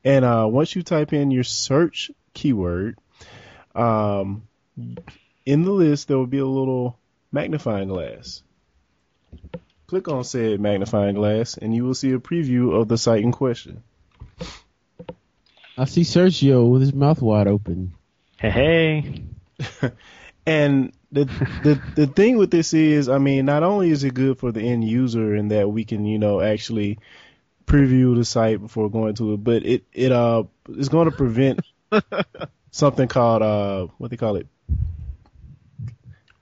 and 0.05 0.23
uh, 0.25 0.47
once 0.49 0.75
you 0.75 0.81
type 0.81 1.11
in 1.13 1.29
your 1.29 1.43
search 1.43 2.09
keyword, 2.33 2.97
um, 3.75 4.43
in 5.45 5.63
the 5.63 5.71
list 5.71 6.07
there 6.07 6.17
will 6.17 6.27
be 6.27 6.39
a 6.39 6.45
little 6.45 6.97
magnifying 7.31 7.87
glass. 7.87 8.43
Click 9.87 10.07
on 10.07 10.23
said 10.23 10.59
magnifying 10.59 11.15
glass, 11.15 11.57
and 11.57 11.75
you 11.75 11.83
will 11.85 11.93
see 11.93 12.11
a 12.11 12.19
preview 12.19 12.73
of 12.73 12.87
the 12.87 12.97
site 12.97 13.23
in 13.23 13.31
question. 13.31 13.83
I 15.77 15.85
see 15.85 16.01
Sergio 16.01 16.69
with 16.69 16.81
his 16.81 16.93
mouth 16.93 17.21
wide 17.21 17.47
open. 17.47 17.93
Hey, 18.37 18.51
hey. 19.59 19.91
And 20.45 20.91
the 21.11 21.25
the 21.63 21.81
the 21.95 22.07
thing 22.07 22.37
with 22.37 22.51
this 22.51 22.73
is, 22.73 23.07
I 23.07 23.17
mean, 23.17 23.45
not 23.45 23.63
only 23.63 23.89
is 23.89 24.03
it 24.03 24.13
good 24.13 24.39
for 24.39 24.51
the 24.51 24.61
end 24.61 24.83
user 24.83 25.35
in 25.35 25.49
that 25.49 25.69
we 25.69 25.85
can, 25.85 26.05
you 26.05 26.19
know, 26.19 26.41
actually 26.41 26.99
preview 27.65 28.15
the 28.15 28.25
site 28.25 28.59
before 28.59 28.89
going 28.89 29.15
to 29.15 29.33
it, 29.33 29.43
but 29.43 29.65
it 29.65 29.85
it 29.93 30.11
uh 30.11 30.43
is 30.67 30.89
going 30.89 31.09
to 31.09 31.15
prevent 31.15 31.61
something 32.71 33.07
called 33.07 33.41
uh 33.41 33.87
what 33.97 34.11
they 34.11 34.17
call 34.17 34.35
it 34.35 34.47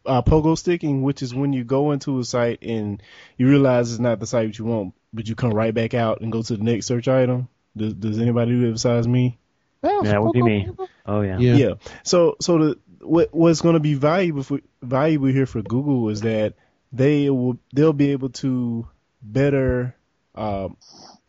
uh, 0.05 0.21
pogo 0.21 0.57
sticking, 0.57 1.01
which 1.01 1.21
is 1.21 1.33
when 1.33 1.53
you 1.53 1.63
go 1.63 1.91
into 1.91 2.19
a 2.19 2.23
site 2.23 2.61
and 2.61 3.01
you 3.37 3.47
realize 3.47 3.91
it's 3.91 3.99
not 3.99 4.19
the 4.19 4.27
site 4.27 4.47
that 4.47 4.59
you 4.59 4.65
want, 4.65 4.93
but 5.13 5.27
you 5.27 5.35
come 5.35 5.53
right 5.53 5.73
back 5.73 5.93
out 5.93 6.21
and 6.21 6.31
go 6.31 6.41
to 6.41 6.57
the 6.57 6.63
next 6.63 6.85
search 6.87 7.07
item. 7.07 7.47
Does, 7.75 7.93
does 7.93 8.19
anybody 8.19 8.51
do 8.51 8.61
that 8.65 8.73
besides 8.73 9.07
me? 9.07 9.37
Yeah, 9.83 9.99
that 10.03 10.23
would 10.23 10.33
be 10.33 10.43
me. 10.43 10.69
Oh 11.05 11.21
yeah. 11.21 11.37
Yeah. 11.39 11.55
Yeah. 11.55 11.73
So 12.03 12.35
so 12.39 12.57
the 12.57 12.79
what 12.99 13.33
what's 13.33 13.61
going 13.61 13.73
to 13.73 13.79
be 13.79 13.95
valuable 13.95 14.43
for, 14.43 14.59
valuable 14.81 15.27
here 15.27 15.45
for 15.45 15.61
Google 15.61 16.09
is 16.09 16.21
that 16.21 16.53
they 16.91 17.29
will 17.29 17.57
they'll 17.73 17.93
be 17.93 18.11
able 18.11 18.29
to 18.29 18.87
better 19.21 19.95
uh, 20.35 20.69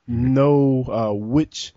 know 0.07 0.85
uh, 0.89 1.15
which 1.15 1.73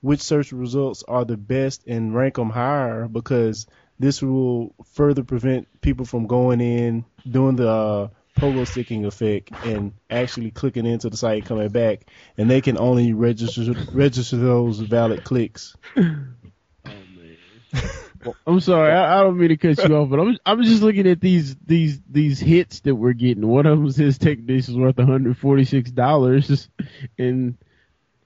which 0.00 0.20
search 0.20 0.52
results 0.52 1.02
are 1.06 1.24
the 1.24 1.36
best 1.36 1.86
and 1.86 2.14
rank 2.14 2.36
them 2.36 2.50
higher 2.50 3.08
because 3.08 3.66
this 3.98 4.22
will 4.22 4.74
further 4.92 5.24
prevent 5.24 5.80
people 5.80 6.04
from 6.04 6.26
going 6.26 6.60
in 6.60 7.04
doing 7.28 7.56
the 7.56 7.68
uh, 7.68 8.08
pogo 8.38 8.66
sticking 8.66 9.04
effect 9.04 9.50
and 9.64 9.92
actually 10.10 10.50
clicking 10.50 10.86
into 10.86 11.08
the 11.08 11.16
site 11.16 11.38
and 11.38 11.46
coming 11.46 11.68
back 11.68 12.06
and 12.36 12.50
they 12.50 12.60
can 12.60 12.78
only 12.78 13.12
register 13.14 13.72
register 13.92 14.36
those 14.36 14.78
valid 14.80 15.24
clicks. 15.24 15.76
I'm 18.46 18.60
sorry, 18.60 18.92
I, 18.92 19.20
I 19.20 19.22
don't 19.22 19.38
mean 19.38 19.50
to 19.50 19.56
cut 19.56 19.88
you 19.88 19.96
off, 19.96 20.10
but 20.10 20.18
I'm 20.18 20.36
I'm 20.44 20.62
just 20.62 20.82
looking 20.82 21.06
at 21.06 21.20
these 21.20 21.54
these 21.64 22.00
these 22.10 22.40
hits 22.40 22.80
that 22.80 22.94
we're 22.94 23.12
getting. 23.12 23.46
One 23.46 23.66
of 23.66 23.78
them 23.78 23.90
says 23.90 24.18
Technicians 24.18 24.76
worth 24.76 24.96
146 24.96 25.90
dollars, 25.92 26.68
and 27.18 27.56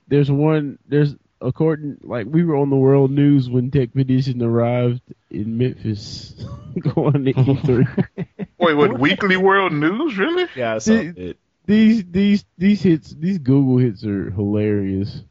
there's 0.08 0.30
one 0.30 0.78
there's 0.86 1.14
according 1.40 1.98
like 2.02 2.26
we 2.28 2.44
were 2.44 2.56
on 2.56 2.70
the 2.70 2.76
world 2.76 3.10
news 3.10 3.48
when 3.48 3.70
Technician 3.70 4.42
arrived 4.42 5.02
in 5.30 5.56
Memphis 5.58 6.34
going 6.80 7.24
to 7.24 7.32
E3. 7.32 8.06
Wait, 8.58 8.74
what? 8.74 8.98
Weekly 8.98 9.36
World 9.36 9.72
News? 9.72 10.18
Really? 10.18 10.48
Yeah, 10.54 10.74
I 10.74 10.78
saw 10.78 10.94
it. 10.94 11.38
these 11.66 12.04
these 12.04 12.44
these 12.58 12.82
hits 12.82 13.10
these 13.10 13.38
Google 13.38 13.78
hits 13.78 14.04
are 14.04 14.30
hilarious. 14.30 15.22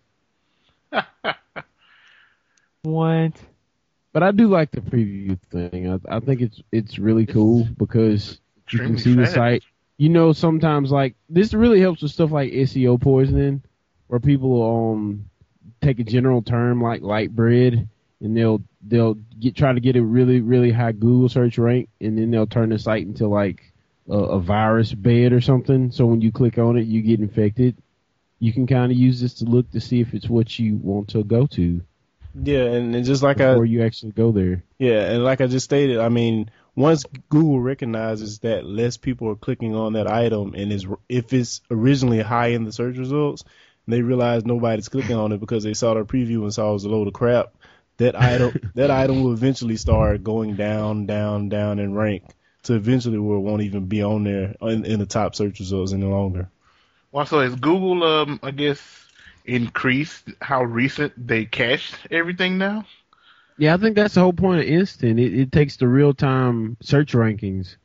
What? 2.83 3.33
But 4.13 4.23
I 4.23 4.31
do 4.31 4.47
like 4.47 4.71
the 4.71 4.81
preview 4.81 5.37
thing. 5.51 5.91
I, 5.91 5.99
I 6.15 6.19
think 6.19 6.41
it's 6.41 6.61
it's 6.71 6.97
really 6.97 7.25
cool 7.25 7.67
because 7.77 8.39
you 8.69 8.79
can 8.79 8.93
Extremely 8.93 8.97
see 8.99 9.13
the 9.15 9.27
site. 9.27 9.63
You 9.97 10.09
know, 10.09 10.31
sometimes 10.31 10.91
like 10.91 11.15
this 11.29 11.53
really 11.53 11.81
helps 11.81 12.01
with 12.01 12.11
stuff 12.11 12.31
like 12.31 12.51
SEO 12.51 12.99
poisoning, 13.01 13.61
where 14.07 14.19
people 14.19 14.93
um 14.93 15.28
take 15.81 15.99
a 15.99 16.03
general 16.03 16.41
term 16.41 16.81
like 16.81 17.01
light 17.01 17.35
bread 17.35 17.87
and 18.21 18.37
they'll 18.37 18.61
they'll 18.85 19.15
get 19.39 19.55
try 19.55 19.73
to 19.73 19.79
get 19.79 19.95
a 19.95 20.03
really 20.03 20.41
really 20.41 20.71
high 20.71 20.91
Google 20.91 21.29
search 21.29 21.57
rank 21.57 21.89
and 22.01 22.17
then 22.17 22.31
they'll 22.31 22.47
turn 22.47 22.69
the 22.69 22.79
site 22.79 23.03
into 23.03 23.27
like 23.27 23.71
a, 24.09 24.17
a 24.17 24.39
virus 24.39 24.93
bed 24.93 25.33
or 25.33 25.41
something. 25.41 25.91
So 25.91 26.05
when 26.05 26.21
you 26.21 26.31
click 26.31 26.57
on 26.57 26.77
it, 26.77 26.85
you 26.85 27.01
get 27.01 27.19
infected. 27.19 27.77
You 28.39 28.53
can 28.53 28.67
kind 28.67 28.91
of 28.91 28.97
use 28.97 29.19
this 29.21 29.35
to 29.35 29.45
look 29.45 29.69
to 29.71 29.81
see 29.81 29.99
if 29.99 30.13
it's 30.13 30.29
what 30.29 30.57
you 30.57 30.77
want 30.77 31.09
to 31.09 31.23
go 31.23 31.45
to 31.47 31.81
Yeah, 32.41 32.63
and, 32.63 32.95
and 32.95 33.05
just 33.05 33.21
like 33.21 33.41
I 33.41 33.49
before 33.49 33.65
you 33.65 33.83
actually 33.83 34.13
go 34.13 34.31
there. 34.31 34.63
Yeah, 34.77 35.11
and 35.11 35.23
like 35.23 35.41
I 35.41 35.47
just 35.47 35.65
stated, 35.65 35.99
I 35.99 36.09
mean, 36.09 36.49
once 36.75 37.03
Google 37.29 37.59
recognizes 37.59 38.39
that 38.39 38.65
less 38.65 38.97
people 38.97 39.29
are 39.29 39.35
clicking 39.35 39.75
on 39.75 39.93
that 39.93 40.07
item, 40.07 40.53
and 40.55 40.71
is 40.71 40.87
if 41.09 41.33
it's 41.33 41.61
originally 41.69 42.21
high 42.21 42.47
in 42.47 42.63
the 42.63 42.71
search 42.71 42.97
results, 42.97 43.43
they 43.91 44.01
realize 44.01 44.45
nobody's 44.45 44.89
clicking 44.89 45.15
on 45.15 45.31
it 45.31 45.39
because 45.39 45.63
they 45.63 45.73
saw 45.73 45.93
the 45.93 46.05
preview 46.05 46.43
and 46.43 46.53
saw 46.53 46.69
it 46.69 46.73
was 46.73 46.85
a 46.85 46.89
load 46.89 47.07
of 47.07 47.13
crap, 47.13 47.53
that 47.97 48.19
item 48.19 48.71
that 48.75 48.91
item 48.91 49.23
will 49.23 49.33
eventually 49.33 49.75
start 49.77 50.23
going 50.23 50.55
down, 50.55 51.05
down, 51.05 51.49
down 51.49 51.79
in 51.79 51.93
rank 51.93 52.23
to 52.63 52.73
eventually 52.75 53.17
where 53.17 53.37
it 53.37 53.41
won't 53.41 53.61
even 53.61 53.85
be 53.85 54.03
on 54.03 54.23
there 54.23 54.55
in, 54.61 54.85
in 54.85 54.99
the 54.99 55.05
top 55.05 55.35
search 55.35 55.59
results 55.59 55.93
any 55.93 56.05
longer. 56.05 56.49
Well, 57.11 57.25
so 57.25 57.39
has 57.39 57.55
Google, 57.55 58.03
um, 58.03 58.39
I 58.43 58.51
guess, 58.51 58.81
increased 59.45 60.29
how 60.41 60.63
recent 60.63 61.13
they 61.27 61.45
cached 61.45 61.95
everything 62.11 62.57
now? 62.57 62.85
Yeah, 63.57 63.73
I 63.73 63.77
think 63.77 63.95
that's 63.95 64.13
the 64.13 64.21
whole 64.21 64.33
point 64.33 64.61
of 64.61 64.67
Instant. 64.67 65.19
It, 65.19 65.33
it 65.37 65.51
takes 65.51 65.77
the 65.77 65.87
real 65.87 66.13
time 66.13 66.77
search 66.81 67.13
rankings, 67.13 67.75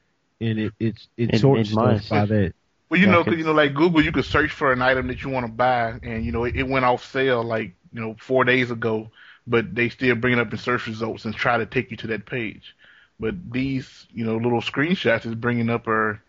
and 0.40 0.58
it 0.58 0.72
it's 0.78 1.08
it 1.16 1.34
It- 1.34 1.40
sorts 1.40 1.70
it 1.70 1.72
stuff 1.72 2.08
by 2.08 2.26
that. 2.26 2.54
Well, 2.88 3.00
you 3.00 3.06
Yeah, 3.06 3.12
know, 3.12 3.18
'cause- 3.24 3.32
'cause, 3.32 3.38
you 3.38 3.44
know, 3.44 3.52
like 3.52 3.74
Google, 3.74 4.02
you 4.04 4.12
could 4.12 4.24
search 4.24 4.50
for 4.52 4.72
an 4.72 4.82
item 4.82 5.06
that 5.08 5.22
you 5.22 5.30
want 5.30 5.46
to 5.46 5.52
buy, 5.52 5.98
and 6.02 6.24
you 6.24 6.32
know, 6.32 6.44
it, 6.44 6.54
it 6.56 6.68
went 6.68 6.84
off 6.84 7.04
sale 7.04 7.42
like 7.42 7.74
you 7.92 8.00
know 8.00 8.14
four 8.18 8.44
days 8.44 8.70
ago, 8.70 9.10
but 9.46 9.74
they 9.74 9.88
still 9.88 10.14
bring 10.14 10.34
it 10.34 10.38
up 10.38 10.52
in 10.52 10.58
search 10.58 10.86
results 10.86 11.24
and 11.24 11.34
try 11.34 11.56
to 11.58 11.66
take 11.66 11.90
you 11.90 11.96
to 11.98 12.06
that 12.08 12.26
page. 12.26 12.74
But 13.18 13.34
these, 13.52 14.06
you 14.12 14.24
know, 14.24 14.36
little 14.36 14.60
screenshots 14.60 15.24
is 15.26 15.34
bringing 15.34 15.70
up 15.70 15.86
are, 15.88 16.20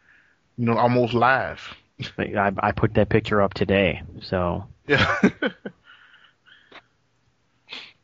you 0.57 0.65
know, 0.65 0.77
almost 0.77 1.13
live. 1.13 1.61
Like, 2.17 2.35
I, 2.35 2.51
I 2.59 2.71
put 2.73 2.93
that 2.95 3.07
picture 3.09 3.41
up 3.41 3.53
today, 3.53 4.01
so 4.21 4.65
Yeah. 4.87 5.15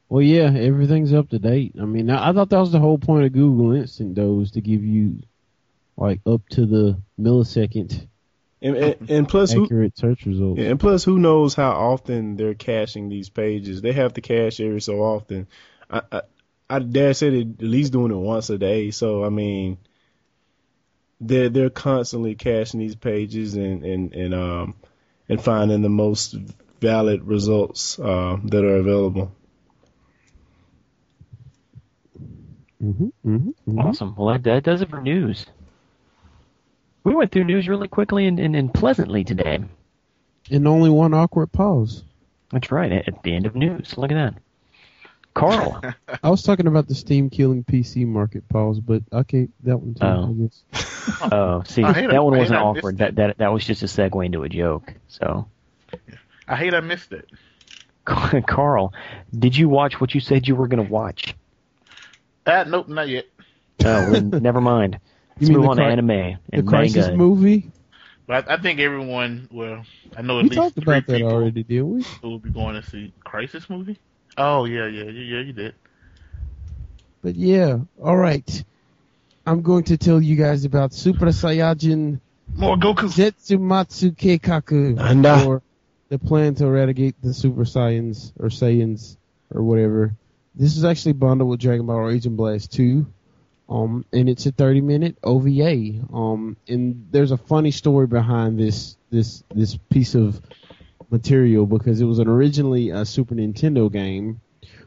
Well, 0.09 0.21
yeah, 0.21 0.51
everything's 0.53 1.13
up 1.13 1.29
to 1.29 1.39
date. 1.39 1.73
I 1.79 1.85
mean, 1.85 2.09
I, 2.09 2.29
I 2.29 2.33
thought 2.33 2.49
that 2.49 2.59
was 2.59 2.71
the 2.73 2.79
whole 2.79 2.97
point 2.97 3.25
of 3.25 3.31
Google 3.31 3.71
Instant, 3.71 4.15
though, 4.15 4.33
was 4.33 4.51
to 4.51 4.61
give 4.61 4.83
you 4.83 5.17
like 5.95 6.19
up 6.25 6.41
to 6.49 6.65
the 6.65 6.97
millisecond 7.19 8.07
And, 8.61 8.77
and, 8.77 9.09
and 9.09 9.29
plus, 9.29 9.51
who, 9.51 9.67
search 9.95 10.25
results. 10.25 10.61
And 10.61 10.79
plus, 10.79 11.03
who 11.03 11.17
knows 11.17 11.55
how 11.55 11.71
often 11.71 12.37
they're 12.37 12.53
caching 12.53 13.09
these 13.09 13.29
pages? 13.29 13.81
They 13.81 13.91
have 13.93 14.13
to 14.13 14.21
cache 14.21 14.59
every 14.59 14.81
so 14.81 15.01
often. 15.01 15.47
I, 15.89 16.01
I, 16.11 16.21
I 16.69 16.79
dare 16.79 17.13
say 17.13 17.29
they're 17.29 17.39
at 17.41 17.61
least 17.61 17.91
doing 17.91 18.11
it 18.11 18.15
once 18.15 18.49
a 18.51 18.59
day. 18.59 18.91
So 18.91 19.23
I 19.25 19.29
mean, 19.29 19.77
they're 21.19 21.49
they're 21.49 21.69
constantly 21.71 22.35
caching 22.35 22.79
these 22.79 22.95
pages 22.95 23.55
and 23.55 23.83
and 23.83 24.13
and 24.13 24.33
um 24.33 24.75
and 25.27 25.41
finding 25.43 25.81
the 25.81 25.89
most 25.89 26.35
valid 26.81 27.23
results 27.23 27.97
uh, 27.99 28.37
that 28.43 28.63
are 28.63 28.75
available. 28.77 29.31
hmm 32.79 33.07
hmm 33.23 33.49
hmm 33.65 33.79
awesome. 33.79 34.15
Well, 34.15 34.33
that, 34.33 34.43
that 34.43 34.63
does 34.63 34.81
it 34.81 34.89
for 34.89 35.01
news. 35.01 35.45
We 37.03 37.15
went 37.15 37.31
through 37.31 37.45
news 37.45 37.67
really 37.67 37.87
quickly 37.87 38.27
and, 38.27 38.39
and, 38.39 38.55
and 38.55 38.73
pleasantly 38.73 39.23
today. 39.23 39.59
And 40.49 40.67
only 40.67 40.89
one 40.89 41.13
awkward 41.13 41.51
pause. 41.51 42.03
That's 42.51 42.71
right. 42.71 42.91
At, 42.91 43.07
at 43.07 43.23
the 43.23 43.35
end 43.35 43.45
of 43.45 43.55
news. 43.55 43.97
Look 43.97 44.11
at 44.11 44.15
that. 44.15 44.41
Carl. 45.33 45.81
I 46.23 46.29
was 46.29 46.43
talking 46.43 46.67
about 46.67 46.87
the 46.87 46.95
Steam 46.95 47.29
killing 47.29 47.63
PC 47.63 48.05
market 48.05 48.47
pause, 48.49 48.79
but 48.79 49.03
okay, 49.11 49.47
that 49.63 49.77
one 49.77 49.93
too. 49.93 50.05
Oh. 50.05 50.29
I 50.29 50.33
guess. 50.33 50.63
Oh, 51.31 51.63
see, 51.65 51.83
I 51.83 51.93
that 51.93 52.23
one 52.23 52.35
I 52.35 52.37
wasn't 52.37 52.59
awkward. 52.59 52.99
That, 52.99 53.15
that 53.15 53.39
that 53.39 53.51
was 53.51 53.65
just 53.65 53.81
a 53.81 53.87
segue 53.87 54.23
into 54.23 54.43
a 54.43 54.49
joke. 54.49 54.93
So, 55.07 55.47
I 56.47 56.55
hate 56.55 56.75
I 56.75 56.79
missed 56.79 57.11
it. 57.11 57.27
Carl, 58.05 58.93
did 59.37 59.57
you 59.57 59.67
watch 59.67 59.99
what 59.99 60.13
you 60.13 60.21
said 60.21 60.47
you 60.47 60.55
were 60.55 60.67
going 60.67 60.85
to 60.85 60.91
watch? 60.91 61.35
Ah, 62.45 62.65
nope, 62.67 62.87
not 62.87 63.09
yet. 63.09 63.25
Oh, 63.83 64.11
well, 64.11 64.11
then 64.11 64.29
never 64.43 64.61
mind. 64.61 64.99
Let's 65.41 65.49
mean 65.49 65.57
move 65.57 65.63
the 65.65 65.69
on 65.71 65.77
to 65.77 65.83
cri- 65.83 65.91
anime 65.91 66.07
The 66.07 66.57
and 66.57 66.67
Crisis 66.67 67.07
manga. 67.07 67.17
movie. 67.17 67.71
But 68.27 68.49
I, 68.49 68.53
I 68.53 68.57
think 68.61 68.79
everyone, 68.79 69.47
well, 69.51 69.83
I 70.15 70.21
know 70.21 70.39
at 70.39 70.43
We 70.43 70.49
least 70.49 70.61
talked 70.61 70.75
three 70.75 70.83
about 70.83 71.07
that 71.07 71.17
people 71.17 71.31
already, 71.31 71.63
did 71.63 71.81
we? 71.83 72.03
who 72.21 72.29
will 72.29 72.39
be 72.39 72.49
going 72.49 72.75
to 72.81 72.87
see 72.89 73.13
Crisis 73.23 73.69
movie. 73.69 73.97
Oh 74.37 74.65
yeah, 74.65 74.87
yeah, 74.87 75.03
yeah, 75.05 75.11
yeah, 75.11 75.39
you 75.41 75.53
did. 75.53 75.75
But 77.21 77.35
yeah, 77.35 77.79
all 78.01 78.15
right. 78.17 78.63
I'm 79.45 79.61
going 79.61 79.83
to 79.85 79.97
tell 79.97 80.21
you 80.21 80.35
guys 80.35 80.65
about 80.65 80.93
Super 80.93 81.27
Saiyajin 81.27 82.19
More 82.55 82.77
Goku. 82.77 83.09
Zetsumatsu 83.11 84.15
Keikaku, 84.15 84.99
Anda. 84.99 85.43
or 85.45 85.61
the 86.09 86.19
plan 86.19 86.55
to 86.55 86.65
eradicate 86.65 87.15
the 87.21 87.33
Super 87.33 87.63
Saiyans 87.63 88.31
or 88.39 88.47
Saiyans 88.49 89.17
or 89.53 89.63
whatever. 89.63 90.13
This 90.55 90.77
is 90.77 90.85
actually 90.85 91.13
bundled 91.13 91.49
with 91.49 91.59
Dragon 91.59 91.85
Ball 91.85 91.99
Raging 92.01 92.35
Blast 92.35 92.71
2. 92.73 93.05
Um, 93.69 94.05
and 94.11 94.29
it's 94.29 94.45
a 94.45 94.51
30 94.51 94.81
minute 94.81 95.17
OVA. 95.23 96.01
Um, 96.13 96.57
and 96.67 97.07
there's 97.11 97.31
a 97.31 97.37
funny 97.37 97.71
story 97.71 98.07
behind 98.07 98.59
this, 98.59 98.97
this, 99.09 99.43
this 99.53 99.77
piece 99.89 100.15
of 100.15 100.41
material 101.09 101.65
because 101.65 102.01
it 102.01 102.05
was 102.05 102.19
an 102.19 102.27
originally 102.27 102.89
a 102.89 103.05
Super 103.05 103.35
Nintendo 103.35 103.91
game, 103.91 104.41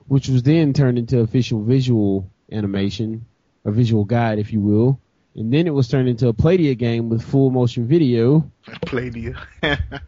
which 0.06 0.28
was 0.28 0.42
then 0.42 0.72
turned 0.72 0.98
into 0.98 1.20
official 1.20 1.62
visual 1.62 2.30
animation, 2.52 3.24
a 3.64 3.72
visual 3.72 4.04
guide, 4.04 4.38
if 4.38 4.52
you 4.52 4.60
will. 4.60 5.00
And 5.34 5.52
then 5.52 5.66
it 5.66 5.74
was 5.74 5.88
turned 5.88 6.08
into 6.08 6.28
a 6.28 6.34
Playdia 6.34 6.76
game 6.76 7.08
with 7.08 7.22
full 7.22 7.50
motion 7.50 7.88
video. 7.88 8.50
Playdia. 8.66 9.36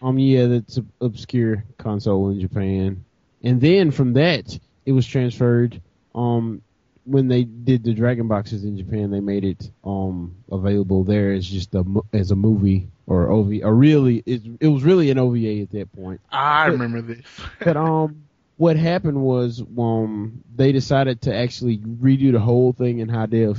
Um, 0.00 0.18
yeah, 0.18 0.46
that's 0.46 0.76
an 0.76 0.90
obscure 1.00 1.64
console 1.76 2.30
in 2.30 2.40
Japan. 2.40 3.04
And 3.42 3.60
then 3.60 3.90
from 3.90 4.12
that, 4.14 4.58
it 4.86 4.92
was 4.92 5.06
transferred. 5.06 5.80
Um, 6.14 6.62
when 7.08 7.28
they 7.28 7.44
did 7.44 7.82
the 7.84 7.94
Dragon 7.94 8.28
boxes 8.28 8.64
in 8.64 8.76
Japan, 8.76 9.10
they 9.10 9.20
made 9.20 9.44
it 9.44 9.70
um 9.84 10.36
available 10.52 11.04
there 11.04 11.32
as 11.32 11.46
just 11.46 11.74
a 11.74 11.84
as 12.12 12.30
a 12.30 12.36
movie 12.36 12.88
or 13.06 13.30
OV. 13.30 13.60
Or 13.62 13.74
really, 13.74 14.22
it, 14.26 14.42
it 14.60 14.68
was 14.68 14.84
really 14.84 15.10
an 15.10 15.18
OVA 15.18 15.62
at 15.62 15.70
that 15.70 15.92
point. 15.92 16.20
I 16.30 16.66
remember 16.66 17.00
this. 17.00 17.24
But 17.64 17.76
um, 17.76 18.24
what 18.56 18.76
happened 18.76 19.20
was 19.20 19.62
um 19.78 20.42
they 20.54 20.72
decided 20.72 21.22
to 21.22 21.34
actually 21.34 21.78
redo 21.78 22.32
the 22.32 22.40
whole 22.40 22.72
thing 22.72 22.98
in 22.98 23.08
high 23.08 23.26
def. 23.26 23.58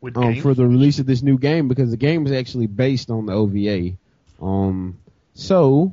With 0.00 0.16
um, 0.16 0.36
for 0.36 0.54
the 0.54 0.66
release 0.66 1.00
of 1.00 1.06
this 1.06 1.22
new 1.22 1.38
game 1.38 1.66
because 1.66 1.90
the 1.90 1.96
game 1.96 2.24
is 2.26 2.32
actually 2.32 2.66
based 2.68 3.10
on 3.10 3.26
the 3.26 3.32
OVA. 3.32 3.96
Um, 4.40 4.98
so 5.34 5.92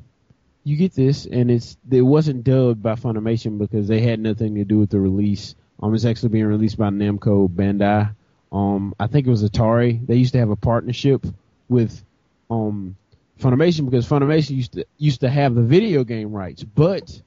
you 0.65 0.75
get 0.75 0.93
this, 0.93 1.25
and 1.25 1.49
it's 1.49 1.77
it 1.89 2.01
wasn't 2.01 2.43
dubbed 2.43 2.83
by 2.83 2.95
Funimation 2.95 3.57
because 3.57 3.87
they 3.87 4.01
had 4.01 4.19
nothing 4.19 4.55
to 4.55 4.65
do 4.65 4.79
with 4.79 4.89
the 4.89 4.99
release. 4.99 5.55
Um, 5.81 5.95
it's 5.95 6.05
actually 6.05 6.29
being 6.29 6.45
released 6.45 6.77
by 6.77 6.89
Namco 6.89 7.47
Bandai. 7.47 8.13
Um, 8.51 8.93
I 8.99 9.07
think 9.07 9.27
it 9.27 9.29
was 9.29 9.43
Atari. 9.43 10.05
They 10.05 10.15
used 10.15 10.33
to 10.33 10.39
have 10.39 10.49
a 10.49 10.55
partnership 10.57 11.25
with 11.69 12.03
um 12.49 12.97
Funimation 13.39 13.85
because 13.85 14.07
Funimation 14.07 14.57
used 14.57 14.73
to 14.73 14.85
used 14.97 15.21
to 15.21 15.29
have 15.29 15.55
the 15.55 15.61
video 15.61 16.03
game 16.03 16.33
rights, 16.33 16.63
but 16.63 17.21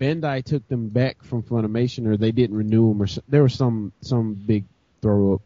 Bandai 0.00 0.42
took 0.44 0.66
them 0.68 0.88
back 0.88 1.22
from 1.22 1.42
Funimation, 1.44 2.06
or 2.06 2.16
they 2.16 2.32
didn't 2.32 2.56
renew 2.56 2.88
them, 2.88 3.02
or 3.02 3.06
s- 3.06 3.20
there 3.28 3.42
was 3.44 3.54
some 3.54 3.92
some 4.00 4.34
big 4.34 4.64
throw 5.02 5.34
up 5.34 5.42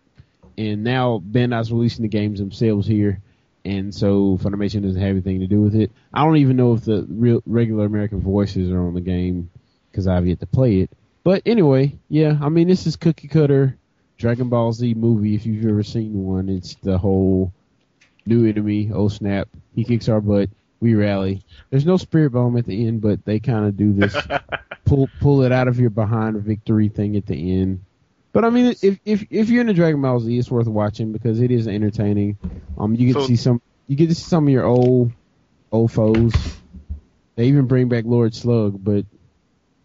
and 0.59 0.84
now 0.84 1.18
Bandai's 1.30 1.72
releasing 1.72 2.03
the 2.03 2.09
games 2.09 2.38
themselves 2.38 2.86
here, 2.86 3.20
and 3.64 3.94
so 3.94 4.38
Funimation 4.38 4.82
doesn't 4.82 5.00
have 5.00 5.10
anything 5.10 5.40
to 5.40 5.46
do 5.46 5.60
with 5.60 5.74
it. 5.74 5.90
I 6.12 6.24
don't 6.24 6.36
even 6.36 6.56
know 6.56 6.74
if 6.74 6.84
the 6.84 7.06
real 7.08 7.42
regular 7.46 7.84
American 7.84 8.20
voices 8.20 8.70
are 8.70 8.86
on 8.86 8.94
the 8.94 9.00
game 9.00 9.50
because 9.90 10.06
I've 10.06 10.26
yet 10.26 10.40
to 10.40 10.46
play 10.46 10.80
it. 10.80 10.90
But 11.24 11.42
anyway, 11.46 11.98
yeah, 12.08 12.38
I 12.40 12.48
mean 12.48 12.68
this 12.68 12.86
is 12.86 12.96
cookie 12.96 13.28
cutter 13.28 13.78
Dragon 14.18 14.48
Ball 14.48 14.72
Z 14.72 14.94
movie. 14.94 15.34
If 15.34 15.46
you've 15.46 15.66
ever 15.66 15.82
seen 15.82 16.24
one, 16.24 16.48
it's 16.48 16.74
the 16.76 16.98
whole 16.98 17.52
new 18.26 18.48
enemy. 18.48 18.90
Oh 18.92 19.08
snap! 19.08 19.48
He 19.74 19.84
kicks 19.84 20.08
our 20.08 20.20
butt. 20.20 20.50
We 20.80 20.94
rally. 20.94 21.44
There's 21.70 21.86
no 21.86 21.96
spirit 21.96 22.30
bomb 22.30 22.56
at 22.56 22.66
the 22.66 22.86
end, 22.86 23.00
but 23.00 23.24
they 23.24 23.38
kind 23.38 23.66
of 23.66 23.76
do 23.76 23.92
this 23.92 24.16
pull 24.84 25.08
pull 25.20 25.42
it 25.42 25.52
out 25.52 25.68
of 25.68 25.78
your 25.78 25.90
behind 25.90 26.40
victory 26.42 26.88
thing 26.88 27.16
at 27.16 27.26
the 27.26 27.60
end. 27.60 27.84
But 28.32 28.44
I 28.44 28.50
mean, 28.50 28.74
if 28.82 28.98
if 29.04 29.26
if 29.30 29.48
you're 29.50 29.60
into 29.60 29.74
Dragon 29.74 30.00
Ball 30.00 30.18
Z, 30.20 30.38
it's 30.38 30.50
worth 30.50 30.66
watching 30.66 31.12
because 31.12 31.40
it 31.40 31.50
is 31.50 31.68
entertaining. 31.68 32.38
Um, 32.78 32.94
you 32.94 33.06
get 33.08 33.14
So- 33.14 33.20
to 33.20 33.26
see 33.26 33.36
some, 33.36 33.60
you 33.86 33.96
get 33.96 34.08
to 34.08 34.14
see 34.14 34.22
some 34.24 34.46
of 34.46 34.52
your 34.52 34.64
old 34.64 35.12
old 35.70 35.92
foes. 35.92 36.32
They 37.36 37.46
even 37.46 37.66
bring 37.66 37.88
back 37.88 38.04
Lord 38.06 38.34
Slug, 38.34 38.82
but 38.82 39.04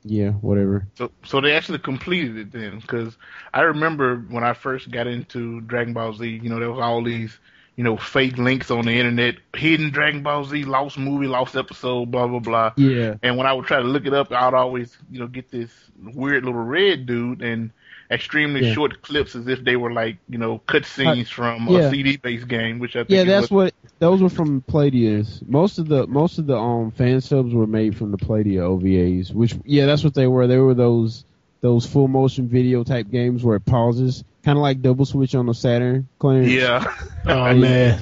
yeah, 0.03 0.31
whatever. 0.31 0.87
So, 0.97 1.11
so 1.25 1.41
they 1.41 1.53
actually 1.53 1.79
completed 1.79 2.37
it 2.37 2.51
then, 2.51 2.79
because 2.79 3.17
I 3.53 3.61
remember 3.61 4.17
when 4.17 4.43
I 4.43 4.53
first 4.53 4.91
got 4.91 5.07
into 5.07 5.61
Dragon 5.61 5.93
Ball 5.93 6.13
Z, 6.13 6.25
you 6.27 6.49
know, 6.49 6.59
there 6.59 6.69
was 6.71 6.79
all 6.79 7.03
these, 7.03 7.37
you 7.75 7.83
know, 7.83 7.97
fake 7.97 8.37
links 8.37 8.69
on 8.71 8.85
the 8.85 8.91
internet, 8.91 9.35
hidden 9.55 9.89
Dragon 9.91 10.23
Ball 10.23 10.43
Z, 10.45 10.63
lost 10.63 10.97
movie, 10.97 11.27
lost 11.27 11.55
episode, 11.55 12.11
blah 12.11 12.27
blah 12.27 12.39
blah. 12.39 12.73
Yeah, 12.77 13.15
And 13.23 13.37
when 13.37 13.47
I 13.47 13.53
would 13.53 13.65
try 13.65 13.77
to 13.81 13.87
look 13.87 14.05
it 14.05 14.13
up, 14.13 14.31
I'd 14.31 14.53
always, 14.53 14.95
you 15.11 15.19
know, 15.19 15.27
get 15.27 15.49
this 15.49 15.69
weird 16.01 16.45
little 16.45 16.61
red 16.61 17.05
dude 17.05 17.41
and 17.41 17.71
extremely 18.09 18.65
Yeah. 18.65 18.73
short 18.73 19.01
clips 19.01 19.35
as 19.35 19.47
if 19.47 19.63
they 19.63 19.75
were 19.75 19.91
like, 19.91 20.17
you 20.29 20.37
know, 20.37 20.61
cutscenes 20.67 21.27
from 21.27 21.67
yeah. 21.67 21.79
a 21.79 21.91
CD-based 21.91 22.47
game, 22.47 22.79
which 22.79 22.95
I 22.95 22.99
think 22.99 23.09
yeah, 23.09 23.23
that's 23.23 23.51
what, 23.51 23.73
what 23.81 23.99
those 23.99 24.21
were 24.21 24.29
from 24.29 24.61
Playdias. 24.61 25.47
Most 25.47 25.79
of 25.79 25.87
the 25.87 26.07
most 26.07 26.37
of 26.37 26.47
the 26.47 26.57
um 26.57 26.91
fan 26.91 27.21
subs 27.21 27.53
were 27.53 27.67
made 27.67 27.97
from 27.97 28.11
the 28.11 28.17
Playdia 28.17 28.61
OVAs, 28.61 29.33
which 29.33 29.55
yeah, 29.65 29.85
that's 29.85 30.03
what 30.03 30.13
they 30.13 30.27
were. 30.27 30.47
They 30.47 30.57
were 30.57 30.73
those 30.73 31.25
those 31.61 31.85
full 31.85 32.07
motion 32.07 32.47
video 32.47 32.83
type 32.83 33.09
games 33.09 33.43
where 33.43 33.55
it 33.55 33.65
pauses, 33.65 34.23
kind 34.43 34.57
of 34.57 34.61
like 34.61 34.81
Double 34.81 35.05
Switch 35.05 35.35
on 35.35 35.47
the 35.47 35.53
Saturn. 35.53 36.07
Clarence. 36.19 36.49
Yeah. 36.49 36.93
Oh 37.25 37.53
man, 37.55 38.01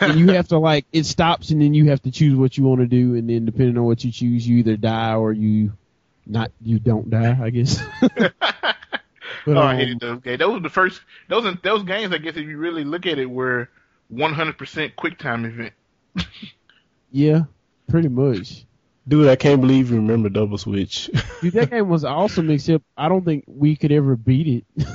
and 0.00 0.18
you 0.18 0.28
have 0.28 0.48
to 0.48 0.58
like 0.58 0.86
it 0.92 1.04
stops 1.04 1.50
and 1.50 1.60
then 1.60 1.74
you 1.74 1.90
have 1.90 2.02
to 2.02 2.10
choose 2.10 2.36
what 2.36 2.56
you 2.56 2.64
want 2.64 2.80
to 2.80 2.86
do 2.86 3.14
and 3.14 3.28
then 3.28 3.44
depending 3.44 3.76
on 3.78 3.84
what 3.84 4.04
you 4.04 4.12
choose 4.12 4.46
you 4.46 4.58
either 4.58 4.76
die 4.76 5.14
or 5.14 5.32
you 5.32 5.72
not 6.26 6.50
you 6.62 6.78
don't 6.78 7.10
die 7.10 7.36
i 7.42 7.50
guess 7.50 7.82
But, 9.46 9.56
oh, 9.56 9.60
I 9.60 9.72
um, 9.72 9.78
hated 9.78 10.00
those 10.00 10.20
games. 10.20 10.38
Those 10.38 10.52
were 10.54 10.60
the 10.60 10.68
first. 10.70 11.00
Those 11.28 11.46
are- 11.46 11.58
those 11.62 11.82
games, 11.84 12.12
I 12.12 12.18
guess, 12.18 12.36
if 12.36 12.46
you 12.46 12.58
really 12.58 12.84
look 12.84 13.06
at 13.06 13.18
it, 13.18 13.26
were 13.30 13.68
100% 14.12 14.96
quick 14.96 15.18
time 15.18 15.44
event. 15.44 15.72
yeah 17.12 17.42
pretty 17.88 18.08
much 18.08 18.64
dude, 19.06 19.28
I 19.28 19.36
can't 19.36 19.60
believe 19.60 19.90
you 19.90 19.96
remember 19.96 20.28
Double 20.28 20.58
Switch. 20.58 21.10
dude 21.40 21.52
that 21.54 21.70
game 21.70 21.88
was 21.88 22.04
awesome 22.04 22.50
except 22.50 22.84
i 22.96 23.08
don't 23.08 23.24
think 23.24 23.44
we 23.46 23.74
could 23.76 23.92
ever 23.92 24.16
beat 24.16 24.64
it 24.78 24.86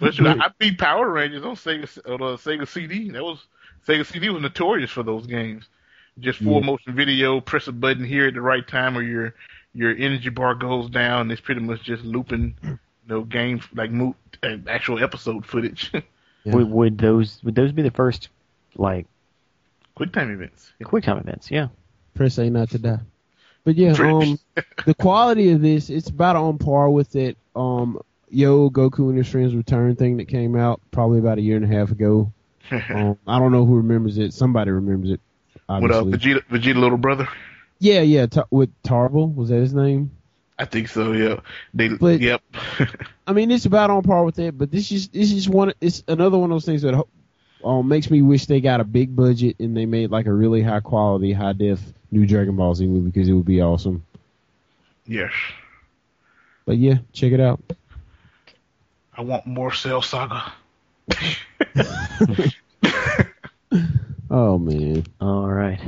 But 0.00 0.14
shoot, 0.14 0.26
I, 0.40 0.46
I 0.46 0.50
beat 0.58 0.78
Power 0.78 1.08
Rangers 1.08 1.44
on 1.44 1.54
Sega 1.56 1.98
on 2.06 2.20
uh, 2.22 2.36
Sega 2.36 2.66
CD. 2.66 3.10
That 3.10 3.22
was 3.22 3.44
Sega 3.86 4.04
CD 4.04 4.28
was 4.28 4.42
notorious 4.42 4.90
for 4.90 5.02
those 5.02 5.26
games. 5.26 5.64
Just 6.18 6.40
full 6.40 6.60
Yeah. 6.60 6.66
motion 6.66 6.94
video, 6.94 7.40
press 7.40 7.68
a 7.68 7.72
button 7.72 8.04
here 8.04 8.26
at 8.28 8.34
the 8.34 8.40
right 8.40 8.66
time, 8.66 8.98
or 8.98 9.02
your 9.02 9.34
your 9.72 9.92
energy 9.92 10.28
bar 10.28 10.54
goes 10.56 10.90
down. 10.90 11.30
It's 11.30 11.40
pretty 11.40 11.60
much 11.60 11.84
just 11.84 12.02
looping, 12.02 12.56
you 12.64 12.78
know, 13.10 13.22
game 13.22 13.60
like 13.74 13.90
mo- 13.90 14.16
uh, 14.42 14.56
actual 14.68 15.02
episode 15.02 15.44
footage. 15.46 15.92
Yeah. 16.42 16.54
Would, 16.54 16.70
would 16.70 16.96
those 16.98 17.38
would 17.44 17.54
those 17.54 17.70
be 17.70 17.82
the 17.82 17.90
first 17.90 18.30
like 18.74 19.04
QuickTime 19.98 20.32
events. 20.32 20.72
QuickTime 20.82 21.20
events? 21.20 21.50
Yeah. 21.50 21.68
press 22.14 22.38
a 22.38 22.48
not 22.48 22.70
to 22.70 22.78
die 22.78 23.00
but 23.64 23.76
yeah 23.76 23.92
um 23.92 24.38
the 24.86 24.94
quality 24.94 25.50
of 25.50 25.60
this 25.60 25.90
it's 25.90 26.08
about 26.08 26.36
on 26.36 26.56
par 26.56 26.88
with 26.88 27.10
that 27.12 27.36
um 27.54 28.00
yo 28.30 28.70
goku 28.70 29.10
and 29.10 29.18
his 29.18 29.28
friends 29.28 29.54
return 29.54 29.94
thing 29.96 30.16
that 30.16 30.28
came 30.28 30.56
out 30.56 30.80
probably 30.92 31.18
about 31.18 31.36
a 31.36 31.42
year 31.42 31.56
and 31.56 31.64
a 31.66 31.76
half 31.78 31.90
ago 31.90 32.32
um, 32.70 33.18
i 33.26 33.38
don't 33.38 33.52
know 33.52 33.66
who 33.66 33.76
remembers 33.76 34.16
it 34.16 34.32
somebody 34.32 34.70
remembers 34.70 35.10
it 35.10 35.20
With 35.68 35.90
uh. 35.90 36.04
Vegeta, 36.04 36.42
Vegeta 36.50 36.76
little 36.76 36.96
brother. 36.96 37.28
yeah 37.80 38.00
yeah 38.00 38.24
ta- 38.24 38.46
with 38.50 38.70
tarble 38.82 39.34
was 39.34 39.50
that 39.50 39.56
his 39.60 39.74
name 39.74 40.10
I 40.60 40.66
think 40.66 40.88
so. 40.88 41.12
Yeah. 41.12 41.40
They. 41.72 41.88
But- 41.88 42.20
yep. 42.20 42.42
I 43.26 43.32
mean, 43.32 43.50
it's 43.50 43.64
about 43.64 43.88
on 43.88 44.02
par 44.02 44.24
with 44.24 44.34
that, 44.34 44.58
but 44.58 44.70
this 44.70 44.92
is 44.92 45.08
this 45.08 45.32
is 45.32 45.48
one. 45.48 45.72
It's 45.80 46.04
another 46.06 46.36
one 46.36 46.50
of 46.50 46.54
those 46.54 46.66
things 46.66 46.82
that 46.82 47.02
um, 47.64 47.88
makes 47.88 48.10
me 48.10 48.20
wish 48.20 48.44
they 48.44 48.60
got 48.60 48.80
a 48.80 48.84
big 48.84 49.16
budget 49.16 49.56
and 49.58 49.74
they 49.74 49.86
made 49.86 50.10
like 50.10 50.26
a 50.26 50.32
really 50.32 50.62
high 50.62 50.80
quality, 50.80 51.32
high 51.32 51.54
def 51.54 51.80
new 52.10 52.26
Dragon 52.26 52.56
Ball 52.56 52.74
Z 52.74 52.86
movie 52.86 53.10
because 53.10 53.28
it 53.28 53.32
would 53.32 53.46
be 53.46 53.62
awesome. 53.62 54.04
yes. 55.06 55.32
But 56.66 56.76
yeah, 56.76 56.96
check 57.14 57.32
it 57.32 57.40
out. 57.40 57.60
I 59.16 59.22
want 59.22 59.46
more 59.46 59.72
Cell 59.72 60.02
Saga. 60.02 60.52
Oh 64.32 64.58
man, 64.58 65.04
All 65.20 65.48
right. 65.48 65.80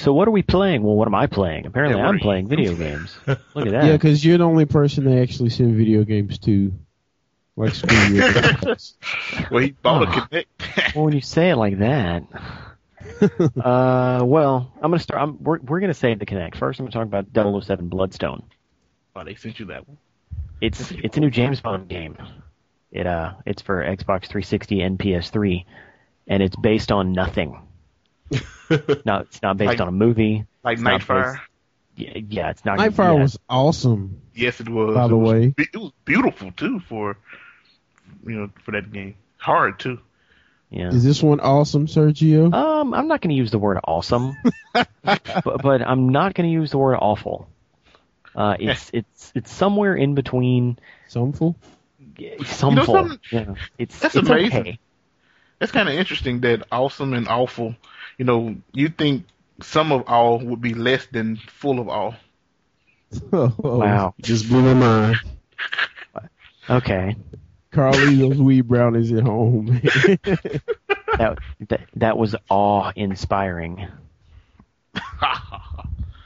So 0.00 0.12
what 0.12 0.26
are 0.26 0.30
we 0.30 0.42
playing? 0.42 0.82
Well, 0.82 0.94
what 0.94 1.06
am 1.08 1.14
I 1.14 1.26
playing? 1.26 1.66
Apparently, 1.66 1.98
Yeah, 2.00 2.06
I'm 2.08 2.16
are 2.16 2.18
playing 2.18 2.48
video 2.48 2.74
games. 2.74 3.16
Look 3.26 3.38
at 3.66 3.70
that. 3.72 3.84
yeah, 3.84 3.92
because 3.92 4.24
you're 4.24 4.38
the 4.38 4.44
only 4.44 4.64
person 4.64 5.04
they 5.04 5.20
actually 5.20 5.50
send 5.50 5.76
video 5.76 6.04
games 6.04 6.38
to. 6.40 6.72
Like 7.56 7.74
screw. 7.74 8.20
Well, 9.50 9.62
he 9.62 9.72
bought 9.72 10.08
Oh. 10.08 10.10
a 10.10 10.28
Kinect. 10.44 10.94
Well, 10.94 11.04
when 11.04 11.14
you 11.14 11.20
say 11.20 11.50
it 11.50 11.56
like 11.56 11.78
that, 11.80 12.22
uh, 13.62 14.22
well, 14.24 14.72
I'm 14.76 14.90
gonna 14.90 14.98
start. 14.98 15.20
I'm, 15.22 15.42
we're 15.42 15.58
we're 15.58 15.80
gonna 15.80 15.92
save 15.92 16.18
the 16.18 16.26
Kinect 16.26 16.56
first. 16.56 16.80
I'm 16.80 16.86
gonna 16.86 16.92
talk 17.06 17.22
about 17.34 17.62
007 17.64 17.88
Bloodstone. 17.88 18.44
oh, 19.14 19.24
they 19.24 19.34
sent 19.34 19.58
you 19.60 19.66
that 19.66 19.86
one. 19.86 19.98
It's 20.62 20.90
it's 20.92 21.16
a 21.16 21.20
new 21.20 21.30
James 21.30 21.60
Bond 21.60 21.88
game. 21.88 22.16
It 22.92 23.06
uh 23.06 23.34
it's 23.46 23.62
for 23.62 23.82
Xbox 23.84 24.26
360 24.28 24.80
and 24.80 24.98
PS3, 24.98 25.64
and 26.28 26.42
it's 26.42 26.56
based 26.56 26.90
on 26.92 27.12
nothing. 27.12 27.60
no, 29.04 29.16
it's 29.20 29.42
not 29.42 29.56
based 29.56 29.68
Like- 29.68 29.80
on 29.80 29.88
a 29.88 29.92
movie. 29.92 30.44
Like 30.62 30.74
It's 30.78 30.82
Nightfire. 30.86 31.32
based- 31.34 31.42
Yeah, 31.96 32.20
yeah, 32.28 32.50
it's 32.50 32.64
not. 32.64 32.78
Nightfire 32.78 33.16
yeah, 33.16 33.22
was 33.22 33.38
awesome. 33.48 34.20
Yes, 34.34 34.60
it 34.60 34.68
was. 34.68 34.94
By 34.94 35.08
the 35.08 35.14
It 35.14 35.18
was 35.18 35.32
way. 35.32 35.54
it 35.58 35.76
was 35.76 35.92
beautiful 36.04 36.50
too 36.52 36.80
for 36.80 37.16
you 38.26 38.34
know 38.34 38.50
for 38.64 38.72
that 38.72 38.92
game. 38.92 39.14
Hard 39.38 39.78
too. 39.78 39.98
Yeah. 40.70 40.88
Is 40.90 41.02
this 41.02 41.20
one 41.22 41.40
awesome, 41.40 41.86
Sergio? 41.88 42.52
Um, 42.54 42.94
I'm 42.94 43.08
not 43.08 43.20
going 43.20 43.30
to 43.30 43.36
use 43.36 43.50
the 43.50 43.58
word 43.58 43.80
awesome, 43.82 44.36
but, 44.72 44.88
but 45.62 45.82
I'm 45.82 46.10
not 46.10 46.34
going 46.34 46.48
to 46.48 46.52
use 46.52 46.70
the 46.70 46.78
word 46.78 46.96
awful. 46.96 47.48
Uh, 48.36 48.56
it's 48.60 48.88
it's 48.94 49.32
it's 49.34 49.50
somewhere 49.52 49.94
in 49.96 50.14
between. 50.14 50.78
Someful. 51.08 51.56
Someful. 52.44 52.84
something- 52.94 53.18
yeah, 53.32 53.54
it's 53.78 53.98
that's 53.98 54.14
it's 54.14 54.28
amazing. 54.28 54.60
okay. 54.60 54.78
That's 55.60 55.70
kind 55.72 55.88
of 55.88 55.94
interesting 55.94 56.40
that 56.40 56.66
awesome 56.72 57.12
and 57.14 57.28
awful. 57.28 57.76
You 58.18 58.24
know, 58.24 58.56
you 58.72 58.88
think 58.88 59.26
some 59.62 59.92
of 59.92 60.04
all 60.08 60.38
would 60.40 60.60
be 60.60 60.74
less 60.74 61.06
than 61.06 61.36
full 61.36 61.78
of 61.78 61.88
all. 61.88 62.14
Oh, 63.32 63.52
Wow. 63.58 64.14
Just 64.20 64.48
blew 64.48 64.62
my 64.62 64.74
mind. 64.74 65.16
Okay. 66.68 67.16
Carlito's 67.72 68.38
weed 68.38 68.62
brownies 68.68 69.12
at 69.12 69.22
home. 69.24 69.80
That 71.18 71.38
that 71.68 71.80
that 71.96 72.16
was 72.16 72.34
awe 72.48 72.92
inspiring. 72.96 73.86
But 74.94 75.02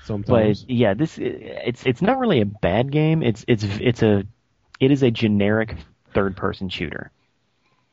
Sometimes. 0.05 0.63
But 0.63 0.71
yeah, 0.71 0.95
this 0.95 1.19
it's 1.19 1.85
it's 1.87 2.03
not 2.03 2.19
really 2.19 2.41
a 2.43 2.47
bad 2.47 2.93
game. 2.93 3.23
It's 3.23 3.45
it's 3.49 3.65
it's 3.65 4.03
a 4.03 4.25
it 4.79 4.91
is 4.93 5.03
a 5.03 5.11
generic 5.11 5.77
third 6.13 6.37
person 6.37 6.69
shooter. 6.69 7.11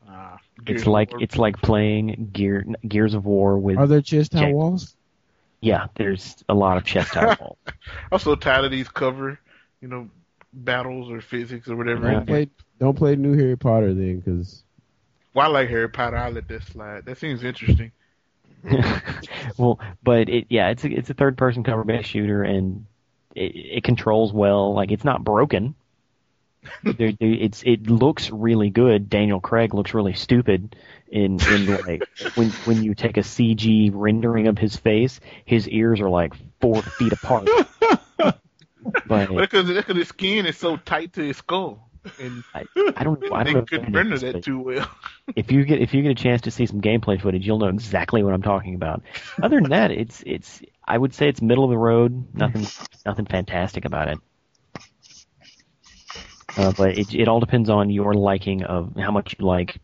Ah, 0.06 0.38
It's 0.66 0.86
like 0.86 1.10
it's 1.20 1.38
like 1.38 1.60
playing 1.60 2.30
Gear 2.32 2.64
Gears 2.86 3.14
of 3.14 3.24
War 3.24 3.58
with 3.58 3.78
Are 3.78 3.86
there 3.86 4.00
chest 4.00 4.32
high 4.32 4.52
walls? 4.52 4.96
yeah. 5.60 5.86
There's 5.94 6.44
a 6.48 6.54
lot 6.54 6.76
of 6.76 6.84
chest 6.84 7.12
tile 7.14 7.36
walls. 7.40 7.58
I'm 8.10 8.18
so 8.18 8.34
tired 8.36 8.64
of 8.66 8.70
these 8.70 8.88
cover, 8.88 9.38
you 9.80 9.88
know, 9.88 10.08
battles 10.52 11.10
or 11.10 11.20
physics 11.20 11.68
or 11.68 11.76
whatever. 11.76 12.06
Yeah. 12.06 12.14
Don't 12.14 12.26
play, 12.26 12.48
don't 12.78 12.96
play 12.96 13.16
new 13.16 13.36
Harry 13.36 13.56
Potter 13.56 13.94
then, 13.94 14.20
because 14.20 14.62
Well, 15.34 15.46
I 15.46 15.50
like 15.50 15.68
Harry 15.68 15.88
Potter. 15.88 16.16
I'll 16.16 16.30
let 16.32 16.48
that 16.48 16.62
slide. 16.64 17.06
That 17.06 17.18
seems 17.18 17.42
interesting. 17.42 17.92
well, 19.58 19.80
but 20.04 20.28
it 20.28 20.46
yeah, 20.48 20.68
it's 20.68 20.84
a 20.84 20.88
it's 20.90 21.10
a 21.10 21.14
third 21.14 21.36
person 21.36 21.64
cover 21.64 21.82
based 21.82 22.10
shooter 22.10 22.44
and 22.44 22.86
it, 23.34 23.56
it 23.78 23.84
controls 23.84 24.32
well. 24.32 24.72
Like 24.74 24.92
it's 24.92 25.04
not 25.04 25.24
broken. 25.24 25.74
There, 26.82 27.12
it's 27.20 27.62
it 27.64 27.88
looks 27.88 28.30
really 28.30 28.70
good. 28.70 29.08
Daniel 29.08 29.40
Craig 29.40 29.74
looks 29.74 29.94
really 29.94 30.14
stupid 30.14 30.76
in 31.08 31.40
in 31.48 31.66
like 31.66 32.02
when 32.34 32.50
when 32.50 32.82
you 32.82 32.94
take 32.94 33.16
a 33.16 33.20
CG 33.20 33.90
rendering 33.92 34.48
of 34.48 34.58
his 34.58 34.76
face, 34.76 35.20
his 35.44 35.68
ears 35.68 36.00
are 36.00 36.10
like 36.10 36.34
four 36.60 36.82
feet 36.82 37.12
apart. 37.12 37.48
but 39.06 39.28
because 39.28 39.68
because 39.68 39.96
his 39.96 40.08
skin 40.08 40.46
is 40.46 40.56
so 40.56 40.76
tight 40.76 41.12
to 41.14 41.22
his 41.22 41.36
skull, 41.36 41.90
and 42.20 42.42
I, 42.54 42.64
I 42.96 43.04
don't 43.04 43.32
I 43.32 43.44
don't 43.44 43.54
know 43.54 43.62
couldn't 43.62 43.92
render 43.92 44.18
that 44.18 44.42
too 44.42 44.58
well. 44.58 44.88
if 45.36 45.52
you 45.52 45.64
get 45.64 45.80
if 45.80 45.94
you 45.94 46.02
get 46.02 46.10
a 46.10 46.14
chance 46.14 46.42
to 46.42 46.50
see 46.50 46.66
some 46.66 46.80
gameplay 46.80 47.20
footage, 47.20 47.46
you'll 47.46 47.58
know 47.58 47.68
exactly 47.68 48.22
what 48.22 48.34
I'm 48.34 48.42
talking 48.42 48.74
about. 48.74 49.02
Other 49.42 49.60
than 49.60 49.70
that, 49.70 49.90
it's 49.90 50.22
it's 50.26 50.62
I 50.86 50.98
would 50.98 51.14
say 51.14 51.28
it's 51.28 51.42
middle 51.42 51.64
of 51.64 51.70
the 51.70 51.78
road. 51.78 52.34
Nothing 52.34 52.66
nothing 53.06 53.26
fantastic 53.26 53.84
about 53.84 54.08
it. 54.08 54.18
Uh, 56.56 56.72
but 56.76 56.98
it 56.98 57.14
it 57.14 57.28
all 57.28 57.40
depends 57.40 57.70
on 57.70 57.90
your 57.90 58.14
liking 58.14 58.62
of 58.64 58.94
how 58.96 59.10
much 59.10 59.36
you 59.38 59.46
like, 59.46 59.80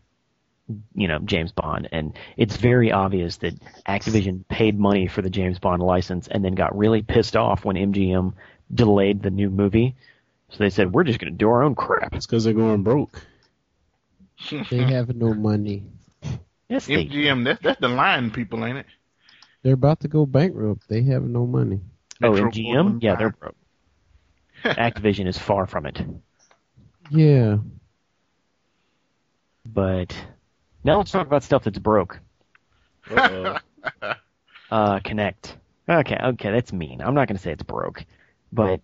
you 0.93 1.07
know, 1.07 1.19
James 1.19 1.51
Bond. 1.51 1.89
And 1.91 2.13
it's 2.37 2.57
very 2.57 2.91
obvious 2.91 3.37
that 3.37 3.55
Activision 3.87 4.47
paid 4.47 4.79
money 4.79 5.07
for 5.07 5.21
the 5.21 5.29
James 5.29 5.59
Bond 5.59 5.81
license 5.81 6.27
and 6.27 6.43
then 6.43 6.53
got 6.55 6.77
really 6.77 7.01
pissed 7.01 7.35
off 7.35 7.65
when 7.65 7.75
MGM 7.75 8.33
delayed 8.73 9.23
the 9.23 9.31
new 9.31 9.49
movie. 9.49 9.95
So 10.49 10.57
they 10.59 10.69
said, 10.69 10.93
"We're 10.93 11.03
just 11.03 11.19
going 11.19 11.33
to 11.33 11.37
do 11.37 11.49
our 11.49 11.63
own 11.63 11.75
crap." 11.75 12.13
It's 12.15 12.25
because 12.25 12.43
they're 12.43 12.53
going 12.53 12.83
broke. 12.83 13.21
They 14.69 14.83
have 14.83 15.15
no 15.15 15.33
money. 15.33 15.83
Yes, 16.69 16.87
MGM, 16.87 17.43
that's 17.45 17.61
that's 17.61 17.79
the 17.79 17.89
line 17.89 18.29
people, 18.31 18.63
ain't 18.63 18.77
it? 18.77 18.85
They're 19.63 19.73
about 19.73 20.01
to 20.01 20.07
go 20.07 20.25
bankrupt. 20.25 20.87
They 20.87 21.01
have 21.03 21.23
no 21.23 21.45
money. 21.45 21.81
Oh, 22.23 22.31
Metro 22.31 22.49
MGM? 22.51 22.99
Yeah, 23.01 23.15
they're 23.15 23.31
broke. 23.31 23.55
Activision 24.63 25.27
is 25.27 25.37
far 25.37 25.65
from 25.65 25.85
it. 25.85 25.99
Yeah. 27.09 27.57
But 29.65 30.15
now 30.83 30.97
let's 30.97 31.11
talk 31.11 31.27
about 31.27 31.43
stuff 31.43 31.63
that's 31.63 31.79
broke. 31.79 32.19
Uh-oh. 33.09 33.57
Uh, 34.71 34.99
Kinect. 34.99 35.55
Okay, 35.89 36.15
okay, 36.15 36.51
that's 36.51 36.71
mean. 36.71 37.01
I'm 37.01 37.15
not 37.15 37.27
going 37.27 37.37
to 37.37 37.41
say 37.41 37.51
it's 37.51 37.63
broke, 37.63 38.05
but 38.51 38.81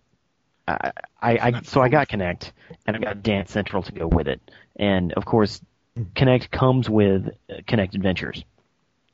I, 0.66 0.90
I, 1.22 1.38
I, 1.38 1.60
so 1.62 1.80
I 1.80 1.88
got 1.88 2.08
Kinect, 2.08 2.50
and 2.86 2.96
I 2.96 2.98
got 2.98 3.22
Dance 3.22 3.52
Central 3.52 3.84
to 3.84 3.92
go 3.92 4.08
with 4.08 4.26
it, 4.26 4.40
and 4.74 5.12
of 5.12 5.24
course, 5.24 5.60
Kinect 5.96 6.50
comes 6.50 6.90
with 6.90 7.28
uh, 7.48 7.58
Kinect 7.68 7.94
Adventures. 7.94 8.44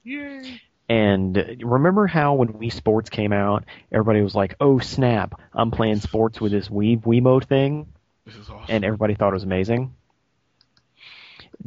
Yay. 0.05 0.63
And 0.89 1.37
uh, 1.37 1.45
remember 1.61 2.07
how 2.07 2.35
when 2.35 2.55
Wii 2.55 2.73
Sports 2.73 3.11
came 3.11 3.33
out, 3.35 3.65
everybody 3.93 4.23
was 4.23 4.35
like, 4.35 4.55
"Oh 4.59 4.79
snap! 4.79 5.39
I'm 5.53 5.71
playing 5.71 6.01
sports 6.01 6.41
with 6.41 6.53
this 6.53 6.69
Wii 6.69 7.03
Wiimote 7.03 7.45
thing," 7.45 7.87
This 8.27 8.37
is 8.37 8.49
awesome. 8.49 8.67
and 8.69 8.85
everybody 8.85 9.15
thought 9.15 9.31
it 9.31 9.35
was 9.35 9.43
amazing. 9.45 9.95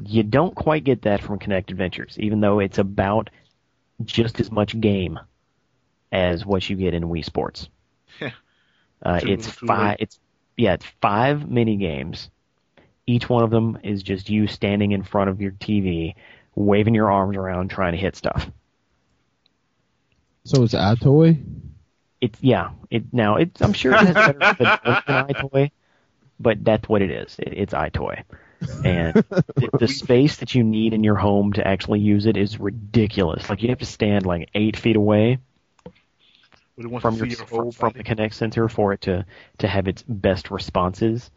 You 0.04 0.24
don't 0.24 0.56
quite 0.56 0.84
get 0.84 1.04
that 1.04 1.22
from 1.22 1.40
Kinect 1.40 1.70
Adventures, 1.72 2.18
even 2.20 2.42
though 2.42 2.60
it's 2.60 2.78
about 2.78 3.30
just 4.04 4.40
as 4.40 4.52
much 4.52 4.80
game 4.80 5.20
as 6.12 6.46
what 6.46 6.70
you 6.70 6.76
get 6.76 6.94
in 6.94 7.04
Wii 7.04 7.24
Sports. 7.24 7.70
uh, 9.02 9.20
Too 9.20 9.28
it's 9.32 9.46
too 9.46 9.68
five. 9.68 9.90
late. 9.92 9.98
It's 10.02 10.20
yeah, 10.58 10.74
it's 10.74 10.86
five 11.02 11.50
mini 11.50 11.78
games. 11.78 12.30
Each 13.08 13.30
one 13.30 13.44
of 13.44 13.52
them 13.52 13.78
is 13.84 14.02
just 14.02 14.30
you 14.30 14.48
standing 14.48 14.92
in 14.92 15.04
front 15.04 15.30
of 15.30 15.42
your 15.42 15.52
TV, 15.52 16.16
waving 16.56 16.96
your 16.96 17.12
arms 17.12 17.38
around, 17.38 17.70
trying 17.70 17.92
to 17.92 17.98
hit 17.98 18.16
stuff. 18.16 18.50
So 20.46 20.64
it's 20.64 20.74
EyeToy? 20.74 21.44
It's 22.22 22.42
yeah. 22.42 22.72
It 22.90 23.14
now 23.14 23.36
it's 23.38 23.62
I'm 23.62 23.74
sure 23.74 23.94
it 23.94 24.00
has 24.00 24.14
better 24.14 24.40
than 24.40 24.58
than 25.08 25.28
EyeToy, 25.28 25.72
but 26.40 26.64
that's 26.64 26.88
what 26.88 27.02
it 27.02 27.12
is. 27.12 27.36
It, 27.40 27.54
it's 27.56 27.74
EyeToy, 27.74 28.24
and 28.84 29.14
the, 29.56 29.70
the 29.80 29.88
space 29.88 30.38
that 30.38 30.56
you 30.56 30.64
need 30.64 30.94
in 30.94 31.04
your 31.04 31.16
home 31.16 31.54
to 31.54 31.66
actually 31.66 32.00
use 32.00 32.26
it 32.26 32.38
is 32.38 32.60
ridiculous. 32.60 33.50
Like 33.50 33.62
you 33.64 33.70
have 33.70 33.80
to 33.80 33.86
stand 33.86 34.26
like 34.26 34.50
eight 34.54 34.78
feet 34.78 34.96
away 34.96 35.40
But 36.76 36.86
it 36.86 36.88
wants 36.90 37.04
from 37.04 37.16
your 37.16 37.28
your 37.28 37.46
whole 37.46 37.72
from 37.72 37.94
the 37.96 38.04
Kinect 38.04 38.34
Center 38.34 38.70
for 38.70 38.94
it 38.94 39.02
to 39.02 39.26
to 39.60 39.68
have 39.68 39.88
its 39.88 40.04
best 40.04 40.52
responses, 40.52 41.30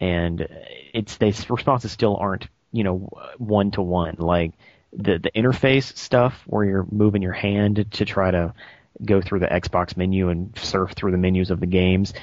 and 0.00 0.46
it's 0.92 1.16
the 1.16 1.34
responses 1.48 1.92
still 1.92 2.16
aren't 2.16 2.48
you 2.72 2.84
know 2.84 3.08
one 3.38 3.70
to 3.72 3.82
one 3.82 4.16
like 4.18 4.52
the 4.92 5.18
the 5.18 5.30
interface 5.32 5.96
stuff 5.96 6.42
where 6.46 6.64
you're 6.64 6.86
moving 6.90 7.22
your 7.22 7.32
hand 7.32 7.86
to 7.92 8.04
try 8.04 8.30
to 8.30 8.54
go 9.04 9.20
through 9.20 9.40
the 9.40 9.46
Xbox 9.46 9.96
menu 9.96 10.28
and 10.28 10.56
surf 10.58 10.92
through 10.92 11.10
the 11.10 11.18
menus 11.18 11.50
of 11.50 11.60
the 11.60 11.66
games. 11.66 12.14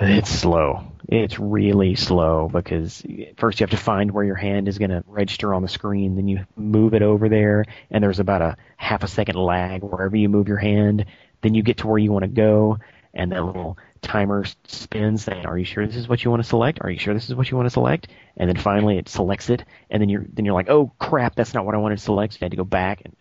It's 0.00 0.30
slow. 0.30 0.92
It's 1.08 1.38
really 1.38 1.96
slow 1.96 2.48
because 2.52 3.02
first 3.36 3.58
you 3.58 3.64
have 3.64 3.70
to 3.70 3.76
find 3.76 4.10
where 4.10 4.24
your 4.24 4.36
hand 4.36 4.68
is 4.68 4.78
going 4.78 4.90
to 4.90 5.02
register 5.06 5.54
on 5.54 5.62
the 5.62 5.68
screen, 5.68 6.14
then 6.14 6.28
you 6.28 6.46
move 6.56 6.94
it 6.94 7.02
over 7.02 7.28
there, 7.28 7.64
and 7.90 8.04
there's 8.04 8.20
about 8.20 8.42
a 8.42 8.56
half 8.76 9.02
a 9.02 9.08
second 9.08 9.36
lag 9.36 9.82
wherever 9.82 10.14
you 10.14 10.28
move 10.28 10.46
your 10.46 10.58
hand. 10.58 11.06
Then 11.40 11.54
you 11.54 11.62
get 11.62 11.78
to 11.78 11.86
where 11.86 11.98
you 11.98 12.12
want 12.12 12.24
to 12.24 12.28
go, 12.28 12.78
and 13.14 13.32
that 13.32 13.44
little 13.44 13.78
timer 14.02 14.44
spins 14.66 15.24
saying, 15.24 15.46
"Are 15.46 15.58
you 15.58 15.64
sure 15.64 15.86
this 15.86 15.96
is 15.96 16.08
what 16.08 16.22
you 16.22 16.30
want 16.30 16.42
to 16.42 16.48
select? 16.48 16.78
Are 16.82 16.90
you 16.90 16.98
sure 16.98 17.14
this 17.14 17.28
is 17.28 17.34
what 17.34 17.50
you 17.50 17.56
want 17.56 17.66
to 17.66 17.70
select?" 17.70 18.08
And 18.36 18.48
then 18.48 18.56
finally 18.56 18.98
it 18.98 19.08
selects 19.08 19.50
it, 19.50 19.64
and 19.90 20.00
then 20.00 20.08
you're 20.08 20.26
then 20.32 20.44
you're 20.44 20.54
like, 20.54 20.68
"Oh 20.68 20.92
crap, 20.98 21.34
that's 21.34 21.54
not 21.54 21.64
what 21.64 21.74
I 21.74 21.78
wanted 21.78 21.96
to 21.96 22.04
select." 22.04 22.34
So 22.34 22.38
you 22.40 22.44
had 22.44 22.52
to 22.52 22.56
go 22.56 22.64
back 22.64 23.02
and 23.04 23.16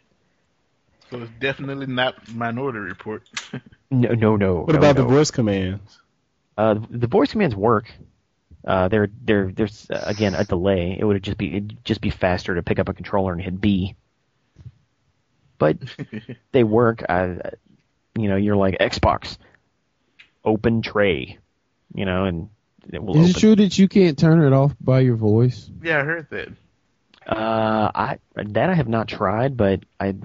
So 1.09 1.21
it's 1.21 1.31
definitely 1.39 1.87
not 1.87 2.27
Minority 2.31 2.79
Report. 2.79 3.23
no, 3.91 4.09
no, 4.09 4.35
no. 4.35 4.55
What 4.57 4.73
no, 4.73 4.79
about 4.79 4.97
no. 4.97 5.03
the 5.03 5.07
voice 5.07 5.31
commands? 5.31 6.01
Uh, 6.57 6.79
the 6.89 7.07
voice 7.07 7.31
commands 7.31 7.55
work. 7.55 7.91
Uh, 8.65 8.87
there, 8.87 9.07
there, 9.23 9.51
there's 9.53 9.87
uh, 9.89 10.03
again 10.05 10.35
a 10.35 10.43
delay. 10.43 10.97
It 10.99 11.05
would 11.05 11.21
just 11.23 11.37
be 11.37 11.49
it'd 11.49 11.85
just 11.85 12.01
be 12.01 12.09
faster 12.09 12.55
to 12.55 12.63
pick 12.63 12.79
up 12.79 12.89
a 12.89 12.93
controller 12.93 13.31
and 13.31 13.41
hit 13.41 13.61
B. 13.61 13.95
But 15.57 15.77
they 16.51 16.63
work. 16.63 17.03
I, 17.07 17.37
you 18.17 18.27
know, 18.27 18.35
you're 18.35 18.55
like 18.55 18.77
Xbox, 18.79 19.37
open 20.43 20.81
tray, 20.81 21.37
you 21.93 22.05
know, 22.05 22.25
and 22.25 22.49
it 22.91 23.03
will 23.03 23.17
Is 23.23 23.31
it 23.31 23.39
true 23.39 23.55
that 23.55 23.77
you 23.77 23.87
can't 23.87 24.17
turn 24.17 24.41
it 24.41 24.53
off 24.53 24.73
by 24.81 25.01
your 25.01 25.15
voice? 25.15 25.69
yeah, 25.81 25.99
I 25.99 26.03
heard 26.03 26.27
that. 26.31 26.49
Uh, 27.27 27.91
I 27.93 28.19
that 28.35 28.69
I 28.69 28.73
have 28.73 28.87
not 28.87 29.07
tried, 29.07 29.57
but 29.57 29.81
I, 29.99 30.15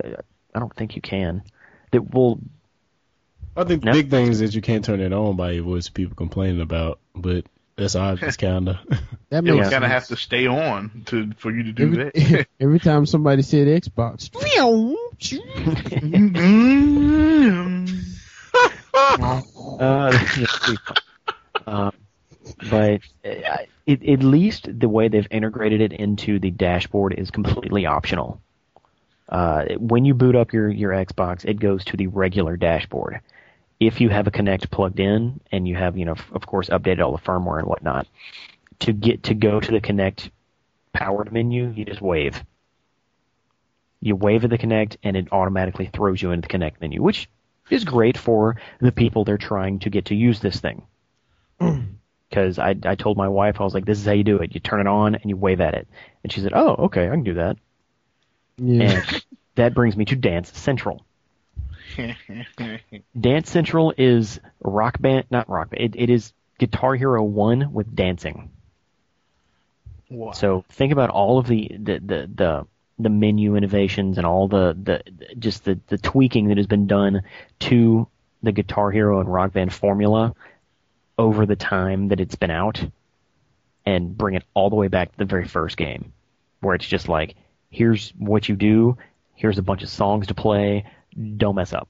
I 0.55 0.59
don't 0.59 0.75
think 0.75 0.95
you 0.97 1.03
can. 1.03 1.43
That 1.91 2.15
will 2.15 2.39
I 3.57 3.65
think 3.65 3.83
the 3.83 3.87
No. 3.87 3.93
big 3.93 4.11
thing 4.11 4.29
is 4.29 4.39
that 4.41 4.55
you 4.55 4.63
can't 4.63 4.85
turn 4.85 5.01
it 5.01 5.13
on 5.13 5.37
by 5.37 5.53
your 5.53 5.65
voice. 5.65 5.89
People 5.89 6.15
complaining 6.17 6.61
about, 6.61 6.99
but 7.15 7.45
that's 7.77 7.95
obvious, 7.97 8.37
kinda. 8.39 8.81
That 9.31 9.45
You 9.45 9.55
makes 9.57 9.71
kind 9.71 9.85
of 9.85 9.91
sense. 9.91 9.93
have 9.93 10.07
to 10.09 10.17
stay 10.17 10.47
on 10.47 11.03
to 11.07 11.33
for 11.37 11.51
you 11.51 11.65
to 11.65 11.73
do 11.73 11.83
every, 11.85 11.97
that. 12.05 12.47
every 12.61 12.79
time 12.81 13.05
somebody 13.07 13.43
said 13.43 13.67
Xbox, 13.69 14.31
Uh, 18.95 20.11
that's 20.11 20.59
pretty 20.59 20.81
fun. 20.87 20.97
um, 21.67 21.93
but 22.71 23.01
uh, 23.25 23.59
it, 23.87 24.09
at 24.09 24.23
least 24.23 24.69
the 24.79 24.89
way 24.89 25.09
they've 25.09 25.27
integrated 25.31 25.81
it 25.81 25.93
into 25.93 26.39
the 26.39 26.51
dashboard 26.51 27.15
is 27.15 27.31
completely 27.31 27.87
optional. 27.87 28.41
Uh, 29.29 29.65
when 29.79 30.05
you 30.05 30.15
boot 30.15 30.37
up 30.37 30.53
your, 30.53 30.69
your 30.69 30.91
Xbox, 30.93 31.45
it 31.45 31.59
goes 31.59 31.85
to 31.87 31.97
the 31.97 32.09
regular 32.09 32.57
dashboard. 32.57 33.21
If 33.87 34.01
you 34.01 34.09
have 34.11 34.27
a 34.27 34.31
Kinect 34.31 34.71
plugged 34.71 35.01
in 35.01 35.41
and 35.51 35.67
you 35.67 35.75
have, 35.75 35.97
you 35.99 36.05
know, 36.05 36.15
of 36.33 36.47
course, 36.47 36.69
updated 36.69 37.01
all 37.01 37.13
the 37.13 37.23
firmware 37.23 37.59
and 37.59 37.67
whatnot, 37.67 38.07
to 38.81 38.93
get 38.93 39.25
to 39.25 39.35
go 39.35 39.59
to 39.59 39.71
the 39.73 39.81
Kinect 39.81 40.31
powered 40.93 41.33
menu, 41.33 41.73
you 41.75 41.85
just 41.85 42.01
wave. 42.01 42.45
You 44.01 44.15
wave 44.17 44.45
at 44.45 44.51
the 44.51 44.59
Kinect, 44.59 44.97
and 45.03 45.17
it 45.17 45.33
automatically 45.33 45.91
throws 45.93 46.21
you 46.23 46.31
into 46.31 46.47
the 46.49 46.59
Kinect 46.59 46.81
menu, 46.81 47.03
which 47.03 47.29
is 47.71 47.85
great 47.85 48.17
for 48.19 48.57
the 48.81 48.93
people 48.93 49.25
they're 49.25 49.39
trying 49.39 49.79
to 49.81 49.91
get 49.91 50.07
to 50.07 50.15
use 50.15 50.41
this 50.41 50.61
thing. 50.61 50.83
Because 52.31 52.59
I, 52.59 52.75
I 52.87 52.95
told 52.95 53.19
my 53.19 53.29
wife, 53.29 53.61
I 53.61 53.65
was 53.65 53.75
like, 53.75 53.85
this 53.85 53.99
is 53.99 54.07
how 54.07 54.13
you 54.13 54.25
do 54.25 54.39
it. 54.39 54.55
You 54.55 54.61
turn 54.61 54.81
it 54.81 54.87
on 54.87 55.17
and 55.17 55.29
you 55.29 55.37
wave 55.37 55.61
at 55.61 55.75
it. 55.75 55.87
And 56.23 56.33
she 56.33 56.41
said, 56.41 56.55
oh, 56.55 56.77
okay, 56.87 57.07
I 57.07 57.11
can 57.11 57.25
do 57.25 57.35
that. 57.35 57.59
yeah. 58.57 59.03
And 59.05 59.25
that 59.57 59.75
brings 59.75 59.99
me 59.99 60.07
to 60.07 60.17
Dance 60.17 60.51
Central. 60.59 61.05
Dance 63.21 63.51
Central 63.51 63.95
is 63.97 64.41
rock 64.61 65.01
band, 65.01 65.27
not 65.31 65.49
rock 65.49 65.71
band, 65.71 65.95
it, 65.95 65.97
it 65.97 66.11
is 66.11 66.33
Guitar 66.59 66.95
Hero 66.95 67.23
1 67.23 67.73
with 67.73 67.95
dancing. 67.95 68.51
wow. 70.11 70.33
So 70.33 70.65
think 70.71 70.93
about 70.93 71.11
all 71.11 71.39
of 71.39 71.47
the 71.47 71.69
the 71.79 71.99
the 71.99 72.31
the, 72.35 72.67
the 72.99 73.09
menu 73.09 73.57
innovations 73.57 74.19
and 74.19 74.27
all 74.27 74.49
the, 74.49 74.77
the 74.81 75.03
just 75.39 75.65
the, 75.65 75.81
the 75.89 75.99
tweaking 75.99 76.49
that 76.49 76.57
has 76.59 76.67
been 76.67 76.87
done 76.87 77.23
to 77.61 78.07
the 78.43 78.53
Guitar 78.53 78.91
Hero 78.91 79.21
and 79.21 79.33
Rock 79.33 79.53
Band 79.53 79.73
formula 79.73 80.35
over 81.19 81.47
the 81.47 81.57
time 81.57 82.09
that 82.09 82.21
it's 82.21 82.35
been 82.37 82.51
out, 82.51 82.85
and 83.85 84.17
bring 84.17 84.35
it 84.35 84.45
all 84.55 84.71
the 84.71 84.77
way 84.77 84.89
back 84.89 85.13
to 85.13 85.19
the 85.19 85.25
very 85.25 85.47
first 85.47 85.77
game. 85.77 86.13
where 86.61 86.75
it's 86.75 86.87
just 86.87 87.09
like, 87.09 87.35
here's 87.71 88.11
what 88.19 88.49
you 88.49 88.57
do, 88.57 88.97
here's 89.35 89.59
a 89.59 89.63
bunch 89.63 89.83
of 89.83 89.89
songs 89.89 90.29
to 90.29 90.35
play, 90.35 90.85
don't 91.37 91.55
mess 91.57 91.73
up. 91.73 91.89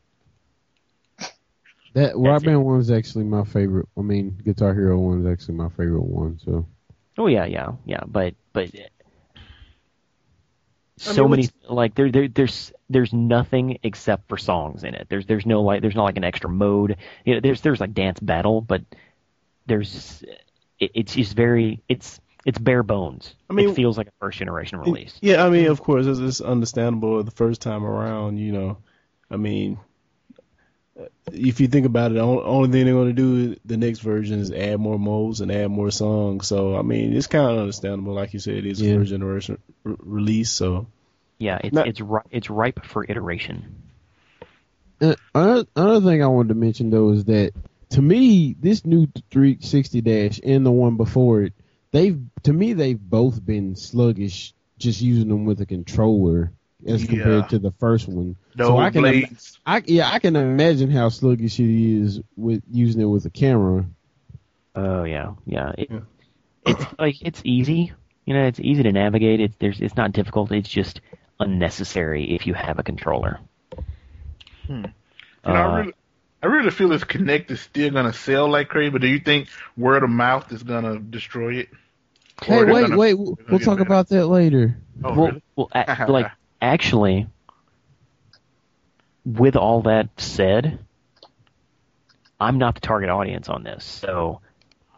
That 1.95 2.17
Rock. 2.17 2.43
Band 2.45 2.65
one 2.65 2.81
is 2.81 2.91
actually 2.91 3.25
my 3.25 3.45
favorite. 3.45 3.87
I 3.99 4.01
mean, 4.01 4.39
Guitar 4.45 4.73
Hero 4.75 4.99
one 4.99 5.21
is 5.21 5.27
actually 5.31 5.57
my 5.57 5.69
favorite 5.69 6.03
one. 6.03 6.39
So 6.39 6.67
Oh 7.19 7.27
yeah, 7.27 7.45
yeah, 7.45 7.73
yeah. 7.85 8.01
But 8.07 8.35
but 8.53 8.71
I 9.35 9.39
so 10.99 11.23
mean, 11.25 11.31
many 11.31 11.49
like 11.69 11.95
there, 11.95 12.11
there 12.11 12.29
there's 12.29 12.73
there's 12.89 13.13
nothing 13.13 13.79
except 13.83 14.29
for 14.29 14.39
songs 14.39 14.85
in 14.85 14.95
it. 14.95 15.09
There's 15.11 15.27
there's 15.27 15.45
no 15.45 15.63
like 15.63 15.83
there's 15.83 15.95
not 15.95 16.05
like 16.05 16.17
an 16.17 16.25
extra 16.25 16.49
mode. 16.49 16.97
You 17.25 17.35
know, 17.35 17.41
there's 17.41 17.61
there's 17.61 17.81
like 17.81 17.93
dance 17.93 18.21
battle, 18.21 18.61
but 18.61 18.83
there's 19.67 20.23
it, 20.79 20.91
it's 20.95 21.15
just 21.15 21.35
very 21.37 21.83
it's 21.89 22.21
it's 22.47 22.59
bare 22.59 22.83
bones. 22.83 23.35
I 23.51 23.55
mean- 23.55 23.69
it 23.69 23.75
feels 23.75 23.99
like 23.99 24.07
a 24.07 24.13
first 24.19 24.39
generation 24.39 24.79
release. 24.79 25.19
Yeah, 25.21 25.45
I 25.45 25.51
mean, 25.51 25.67
of 25.67 25.81
course, 25.83 26.07
it's, 26.07 26.19
it's 26.21 26.41
understandable 26.41 27.23
the 27.23 27.31
first 27.31 27.61
time 27.61 27.85
around. 27.85 28.39
You 28.39 28.53
know, 28.53 28.79
I 29.33 29.37
mean, 29.37 29.79
if 31.33 31.59
you 31.61 31.69
think 31.69 31.87
about 31.87 32.11
it, 32.11 32.15
the 32.15 32.21
only, 32.21 32.43
only 32.43 32.69
thing 32.71 32.85
they're 32.85 32.95
going 32.95 33.09
to 33.09 33.13
do 33.15 33.57
the 33.65 33.79
next 33.79 34.01
version 34.01 34.39
is 34.41 34.51
add 34.53 34.79
more 34.79 34.99
modes 34.99 35.41
and 35.41 35.51
add 35.51 35.71
more 35.71 35.91
songs. 35.91 36.47
So, 36.47 36.77
I 36.77 36.83
mean, 36.83 37.15
it's 37.17 37.27
kind 37.27 37.51
of 37.51 37.59
understandable. 37.59 38.13
Like 38.13 38.35
you 38.35 38.41
said, 38.41 38.55
it 38.55 38.67
is 38.67 38.81
Yeah. 38.81 38.93
a 38.93 38.99
first 38.99 39.11
generation 39.11 39.59
r- 39.87 39.97
release. 40.01 40.51
So, 40.51 40.87
Yeah, 41.39 41.59
it's 41.65 41.75
Not- 41.75 41.89
it's 41.89 42.01
ri- 42.01 42.21
it's 42.31 42.51
ripe 42.51 42.85
for 42.85 43.05
iteration. 43.09 43.65
Uh, 45.01 45.15
another, 45.35 45.67
another 45.75 46.11
thing 46.11 46.23
I 46.23 46.29
wanted 46.29 46.51
to 46.51 46.55
mention 46.55 46.91
though 46.91 47.11
is 47.11 47.25
that 47.25 47.53
to 47.91 48.01
me, 48.03 48.55
this 48.61 48.87
new 48.87 49.09
360 49.33 50.01
dash 50.03 50.41
and 50.45 50.65
the 50.65 50.71
one 50.71 50.97
before 50.97 51.43
it, 51.43 51.53
they've 51.91 52.21
to 52.45 52.53
me 52.53 52.75
they've 52.75 53.01
both 53.01 53.45
been 53.45 53.75
sluggish 53.75 54.55
just 54.79 55.01
using 55.03 55.29
them 55.29 55.45
with 55.45 55.61
a 55.61 55.67
controller 55.67 56.53
as 56.87 57.03
Yeah. 57.05 57.11
compared 57.11 57.49
to 57.51 57.59
the 57.59 57.73
first 57.73 58.09
one. 58.09 58.37
No 58.57 58.69
so 58.69 58.77
I 58.79 58.91
can, 58.91 59.05
im- 59.07 59.37
I 59.67 59.83
yeah, 59.87 60.11
I 60.11 60.19
can 60.19 60.37
imagine 60.37 60.91
how 60.91 61.09
sluggish 61.09 61.59
it 61.61 61.71
is 61.71 62.21
with 62.37 62.63
using 62.71 63.01
it 63.01 63.07
with 63.07 63.25
a 63.27 63.31
camera. 63.31 63.87
Oh 64.75 65.05
yeah, 65.05 65.33
yeah. 65.47 65.73
It, 65.79 65.89
Yeah. 65.91 66.01
It's 66.65 66.85
like 66.99 67.17
it's 67.23 67.43
easy. 67.45 67.93
You 68.25 68.35
know, 68.35 68.45
it's 68.45 68.61
easy 68.61 68.83
to 68.85 68.93
navigate. 68.93 69.41
It's 69.41 69.57
there's 69.59 69.81
it's 69.81 69.97
not 69.97 70.13
difficult. 70.13 70.53
It's 70.53 70.69
just 70.69 71.01
unnecessary 71.41 72.35
if 72.35 72.47
you 72.47 72.55
have 72.55 72.79
a 72.79 72.83
controller. 72.85 73.41
You 74.69 74.75
know, 74.77 74.89
I 75.45 75.51
Uh, 75.51 75.77
really, 75.77 75.93
I 76.43 76.47
really 76.47 76.71
feel 76.71 76.89
this 76.89 77.05
Kinect 77.05 77.51
is 77.51 77.61
still 77.61 77.91
gonna 77.91 78.13
sell 78.13 78.49
like 78.49 78.69
crazy. 78.69 78.91
But 78.91 79.01
do 79.01 79.09
you 79.09 79.19
think 79.19 79.49
word 79.77 80.05
of 80.05 80.11
mouth 80.11 80.53
is 80.53 80.63
gonna 80.63 80.99
destroy 80.99 81.55
it? 81.57 81.69
Hey, 82.43 82.65
wait, 82.65 82.83
gonna- 82.83 82.97
wait, 82.97 83.15
we'll, 83.15 83.39
we'll 83.51 83.59
talk 83.61 83.81
about 83.81 84.09
that 84.11 84.27
later. 84.27 84.77
Oh, 85.05 85.15
well, 85.15 85.27
really? 85.29 85.43
well, 85.57 85.69
a- 85.75 86.07
like 86.09 86.31
actually, 86.63 87.27
with 89.27 89.57
all 89.57 89.83
that 89.83 90.09
said, 90.19 90.79
I'm 92.41 92.59
not 92.59 92.75
the 92.77 92.81
target 92.81 93.11
audience 93.11 93.49
on 93.49 93.63
this. 93.63 93.85
So 93.85 94.41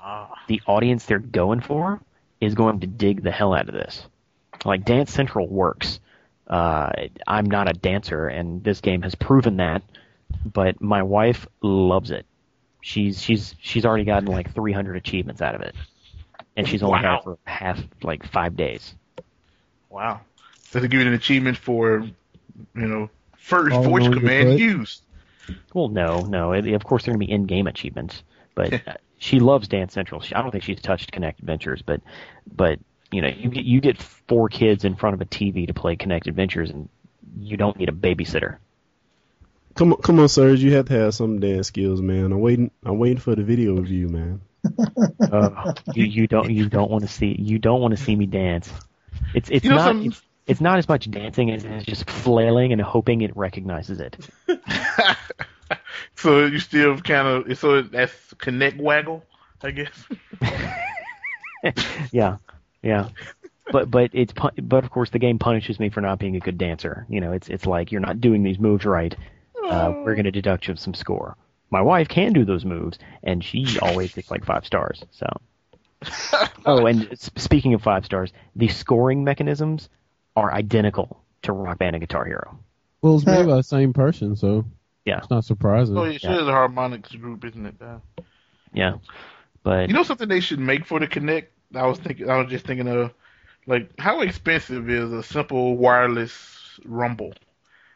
Ah. 0.01 0.35
the 0.49 0.61
audience 0.67 1.07
they're 1.07 1.19
going 1.19 1.61
for 1.61 2.01
is 2.41 2.55
going 2.55 2.81
to 2.81 2.87
dig 2.87 3.23
the 3.23 3.31
hell 3.31 3.55
out 3.55 3.69
of 3.69 3.75
this. 3.75 4.07
Like 4.65 4.85
Dance 4.85 5.13
Central 5.13 5.47
works. 5.49 5.99
Uh, 6.47 6.91
I'm 7.27 7.47
not 7.47 7.69
a 7.71 7.73
dancer, 7.73 8.29
and 8.29 8.63
this 8.63 8.81
game 8.83 9.01
has 9.03 9.15
proven 9.15 9.57
that. 9.57 9.83
But 10.45 10.81
my 10.81 11.03
wife 11.03 11.47
loves 11.63 12.11
it. 12.11 12.27
She's 12.83 13.21
she's 13.23 13.55
she's 13.61 13.87
already 13.87 14.05
gotten 14.05 14.29
like 14.29 14.53
300 14.55 14.97
achievements 14.97 15.41
out 15.41 15.55
of 15.55 15.63
it, 15.63 15.75
and 16.57 16.69
she's 16.69 16.83
only 16.83 16.99
had 16.99 17.17
it 17.19 17.25
for 17.25 17.39
half 17.45 17.81
like 18.03 18.27
five 18.31 18.57
days. 18.57 18.95
Wow. 19.89 20.21
Does 20.75 20.83
it 20.85 20.89
give 20.91 21.01
you 21.01 21.07
an 21.07 21.15
achievement 21.15 21.57
for, 21.57 22.01
you 22.75 22.87
know, 22.89 23.09
first 23.39 23.75
Oh, 23.77 23.83
voice 23.83 24.05
no, 24.05 24.13
command 24.13 24.49
good. 24.51 24.59
used? 24.61 25.03
Well, 25.73 25.89
no, 25.89 26.23
no. 26.23 26.53
It, 26.53 26.67
of 26.73 26.83
course, 26.85 27.05
there 27.05 27.13
are 27.15 27.17
going 27.17 27.27
to 27.27 27.27
be 27.29 27.33
in-game 27.33 27.67
achievements, 27.69 28.23
but 28.57 28.73
uh, 28.75 28.79
she 29.19 29.39
loves 29.39 29.69
Dance 29.69 29.93
Central. 29.93 30.21
She, 30.21 30.35
I 30.35 30.43
don't 30.43 30.51
think 30.51 30.65
she's 30.65 30.81
touched 30.83 31.13
Kinect 31.13 31.39
Adventures, 31.39 31.81
but 31.83 32.01
but 32.57 32.81
you 33.13 33.23
know, 33.23 33.29
you 33.29 33.51
get 33.51 33.65
you 33.65 33.81
get 33.81 34.03
four 34.03 34.49
kids 34.49 34.85
in 34.85 34.97
front 34.97 35.15
of 35.15 35.21
a 35.21 35.27
TV 35.27 35.67
to 35.69 35.75
play 35.75 35.95
Kinect 35.97 36.27
Adventures, 36.27 36.71
and 36.71 36.89
you 37.39 37.57
don't 37.57 37.77
need 37.79 37.89
a 37.89 37.93
babysitter. 37.93 38.57
come 39.77 39.93
on, 39.93 40.03
come 40.03 40.19
on, 40.19 40.29
Serge, 40.29 40.61
you 40.61 40.73
have 40.75 40.87
to 40.87 40.95
have 40.95 41.15
some 41.15 41.39
dance 41.39 41.69
skills, 41.69 42.01
man. 42.01 42.33
I'm 42.33 42.41
waiting. 42.41 42.73
I'm 42.85 42.99
waiting 42.99 43.19
for 43.19 43.37
the 43.37 43.45
video 43.45 43.77
review, 43.77 44.09
man. 44.09 44.41
Uh, 45.21 45.73
you 45.95 46.05
you 46.05 46.27
don't 46.27 46.51
you 46.51 46.69
don't 46.69 46.91
want 46.91 47.03
to 47.05 47.09
see 47.09 47.35
you 47.39 47.59
don't 47.59 47.81
want 47.81 47.97
to 47.97 48.03
see 48.03 48.17
me 48.17 48.27
dance. 48.27 48.71
It's 49.35 49.49
it's 49.51 49.65
You 49.65 49.71
know 49.71 49.77
not 49.77 49.85
some- 49.89 50.07
it's, 50.07 50.23
it's 50.47 50.61
not 50.61 50.79
as 50.79 50.89
much 50.89 51.11
dancing 51.11 51.51
as 51.51 51.65
it's 51.65 51.87
just 51.87 52.09
flailing 52.09 52.73
and 52.73 52.81
hoping 52.81 53.23
it 53.23 53.37
recognizes 53.37 54.01
it. 54.01 54.17
so 56.17 56.45
you 56.47 56.59
still 56.59 56.99
kind 56.99 57.27
of 57.27 57.59
so 57.59 57.83
that's 57.83 58.13
Kinect 58.35 58.79
waggle, 58.79 59.25
I 59.63 59.71
guess. 59.71 60.05
yeah, 62.13 62.37
yeah. 62.83 63.09
But 63.73 63.91
but 63.91 64.11
it's 64.13 64.33
but 64.33 64.85
of 64.85 64.91
course 64.91 65.11
the 65.11 65.19
game 65.19 65.39
punishes 65.39 65.81
me 65.81 65.89
for 65.89 66.03
not 66.03 66.19
being 66.19 66.37
a 66.37 66.41
good 66.41 66.59
dancer. 66.59 67.07
You 67.09 67.21
know, 67.21 67.33
it's 67.33 67.49
it's 67.49 67.65
like 67.65 67.91
you're 67.91 68.03
not 68.03 68.21
doing 68.21 68.43
these 68.43 68.59
moves 68.59 68.85
right. 68.85 69.17
Uh, 69.67 69.93
we're 70.05 70.15
going 70.15 70.25
to 70.25 70.31
deduct 70.31 70.69
you 70.69 70.77
some 70.77 70.93
score. 70.93 71.39
My 71.71 71.81
wife 71.81 72.09
can 72.09 72.35
do 72.35 72.45
those 72.45 72.67
moves, 72.67 72.99
and 73.23 73.43
she 73.43 73.79
always 73.81 74.13
gets 74.13 74.31
like 74.31 74.45
five 74.45 74.67
stars. 74.67 75.03
So. 75.11 75.27
oh, 76.67 76.85
and 76.85 77.09
speaking 77.19 77.73
of 77.73 77.83
five 77.83 78.05
stars, 78.05 78.31
the 78.55 78.69
scoring 78.69 79.25
mechanisms 79.25 79.89
are 80.37 80.53
identical 80.53 81.23
to 81.43 81.53
Rock 81.53 81.79
Band 81.79 81.97
and 81.97 82.03
Guitar 82.03 82.25
Hero. 82.25 82.59
Well, 83.03 83.17
it's 83.17 83.27
made 83.27 83.47
by 83.47 83.57
the 83.57 83.63
same 83.63 83.93
person, 83.93 84.37
so 84.37 84.65
Yeah, 85.05 85.19
it's 85.19 85.29
not 85.29 85.45
surprising. 85.45 85.99
Oh, 85.99 86.05
yeah, 86.05 86.17
she 86.17 86.27
Yeah. 86.29 86.41
is 86.41 86.49
a 86.49 86.53
Harmonix 86.53 87.21
group, 87.21 87.45
isn't 87.45 87.67
it? 87.67 87.75
Yeah. 88.73 88.95
But 89.63 89.89
You 89.89 89.95
know 89.95 90.03
something 90.03 90.29
they 90.29 90.41
should 90.41 90.59
make 90.59 90.87
for 90.87 90.99
the 90.99 91.07
Kinect? 91.07 91.47
I 91.75 91.87
was 91.87 91.99
thinking. 91.99 92.31
I 92.31 92.39
was 92.39 92.49
just 92.51 92.67
thinking 92.67 92.89
of, 92.89 93.13
like, 93.67 93.91
how 93.99 94.21
expensive 94.23 94.89
is 94.89 95.13
a 95.13 95.23
simple 95.23 95.77
wireless 95.77 96.79
rumble? 96.87 97.35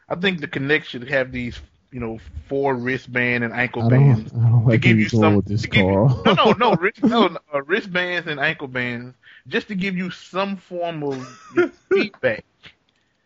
I 0.09 0.17
think 0.17 0.41
the 0.41 0.49
Connect 0.49 0.87
should 0.87 1.09
have 1.09 1.33
these, 1.33 1.59
you 1.93 2.01
know, 2.01 2.19
four 2.49 2.75
wristband 2.75 3.45
and 3.45 3.55
ankle 3.55 3.85
I 3.85 3.89
bands. 3.89 4.31
don't, 4.33 4.43
I 4.45 4.49
don't 4.51 4.63
to 4.65 4.69
like 4.69 4.81
give 4.83 4.99
you 4.99 5.09
some 5.09 5.37
with 5.37 5.47
this, 5.47 5.63
to 5.63 5.69
give 5.69 5.81
you- 5.85 6.23
no, 6.27 6.35
no, 6.35 6.53
no, 6.53 6.75
wrist, 6.81 7.03
no, 7.03 7.29
no, 7.29 7.39
uh, 7.55 7.63
wristbands 7.63 8.29
and 8.29 8.39
ankle 8.41 8.69
bands, 8.69 9.15
just 9.49 9.69
to 9.69 9.75
give 9.75 9.97
you 9.97 10.11
some 10.11 10.57
form 10.57 11.03
of 11.03 11.27
feedback. 11.93 12.45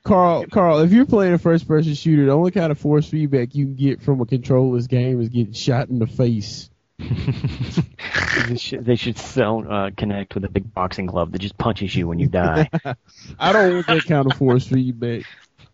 Carl, 0.04 0.46
Carl, 0.46 0.80
if 0.80 0.92
you're 0.92 1.06
playing 1.06 1.32
a 1.32 1.38
first-person 1.38 1.94
shooter, 1.94 2.26
the 2.26 2.32
only 2.32 2.50
kind 2.50 2.72
of 2.72 2.78
force 2.78 3.08
feedback 3.08 3.54
you 3.54 3.66
can 3.66 3.74
get 3.76 4.02
from 4.02 4.20
a 4.20 4.26
controller's 4.26 4.88
game 4.88 5.20
is 5.20 5.28
getting 5.28 5.52
shot 5.52 5.88
in 5.88 5.98
the 6.00 6.06
face. 6.08 6.70
they 6.98 8.56
should, 8.56 8.84
they 8.84 8.96
should 8.96 9.18
sell 9.18 9.60
uh, 9.60 9.90
Kinect 9.90 10.34
with 10.34 10.44
a 10.44 10.48
big 10.48 10.72
boxing 10.74 11.06
glove 11.06 11.32
that 11.32 11.38
just 11.40 11.56
punches 11.56 11.94
you 11.94 12.08
when 12.08 12.18
you 12.18 12.28
die. 12.28 12.68
I 13.38 13.52
don't 13.52 13.74
want 13.74 13.86
that 13.86 14.04
kind 14.04 14.30
of 14.30 14.36
force 14.36 14.66
feedback. 14.66 15.24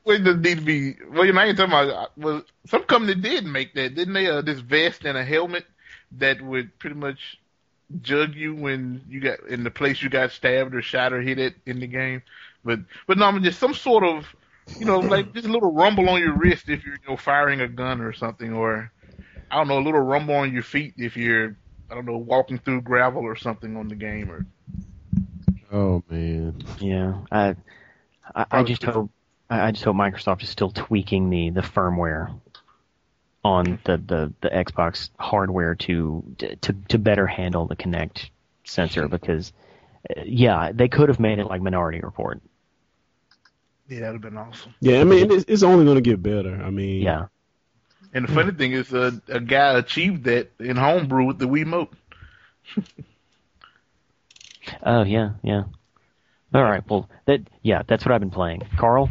Well, 0.04 0.16
it 0.16 0.24
doesn't 0.24 0.42
need 0.42 0.58
to 0.58 0.64
be. 0.64 0.96
Well, 1.10 1.24
you 1.26 1.32
know, 1.32 1.40
I 1.40 1.46
ain't 1.46 1.56
talking 1.58 1.72
about. 1.72 1.88
uh, 1.88 2.08
Well, 2.16 2.42
some 2.66 2.84
company 2.84 3.14
did 3.14 3.44
make 3.44 3.74
that, 3.74 3.94
didn't 3.94 4.14
they? 4.14 4.26
Uh, 4.26 4.40
this 4.42 4.60
vest 4.60 5.04
and 5.04 5.18
a 5.18 5.24
helmet 5.24 5.66
that 6.12 6.40
would 6.40 6.78
pretty 6.78 6.96
much 6.96 7.38
jug 8.02 8.34
you 8.34 8.54
when 8.54 9.02
you 9.08 9.20
got 9.20 9.40
in 9.48 9.64
the 9.64 9.70
place 9.70 10.02
you 10.02 10.10
got 10.10 10.30
stabbed 10.30 10.74
or 10.74 10.82
shot 10.82 11.12
or 11.12 11.20
hit 11.20 11.38
at 11.38 11.54
in 11.66 11.80
the 11.80 11.86
game. 11.86 12.22
But 12.64 12.80
but 13.06 13.18
no, 13.18 13.26
I 13.26 13.30
mean 13.30 13.44
just 13.44 13.58
some 13.58 13.74
sort 13.74 14.04
of, 14.04 14.26
you 14.78 14.84
know, 14.84 14.98
like 15.00 15.32
just 15.32 15.46
a 15.46 15.52
little 15.52 15.72
rumble 15.72 16.08
on 16.08 16.20
your 16.20 16.36
wrist 16.36 16.68
if 16.68 16.84
you're 16.84 16.94
you 16.94 17.08
know 17.08 17.16
firing 17.16 17.60
a 17.60 17.68
gun 17.68 18.00
or 18.00 18.12
something, 18.12 18.52
or 18.52 18.90
I 19.50 19.56
don't 19.56 19.68
know, 19.68 19.78
a 19.78 19.84
little 19.84 20.00
rumble 20.00 20.34
on 20.36 20.52
your 20.52 20.62
feet 20.62 20.94
if 20.96 21.16
you're 21.16 21.56
I 21.90 21.94
don't 21.94 22.06
know 22.06 22.18
walking 22.18 22.58
through 22.58 22.82
gravel 22.82 23.22
or 23.22 23.36
something 23.36 23.76
on 23.76 23.88
the 23.88 23.94
game 23.94 24.30
or. 24.30 24.46
Oh 25.70 26.02
man, 26.08 26.62
yeah, 26.80 27.18
I 27.30 27.54
I, 28.34 28.46
I 28.50 28.62
just 28.62 28.82
hope 28.82 29.10
I 29.50 29.68
I 29.68 29.70
just 29.70 29.84
hope 29.84 29.96
Microsoft 29.96 30.42
is 30.42 30.48
still 30.48 30.70
tweaking 30.70 31.30
the 31.30 31.50
the 31.50 31.60
firmware 31.60 32.34
on 33.48 33.78
the 33.84 33.96
the, 33.96 34.32
the 34.42 34.50
Xbox 34.50 35.08
hardware 35.18 35.74
to 35.74 36.22
to 36.60 36.72
to 36.88 36.98
better 36.98 37.26
handle 37.26 37.66
the 37.66 37.76
Kinect 37.76 38.28
sensor 38.64 39.08
because 39.16 39.52
uh, 40.10 40.22
yeah, 40.24 40.70
they 40.72 40.88
could 40.88 41.08
have 41.08 41.18
made 41.18 41.38
it 41.38 41.46
like 41.46 41.62
Minority 41.62 42.00
Report. 42.00 42.40
Yeah, 43.88 44.00
that'd 44.00 44.14
have 44.16 44.20
been 44.20 44.36
awesome. 44.36 44.74
Yeah, 44.80 45.00
I 45.00 45.04
mean, 45.04 45.32
it's, 45.32 45.46
it's 45.48 45.62
only 45.62 45.86
going 45.86 45.96
to 45.96 46.02
get 46.02 46.22
better. 46.22 46.62
I 46.62 46.68
mean, 46.68 47.00
Yeah. 47.00 47.26
And 48.12 48.26
the 48.26 48.32
funny 48.32 48.52
thing 48.52 48.72
is, 48.72 48.92
uh, 48.92 49.12
a 49.28 49.40
guy 49.40 49.78
achieved 49.78 50.24
that 50.24 50.50
in 50.58 50.76
homebrew 50.76 51.24
with 51.24 51.38
the 51.38 51.46
Wiimote. 51.46 51.92
Oh 54.82 55.02
yeah, 55.02 55.30
yeah. 55.42 55.62
All 56.52 56.62
right, 56.62 56.82
well 56.90 57.08
that 57.24 57.40
yeah, 57.62 57.82
that's 57.86 58.04
what 58.04 58.12
I've 58.12 58.20
been 58.20 58.30
playing. 58.30 58.62
Carl, 58.76 59.08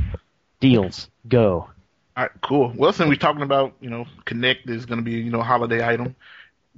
deals 0.59 1.09
go. 1.27 1.69
All 2.18 2.24
right, 2.24 2.32
cool. 2.41 2.74
Well, 2.76 2.91
since 2.93 3.07
we're 3.07 3.15
talking 3.15 3.43
about, 3.43 3.76
you 3.80 3.91
know, 3.91 4.07
Kinect 4.26 4.72
is 4.72 4.88
going 4.88 4.97
to 4.97 5.03
be, 5.03 5.11
you 5.11 5.30
know, 5.30 5.43
holiday 5.43 5.88
item. 5.88 6.15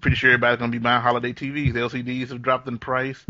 Pretty 0.01 0.17
sure 0.17 0.31
everybody's 0.31 0.59
going 0.59 0.69
to 0.69 0.77
be 0.77 0.83
buying 0.83 1.01
holiday 1.01 1.31
TVs. 1.31 1.71
LCDs 1.75 2.27
have 2.29 2.41
dropped 2.41 2.67
in 2.67 2.77
price. 2.77 3.25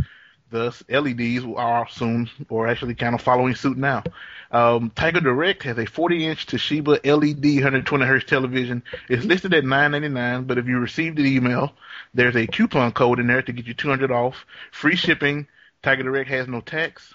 Thus, 0.50 0.84
LEDs 0.90 1.46
are 1.56 1.88
soon, 1.88 2.28
or 2.50 2.68
actually 2.68 2.96
kind 2.96 3.14
of 3.14 3.22
following 3.22 3.54
suit 3.54 3.78
now. 3.78 4.02
Um, 4.50 4.92
Tiger 4.96 5.20
Direct 5.20 5.62
has 5.62 5.78
a 5.78 5.86
40-inch 5.86 6.48
Toshiba 6.48 7.06
LED 7.06 7.62
120 7.62 8.04
Hz 8.04 8.26
television. 8.26 8.82
It's 9.08 9.24
listed 9.24 9.54
at 9.54 9.64
9.99, 9.64 10.48
but 10.48 10.58
if 10.58 10.66
you 10.66 10.80
received 10.80 11.20
an 11.20 11.28
email, 11.28 11.74
there's 12.16 12.36
a 12.36 12.48
coupon 12.48 12.92
code 12.92 13.20
in 13.20 13.28
there 13.28 13.44
to 13.44 13.52
get 13.54 13.68
you 13.68 13.76
200 13.76 14.12
off, 14.12 14.48
free 14.72 14.96
shipping. 14.96 15.48
Tiger 15.84 16.02
Direct 16.02 16.30
has 16.32 16.48
no 16.48 16.62
tax. 16.62 17.14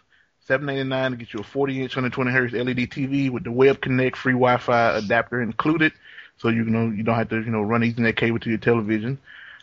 7.99 0.48 1.10
to 1.10 1.16
get 1.16 1.32
you 1.32 1.40
a 1.40 1.42
40-inch 1.42 1.96
120 1.96 2.30
hertz 2.30 2.52
LED 2.52 2.90
TV 2.90 3.30
with 3.30 3.44
the 3.44 3.52
Web 3.52 3.80
Connect 3.80 4.16
free 4.16 4.34
Wi-Fi 4.34 4.98
adapter 4.98 5.40
included, 5.40 5.92
so 6.36 6.48
you 6.48 6.64
know 6.64 6.90
you 6.90 7.02
don't 7.02 7.14
have 7.14 7.30
to 7.30 7.36
you 7.36 7.50
know 7.50 7.62
run 7.62 7.80
Ethernet 7.80 8.16
cable 8.16 8.38
to 8.40 8.50
your 8.50 8.58
television. 8.58 9.18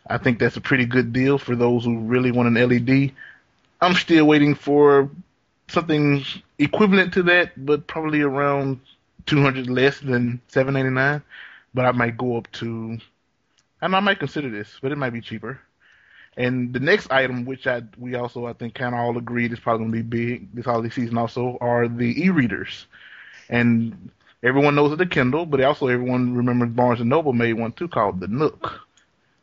I 0.10 0.18
think 0.18 0.40
that's 0.40 0.58
a 0.58 0.62
pretty 0.62 0.86
good 0.86 1.14
deal 1.14 1.38
for 1.38 1.56
those 1.56 1.86
who 1.86 2.00
really 2.00 2.32
want 2.32 2.48
an 2.48 2.68
LED. 2.70 3.12
I'm 3.80 3.94
still 3.94 4.26
waiting 4.26 4.56
for 4.56 5.10
something 5.68 6.26
equivalent 6.58 7.14
to 7.14 7.24
that, 7.24 7.52
but 7.64 7.86
probably 7.86 8.22
around 8.22 8.80
200 9.28 9.70
less 9.70 10.00
than 10.00 10.42
7.99. 10.52 11.22
But 11.74 11.86
I 11.86 11.92
might 11.92 12.18
go 12.18 12.38
up 12.38 12.52
to, 12.54 12.98
and 13.82 13.96
I 13.96 14.00
might 14.00 14.20
consider 14.20 14.50
this, 14.50 14.80
but 14.82 14.92
it 14.92 14.98
might 14.98 15.14
be 15.14 15.22
cheaper. 15.22 15.60
And 16.38 16.74
the 16.74 16.80
next 16.80 17.12
item, 17.12 17.46
which 17.46 17.68
I 17.68 17.84
we 17.98 18.16
also 18.16 18.46
I 18.46 18.54
think 18.54 18.74
kind 18.76 18.96
of 18.96 19.02
all 19.02 19.18
agreed 19.18 19.52
is 19.52 19.60
probably 19.60 19.86
going 19.86 19.92
to 19.92 20.04
be 20.04 20.24
big 20.38 20.56
this 20.56 20.66
holiday 20.66 20.90
season, 20.90 21.18
also 21.18 21.58
are 21.60 21.88
the 21.88 22.24
e-readers. 22.26 22.86
And 23.50 24.12
everyone 24.42 24.76
knows 24.76 24.94
of 24.94 24.98
the 24.98 25.06
Kindle, 25.06 25.46
but 25.46 25.62
also 25.62 25.88
everyone 25.88 26.36
remembers 26.36 26.70
Barnes 26.70 27.02
and 27.02 27.10
Noble 27.10 27.34
made 27.34 27.54
one 27.54 27.74
too 27.74 27.90
called 27.90 28.22
the 28.22 28.28
Nook. 28.28 28.80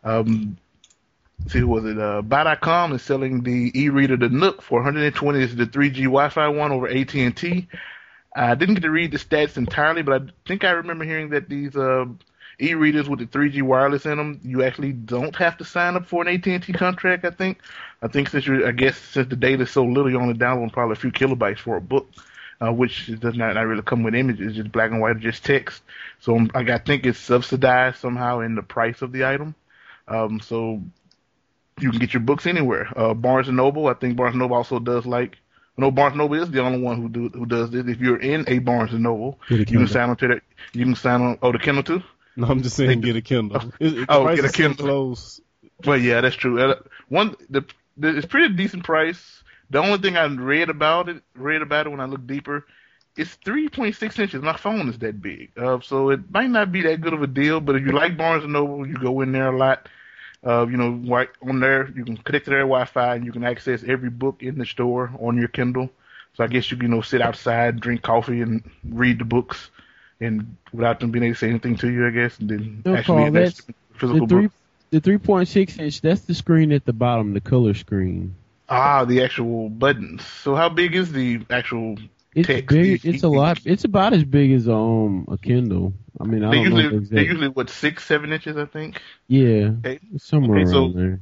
Um, 0.02 0.56
see, 1.48 1.62
was 1.62 1.84
it? 1.84 1.98
Uh, 1.98 2.22
Buy.com 2.22 2.92
is 2.94 3.02
selling 3.02 3.42
the 3.42 3.70
e-reader, 3.78 4.16
the 4.16 4.30
Nook, 4.30 4.62
for 4.62 4.78
120. 4.78 5.38
This 5.38 5.50
is 5.50 5.56
the 5.56 5.66
3G 5.66 6.04
Wi-Fi 6.04 6.48
one 6.48 6.72
over 6.72 6.88
AT&T. 6.88 7.68
I 8.34 8.54
didn't 8.54 8.76
get 8.76 8.82
to 8.82 8.90
read 8.90 9.12
the 9.12 9.18
stats 9.18 9.56
entirely, 9.56 10.02
but 10.02 10.22
I 10.22 10.26
think 10.46 10.64
I 10.64 10.70
remember 10.70 11.04
hearing 11.04 11.30
that 11.30 11.48
these 11.48 11.76
uh, 11.76 12.06
e-readers 12.60 13.08
with 13.08 13.20
the 13.20 13.26
3G 13.26 13.62
wireless 13.62 14.06
in 14.06 14.16
them, 14.16 14.40
you 14.42 14.62
actually 14.62 14.92
don't 14.92 15.34
have 15.36 15.56
to 15.58 15.64
sign 15.64 15.96
up 15.96 16.06
for 16.06 16.26
an 16.26 16.28
AT&T 16.28 16.72
contract. 16.72 17.24
I 17.24 17.30
think. 17.30 17.58
I 18.02 18.08
think 18.08 18.28
since 18.28 18.46
you, 18.46 18.66
I 18.66 18.72
guess 18.72 18.96
since 18.96 19.28
the 19.28 19.36
data 19.36 19.62
is 19.62 19.70
so 19.70 19.84
little, 19.84 20.10
you're 20.10 20.20
only 20.20 20.34
downloading 20.34 20.70
probably 20.70 20.92
a 20.92 20.96
few 20.96 21.10
kilobytes 21.10 21.58
for 21.58 21.76
a 21.76 21.80
book, 21.80 22.08
uh, 22.60 22.72
which 22.72 23.06
does 23.20 23.36
not, 23.36 23.54
not 23.54 23.66
really 23.66 23.82
come 23.82 24.02
with 24.02 24.14
images, 24.14 24.56
just 24.56 24.72
black 24.72 24.90
and 24.90 25.00
white 25.00 25.18
just 25.18 25.44
text. 25.44 25.82
So 26.20 26.36
um, 26.36 26.50
I 26.54 26.78
think 26.78 27.06
it's 27.06 27.18
subsidized 27.18 27.98
somehow 27.98 28.40
in 28.40 28.54
the 28.54 28.62
price 28.62 29.02
of 29.02 29.12
the 29.12 29.24
item. 29.24 29.54
Um, 30.06 30.40
so 30.40 30.80
you 31.80 31.90
can 31.90 31.98
get 31.98 32.14
your 32.14 32.22
books 32.22 32.46
anywhere. 32.46 32.88
Uh, 32.96 33.14
Barnes 33.14 33.48
and 33.48 33.56
Noble, 33.56 33.86
I 33.88 33.94
think 33.94 34.16
Barnes 34.16 34.34
and 34.34 34.40
Noble 34.40 34.56
also 34.56 34.78
does 34.78 35.06
like. 35.06 35.38
No, 35.76 35.92
Barnes 35.92 36.12
and 36.12 36.18
Noble 36.18 36.42
is 36.42 36.50
the 36.50 36.60
only 36.60 36.80
one 36.80 37.00
who 37.00 37.08
do 37.08 37.28
who 37.28 37.46
does 37.46 37.70
this. 37.70 37.86
If 37.86 38.00
you're 38.00 38.20
in 38.20 38.44
a 38.48 38.58
Barnes 38.58 38.92
and 38.92 39.02
Noble, 39.02 39.38
you 39.70 39.78
can 39.78 39.86
sign 39.86 40.10
on 40.10 40.16
to 40.16 40.28
that. 40.28 40.42
You 40.72 40.84
can 40.84 40.96
sign 40.96 41.22
on. 41.22 41.38
Oh, 41.40 41.52
the 41.52 41.58
Kindle 41.58 41.84
too. 41.84 42.02
No, 42.38 42.46
I'm 42.46 42.62
just 42.62 42.76
saying 42.76 43.00
get 43.00 43.16
a 43.16 43.20
Kindle. 43.20 43.72
It, 43.80 43.98
it, 43.98 44.06
Oh, 44.08 44.34
get 44.34 44.44
a 44.44 44.48
Kindle. 44.48 44.86
Close. 44.86 45.40
Well, 45.84 45.98
yeah, 45.98 46.20
that's 46.20 46.36
true. 46.36 46.60
Uh, 46.60 46.76
one, 47.08 47.34
the, 47.50 47.64
the 47.96 48.16
it's 48.16 48.26
pretty 48.26 48.54
decent 48.54 48.84
price. 48.84 49.42
The 49.70 49.78
only 49.78 49.98
thing 49.98 50.16
I 50.16 50.24
read 50.26 50.70
about 50.70 51.08
it, 51.08 51.22
read 51.34 51.62
about 51.62 51.86
it 51.86 51.90
when 51.90 52.00
I 52.00 52.04
looked 52.06 52.28
deeper, 52.28 52.64
it's 53.16 53.36
3.6 53.44 54.18
inches. 54.20 54.40
My 54.40 54.56
phone 54.56 54.88
is 54.88 54.98
that 55.00 55.20
big, 55.20 55.50
uh, 55.58 55.80
so 55.80 56.10
it 56.10 56.30
might 56.30 56.48
not 56.50 56.70
be 56.70 56.82
that 56.82 57.00
good 57.00 57.12
of 57.12 57.22
a 57.22 57.26
deal. 57.26 57.60
But 57.60 57.74
if 57.74 57.82
you 57.84 57.90
like 57.92 58.16
Barnes 58.16 58.44
and 58.44 58.52
Noble, 58.52 58.86
you 58.86 58.94
go 58.94 59.20
in 59.20 59.32
there 59.32 59.48
a 59.48 59.58
lot. 59.58 59.88
Uh, 60.46 60.64
you 60.68 60.76
know, 60.76 60.90
right 61.12 61.28
on 61.42 61.58
there, 61.58 61.90
you 61.96 62.04
can 62.04 62.16
connect 62.16 62.44
to 62.44 62.50
their 62.52 62.60
Wi-Fi 62.60 63.16
and 63.16 63.26
you 63.26 63.32
can 63.32 63.42
access 63.42 63.82
every 63.84 64.10
book 64.10 64.44
in 64.44 64.56
the 64.58 64.64
store 64.64 65.10
on 65.20 65.36
your 65.36 65.48
Kindle. 65.48 65.90
So 66.34 66.44
I 66.44 66.46
guess 66.46 66.70
you 66.70 66.76
can, 66.76 66.88
you 66.88 66.94
know, 66.94 67.00
sit 67.02 67.20
outside, 67.20 67.80
drink 67.80 68.02
coffee, 68.02 68.40
and 68.42 68.62
read 68.88 69.18
the 69.18 69.24
books, 69.24 69.70
and 70.20 70.56
without 70.72 71.00
them 71.00 71.10
being 71.10 71.24
able 71.24 71.34
to 71.34 71.38
say 71.38 71.48
anything 71.48 71.76
to 71.76 71.90
you, 71.90 72.06
I 72.06 72.10
guess, 72.10 72.38
and 72.38 72.48
then 72.50 72.82
No, 72.84 72.96
actually 72.96 73.30
that's- 73.30 73.62
physical 73.94 74.26
The 74.26 74.34
three 74.34 74.42
books. 74.46 74.54
the 74.90 75.00
three 75.00 75.18
point 75.18 75.48
six 75.48 75.78
inch. 75.78 76.00
That's 76.00 76.22
the 76.22 76.34
screen 76.34 76.72
at 76.72 76.84
the 76.84 76.92
bottom, 76.92 77.34
the 77.34 77.40
color 77.40 77.74
screen. 77.74 78.34
Ah, 78.68 79.04
the 79.04 79.22
actual 79.24 79.68
buttons. 79.70 80.24
So 80.24 80.54
how 80.54 80.68
big 80.68 80.94
is 80.94 81.10
the 81.12 81.40
actual? 81.50 81.96
It's 82.34 82.46
Text, 82.46 82.68
big. 82.68 83.04
It's 83.06 83.22
a 83.22 83.28
lot. 83.28 83.60
It's 83.64 83.84
about 83.84 84.12
as 84.12 84.22
big 84.24 84.52
as 84.52 84.68
um 84.68 85.26
a 85.30 85.38
Kindle. 85.38 85.94
I 86.20 86.24
mean, 86.24 86.44
I 86.44 86.50
They 86.50 86.56
don't 86.64 86.70
know 86.70 86.76
usually, 86.80 86.96
exactly. 86.98 87.16
they 87.16 87.24
usually 87.26 87.48
what 87.48 87.70
six, 87.70 88.04
seven 88.04 88.32
inches, 88.32 88.56
I 88.56 88.66
think. 88.66 89.00
yeah, 89.28 89.70
Okay. 89.84 89.98
somewhere 90.18 90.60
Okay, 90.60 90.70
so- 90.70 90.78
around 90.84 90.94
there. 90.96 91.20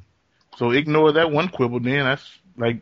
So 0.57 0.71
ignore 0.71 1.13
that 1.13 1.31
one 1.31 1.49
quibble. 1.49 1.81
Then 1.81 2.05
that's 2.05 2.27
like, 2.57 2.79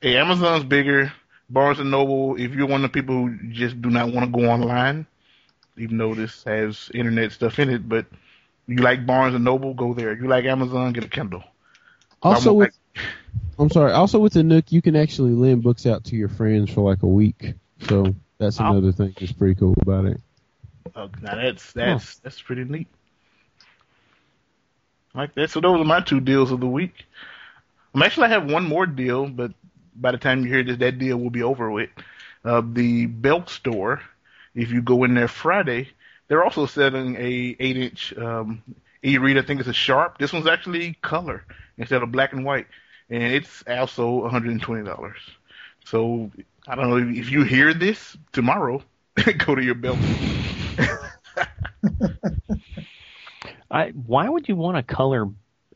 hey, 0.00 0.16
Amazon's 0.16 0.64
bigger. 0.64 1.12
Barnes 1.52 1.78
and 1.80 1.90
Noble. 1.90 2.36
If 2.36 2.52
you're 2.52 2.66
one 2.66 2.84
of 2.84 2.92
the 2.92 3.00
people 3.00 3.14
who 3.26 3.52
just 3.52 3.80
do 3.80 3.90
not 3.90 4.12
want 4.12 4.26
to 4.32 4.40
go 4.40 4.48
online, 4.48 5.06
even 5.76 5.98
though 5.98 6.14
this 6.14 6.42
has 6.44 6.90
internet 6.94 7.32
stuff 7.32 7.58
in 7.58 7.68
it, 7.70 7.88
but 7.88 8.06
you 8.66 8.76
like 8.76 9.06
Barnes 9.06 9.34
and 9.34 9.44
Noble, 9.44 9.74
go 9.74 9.92
there. 9.94 10.14
You 10.14 10.28
like 10.28 10.44
Amazon, 10.44 10.92
get 10.92 11.04
a 11.04 11.08
Kindle. 11.08 11.44
Also, 12.22 12.52
with 12.52 12.74
I'm 13.58 13.70
sorry. 13.70 13.92
Also, 13.92 14.18
with 14.18 14.32
the 14.32 14.42
Nook, 14.42 14.72
you 14.72 14.80
can 14.80 14.96
actually 14.96 15.32
lend 15.32 15.62
books 15.62 15.86
out 15.86 16.04
to 16.04 16.16
your 16.16 16.28
friends 16.28 16.70
for 16.70 16.88
like 16.88 17.02
a 17.02 17.06
week. 17.08 17.54
So 17.88 18.14
that's 18.38 18.60
Oh. 18.60 18.70
another 18.70 18.92
thing 18.92 19.14
that's 19.18 19.32
pretty 19.32 19.54
cool 19.54 19.74
about 19.82 20.06
it. 20.06 20.20
Uh, 20.94 21.08
now 21.20 21.34
that's 21.36 21.72
that's 21.72 22.16
that's 22.18 22.40
pretty 22.40 22.64
neat. 22.64 22.88
Like 25.14 25.34
that. 25.34 25.50
So 25.50 25.60
those 25.60 25.80
are 25.80 25.84
my 25.84 26.00
two 26.00 26.20
deals 26.20 26.50
of 26.52 26.60
the 26.60 26.66
week. 26.66 27.04
I'm 27.94 28.02
actually 28.02 28.26
I 28.26 28.30
have 28.30 28.50
one 28.50 28.64
more 28.66 28.86
deal, 28.86 29.26
but 29.28 29.52
by 29.94 30.12
the 30.12 30.18
time 30.18 30.44
you 30.44 30.52
hear 30.52 30.62
this, 30.62 30.78
that 30.78 30.98
deal 30.98 31.16
will 31.18 31.30
be 31.30 31.42
over 31.42 31.70
with. 31.70 31.90
Uh, 32.44 32.62
the 32.64 33.06
Belk 33.06 33.48
store. 33.50 34.00
If 34.54 34.70
you 34.70 34.82
go 34.82 35.04
in 35.04 35.14
there 35.14 35.28
Friday, 35.28 35.88
they're 36.28 36.44
also 36.44 36.66
selling 36.66 37.16
a 37.16 37.56
eight 37.58 37.76
inch 37.76 38.12
um, 38.18 38.62
e-reader. 39.02 39.40
I 39.40 39.44
think 39.44 39.60
it's 39.60 39.68
a 39.68 39.72
Sharp. 39.72 40.18
This 40.18 40.32
one's 40.32 40.46
actually 40.46 40.94
color 41.02 41.44
instead 41.78 42.02
of 42.02 42.12
black 42.12 42.32
and 42.32 42.44
white, 42.44 42.66
and 43.08 43.22
it's 43.22 43.62
also 43.66 44.10
120 44.10 44.84
dollars. 44.84 45.18
So 45.84 46.30
I 46.66 46.74
don't 46.74 46.90
know 46.90 46.96
if, 46.96 47.16
if 47.16 47.30
you 47.30 47.44
hear 47.44 47.72
this 47.72 48.16
tomorrow, 48.32 48.82
go 49.38 49.54
to 49.54 49.62
your 49.62 49.74
Belk. 49.74 49.98
I, 53.70 53.88
why 53.90 54.28
would 54.28 54.48
you 54.48 54.56
want 54.56 54.76
a 54.76 54.82
color 54.82 55.28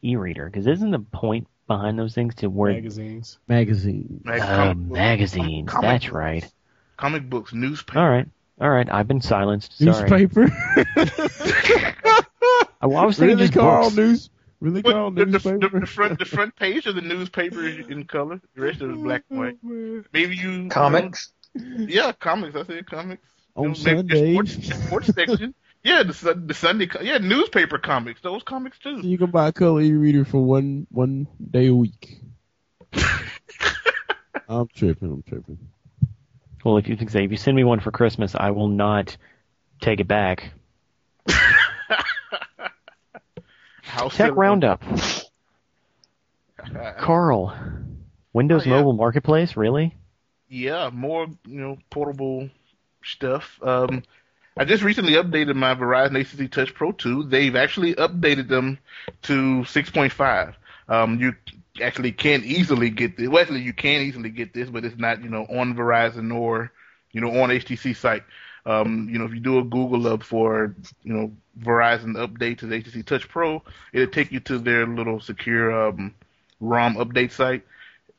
e-reader? 0.03 0.47
Because 0.47 0.67
isn't 0.67 0.91
the 0.91 0.99
point 0.99 1.49
behind 1.67 1.99
those 1.99 2.15
things 2.15 2.35
to 2.37 2.49
where 2.49 2.73
Magazines. 2.73 3.39
Magazine. 3.49 4.21
Like 4.25 4.43
uh, 4.43 4.75
magazines? 4.75 5.69
comic 5.71 5.83
That's 5.83 6.05
books. 6.05 6.15
right. 6.15 6.53
Comic 6.97 7.29
books, 7.29 7.53
newspaper. 7.53 7.99
All 7.99 8.09
right, 8.09 8.29
all 8.61 8.71
right. 8.71 8.89
I've 8.91 9.09
been 9.09 9.21
silenced. 9.21 9.77
Sorry. 9.79 9.91
Newspaper. 10.09 10.47
I, 12.81 12.83
I 12.83 12.87
was 12.87 13.19
thinking 13.19 13.37
really, 13.37 13.49
just 13.49 13.53
Carl? 13.59 13.85
books. 13.85 13.97
News. 13.97 14.31
Really, 14.61 14.81
But 14.83 14.93
Carl? 14.93 15.11
the, 15.11 15.25
the, 15.25 15.31
Newspaper. 15.33 15.59
the, 15.59 15.81
the 15.81 15.87
front 15.87 16.19
the 16.19 16.25
front 16.25 16.57
page 16.57 16.87
of 16.87 16.95
the 16.95 17.03
newspaper 17.03 17.63
is 17.67 17.87
in 17.89 18.05
color. 18.05 18.41
The 18.55 18.61
rest 18.63 18.81
of 18.81 18.91
it 18.91 18.97
is 18.97 19.03
black 19.03 19.25
and 19.31 19.39
white. 19.39 19.57
Maybe 20.13 20.37
you 20.37 20.69
Comics. 20.71 21.33
Yeah, 21.55 22.13
comics. 22.13 22.57
I 22.57 22.65
said 22.65 22.87
comics. 22.87 23.23
On 23.55 23.65
You 23.65 23.69
know, 23.71 23.75
maybe 23.85 24.09
Sundays. 24.09 24.33
sports, 24.55 24.85
sports 24.87 25.07
section. 25.15 25.55
Yeah, 25.87 26.03
the 26.03 26.35
the 26.35 26.53
Sunday. 26.53 26.89
Yeah, 27.01 27.19
newspaper 27.19 27.79
comics. 27.79 28.21
Those 28.21 28.43
comics 28.43 28.77
too. 28.81 29.01
So 29.03 29.07
you 29.07 29.17
can 29.17 29.31
buy 29.31 29.47
a 29.47 29.53
color 29.53 29.81
e-reader 29.81 30.25
for 30.25 30.43
one 30.43 30.89
one 30.91 31.29
day 31.53 31.69
a 31.69 31.75
week. 31.75 32.19
I'm 34.49 34.67
tripping. 34.75 35.13
I'm 35.13 35.23
tripping. 35.23 35.59
Well, 36.65 36.79
if 36.79 36.89
you 36.89 36.97
can 36.97 37.09
say 37.09 37.25
if 37.25 37.31
you 37.31 37.37
send 37.37 37.57
me 37.57 37.63
one 37.63 37.79
for 37.79 37.93
Christmas, 37.93 38.35
I 38.35 38.51
will 38.51 38.67
not 38.67 39.17
take 39.81 40.01
it 40.01 40.09
back. 40.09 40.51
How 43.83 44.09
Tech 44.09 44.11
silly. 44.11 44.31
Roundup. 44.33 44.83
Carl. 46.99 47.57
Windows 48.33 48.67
Oh, 48.67 48.71
yeah. 48.71 48.77
Mobile 48.79 48.93
Marketplace, 48.95 49.57
really? 49.57 49.95
Yeah, 50.49 50.91
more 50.93 51.29
you 51.47 51.61
know 51.61 51.79
portable 51.91 52.51
stuff. 53.05 53.61
Um, 53.63 54.03
I 54.57 54.65
just 54.65 54.83
recently 54.83 55.15
updated 55.15 55.55
my 55.55 55.75
Verizon 55.75 56.13
HTC 56.13 56.51
Touch 56.51 56.73
Pro 56.75 56.93
2. 56.93 57.25
They've 57.25 57.55
actually 57.55 57.95
updated 57.95 58.49
them 58.49 58.79
to 59.23 59.63
6.5. 59.63 60.55
Um, 60.89 61.21
you 61.21 61.35
actually 61.83 62.13
can't 62.13 62.45
easily 62.45 62.89
get 62.89 63.17
this. 63.17 63.29
Well, 63.29 63.43
actually, 63.43 63.61
you 63.61 63.75
can 63.75 64.01
easily 64.01 64.31
get 64.31 64.55
this, 64.55 64.71
but 64.71 64.85
it's 64.85 64.97
not 64.97 65.23
you 65.23 65.29
know 65.29 65.45
on 65.45 65.75
Verizon 65.75 66.35
or 66.35 66.73
you 67.13 67.21
know 67.21 67.43
on 67.43 67.51
HTC 67.51 67.97
site. 67.97 68.23
Um, 68.65 69.09
you 69.11 69.19
know, 69.19 69.27
if 69.27 69.33
you 69.33 69.41
do 69.41 69.59
a 69.59 69.65
Google 69.65 70.07
up 70.09 70.23
for 70.23 70.75
you 71.03 71.13
know 71.13 71.33
Verizon 71.61 72.15
update 72.15 72.59
to 72.59 72.67
the 72.67 72.83
HTC 72.83 73.05
Touch 73.05 73.29
Pro, 73.29 73.63
it'll 73.93 74.13
take 74.13 74.33
you 74.33 74.41
to 74.41 74.59
their 74.59 74.87
little 74.87 75.21
secure 75.21 75.89
um, 75.89 76.15
ROM 76.61 76.97
update 76.97 77.33
site 77.33 77.63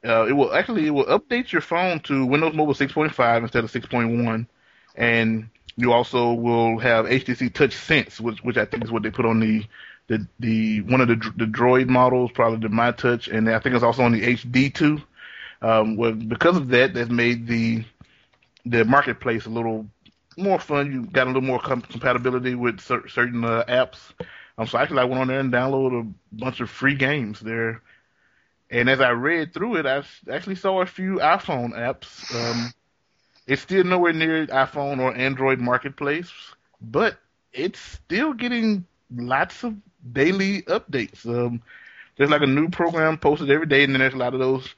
uh, 0.06 0.26
it 0.28 0.34
will 0.34 0.54
actually 0.54 0.88
it 0.88 0.92
will 0.92 1.06
update 1.06 1.52
your 1.52 1.62
phone 1.62 2.00
to 2.02 2.26
Windows 2.26 2.54
Mobile 2.54 2.74
6.5 2.74 3.42
instead 3.42 3.64
of 3.64 3.72
6.1, 3.72 4.48
and 4.96 5.50
you 5.78 5.94
also 5.94 6.34
will 6.34 6.80
have 6.80 7.06
HTC 7.06 7.54
Touch 7.54 7.76
Sense, 7.76 8.20
which 8.20 8.44
which 8.44 8.58
I 8.58 8.66
think 8.66 8.84
is 8.84 8.92
what 8.92 9.04
they 9.04 9.12
put 9.12 9.26
on 9.26 9.40
the 9.40 9.66
the 10.08 10.28
the 10.40 10.82
one 10.82 11.02
of 11.02 11.08
the 11.08 11.16
the 11.38 11.46
Droid 11.46 11.88
models, 11.88 12.32
probably 12.32 12.60
the 12.60 12.70
My 12.70 12.92
Touch, 12.92 13.28
and 13.28 13.50
I 13.50 13.60
think 13.60 13.76
it's 13.76 13.84
also 13.84 14.04
on 14.04 14.12
the 14.12 14.22
HD 14.22 14.74
two. 14.74 15.00
Um, 15.62 15.96
well, 15.96 16.12
because 16.14 16.58
of 16.58 16.70
that, 16.70 16.94
that's 16.94 17.10
made 17.10 17.48
the 17.48 17.84
the 18.66 18.84
marketplace 18.86 19.46
a 19.46 19.50
little 19.50 19.86
more 20.38 20.60
fun. 20.60 20.92
You 20.92 21.04
got 21.06 21.26
a 21.26 21.30
little 21.32 21.42
more 21.42 21.60
com- 21.60 21.82
compatibility 21.82 22.56
with 22.56 22.80
cer- 22.80 23.08
certain 23.08 23.44
uh, 23.44 23.64
apps. 23.68 23.98
Um, 24.58 24.68
so 24.68 24.78
actually, 24.78 25.00
I 25.00 25.06
went 25.06 25.22
on 25.22 25.28
there 25.28 25.40
and 25.40 25.54
downloaded 25.54 26.02
a 26.02 26.36
bunch 26.36 26.60
of 26.60 26.70
free 26.70 26.96
games 26.96 27.40
there. 27.40 27.82
And 28.70 28.90
as 28.90 29.00
I 29.00 29.12
read 29.12 29.54
through 29.54 29.78
it, 29.78 29.86
I 29.86 30.04
actually 30.32 30.56
saw 30.56 30.82
a 30.82 30.86
few 30.86 31.16
iPhone 31.18 31.74
apps. 31.74 32.34
Um, 32.36 32.74
it's 33.48 33.62
still 33.62 33.84
nowhere 33.84 34.14
near 34.14 34.46
iPhone 34.48 35.00
or 35.00 35.16
Android 35.16 35.60
marketplace, 35.60 36.32
but 36.82 37.18
it's 37.54 37.80
still 37.80 38.34
getting 38.34 38.86
lots 39.16 39.64
of 39.64 39.76
daily 40.12 40.62
updates. 40.64 41.26
Um, 41.26 41.62
there's 42.18 42.30
like 42.30 42.42
a 42.42 42.48
new 42.48 42.70
program 42.70 43.18
posted 43.18 43.50
every 43.50 43.66
day, 43.66 43.84
and 43.84 43.94
then 43.94 44.00
there's 44.00 44.14
a 44.14 44.18
lot 44.18 44.34
of 44.34 44.40
those 44.40 44.76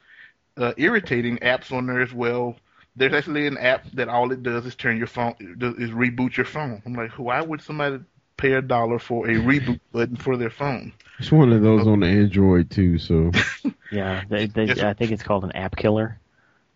uh, 0.57 0.73
irritating 0.77 1.37
apps 1.37 1.71
on 1.71 1.87
there 1.87 2.01
as 2.01 2.13
well. 2.13 2.55
There's 2.95 3.13
actually 3.13 3.47
an 3.47 3.57
app 3.57 3.89
that 3.93 4.07
all 4.07 4.31
it 4.31 4.43
does 4.43 4.65
is 4.65 4.75
turn 4.75 4.97
your 4.97 5.07
phone, 5.07 5.35
is 5.39 5.91
reboot 5.91 6.37
your 6.37 6.45
phone. 6.45 6.81
I'm 6.85 6.93
like, 6.93 7.11
why 7.11 7.41
would 7.41 7.61
somebody 7.61 7.99
pay 8.37 8.53
a 8.53 8.61
dollar 8.61 8.99
for 8.99 9.27
a 9.27 9.35
reboot 9.35 9.79
button 9.91 10.15
for 10.15 10.37
their 10.37 10.49
phone? 10.49 10.93
It's 11.17 11.31
one 11.31 11.51
of 11.51 11.61
those 11.61 11.87
on 11.87 12.01
the 12.01 12.07
Android 12.07 12.69
too. 12.69 12.99
So 12.99 13.31
Yeah, 13.91 14.23
they, 14.29 14.47
they, 14.47 14.65
Yes. 14.65 14.79
I 14.79 14.93
think 14.93 15.11
it's 15.11 15.23
called 15.23 15.43
an 15.43 15.51
app 15.53 15.75
killer 15.75 16.19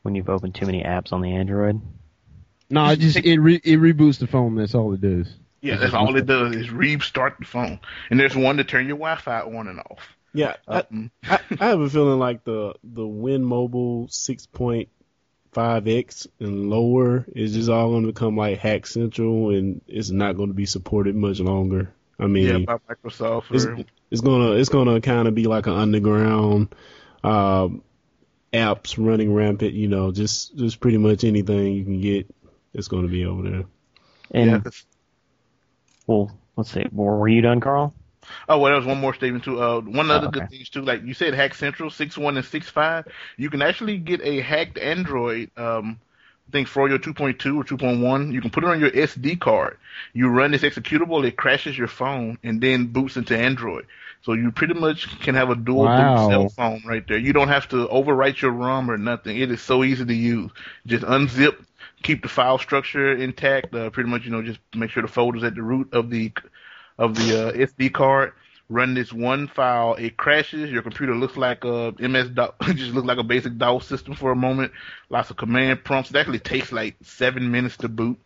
when 0.03 0.15
you've 0.15 0.29
opened 0.29 0.55
too 0.55 0.65
many 0.65 0.83
apps 0.83 1.11
on 1.11 1.19
the 1.21 1.35
Android. 1.35 1.81
no, 2.69 2.87
it 2.89 2.99
just 2.99 3.17
it 3.17 3.39
re- 3.39 3.61
it 3.63 3.79
reboots 3.79 4.19
the 4.19 4.27
phone. 4.27 4.55
That's 4.55 4.75
all 4.75 4.93
it 4.93 5.01
does. 5.01 5.27
Yeah, 5.61 5.77
that's 5.77 5.93
all 5.93 6.15
it 6.15 6.25
does 6.25 6.55
is 6.55 6.71
restart 6.71 7.35
the 7.39 7.45
phone. 7.45 7.79
And 8.09 8.19
there's 8.19 8.35
one 8.35 8.57
to 8.57 8.63
turn 8.65 8.85
your 8.87 8.97
Wi-Fi 8.97 9.41
on 9.41 9.67
and 9.69 9.79
off. 9.79 10.17
Yeah, 10.33 10.55
I, 10.67 10.79
Um, 10.91 11.09
I, 11.23 11.39
I 11.59 11.65
have 11.67 11.79
a 11.79 11.89
feeling 11.89 12.19
like 12.19 12.43
the 12.43 12.73
the 12.83 13.07
Win 13.07 13.43
Mobile 13.45 14.07
6.5x 14.07 16.27
and 16.39 16.69
lower 16.69 17.25
is 17.33 17.53
just 17.53 17.69
all 17.69 17.91
going 17.91 18.03
to 18.03 18.11
become 18.11 18.35
like 18.35 18.57
Hack 18.59 18.85
Central, 18.87 19.51
and 19.51 19.81
it's 19.87 20.09
not 20.09 20.35
going 20.35 20.49
to 20.49 20.53
be 20.53 20.65
supported 20.65 21.15
much 21.15 21.39
longer. 21.39 21.93
I 22.19 22.27
mean, 22.27 22.45
yeah, 22.45 22.57
by 22.59 22.77
Microsoft. 22.93 23.45
it's, 23.51 23.65
Or, 23.65 23.77
it's 24.11 24.21
gonna 24.21 24.51
it's 24.51 24.69
gonna 24.69 25.01
kind 25.01 25.27
of 25.27 25.33
be 25.35 25.47
like 25.47 25.65
an 25.67 25.73
underground 25.73 26.73
um, 27.23 27.81
apps 28.53 28.95
running 29.03 29.33
rampant. 29.33 29.73
You 29.73 29.87
know, 29.87 30.11
just 30.11 30.55
just 30.55 30.79
pretty 30.79 30.97
much 30.97 31.23
anything 31.23 31.73
you 31.73 31.83
can 31.83 31.99
get, 32.01 32.33
it's 32.73 32.87
gonna 32.87 33.07
be 33.07 33.25
over 33.25 33.49
there. 33.49 33.63
And 34.31 34.51
yeah, 34.51 34.59
'cause- 34.59 34.85
well, 36.07 36.31
let's 36.55 36.71
see. 36.71 36.85
Were 36.91 37.17
were 37.17 37.27
you 37.27 37.41
done, 37.41 37.59
Carl? 37.59 37.93
Oh, 38.47 38.57
well, 38.57 38.71
there 38.71 38.77
was 38.77 38.85
one 38.85 39.01
more 39.01 39.13
statement 39.13 39.43
too. 39.43 39.61
Uh, 39.61 39.81
one 39.81 40.09
Oh, 40.09 40.15
other 40.15 40.27
okay. 40.27 40.39
good 40.39 40.49
things 40.49 40.69
too, 40.69 40.81
like 40.81 41.03
you 41.03 41.13
said, 41.13 41.33
Hack 41.33 41.55
Central 41.55 41.89
six 41.89 42.17
one 42.17 42.37
and 42.37 42.45
six 42.45 42.69
five. 42.69 43.05
You 43.37 43.49
can 43.49 43.61
actually 43.61 43.97
get 43.97 44.21
a 44.21 44.39
hacked 44.39 44.77
Android. 44.77 45.51
Um, 45.57 45.99
I 46.47 46.51
think 46.51 46.67
Froyo 46.67 46.97
2.2 47.01 47.57
or 47.57 47.63
2.1. 47.63 48.31
You 48.31 48.39
can 48.41 48.49
put 48.49 48.63
it 48.63 48.69
on 48.69 48.79
your 48.79 48.91
SD 48.91 49.39
card. 49.39 49.77
You 50.13 50.27
run 50.29 50.51
this 50.51 50.61
executable, 50.61 51.25
it 51.25 51.35
crashes 51.37 51.77
your 51.77 51.87
phone, 51.87 52.37
and 52.43 52.61
then 52.61 52.87
boots 52.87 53.17
into 53.17 53.35
Android. 53.37 53.87
So 54.23 54.33
you 54.33 54.51
pretty 54.51 54.73
much 54.73 55.19
can 55.21 55.35
have 55.35 55.49
a 55.49 55.55
dual 55.55 55.83
Wow. 55.85 55.97
boot 56.17 56.27
cell 56.29 56.49
phone 56.49 56.81
right 56.85 57.05
there. 57.07 57.17
You 57.17 57.33
don't 57.33 57.49
have 57.49 57.67
to 57.69 57.87
overwrite 57.87 58.41
your 58.41 58.51
ROM 58.51 58.89
or 58.89 58.97
nothing. 58.97 59.37
It 59.37 59.51
is 59.51 59.61
so 59.61 59.83
easy 59.83 60.05
to 60.05 60.13
use. 60.13 60.51
Just 60.87 61.03
unzip, 61.03 61.57
keep 62.03 62.21
the 62.23 62.29
file 62.29 62.57
structure 62.57 63.13
intact. 63.13 63.73
Uh, 63.75 63.89
pretty 63.89 64.09
much, 64.09 64.25
you 64.25 64.31
know, 64.31 64.41
just 64.41 64.59
make 64.75 64.91
sure 64.91 65.01
the 65.03 65.09
folder's 65.09 65.43
at 65.43 65.55
the 65.55 65.61
root 65.61 65.93
of 65.93 66.09
the 66.09 66.31
of 66.97 67.15
the 67.15 67.49
uh, 67.49 67.51
SD 67.53 67.93
card. 67.93 68.33
Run 68.69 68.93
this 68.93 69.11
one 69.11 69.47
file. 69.47 69.95
It 69.95 70.15
crashes. 70.17 70.71
Your 70.71 70.81
computer 70.81 71.15
looks 71.15 71.35
like 71.35 71.65
a 71.65 71.93
MS 71.99 72.29
DOS, 72.29 72.53
just 72.75 72.93
looks 72.93 73.05
like 73.07 73.17
a 73.17 73.23
basic 73.23 73.57
DOS 73.57 73.85
system 73.85 74.15
for 74.15 74.31
a 74.31 74.35
moment. 74.35 74.71
Lots 75.09 75.29
of 75.29 75.37
command 75.37 75.83
prompts. 75.83 76.09
It 76.11 76.15
actually 76.15 76.39
takes 76.39 76.71
like 76.71 76.95
seven 77.03 77.51
minutes 77.51 77.77
to 77.77 77.89
boot. 77.89 78.17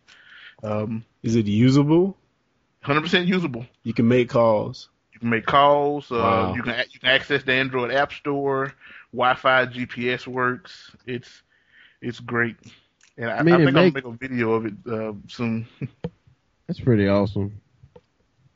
Um, 0.62 1.04
Is 1.22 1.34
it 1.34 1.46
usable? 1.46 2.16
100% 2.84 3.26
usable. 3.26 3.66
You 3.82 3.92
can 3.92 4.06
make 4.08 4.28
calls. 4.30 4.88
You 5.18 5.20
can 5.22 5.30
make 5.30 5.46
calls. 5.46 6.12
Uh, 6.12 6.14
Wow. 6.16 6.54
You 6.54 6.62
can 6.62 6.84
you 6.92 7.00
can 7.00 7.08
access 7.08 7.42
the 7.42 7.52
Android 7.52 7.90
App 7.90 8.12
Store. 8.12 8.72
Wi-Fi, 9.12 9.66
GPS 9.66 10.28
works. 10.28 10.94
It's 11.06 11.42
it's 12.00 12.20
great. 12.20 12.54
And 13.16 13.28
I, 13.28 13.38
I 13.38 13.42
mean, 13.42 13.54
I 13.54 13.58
think 13.58 13.72
make- 13.74 14.04
I'll 14.04 14.12
make 14.12 14.20
a 14.22 14.28
video 14.28 14.52
of 14.52 14.66
it 14.66 14.74
uh, 14.88 15.12
soon. 15.26 15.66
That's 16.68 16.78
pretty 16.78 17.08
awesome. 17.08 17.60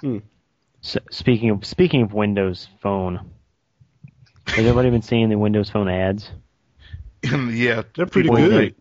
S 0.04 0.96
speaking 1.10 1.50
of 1.50 1.64
speaking 1.64 2.02
of 2.02 2.12
Windows 2.12 2.68
Phone, 2.80 3.30
has 4.46 4.58
everybody 4.58 4.90
been 4.90 5.02
seeing 5.02 5.28
the 5.30 5.38
Windows 5.38 5.68
Phone 5.70 5.88
ads? 5.88 6.30
yeah, 7.24 7.82
They're 7.96 8.06
pretty 8.06 8.28
People- 8.28 8.36
good. 8.48 8.74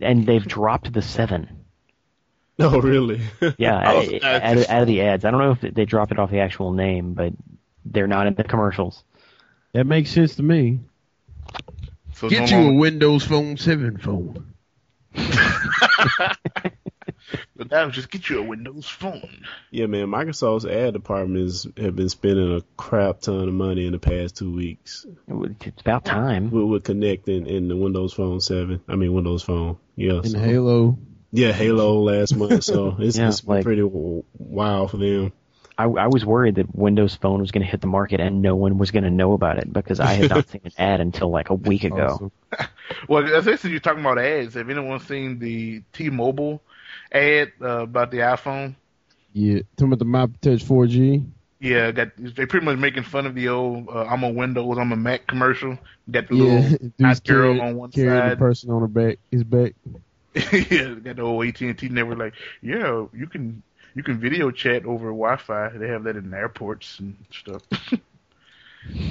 And 0.00 0.24
they've 0.26 0.44
dropped 0.46 0.92
the 0.92 1.02
seven. 1.02 1.63
No, 2.58 2.68
oh, 2.74 2.80
really. 2.80 3.20
Yeah, 3.58 3.80
Oh, 3.94 3.98
out, 4.00 4.08
that's 4.20 4.24
out, 4.44 4.56
of, 4.58 4.66
out 4.68 4.82
of 4.82 4.86
the 4.88 5.02
ads. 5.02 5.24
I 5.24 5.30
don't 5.30 5.40
know 5.40 5.56
if 5.60 5.74
they 5.74 5.84
dropped 5.84 6.12
it 6.12 6.18
off 6.18 6.30
the 6.30 6.40
actual 6.40 6.72
name, 6.72 7.14
but 7.14 7.32
they're 7.84 8.06
not 8.06 8.26
in 8.26 8.34
the 8.34 8.44
commercials. 8.44 9.02
That 9.72 9.86
makes 9.86 10.10
sense 10.10 10.36
to 10.36 10.42
me. 10.42 10.80
So 12.14 12.28
Get 12.28 12.50
no 12.52 12.60
you 12.60 12.68
a 12.68 12.72
Windows 12.74 13.24
Phone 13.24 13.56
Seven 13.56 13.98
phone. 13.98 14.54
But 17.56 17.70
that 17.70 17.86
was 17.86 17.94
just 17.94 18.10
get 18.10 18.28
you 18.28 18.40
a 18.40 18.42
Windows 18.42 18.86
phone. 18.88 19.44
yeah, 19.70 19.86
man. 19.86 20.08
Microsoft's 20.08 20.66
ad 20.66 20.92
departments 20.92 21.66
have 21.76 21.94
been 21.96 22.08
spending 22.08 22.56
a 22.56 22.60
crap 22.76 23.20
ton 23.20 23.48
of 23.48 23.54
money 23.54 23.86
in 23.86 23.92
the 23.92 23.98
past 23.98 24.36
two 24.36 24.52
weeks 24.52 25.06
It's 25.28 25.80
about 25.80 26.04
time. 26.04 26.50
with, 26.50 26.64
with 26.64 26.84
connecting 26.84 27.46
in 27.46 27.68
the 27.68 27.76
Windows 27.76 28.12
Phone 28.12 28.40
7. 28.40 28.80
I 28.88 28.96
mean, 28.96 29.12
Windows 29.14 29.42
Phone. 29.42 29.78
Yeah. 29.96 30.14
And 30.18 30.30
so- 30.32 30.38
Halo. 30.38 30.98
Yeah, 31.34 31.52
Halo 31.52 32.00
last 32.00 32.36
month. 32.36 32.64
So 32.64 32.96
it's, 33.00 33.16
Yeah, 33.18 33.28
it's 33.28 33.44
like- 33.44 33.64
pretty 33.64 33.82
wild 34.38 34.90
for 34.92 34.96
them. 34.98 35.32
I, 35.76 35.86
I 35.86 36.06
was 36.06 36.24
worried 36.24 36.54
that 36.54 36.72
Windows 36.72 37.16
Phone 37.16 37.40
was 37.40 37.50
going 37.50 37.64
to 37.64 37.68
hit 37.68 37.80
the 37.80 37.88
market 37.88 38.20
and 38.20 38.40
no 38.42 38.54
one 38.54 38.78
was 38.78 38.92
going 38.92 39.02
to 39.02 39.10
know 39.10 39.32
about 39.32 39.58
it 39.58 39.72
because 39.72 39.98
I 39.98 40.12
had 40.12 40.30
not 40.30 40.48
seen 40.50 40.60
an 40.64 40.70
ad 40.78 41.00
until 41.00 41.30
like 41.30 41.50
a 41.50 41.54
week 41.54 41.82
ago. 41.84 42.06
Awesome. 42.06 42.32
Well, 43.08 43.26
as 43.34 43.44
since 43.44 43.64
you're 43.64 43.80
talking 43.80 44.00
about 44.00 44.18
ads, 44.18 44.54
have 44.54 44.68
anyone 44.70 45.00
seen 45.00 45.38
the 45.40 45.82
T-Mobile 45.94 46.62
ad 47.10 47.50
uh, 47.60 47.80
about 47.82 48.10
the 48.12 48.18
iPhone? 48.18 48.76
Yeah, 49.32 49.60
talking 49.76 49.88
about 49.88 49.98
the 49.98 50.04
My 50.04 50.26
Touch 50.40 50.64
4G. 50.64 51.26
Yeah, 51.60 51.90
got 51.92 52.08
they 52.18 52.44
pretty 52.46 52.64
much 52.66 52.76
making 52.78 53.02
fun 53.04 53.26
of 53.26 53.34
the 53.34 53.48
old 53.48 53.88
uh, 53.88 54.04
"I'm 54.04 54.22
a 54.22 54.28
Windows, 54.30 54.76
I'm 54.78 54.92
a 54.92 54.96
Mac" 54.96 55.26
commercial. 55.26 55.78
Got 56.10 56.28
the 56.28 56.36
Yeah, 56.36 56.44
little 56.44 56.78
dude's 56.78 56.94
hot 57.00 57.24
girl 57.24 57.60
on 57.62 57.76
one 57.76 57.90
carrying 57.90 58.12
the 58.14 58.30
side. 58.32 58.38
person 58.38 58.70
on 58.70 58.82
her 58.82 58.86
back, 58.86 59.18
his 59.30 59.42
back. 59.44 59.74
yeah, 60.70 60.94
got 60.94 61.16
the 61.16 61.22
old 61.22 61.46
AT 61.46 61.60
and 61.60 61.78
T 61.78 61.88
network. 61.88 62.18
Like, 62.18 62.34
yeah, 62.60 63.04
you 63.12 63.26
can 63.26 63.62
you 63.94 64.02
can 64.02 64.18
video 64.18 64.50
chat 64.50 64.84
over 64.84 65.06
Wi-Fi. 65.06 65.70
They 65.76 65.88
have 65.88 66.04
that 66.04 66.16
in 66.16 66.34
airports 66.34 66.98
and 66.98 67.16
stuff. 67.32 67.62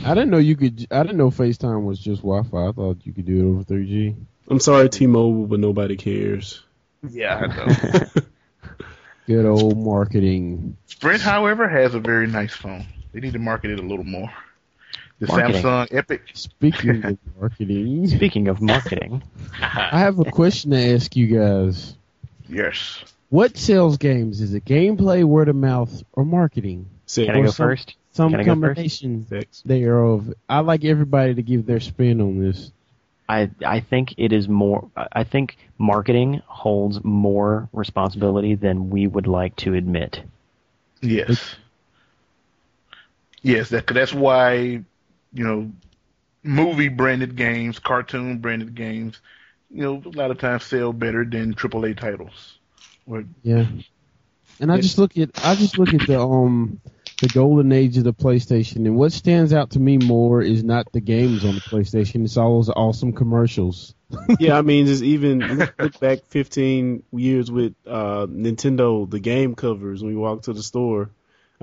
I 0.06 0.14
didn't 0.14 0.30
know 0.30 0.38
you 0.38 0.56
could. 0.56 0.86
I 0.92 1.02
didn't 1.04 1.18
know 1.18 1.32
FaceTime 1.32 1.86
was 1.86 2.00
just 2.00 2.22
Wi-Fi. 2.22 2.68
I 2.68 2.72
thought 2.72 3.06
you 3.06 3.14
could 3.14 3.26
do 3.26 3.40
it 3.40 3.50
over 3.50 3.64
3G. 3.64 4.16
I'm 4.50 4.60
sorry, 4.60 4.90
T-Mobile, 4.90 5.48
but 5.48 5.60
nobody 5.60 5.96
cares. 5.96 6.62
yeah, 7.10 7.38
I 7.38 7.48
know. 7.48 8.06
Good 9.26 9.46
old 9.46 9.78
marketing. 9.78 10.76
Sprint, 10.88 11.22
however, 11.22 11.70
has 11.70 11.96
a 11.96 12.00
very 12.00 12.28
nice 12.28 12.54
phone. 12.54 12.86
They 13.14 13.22
need 13.22 13.34
to 13.34 13.40
market 13.40 13.72
it 13.72 13.80
a 13.80 13.84
little 13.84 14.04
more. 14.04 14.30
The 15.20 15.28
Marketing. 15.28 15.62
Samsung 15.64 15.94
Epic. 15.94 16.22
Speaking 16.34 17.04
of 17.06 17.18
marketing, 17.40 18.08
Speaking 18.08 18.48
of 18.48 18.62
marketing, 18.62 19.24
I 19.62 20.00
have 20.00 20.20
a 20.20 20.26
question 20.26 20.72
to 20.72 20.78
ask 20.96 21.16
you 21.16 21.28
guys. 21.40 21.96
Yes. 22.50 23.04
What 23.30 23.58
sells 23.58 23.98
games? 23.98 24.42
Is 24.42 24.54
it 24.54 24.66
gameplay, 24.66 25.24
word 25.24 25.50
of 25.50 25.56
mouth, 25.56 26.04
or 26.14 26.26
marketing? 26.26 26.88
Sex. 27.06 27.28
can 27.28 27.36
I 27.36 27.42
go 27.42 27.52
some- 27.52 27.68
first? 27.68 27.96
Some 28.12 28.30
Can 28.32 28.42
I 28.42 28.44
go 28.44 28.52
first? 28.54 28.62
combination 28.62 29.26
Sex. 29.28 29.64
thereof. 29.66 30.34
I 30.48 30.60
like 30.60 30.84
everybody 30.86 31.34
to 31.34 31.42
give 31.42 31.66
their 31.66 31.80
spin 31.80 32.22
on 32.22 32.40
this. 32.40 32.72
I 33.28 33.50
I 33.66 33.80
think 33.80 34.14
it 34.18 34.32
is 34.34 34.48
more. 34.48 34.88
I 34.96 35.24
think 35.24 35.58
marketing 35.80 36.44
holds 36.46 37.04
more 37.04 37.70
responsibility 37.74 38.54
than 38.54 38.92
we 38.92 39.08
would 39.08 39.26
like 39.26 39.56
to 39.58 39.74
admit. 39.74 40.22
Yes. 41.02 41.56
Yes, 43.42 43.70
that, 43.70 43.88
that's 43.88 44.14
why, 44.14 44.84
you 45.34 45.44
know, 45.44 45.72
movie 46.44 46.90
branded 46.90 47.36
games, 47.36 47.80
cartoon 47.80 48.40
branded 48.40 48.76
games, 48.76 49.20
you 49.70 49.82
know, 49.82 50.02
a 50.06 50.18
lot 50.18 50.32
of 50.32 50.38
times 50.38 50.64
sell 50.64 50.94
better 50.94 51.26
than 51.26 51.56
AAA 51.56 51.98
titles. 51.98 52.60
Or, 53.06 53.26
Yeah. 53.42 53.66
And 54.60 54.72
I 54.72 54.80
just 54.80 54.98
look 54.98 55.18
at 55.18 55.32
I 55.44 55.56
just 55.56 55.78
look 55.78 55.94
at 55.94 56.08
the 56.08 56.20
um 56.20 56.80
the 57.22 57.30
golden 57.30 57.72
age 57.72 57.98
of 57.98 58.04
the 58.04 58.14
PlayStation 58.14 58.86
and 58.86 58.96
what 58.96 59.12
stands 59.12 59.54
out 59.54 59.72
to 59.72 59.80
me 59.80 59.98
more 59.98 60.42
is 60.42 60.64
not 60.64 60.92
the 60.92 61.00
games 61.00 61.46
on 61.46 61.56
the 61.56 61.62
PlayStation, 61.62 62.24
it's 62.24 62.38
all 62.38 62.56
those 62.58 62.70
awesome 62.70 63.14
commercials. 63.14 63.96
yeah, 64.40 64.58
I 64.58 64.62
mean, 64.62 64.86
just 64.86 65.04
even 65.04 65.40
look, 65.40 65.74
look 65.80 66.00
back 66.00 66.26
15 66.28 67.04
years 67.14 67.50
with 67.50 67.76
uh, 67.88 68.28
Nintendo, 68.28 69.10
the 69.10 69.20
game 69.20 69.56
covers 69.56 70.04
when 70.04 70.14
we 70.14 70.20
walk 70.20 70.44
to 70.44 70.54
the 70.54 70.64
store. 70.64 71.10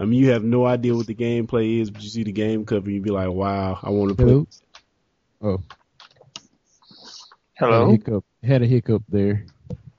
I 0.01 0.05
mean, 0.07 0.19
you 0.19 0.31
have 0.31 0.43
no 0.43 0.65
idea 0.65 0.95
what 0.95 1.07
the 1.07 1.15
gameplay 1.15 1.81
is, 1.81 1.91
but 1.91 2.03
you 2.03 2.09
see 2.09 2.23
the 2.23 2.33
game 2.33 2.65
cover, 2.65 2.91
you'd 2.91 3.03
be 3.03 3.11
like, 3.11 3.29
"Wow, 3.29 3.79
I 3.83 3.91
want 3.91 4.09
to 4.11 4.15
play." 4.17 4.27
Hello. 4.33 4.47
Oh, 5.43 5.63
had 7.55 7.69
a 7.69 7.73
Hello. 7.73 7.91
hiccup. 7.91 8.25
Had 8.43 8.63
a 8.63 8.67
hiccup 8.67 9.03
there. 9.09 9.45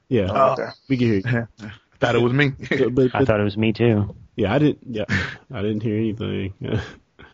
Yeah, 0.09 0.27
Oh, 0.29 0.53
okay. 0.53 0.69
we 0.89 0.97
can 0.97 1.07
hear 1.07 1.15
you. 1.15 1.69
Thought 1.99 2.15
it 2.15 2.21
was 2.21 2.33
me. 2.33 2.51
But, 2.69 2.95
but, 2.95 3.11
I 3.15 3.25
thought 3.25 3.39
it 3.39 3.43
was 3.43 3.57
me 3.57 3.73
too. 3.73 4.15
yeah, 4.35 4.51
I 4.53 4.57
didn't. 4.57 4.79
Yeah, 4.89 5.05
I 5.53 5.61
didn't 5.61 5.83
hear 5.83 5.97
anything. 5.97 6.53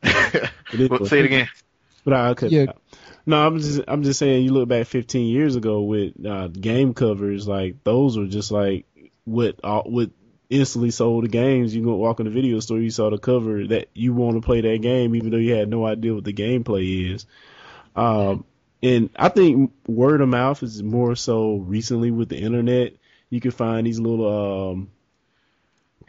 It 0.04 0.82
is 0.82 0.90
Well, 0.90 1.06
say 1.06 1.20
it 1.20 1.26
again. 1.26 1.48
But 2.04 2.14
I 2.14 2.34
cut 2.34 2.52
Yeah. 2.52 2.74
No, 3.26 3.48
I'm 3.48 3.60
just 3.60 3.82
I'm 3.88 4.04
just 4.04 4.20
saying. 4.20 4.44
You 4.44 4.52
look 4.52 4.68
back 4.68 4.86
15 4.88 5.26
years 5.28 5.56
ago 5.56 5.82
with 5.82 6.14
uh, 6.26 6.50
game 6.50 6.94
covers, 6.94 7.48
like 7.48 7.84
those 7.86 8.18
were 8.18 8.28
just 8.28 8.52
like 8.52 8.86
what 9.24 9.60
uh, 9.64 9.84
what 9.84 10.12
instantly 10.50 10.92
sold 10.92 11.24
the 11.24 11.30
games. 11.30 11.76
You 11.76 11.84
go 11.84 11.96
walk 11.96 12.20
in 12.20 12.26
the 12.26 12.32
video 12.32 12.60
store, 12.60 12.80
you 12.80 12.90
saw 12.90 13.10
the 13.10 13.18
cover 13.18 13.68
that 13.68 13.90
you 13.94 14.14
want 14.14 14.36
to 14.36 14.46
play 14.46 14.62
that 14.62 14.82
game, 14.82 15.16
even 15.16 15.32
though 15.32 15.38
you 15.38 15.54
had 15.54 15.70
no 15.70 15.86
idea 15.86 16.14
what 16.14 16.24
the 16.24 16.34
gameplay 16.34 17.14
is. 17.14 17.26
Um, 17.96 18.46
and 18.82 19.10
I 19.16 19.30
think 19.30 19.72
word 19.88 20.22
of 20.22 20.30
mouth 20.30 20.62
is 20.64 20.84
more 20.84 21.16
so 21.16 21.56
recently 21.56 22.12
with 22.12 22.30
the 22.30 22.38
internet. 22.38 22.94
You 23.30 23.42
can 23.42 23.52
find 23.52 23.86
these 23.86 24.00
little 24.00 24.72
um, 24.72 24.92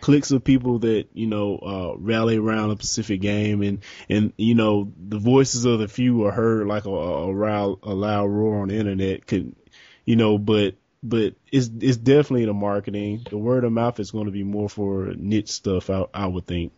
of 0.07 0.45
people 0.45 0.79
that 0.81 1.09
you 1.13 1.27
know 1.27 1.57
uh, 1.57 1.99
rally 1.99 2.37
around 2.37 2.71
a 2.71 2.75
specific 2.75 3.21
game, 3.21 3.63
and 3.63 3.81
and 4.09 4.33
you 4.37 4.55
know 4.55 4.93
the 4.97 5.19
voices 5.19 5.65
of 5.65 5.81
the 5.81 5.89
few 5.89 6.25
are 6.27 6.33
heard 6.33 6.67
like 6.67 6.85
a, 6.85 6.91
a, 6.91 7.33
loud, 7.33 7.79
a 7.83 7.95
loud 7.95 8.27
roar 8.27 8.63
on 8.63 8.69
the 8.69 8.77
internet. 8.77 9.27
Could 9.27 9.57
you 10.05 10.17
know, 10.17 10.39
but 10.39 10.75
but 11.03 11.35
it's 11.53 11.71
it's 11.81 11.97
definitely 11.97 12.47
the 12.47 12.55
marketing. 12.55 13.27
The 13.29 13.39
word 13.39 13.65
of 13.65 13.73
mouth 13.73 14.01
is 14.01 14.11
going 14.11 14.27
to 14.27 14.33
be 14.33 14.43
more 14.43 14.69
for 14.69 15.13
niche 15.17 15.51
stuff. 15.51 15.91
I, 15.91 16.07
I 16.13 16.27
would 16.27 16.47
think. 16.47 16.73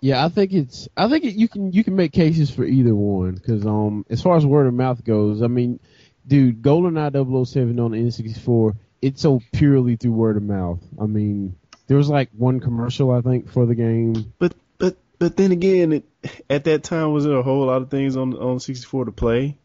Yeah, 0.00 0.24
I 0.24 0.28
think 0.28 0.52
it's. 0.52 0.88
I 0.96 1.08
think 1.08 1.24
it, 1.24 1.34
you 1.34 1.48
can 1.48 1.72
you 1.72 1.84
can 1.84 1.96
make 1.96 2.12
cases 2.12 2.50
for 2.50 2.64
either 2.64 2.94
one 2.94 3.34
because 3.34 3.64
um 3.64 4.04
as 4.10 4.20
far 4.20 4.36
as 4.36 4.44
word 4.44 4.66
of 4.66 4.74
mouth 4.74 5.02
goes, 5.04 5.42
I 5.42 5.46
mean, 5.46 5.80
dude, 6.26 6.62
GoldenEye 6.62 7.46
007 7.46 7.80
on 7.80 7.92
the 7.92 7.98
N64, 7.98 8.76
it's 9.00 9.22
so 9.22 9.40
purely 9.52 9.96
through 9.96 10.12
word 10.12 10.36
of 10.36 10.42
mouth. 10.42 10.80
I 11.00 11.06
mean, 11.06 11.56
there 11.86 11.96
was 11.96 12.08
like 12.08 12.30
one 12.36 12.60
commercial 12.60 13.10
I 13.10 13.20
think 13.20 13.50
for 13.50 13.64
the 13.64 13.74
game. 13.74 14.32
But 14.38 14.54
but 14.76 14.96
but 15.18 15.36
then 15.36 15.52
again, 15.52 15.92
it, 15.92 16.04
at 16.50 16.64
that 16.64 16.82
time 16.82 17.12
was 17.12 17.24
there 17.24 17.36
a 17.36 17.42
whole 17.42 17.66
lot 17.66 17.80
of 17.80 17.90
things 17.90 18.16
on 18.16 18.34
on 18.34 18.60
64 18.60 19.06
to 19.06 19.12
play. 19.12 19.56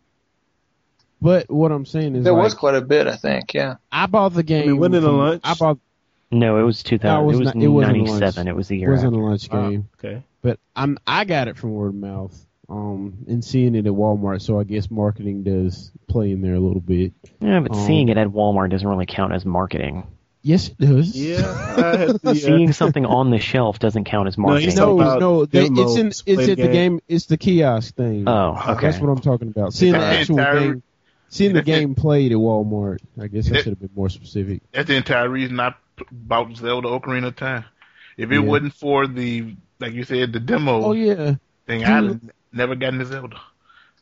But 1.21 1.49
what 1.51 1.71
I'm 1.71 1.85
saying 1.85 2.15
is, 2.15 2.23
There 2.23 2.33
like, 2.33 2.43
was 2.43 2.53
quite 2.53 2.75
a 2.75 2.81
bit, 2.81 3.07
I 3.07 3.15
think. 3.15 3.53
Yeah. 3.53 3.75
I 3.91 4.05
bought 4.05 4.33
the 4.33 4.43
game. 4.43 4.77
wasn't 4.77 4.95
it 4.95 5.03
a 5.03 5.07
from- 5.07 5.17
lunch? 5.17 5.41
I 5.43 5.53
bought. 5.55 5.77
No, 6.31 6.59
it 6.59 6.63
was 6.63 6.83
2000. 6.83 7.11
No, 7.11 7.23
it 7.23 7.25
was 7.27 7.35
it 7.35 7.39
was 7.39 7.55
not- 7.55 7.63
it 7.63 7.67
wasn't 7.67 7.95
a 7.97 7.99
97. 8.01 8.47
It 8.47 8.55
was 8.55 8.67
the 8.67 8.75
It 8.75 8.79
year 8.79 8.91
wasn't 8.91 9.13
after. 9.13 9.19
a 9.21 9.25
lunch 9.25 9.47
Ah, 9.51 9.69
game, 9.69 9.89
okay. 9.99 10.23
but 10.41 10.59
I'm 10.75 10.97
I 11.07 11.25
got 11.25 11.47
it 11.47 11.57
from 11.57 11.73
word 11.73 11.87
of 11.89 11.95
mouth. 11.95 12.45
Um, 12.69 13.25
and 13.27 13.43
seeing 13.43 13.73
it 13.73 13.87
at 13.87 13.91
Walmart, 13.93 14.41
so 14.43 14.59
I 14.59 14.63
guess 14.63 14.91
marketing 14.91 15.41
does 15.41 15.91
play 16.07 16.31
in 16.31 16.41
there 16.41 16.53
a 16.53 16.59
little 16.59 16.81
bit. 16.81 17.13
Yeah, 17.41 17.61
but 17.61 17.73
Um, 17.75 17.85
seeing 17.87 18.09
it 18.09 18.17
at 18.17 18.27
Walmart 18.27 18.69
doesn't 18.69 18.87
really 18.87 19.07
count 19.07 19.33
as 19.33 19.43
marketing. 19.43 20.03
Yes, 20.43 20.67
it 20.69 20.77
does. 20.77 21.15
Yeah, 21.19 21.37
I 21.77 21.97
have 22.23 22.37
Seeing 22.37 22.71
something 22.73 23.05
on 23.07 23.31
the 23.31 23.39
shelf 23.39 23.79
doesn't 23.79 24.03
count 24.03 24.27
as 24.27 24.37
marketing. 24.37 24.69
he's 24.69 24.77
No, 24.77 24.97
no, 25.17 25.45
they, 25.45 25.65
it's 25.65 25.95
in 25.97 26.07
it's 26.09 26.19
at 26.27 26.35
the 26.35 26.45
the 26.45 26.55
game. 26.55 26.71
game. 26.71 26.99
It's 27.07 27.25
the 27.25 27.37
kiosk 27.37 27.95
thing. 27.95 28.25
oh, 28.29 28.55
okay. 28.69 28.91
That's 28.91 28.99
what 29.01 29.09
I'm 29.09 29.19
talking 29.19 29.47
about. 29.49 29.73
Seeing 29.73 29.93
the 29.93 29.99
the 29.99 30.05
actual 30.05 30.37
entire- 30.37 30.59
game, 30.59 30.83
seeing 31.29 31.53
the 31.53 31.61
game 31.61 31.95
played 31.95 32.31
at 32.31 32.37
Walmart. 32.37 32.99
I 33.19 33.27
guess 33.27 33.51
I 33.51 33.57
should 33.57 33.67
have 33.67 33.79
been 33.79 33.89
more 33.95 34.09
specific. 34.09 34.61
That's 34.71 34.87
the 34.87 34.95
entire 34.95 35.29
reason 35.29 35.59
I 35.59 35.73
bought 36.11 36.55
Zelda 36.57 36.87
Ocarina 36.89 37.27
of 37.27 37.35
Time. 37.35 37.65
If 38.17 38.31
it 38.31 38.35
Yeah. 38.35 38.39
wasn't 38.41 38.73
for 38.73 39.07
the, 39.07 39.55
like 39.79 39.93
you 39.93 40.03
said, 40.03 40.33
the 40.33 40.39
demo 40.39 40.83
Oh 40.83 40.91
yeah, 40.91 41.35
thing, 41.67 41.79
Dude. 41.79 41.87
I'd 41.89 42.19
never 42.51 42.75
gotten 42.75 42.99
the 42.99 43.05
Zelda. 43.05 43.39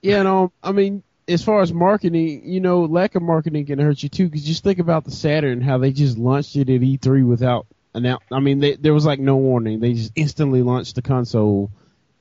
yeah. 0.01 0.23
No, 0.23 0.43
um, 0.45 0.51
I 0.63 0.71
mean, 0.71 1.03
as 1.27 1.43
far 1.43 1.61
as 1.61 1.73
marketing, 1.73 2.43
you 2.49 2.59
know, 2.61 2.81
lack 2.85 3.15
of 3.15 3.21
marketing 3.21 3.65
can 3.65 3.79
hurt 3.79 4.01
you 4.01 4.09
too. 4.09 4.25
Because 4.29 4.43
just 4.45 4.63
think 4.63 4.79
about 4.79 5.03
the 5.05 5.11
Saturn, 5.11 5.61
how 5.61 5.77
they 5.77 5.91
just 5.91 6.17
launched 6.17 6.55
it 6.55 6.69
at 6.69 6.81
E3 6.81 7.27
without 7.27 7.67
announce. 7.93 8.23
I 8.31 8.39
mean, 8.39 8.59
they, 8.59 8.75
there 8.75 8.93
was 8.93 9.05
like 9.05 9.19
no 9.19 9.35
warning. 9.35 9.79
They 9.79 9.93
just 9.93 10.13
instantly 10.15 10.61
launched 10.63 10.95
the 10.95 11.01
console. 11.01 11.69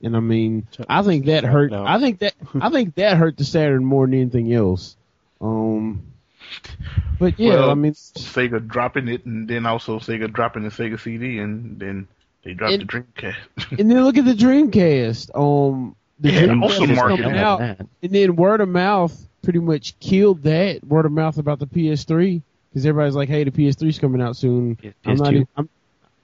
And 0.03 0.15
I 0.15 0.19
mean, 0.19 0.67
I 0.87 1.01
think 1.01 1.25
that 1.25 1.43
hurt. 1.43 1.71
No. 1.71 1.83
I 1.85 1.99
think 1.99 2.19
that 2.19 2.33
I 2.61 2.69
think 2.69 2.95
that 2.95 3.17
hurt 3.17 3.37
the 3.37 3.43
Saturn 3.45 3.83
more 3.83 4.05
than 4.05 4.13
anything 4.15 4.53
else. 4.53 4.95
Um, 5.41 6.03
but 7.19 7.39
yeah, 7.39 7.55
Well, 7.55 7.71
I 7.71 7.73
mean, 7.73 7.93
Sega 7.93 8.65
dropping 8.67 9.07
it, 9.07 9.25
and 9.25 9.47
then 9.47 9.65
also 9.65 9.99
Sega 9.99 10.31
dropping 10.31 10.63
the 10.63 10.69
Sega 10.69 10.99
CD, 10.99 11.39
and 11.39 11.79
then 11.79 12.07
they 12.43 12.53
dropped 12.53 12.73
It- 12.73 12.79
the 12.79 12.85
Dreamcast. 12.85 13.35
And 13.79 13.89
then 13.91 14.03
look 14.03 14.17
at 14.17 14.25
the 14.25 14.33
Dreamcast. 14.33 15.31
Um, 15.35 15.95
the 16.19 16.31
Yeah, 16.31 16.41
Dreamcast 16.43 16.61
also 16.63 16.83
is 16.83 16.89
marketing. 16.95 17.37
out, 17.37 17.61
and 17.61 17.87
then 18.01 18.35
word 18.35 18.61
of 18.61 18.69
mouth 18.69 19.27
pretty 19.43 19.59
much 19.59 19.97
killed 19.99 20.43
that 20.43 20.83
word 20.83 21.05
of 21.05 21.11
mouth 21.11 21.37
about 21.37 21.59
the 21.59 21.67
PS3 21.67 22.41
because 22.69 22.85
everybody's 22.85 23.15
like, 23.15 23.29
"Hey, 23.29 23.43
the 23.43 23.51
PS3's 23.51 23.97
coming 23.99 24.21
out 24.21 24.35
soon." 24.37 24.75
P- 24.75 24.93
I'm 25.05 25.15
not 25.17 25.27
PS2. 25.27 25.33
even, 25.35 25.47
I'm, 25.57 25.69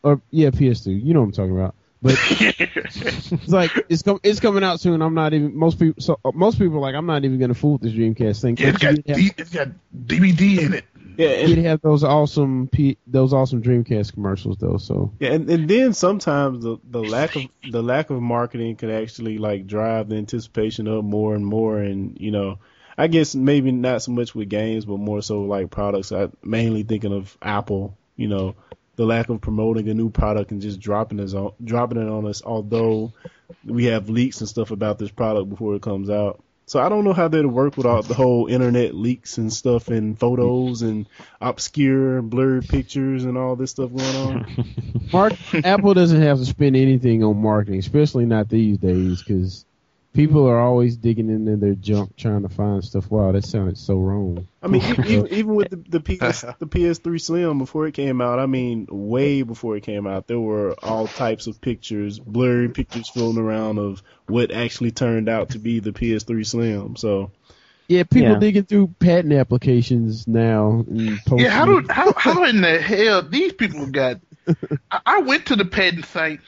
or 0.03 0.21
yeah, 0.32 0.49
PS2. 0.49 1.03
You 1.03 1.13
know 1.13 1.21
what 1.21 1.28
I'm 1.28 1.32
talking 1.32 1.57
about. 1.57 1.76
But 2.04 2.18
it's 2.30 3.47
like 3.47 3.72
it's 3.88 4.01
com- 4.01 4.20
it's 4.24 4.41
coming 4.41 4.62
out 4.62 4.82
soon. 4.82 5.01
I'm 5.01 5.14
not 5.14 5.34
even 5.34 5.58
most 5.58 5.80
people. 5.80 6.01
So 6.01 6.20
uh, 6.26 6.32
most 6.34 6.60
people 6.60 6.76
are 6.76 6.82
like, 6.82 6.95
I'm 6.95 7.06
not 7.06 7.24
even 7.24 7.39
gonna 7.39 7.54
fool 7.54 7.74
with 7.74 7.82
this 7.84 7.93
Dreamcast 7.93 8.41
thing. 8.41 8.58
Yeah, 8.58 8.68
it's 8.68 8.74
But 8.74 8.82
got 8.82 9.08
have, 9.08 9.18
D- 9.18 9.32
it's 9.38 9.49
got 9.51 9.70
DVD 9.95 10.60
in 10.60 10.74
it. 10.74 10.86
Yeah, 11.16 11.30
you 11.30 11.36
and, 11.36 11.56
did 11.56 11.66
have 11.66 11.80
those 11.82 12.04
awesome 12.04 12.68
P- 12.68 12.97
those 13.08 13.32
awesome 13.32 13.64
Dreamcast 13.64 14.14
commercials 14.14 14.58
though. 14.58 14.76
So 14.76 15.14
yeah, 15.20 15.32
and, 15.32 15.49
and 15.49 15.70
then 15.70 15.93
sometimes 15.93 16.62
the, 16.62 16.78
the 16.84 17.01
lack 17.01 17.38
of 17.38 17.43
the 17.72 17.82
lack 17.82 18.10
of 18.10 18.22
marketing 18.22 18.76
could 18.76 18.91
actually 18.91 19.38
like 19.38 19.66
drive 19.66 20.10
the 20.10 20.18
anticipation 20.18 20.89
up 20.89 21.06
more 21.06 21.36
and 21.36 21.45
more, 21.45 21.80
and 21.80 22.18
you 22.20 22.32
know, 22.32 22.60
I 22.97 23.08
guess 23.08 23.34
maybe 23.34 23.72
not 23.72 24.01
so 24.01 24.12
much 24.12 24.36
with 24.36 24.49
games, 24.49 24.84
but 24.84 24.97
more 24.97 25.22
so 25.22 25.43
like 25.43 25.70
products. 25.70 26.12
I 26.12 26.28
mainly 26.43 26.84
thinking 26.84 27.14
of 27.14 27.38
Apple. 27.41 27.97
You 28.18 28.28
know, 28.28 28.56
the 28.96 29.06
lack 29.06 29.30
of 29.30 29.41
promoting 29.41 29.89
a 29.89 29.94
new 29.94 30.10
product 30.10 30.52
and 30.52 30.62
just 30.62 30.80
dropping 30.80 31.20
it 31.20 31.34
on 31.34 31.54
dropping 31.64 32.02
it 32.02 32.10
on 32.10 32.28
us. 32.28 32.41
Although 32.44 33.14
we 33.66 33.86
have 33.86 34.10
leaks 34.10 34.39
and 34.39 34.50
stuff 34.50 34.72
about 34.72 35.00
this 35.00 35.12
product 35.12 35.50
before 35.50 35.76
it 35.76 35.82
comes 35.82 36.10
out. 36.10 36.44
So 36.66 36.80
I 36.80 36.88
don't 36.88 37.04
know 37.04 37.14
how 37.14 37.28
they'd 37.28 37.46
work 37.46 37.76
without 37.76 38.06
the 38.06 38.14
whole 38.14 38.48
internet 38.48 38.96
leaks 38.96 39.38
and 39.38 39.52
stuff 39.52 39.89
and 39.89 40.18
photos 40.18 40.82
and 40.82 41.08
obscure 41.41 42.22
blurred 42.22 42.68
pictures 42.70 43.26
and 43.26 43.38
all 43.38 43.58
this 43.58 43.72
stuff 43.72 43.91
going 43.94 44.16
on. 44.16 44.66
Mark 45.14 45.34
Apple 45.66 45.94
doesn't 45.94 46.22
have 46.22 46.38
to 46.38 46.46
spend 46.46 46.78
anything 46.78 47.24
on 47.24 47.41
marketing, 47.41 47.80
especially 47.80 48.26
not 48.26 48.48
these 48.48 48.78
days, 48.78 49.22
because 49.22 49.66
people 50.14 50.47
are 50.47 50.59
always 50.59 50.95
digging 50.95 51.30
into 51.30 51.55
their 51.57 51.76
junk 51.76 52.16
trying 52.16 52.43
to 52.43 52.49
find 52.49 52.84
stuff. 52.84 53.09
Wow, 53.09 53.31
that 53.31 53.45
sounded 53.45 53.77
so 53.77 53.95
wrong. 53.98 54.48
I 54.61 54.68
mean, 54.68 54.81
e- 54.81 54.95
even, 55.14 55.27
even 55.34 55.56
with 55.56 55.69
the, 55.69 55.77
the 55.77 55.99
PS 55.99 56.41
the 56.60 56.68
PS3 56.68 57.19
Slim 57.22 57.57
before 57.57 57.88
it 57.88 57.94
came 57.94 58.22
out, 58.22 58.40
I 58.40 58.45
mean, 58.45 58.88
way 58.90 59.41
before 59.41 59.76
it 59.76 59.81
came 59.84 60.07
out, 60.07 60.27
there 60.27 60.40
were 60.40 60.73
all 60.84 61.07
types 61.07 61.48
of 61.48 61.60
pictures, 61.61 62.19
blurry 62.19 62.69
pictures 62.69 63.10
floating 63.10 63.41
around 63.41 63.80
of 63.80 64.02
what 64.27 64.52
actually 64.52 64.91
turned 64.91 65.30
out 65.30 65.49
to 65.49 65.60
be 65.60 65.80
the 65.80 65.91
PS3 65.91 66.45
Slim. 66.45 66.95
So 66.95 67.31
Yeah, 67.88 68.03
people 68.03 68.31
Yeah. 68.34 68.40
digging 68.40 68.64
through 68.64 68.95
patent 68.99 69.34
applications 69.34 70.27
now. 70.27 70.84
And 70.88 71.19
posting 71.26 71.40
Yeah, 71.45 71.49
how 71.52 71.65
do 71.65 71.85
how 71.90 72.14
how 72.18 72.44
in 72.45 72.61
the 72.61 72.80
hell 72.80 73.22
these 73.23 73.53
people 73.53 73.88
got? 73.88 74.22
I, 74.91 74.99
I 75.06 75.19
went 75.22 75.48
to 75.48 75.56
the 75.56 75.65
patent 75.65 76.06
site. 76.06 76.40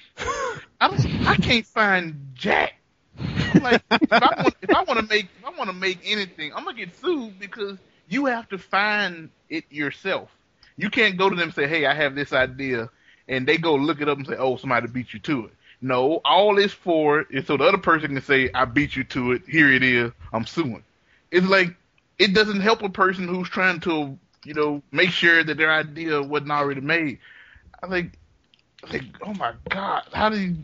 I 0.80 0.88
don't, 0.90 1.28
I 1.28 1.36
can't 1.36 1.66
find 1.66 2.32
Jack. 2.34 2.74
Like, 3.61 3.82
if 3.91 4.22
I 4.22 4.34
want 4.41 4.56
if 4.61 4.73
I 4.73 4.84
want 4.84 4.99
to 4.99 5.06
make 5.06 5.26
if 5.40 5.45
I 5.45 5.49
want 5.57 5.69
to 5.69 5.76
make 5.76 5.99
anything, 6.06 6.53
I'm 6.53 6.64
gonna 6.65 6.77
get 6.77 6.95
sued 6.95 7.40
because 7.40 7.77
you 8.07 8.26
have 8.26 8.49
to 8.49 8.57
find 8.57 9.30
it 9.49 9.65
yourself. 9.69 10.30
You 10.77 10.90
can't 10.90 11.18
go 11.18 11.30
to 11.30 11.36
them 11.36 11.45
and 11.49 11.53
say, 11.53 11.68
"Hey, 11.68 11.86
I 11.86 11.94
have 11.94 12.15
this 12.15 12.34
idea," 12.34 12.90
and 13.27 13.48
they 13.48 13.57
go 13.57 13.76
look 13.76 14.02
it 14.02 14.10
up 14.10 14.18
and 14.18 14.27
say, 14.27 14.36
"Oh, 14.38 14.57
somebody 14.57 14.88
beat 14.88 15.14
you 15.14 15.19
to 15.22 15.45
it." 15.45 15.52
No, 15.82 16.22
all 16.26 16.57
it's 16.57 16.73
for 16.73 17.22
is 17.30 17.45
so 17.48 17.57
the 17.57 17.65
other 17.65 17.77
person 17.77 18.10
can 18.14 18.22
say, 18.22 18.49
"I 18.53 18.65
beat 18.65 18.95
you 18.95 19.03
to 19.06 19.34
it. 19.34 19.44
Here 19.48 19.72
it 19.72 19.84
is. 19.84 20.11
I'm 20.34 20.45
suing." 20.45 20.84
It's 21.32 21.48
like 21.48 21.76
it 22.18 22.34
doesn't 22.34 22.61
help 22.61 22.82
a 22.82 22.90
person 22.90 23.27
who's 23.27 23.49
trying 23.49 23.80
to, 23.82 24.18
you 24.44 24.53
know, 24.53 24.82
make 24.91 25.11
sure 25.11 25.44
that 25.44 25.57
their 25.57 25.72
idea 25.72 26.22
wasn't 26.22 26.52
already 26.52 26.82
made. 26.82 27.19
I 27.82 27.88
think, 27.88 28.14
I 28.84 28.90
think, 28.90 29.06
oh 29.22 29.34
my 29.34 29.53
god, 29.69 30.03
how 30.14 30.30
do 30.30 30.40
you? 30.40 30.56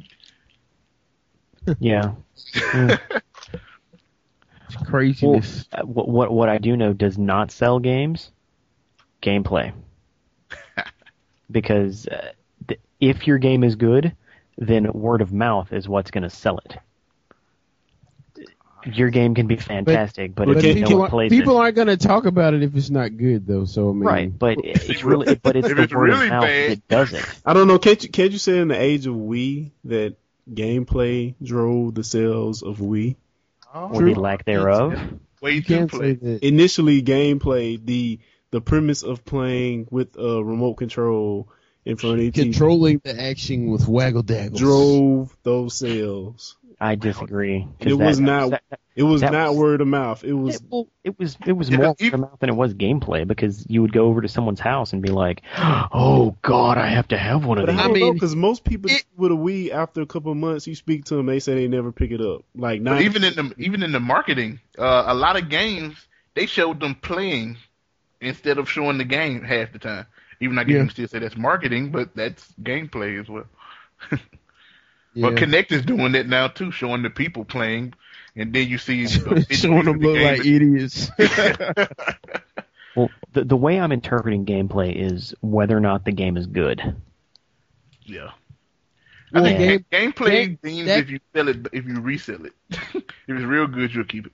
Yeah. 1.80 2.14
Well, 4.74 4.86
craziness? 4.86 5.66
uh, 5.74 5.82
what, 5.84 6.08
what 6.08 6.32
what 6.32 6.48
I 6.50 6.58
do 6.58 6.78
know 6.78 6.94
does 6.94 7.18
not 7.18 7.52
sell 7.52 7.80
games, 7.80 8.32
gameplay. 9.22 9.74
because 11.52 12.08
uh, 12.08 12.32
th- 12.68 12.80
if 13.02 13.28
your 13.28 13.38
game 13.38 13.66
is 13.66 13.76
good, 13.76 14.16
then 14.58 14.92
word 14.94 15.22
of 15.22 15.34
mouth 15.34 15.74
is 15.74 15.90
what's 15.90 16.10
going 16.12 16.24
to 16.24 16.30
sell 16.30 16.60
it. 16.60 16.78
your 18.86 19.10
game 19.10 19.36
can 19.36 19.48
be 19.48 19.58
fantastic, 19.58 20.34
but, 20.36 20.48
but 20.48 20.58
if 20.58 20.64
can- 20.64 20.82
no 20.82 20.88
people, 20.88 20.92
one 20.94 21.02
aren't- 21.02 21.12
plays 21.12 21.30
people 21.32 21.58
it, 21.58 21.62
aren't 21.62 21.76
going 21.76 21.88
to 21.90 21.98
talk 21.98 22.26
about 22.26 22.54
it 22.54 22.64
if 22.64 22.74
it's 22.76 22.90
not 22.90 23.18
good, 23.18 23.46
though. 23.46 23.66
So 23.66 23.90
I 23.90 23.94
mean, 23.94 24.04
right? 24.04 24.40
But 24.40 24.58
it's 24.64 25.04
really, 25.04 25.36
but 25.36 25.58
it's 25.58 25.68
the 25.68 25.82
it's 25.82 25.94
word 25.94 26.10
really 26.12 26.26
of 26.28 26.32
mouth 26.32 26.44
bad- 26.44 26.72
that 26.72 26.88
does 26.88 27.12
it. 27.14 27.26
I 27.46 27.52
don't 27.54 27.68
know. 27.68 27.78
Can't 27.78 28.02
you 28.02 28.10
can't 28.10 28.32
you 28.32 28.38
say 28.38 28.58
in 28.58 28.70
the 28.70 28.80
age 28.82 29.06
of 29.06 29.16
Wii 29.16 29.72
that 29.84 30.16
gameplay 30.49 31.35
drove 31.43 31.95
the 31.95 32.03
sales 32.03 32.63
of 32.63 32.77
Wii? 32.77 33.15
Oh. 33.73 33.89
or 33.93 34.03
the 34.03 34.15
lack 34.15 34.43
thereof. 34.45 34.93
Way 35.41 35.51
you 35.53 35.61
too 35.61 35.76
can't 35.76 35.91
say 35.91 35.97
play. 35.97 36.13
that. 36.13 36.43
Initially, 36.45 37.01
gameplay 37.01 37.84
the 37.84 38.19
the 38.51 38.61
premise 38.61 39.01
of 39.03 39.23
playing 39.23 39.88
with 39.89 40.18
a 40.18 40.43
remote 40.43 40.73
control 40.76 41.47
in 41.85 41.95
front 41.95 42.19
of 42.19 42.22
the 42.22 42.31
TV 42.31 42.43
Controlling 42.43 43.01
the 43.03 43.19
action 43.19 43.68
with 43.72 43.88
waggle 43.88 44.23
daggles. 44.23 44.59
drove 44.59 45.35
those 45.43 45.73
sales. 45.77 46.57
I 46.82 46.95
disagree. 46.95 47.68
It 47.80 47.94
was 47.94 48.18
that- 48.18 48.24
not- 48.24 48.49
that- 48.49 48.64
It 48.95 49.03
was 49.03 49.22
That 49.22 49.32
not 49.32 49.49
was- 49.49 49.58
word 49.58 49.82
of 49.82 49.88
mouth. 49.88 50.24
It 50.26 50.34
was 50.34 50.56
It, 50.56 50.62
well, 50.70 50.88
it 51.06 51.18
was 51.18 51.38
it 51.45 51.53
was 51.53 51.70
Yeah, 51.70 51.78
more 51.78 51.95
if- 51.98 52.12
word 52.12 52.14
of 52.16 52.20
mouth 52.22 52.40
than 52.40 52.49
it 52.49 52.56
was 52.56 52.74
gameplay 52.74 53.26
because 53.26 53.66
you 53.70 53.82
would 53.84 53.94
go 53.94 54.08
over 54.08 54.22
to 54.22 54.28
someone's 54.28 54.60
house 54.60 54.91
and 54.91 55.02
be 55.02 55.10
like, 55.10 55.44
"Oh 55.58 56.36
God, 56.41 56.78
I 56.78 56.88
have 56.88 57.08
to 57.10 57.18
have 57.18 57.45
one 57.45 57.58
of 57.60 57.68
these." 57.68 57.78
I 57.80 57.84
don't 57.84 57.94
mean, 57.94 58.14
because 58.14 58.36
most 58.36 58.64
people 58.66 58.90
it- 58.91 59.06
with 59.16 59.32
a 59.32 59.36
Wii 59.36 59.70
after 59.72 60.02
a 60.02 60.06
couple 60.06 60.32
of 60.32 60.38
months, 60.40 60.66
you 60.68 60.76
speak 60.76 61.06
to 61.06 61.16
them, 61.16 61.28
they 61.28 61.40
say 61.40 61.53
they 61.56 61.68
never 61.70 61.91
pick 61.91 62.12
it 62.12 62.20
up. 62.20 62.44
Like 62.56 62.82
not 62.82 63.02
even 63.02 63.24
in 63.24 63.36
the 63.36 63.53
even 63.60 63.84
in 63.84 63.91
the 63.94 63.99
marketing, 64.02 64.60
uh, 64.78 65.03
a 65.08 65.14
lot 65.14 65.38
of 65.38 65.48
games 65.49 65.95
they 66.34 66.45
showed 66.48 66.80
them 66.82 66.95
playing 66.95 67.58
instead 68.22 68.58
of 68.58 68.70
showing 68.70 68.98
the 68.98 69.06
game 69.06 69.44
half 69.44 69.72
the 69.72 69.80
time. 69.80 70.06
Even 70.41 70.58
I 70.58 70.64
guess 70.64 70.72
Yeah. 70.74 70.78
you 70.80 70.84
can 70.86 70.90
still 70.90 71.08
say 71.08 71.20
that's 71.20 71.38
marketing, 71.38 71.91
but 71.91 72.14
that's 72.16 72.52
gameplay 72.62 73.20
as 73.22 73.30
well. 73.30 73.45
Yeah. 75.14 75.30
But 75.30 75.40
Kinect 75.40 75.72
is 75.72 75.82
doing 75.84 76.14
that 76.14 76.28
now 76.28 76.48
too, 76.48 76.72
showing 76.72 77.04
the 77.04 77.10
people 77.10 77.44
playing, 77.46 77.94
and 78.36 78.54
then 78.54 78.68
you 78.68 78.78
see 78.78 79.06
the 79.08 79.46
Showing 79.52 79.86
them 79.86 80.00
the 80.00 80.08
look 80.08 80.16
game 80.18 80.38
like 80.38 80.46
idiots. 80.46 81.10
Well, 82.96 83.10
the 83.32 83.46
the 83.46 83.56
way 83.56 83.80
I'm 83.80 83.94
interpreting 83.94 84.46
gameplay 84.46 84.94
is 84.94 85.34
whether 85.40 85.78
or 85.78 85.80
not 85.80 86.04
the 86.04 86.12
game 86.12 86.36
is 86.36 86.46
good. 86.46 86.82
Yeah. 88.04 88.32
I 89.34 89.40
Well, 89.40 89.44
think 89.46 89.90
game- 89.90 90.12
gameplay 90.12 90.30
game- 90.32 90.60
means 90.62 90.88
that- 90.88 91.00
if 91.00 91.10
you 91.10 91.20
sell 91.34 91.48
it, 91.48 91.68
if 91.72 91.86
you 91.86 92.02
resell 92.02 92.46
it. 92.46 92.54
if 92.70 92.94
it's 93.30 93.44
real 93.44 93.68
good, 93.68 93.94
you'll 93.96 94.04
keep 94.04 94.26
it. 94.26 94.34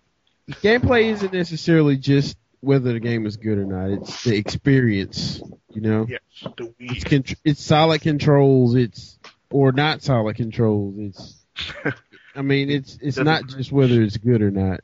Gameplay 0.63 1.03
isn't 1.11 1.33
necessarily 1.33 1.97
just 1.97 2.35
whether 2.61 2.93
the 2.93 2.99
game 2.99 3.27
is 3.27 3.37
good 3.37 3.59
or 3.59 3.65
not. 3.65 3.91
It's 3.91 4.23
the 4.23 4.35
experience. 4.35 5.39
You 5.75 5.81
know, 5.81 6.07
Yes, 6.09 6.21
the 6.57 6.73
it's 6.79 7.03
con- 7.03 7.37
it's 7.45 7.61
solid 7.61 8.01
controls. 8.01 8.73
It's 8.73 9.19
or 9.51 9.71
not 9.71 10.01
solid 10.01 10.35
controls. 10.35 10.95
It's. 10.97 11.93
I 12.35 12.41
mean, 12.41 12.69
it's 12.69 12.97
it's 13.01 13.17
Doesn't- 13.17 13.49
just 13.57 13.71
whether 13.71 14.01
it's 14.01 14.17
good 14.17 14.41
or 14.41 14.51
not. 14.51 14.81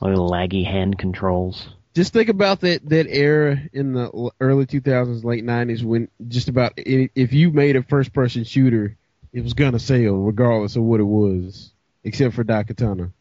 Little 0.00 0.28
laggy 0.30 0.64
hand 0.66 0.98
controls. 0.98 1.68
Just 1.94 2.12
think 2.12 2.28
about 2.28 2.60
that 2.62 2.86
that 2.88 3.06
era 3.08 3.58
in 3.72 3.92
the 3.92 4.30
early 4.40 4.66
2000s, 4.66 5.22
late 5.24 5.44
90s, 5.44 5.84
when 5.84 6.08
just 6.26 6.48
about 6.48 6.72
if 6.76 7.32
you 7.32 7.50
made 7.52 7.76
a 7.76 7.82
first 7.84 8.12
person 8.12 8.42
shooter, 8.44 8.96
it 9.32 9.42
was 9.44 9.54
gonna 9.54 9.78
sell 9.78 10.14
regardless 10.16 10.74
of 10.76 10.82
what 10.82 11.00
it 11.00 11.04
was, 11.04 11.72
except 12.02 12.34
for 12.34 12.44
Daikatana. 12.44 13.12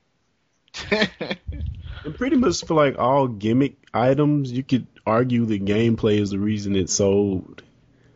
And 2.05 2.15
pretty 2.15 2.35
much 2.35 2.65
for 2.65 2.73
like 2.73 2.99
all 2.99 3.29
gimmick 3.29 3.77
items, 3.93 4.51
you 4.51 4.61
could 4.61 4.87
argue 5.05 5.45
the 5.45 5.57
gameplay 5.59 6.19
is 6.19 6.31
the 6.31 6.39
reason 6.39 6.75
it 6.75 6.89
sold. 6.89 7.62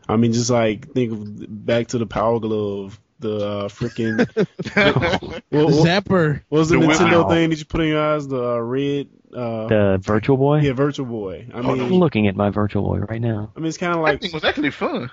I 0.10 0.16
mean, 0.18 0.34
just 0.34 0.50
like 0.50 0.92
think 0.94 1.12
of 1.12 1.66
back 1.66 1.88
to 1.88 1.98
the 1.98 2.06
Power 2.08 2.40
Glove, 2.40 3.00
the 3.20 3.36
uh, 3.48 3.68
freaking 3.68 4.18
what, 4.76 5.42
what, 5.50 5.74
Zapper. 5.86 6.42
what 6.50 6.60
was 6.60 6.70
the, 6.70 6.80
The 6.80 6.86
Nintendo 6.86 7.24
Wow. 7.24 7.30
thing 7.30 7.50
that 7.50 7.60
you 7.60 7.66
put 7.66 7.82
in 7.82 7.88
your 7.90 8.02
eyes? 8.16 8.28
The 8.28 8.42
uh, 8.56 8.58
red, 8.60 9.10
uh, 9.36 9.68
The 9.68 9.98
Virtual 10.02 10.38
Boy. 10.38 10.60
yeah, 10.60 10.74
Virtual 10.74 11.06
Boy. 11.06 11.48
I 11.54 11.58
Oh, 11.60 11.64
mean, 11.64 11.82
I'm 11.82 11.94
looking 11.94 12.28
at 12.28 12.36
my 12.36 12.50
Virtual 12.52 12.84
Boy 12.84 13.00
right 13.00 13.22
now. 13.22 13.52
I 13.56 13.60
mean, 13.60 13.68
it's 13.68 13.78
kind 13.78 13.92
of 13.94 13.98
that 14.00 14.04
like 14.04 14.22
thing 14.22 14.32
was 14.34 14.44
actually 14.44 14.72
fun. 14.72 15.12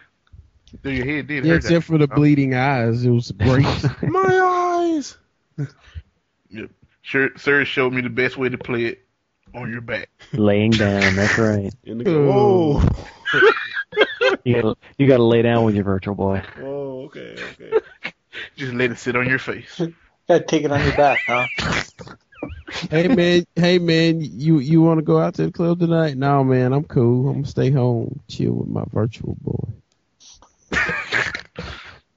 Though 0.82 0.90
your 0.90 1.04
head 1.06 1.26
did 1.28 1.44
Yeah, 1.44 1.52
hurt. 1.52 1.64
except 1.64 1.84
for 1.86 1.98
the 1.98 2.08
bleeding 2.08 2.54
eyes, 2.54 3.04
it 3.04 3.10
was 3.10 3.30
great. 3.32 3.64
my 4.02 4.88
eyes. 4.90 5.16
Yep. 6.50 6.70
Sure, 7.02 7.30
sir 7.36 7.64
showed 7.64 7.92
me 7.92 8.00
the 8.02 8.08
best 8.10 8.36
way 8.36 8.48
to 8.48 8.58
play 8.58 8.84
it 8.86 9.06
on 9.54 9.70
your 9.70 9.80
back. 9.82 10.08
Laying 10.32 10.70
down. 10.70 11.14
That's 11.16 11.38
right. 11.38 11.72
And 11.86 12.00
they 12.00 12.04
go, 12.04 12.30
whoa, 12.30 12.82
You 14.44 14.54
gotta, 14.54 14.74
you 14.98 15.06
gotta 15.06 15.22
lay 15.22 15.40
down 15.40 15.64
with 15.64 15.74
your 15.74 15.84
Virtual 15.84 16.14
Boy. 16.14 16.42
whoa, 16.58 17.04
okay, 17.06 17.34
okay. 17.52 18.12
Just 18.56 18.74
let 18.74 18.90
it 18.90 18.98
sit 18.98 19.16
on 19.16 19.26
your 19.28 19.38
face. 19.38 19.80
Gotta 20.28 20.44
take 20.44 20.64
it 20.64 20.72
on 20.72 20.82
your 20.82 20.96
back, 20.96 21.18
huh? 21.26 21.46
hey 22.90 23.08
man, 23.08 23.44
hey 23.56 23.78
man, 23.78 24.20
you 24.20 24.58
you 24.58 24.80
want 24.80 24.98
to 24.98 25.04
go 25.04 25.18
out 25.18 25.34
to 25.34 25.46
the 25.46 25.52
club 25.52 25.80
tonight? 25.80 26.16
No 26.16 26.42
man, 26.42 26.72
I'm 26.72 26.84
cool. 26.84 27.28
I'm 27.28 27.34
gonna 27.34 27.46
stay 27.46 27.70
home, 27.70 28.20
chill 28.26 28.52
with 28.52 28.68
my 28.68 28.84
virtual 28.90 29.36
boy. 29.40 29.68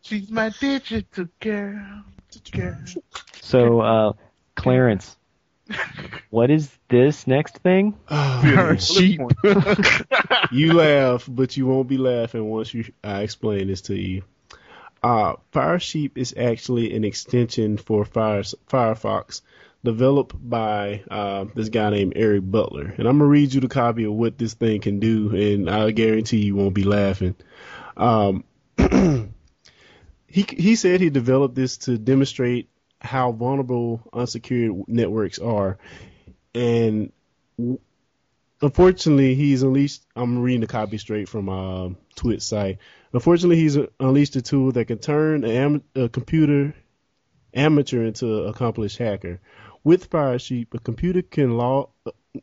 She's 0.01 0.31
my 0.31 0.53
digital 0.57 1.27
girl. 1.41 2.03
girl. 2.53 2.77
So, 3.41 3.81
uh, 3.81 4.13
Clarence, 4.55 5.16
what 6.29 6.49
is 6.49 6.69
this 6.89 7.27
next 7.27 7.57
thing? 7.59 7.97
sheep. 8.79 9.21
you 10.51 10.73
laugh, 10.73 11.25
but 11.27 11.57
you 11.57 11.67
won't 11.67 11.87
be 11.87 11.97
laughing 11.97 12.45
once 12.49 12.73
you 12.73 12.85
I 13.03 13.21
explain 13.21 13.67
this 13.67 13.81
to 13.81 13.95
you. 13.95 14.23
Uh, 15.03 15.35
Fire 15.51 15.79
Sheep 15.79 16.17
is 16.17 16.33
actually 16.37 16.95
an 16.95 17.03
extension 17.03 17.77
for 17.77 18.03
Fire, 18.03 18.41
Firefox 18.41 19.41
developed 19.83 20.35
by 20.49 21.03
uh, 21.09 21.45
this 21.55 21.69
guy 21.69 21.89
named 21.91 22.13
Eric 22.15 22.49
Butler. 22.49 22.93
And 22.97 23.07
I'm 23.07 23.17
going 23.17 23.19
to 23.19 23.25
read 23.25 23.53
you 23.53 23.61
the 23.61 23.67
copy 23.67 24.05
of 24.05 24.13
what 24.13 24.37
this 24.37 24.53
thing 24.53 24.81
can 24.81 24.99
do, 24.99 25.35
and 25.35 25.69
I 25.69 25.91
guarantee 25.91 26.45
you 26.45 26.55
won't 26.55 26.73
be 26.73 26.83
laughing. 26.83 27.35
Um, 27.95 28.43
he, 30.27 30.45
he 30.49 30.75
said 30.75 30.99
he 30.99 31.09
developed 31.09 31.55
this 31.55 31.77
to 31.79 31.97
demonstrate 31.97 32.69
how 32.99 33.31
vulnerable 33.31 34.01
unsecured 34.13 34.87
networks 34.87 35.39
are. 35.39 35.77
And 36.53 37.11
unfortunately, 38.61 39.35
he's 39.35 39.63
unleashed. 39.63 40.03
I'm 40.15 40.39
reading 40.39 40.61
the 40.61 40.67
copy 40.67 40.97
straight 40.97 41.29
from 41.29 41.49
uh, 41.49 41.89
Twitch 42.15 42.41
site. 42.41 42.79
Unfortunately, 43.13 43.57
he's 43.57 43.77
unleashed 43.99 44.35
a 44.35 44.41
tool 44.41 44.71
that 44.73 44.85
can 44.85 44.97
turn 44.97 45.43
a, 45.43 45.49
am- 45.49 45.83
a 45.95 46.09
computer 46.09 46.73
amateur 47.53 48.03
into 48.03 48.43
an 48.43 48.49
accomplished 48.49 48.97
hacker. 48.97 49.39
With 49.83 50.09
FireSheep, 50.09 50.73
a 50.73 50.79
computer 50.79 51.21
can 51.21 51.57
log 51.57 51.89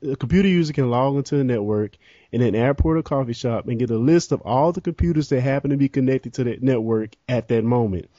a 0.03 0.17
computer 0.17 0.49
user 0.49 0.73
can 0.73 0.91
log 0.91 1.17
into 1.17 1.39
a 1.39 1.45
network 1.45 1.97
in 2.33 2.41
an 2.41 2.55
airport 2.55 2.99
or 2.99 3.03
coffee 3.03 3.33
shop 3.33 3.69
and 3.69 3.79
get 3.79 3.91
a 3.91 3.99
list 3.99 4.33
of 4.33 4.41
all 4.41 4.73
the 4.73 4.81
computers 4.81 5.29
that 5.29 5.41
happen 5.41 5.71
to 5.71 5.77
be 5.77 5.89
connected 5.89 6.35
to 6.35 6.45
that 6.45 6.63
network 6.63 7.11
at 7.29 7.49
that 7.49 7.65
moment. 7.65 8.11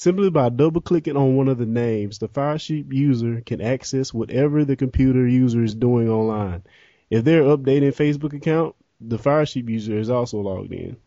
Simply 0.00 0.30
by 0.30 0.48
double 0.48 0.80
clicking 0.80 1.16
on 1.16 1.34
one 1.34 1.48
of 1.48 1.58
the 1.58 1.66
names, 1.66 2.18
the 2.18 2.28
FireSheep 2.28 2.92
user 2.92 3.42
can 3.44 3.60
access 3.60 4.14
whatever 4.14 4.64
the 4.64 4.76
computer 4.76 5.26
user 5.26 5.64
is 5.64 5.74
doing 5.74 6.08
online. 6.08 6.62
If 7.10 7.24
they're 7.24 7.42
updating 7.42 7.92
Facebook 7.92 8.32
account, 8.32 8.76
the 9.00 9.18
FireSheep 9.18 9.68
user 9.68 9.98
is 9.98 10.08
also 10.08 10.38
logged 10.38 10.72
in. 10.72 10.98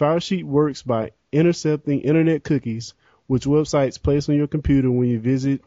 FireSheep 0.00 0.42
works 0.42 0.82
by 0.82 1.12
intercepting 1.30 2.00
internet 2.00 2.42
cookies, 2.42 2.94
which 3.28 3.44
websites 3.44 4.02
place 4.02 4.28
on 4.28 4.34
your 4.34 4.48
computer 4.48 4.90
when 4.90 5.10
you 5.10 5.20
visit 5.20 5.62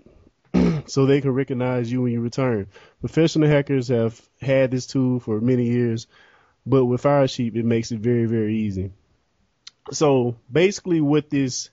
so 0.87 1.05
they 1.05 1.21
can 1.21 1.31
recognize 1.31 1.89
you 1.89 2.01
when 2.01 2.11
you 2.11 2.19
return. 2.19 2.67
Professional 2.99 3.47
hackers 3.47 3.87
have 3.87 4.21
had 4.41 4.71
this 4.71 4.87
tool 4.87 5.21
for 5.21 5.39
many 5.39 5.67
years, 5.67 6.07
but 6.65 6.83
with 6.83 7.03
FireSheep 7.03 7.55
it 7.55 7.63
makes 7.63 7.93
it 7.93 8.01
very, 8.01 8.25
very 8.25 8.57
easy. 8.57 8.91
So 9.93 10.35
basically 10.51 10.99
what 10.99 11.29
this 11.29 11.69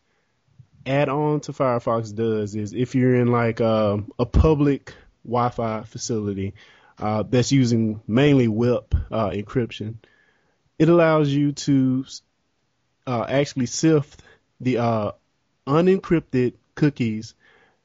add-on 0.86 1.40
to 1.40 1.52
Firefox 1.52 2.14
does 2.14 2.54
is 2.54 2.72
if 2.72 2.94
you're 2.94 3.14
in 3.14 3.28
like 3.28 3.60
um, 3.60 4.12
a 4.18 4.26
public 4.26 4.94
Wi-Fi 5.24 5.82
facility 5.84 6.54
uh, 6.98 7.22
that's 7.22 7.52
using 7.52 8.00
mainly 8.06 8.48
WEP 8.48 8.94
uh, 9.10 9.30
encryption, 9.30 9.96
it 10.78 10.88
allows 10.88 11.30
you 11.30 11.52
to 11.52 12.04
uh, 13.06 13.24
actually 13.28 13.66
sift 13.66 14.22
the 14.60 14.78
uh, 14.78 15.12
unencrypted 15.66 16.54
cookies 16.74 17.34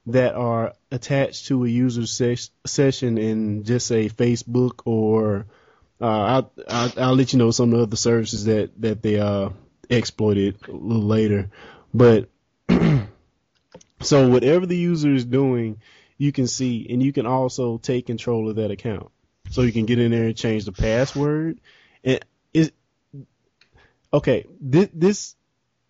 that 0.07 0.35
are 0.35 0.73
attached 0.91 1.47
to 1.47 1.65
a 1.65 1.67
user's 1.67 2.11
ses- 2.11 2.51
session 2.65 3.17
in 3.17 3.63
just 3.63 3.87
say 3.87 4.09
Facebook 4.09 4.81
or 4.85 5.45
uh, 6.01 6.05
I'll, 6.05 6.51
I'll, 6.67 6.93
I'll 6.97 7.15
let 7.15 7.33
you 7.33 7.39
know 7.39 7.51
some 7.51 7.73
of 7.73 7.77
the 7.77 7.83
other 7.83 7.95
services 7.97 8.45
that 8.45 8.71
that 8.81 9.01
they 9.01 9.19
exploited 9.89 10.57
a 10.67 10.71
little 10.71 11.03
later, 11.03 11.49
but 11.93 12.29
so 14.01 14.29
whatever 14.29 14.65
the 14.65 14.77
user 14.77 15.13
is 15.13 15.25
doing, 15.25 15.81
you 16.17 16.31
can 16.31 16.47
see, 16.47 16.87
and 16.89 17.01
you 17.01 17.13
can 17.13 17.25
also 17.25 17.77
take 17.77 18.05
control 18.05 18.49
of 18.49 18.57
that 18.57 18.71
account. 18.71 19.11
So 19.49 19.61
you 19.61 19.71
can 19.71 19.85
get 19.85 19.99
in 19.99 20.11
there 20.11 20.25
and 20.25 20.37
change 20.37 20.65
the 20.65 20.71
password. 20.71 21.59
And 22.03 22.23
is 22.53 22.71
okay. 24.13 24.45
This 24.61 24.89
this 24.93 25.35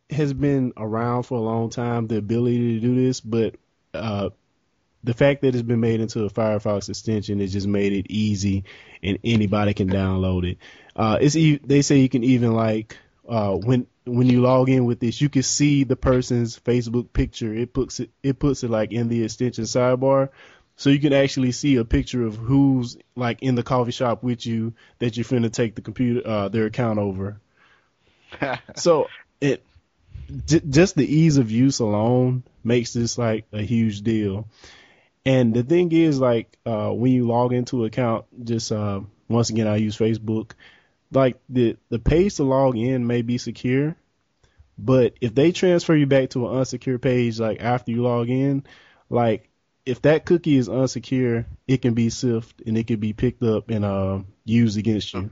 has 0.09 0.33
been 0.33 0.73
around 0.77 1.23
for 1.23 1.37
a 1.37 1.41
long 1.41 1.69
time. 1.69 2.07
The 2.07 2.17
ability 2.17 2.75
to 2.75 2.79
do 2.79 2.95
this, 2.95 3.19
but 3.19 3.55
uh, 3.93 4.29
the 5.03 5.13
fact 5.13 5.41
that 5.41 5.55
it's 5.55 5.61
been 5.61 5.79
made 5.79 6.01
into 6.01 6.25
a 6.25 6.29
Firefox 6.29 6.89
extension 6.89 7.39
has 7.39 7.53
just 7.53 7.67
made 7.67 7.93
it 7.93 8.07
easy 8.09 8.65
and 9.01 9.17
anybody 9.23 9.73
can 9.73 9.89
download 9.89 10.51
it. 10.51 10.57
Uh, 10.95 11.17
it's 11.21 11.35
they 11.65 11.81
say 11.81 11.99
you 11.99 12.09
can 12.09 12.23
even 12.23 12.53
like 12.53 12.97
uh, 13.27 13.53
when 13.53 13.87
when 14.09 14.27
you 14.27 14.41
log 14.41 14.69
in 14.69 14.85
with 14.85 14.99
this, 14.99 15.21
you 15.21 15.29
can 15.29 15.43
see 15.43 15.83
the 15.83 15.95
person's 15.95 16.59
Facebook 16.59 17.11
picture. 17.13 17.53
It 17.53 17.73
puts 17.73 17.99
it 17.99 18.09
it 18.23 18.39
puts 18.39 18.63
it 18.63 18.69
like 18.69 18.91
in 18.91 19.07
the 19.07 19.23
extension 19.23 19.63
sidebar, 19.65 20.29
so 20.75 20.89
you 20.89 20.99
can 20.99 21.13
actually 21.13 21.51
see 21.51 21.75
a 21.77 21.85
picture 21.85 22.25
of 22.25 22.35
who's 22.35 22.97
like 23.15 23.41
in 23.41 23.55
the 23.55 23.63
coffee 23.63 23.91
shop 23.91 24.23
with 24.23 24.45
you 24.45 24.73
that 24.99 25.17
you're 25.17 25.25
finna 25.25 25.51
take 25.51 25.75
the 25.75 25.81
computer 25.81 26.27
uh, 26.27 26.49
their 26.49 26.65
account 26.65 26.99
over. 26.99 27.39
so 28.75 29.07
it 29.41 29.63
j- 30.45 30.61
just 30.69 30.95
the 30.95 31.05
ease 31.05 31.37
of 31.37 31.51
use 31.51 31.79
alone 31.79 32.43
makes 32.63 32.93
this 32.93 33.17
like 33.17 33.45
a 33.51 33.61
huge 33.61 34.01
deal. 34.01 34.47
And 35.25 35.53
the 35.53 35.63
thing 35.63 35.91
is, 35.91 36.19
like, 36.19 36.57
uh, 36.65 36.89
when 36.89 37.11
you 37.11 37.27
log 37.27 37.53
into 37.53 37.81
an 37.81 37.87
account, 37.87 38.25
just 38.45 38.71
uh, 38.71 39.01
once 39.27 39.49
again, 39.49 39.67
I 39.67 39.75
use 39.75 39.97
Facebook. 39.97 40.51
Like 41.11 41.39
the 41.49 41.77
the 41.89 41.99
page 41.99 42.35
to 42.35 42.43
log 42.43 42.77
in 42.77 43.07
may 43.07 43.21
be 43.23 43.37
secure, 43.37 43.95
but 44.77 45.15
if 45.21 45.33
they 45.35 45.51
transfer 45.51 45.95
you 45.95 46.05
back 46.05 46.31
to 46.31 46.47
an 46.47 46.55
unsecure 46.55 47.01
page, 47.01 47.39
like 47.39 47.61
after 47.61 47.91
you 47.91 48.03
log 48.03 48.29
in, 48.29 48.63
like 49.09 49.49
if 49.85 50.01
that 50.03 50.25
cookie 50.25 50.55
is 50.55 50.69
unsecure, 50.69 51.45
it 51.67 51.81
can 51.81 51.95
be 51.95 52.09
sifted 52.09 52.67
and 52.67 52.77
it 52.77 52.87
can 52.87 52.99
be 52.99 53.13
picked 53.13 53.43
up 53.43 53.69
and 53.69 53.83
uh, 53.83 54.19
used 54.45 54.77
against 54.77 55.13
you. 55.13 55.31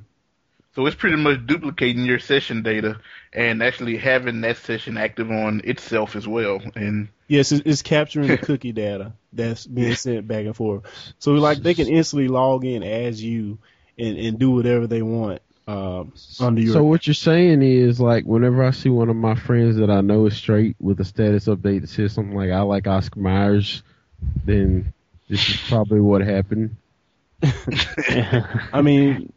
So 0.73 0.85
it's 0.85 0.95
pretty 0.95 1.17
much 1.17 1.45
duplicating 1.47 2.05
your 2.05 2.19
session 2.19 2.61
data 2.61 2.99
and 3.33 3.63
actually 3.63 3.97
having 3.97 4.41
that 4.41 4.57
session 4.57 4.97
active 4.97 5.31
on 5.31 5.61
itself 5.63 6.15
as 6.15 6.27
well. 6.27 6.61
And 6.75 7.09
Yes, 7.27 7.51
it's, 7.51 7.63
it's 7.65 7.81
capturing 7.81 8.27
the 8.27 8.37
cookie 8.45 8.73
data 8.73 9.13
that's 9.33 9.65
being 9.65 9.95
sent 9.95 10.27
back 10.27 10.45
and 10.45 10.55
forth. 10.55 10.83
So 11.19 11.31
like 11.33 11.59
they 11.59 11.73
can 11.73 11.87
instantly 11.87 12.27
log 12.27 12.63
in 12.63 12.83
as 12.83 13.23
you 13.23 13.59
and, 13.97 14.17
and 14.17 14.39
do 14.39 14.51
whatever 14.51 14.85
they 14.85 15.01
want 15.01 15.41
um, 15.67 16.13
under 16.39 16.61
your. 16.61 16.73
So 16.73 16.83
what 16.83 17.05
you're 17.07 17.13
saying 17.13 17.61
is 17.61 17.99
like 17.99 18.25
whenever 18.25 18.63
I 18.63 18.71
see 18.71 18.89
one 18.89 19.09
of 19.09 19.15
my 19.15 19.35
friends 19.35 19.75
that 19.77 19.89
I 19.89 20.01
know 20.01 20.25
is 20.25 20.35
straight 20.37 20.75
with 20.79 20.99
a 20.99 21.05
status 21.05 21.45
update 21.45 21.81
that 21.81 21.89
says 21.89 22.13
something 22.13 22.35
like 22.35 22.51
I 22.51 22.61
like 22.61 22.87
Oscar 22.87 23.19
Myers, 23.19 23.83
then 24.45 24.93
this 25.29 25.47
is 25.49 25.57
probably 25.67 25.99
what 25.99 26.21
happened. 26.21 26.75
I 27.43 28.81
mean, 28.81 29.31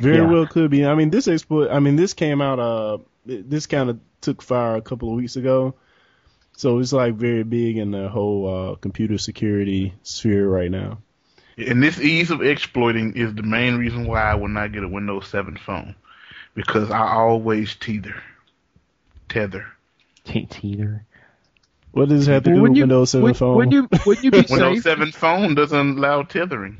very 0.00 0.16
Yeah. 0.16 0.30
well 0.30 0.46
could 0.46 0.70
be. 0.70 0.84
I 0.86 0.94
mean, 0.94 1.10
this 1.10 1.28
exploit. 1.28 1.70
I 1.70 1.78
mean, 1.80 1.96
this 1.96 2.14
came 2.14 2.40
out. 2.40 2.58
Uh, 2.58 2.98
this 3.24 3.66
kind 3.66 3.90
of 3.90 4.00
took 4.20 4.42
fire 4.42 4.76
a 4.76 4.82
couple 4.82 5.10
of 5.10 5.16
weeks 5.16 5.36
ago. 5.36 5.74
So 6.56 6.78
it's 6.78 6.92
like 6.92 7.14
very 7.14 7.42
big 7.42 7.76
in 7.76 7.90
the 7.90 8.08
whole 8.08 8.72
uh, 8.72 8.74
computer 8.76 9.18
security 9.18 9.92
sphere 10.02 10.48
right 10.48 10.70
now. 10.70 10.98
And 11.56 11.82
this 11.82 11.98
ease 12.00 12.30
of 12.30 12.42
exploiting 12.42 13.16
is 13.16 13.34
the 13.34 13.42
main 13.42 13.76
reason 13.76 14.06
why 14.06 14.22
I 14.22 14.34
will 14.34 14.48
not 14.48 14.72
get 14.72 14.82
a 14.84 14.88
Windows 14.88 15.28
7 15.28 15.56
phone 15.56 15.94
because 16.54 16.90
I 16.90 17.14
always 17.14 17.74
tether. 17.76 18.22
Tether. 19.28 19.66
Te- 20.24 20.46
Teeter. 20.46 21.04
What 21.92 22.08
does 22.10 22.28
it 22.28 22.32
have 22.32 22.44
to 22.44 22.54
do 22.54 22.62
with 22.62 22.76
you, 22.76 22.82
Windows 22.82 23.10
7 23.10 23.24
when, 23.24 23.34
phone? 23.34 23.56
when 23.56 23.70
you 23.70 23.88
when 24.04 24.18
you 24.22 24.30
be 24.30 24.38
Windows 24.50 24.82
safe, 24.82 24.98
7 24.98 25.12
phone 25.12 25.54
doesn't 25.54 25.98
allow 25.98 26.22
tethering. 26.22 26.78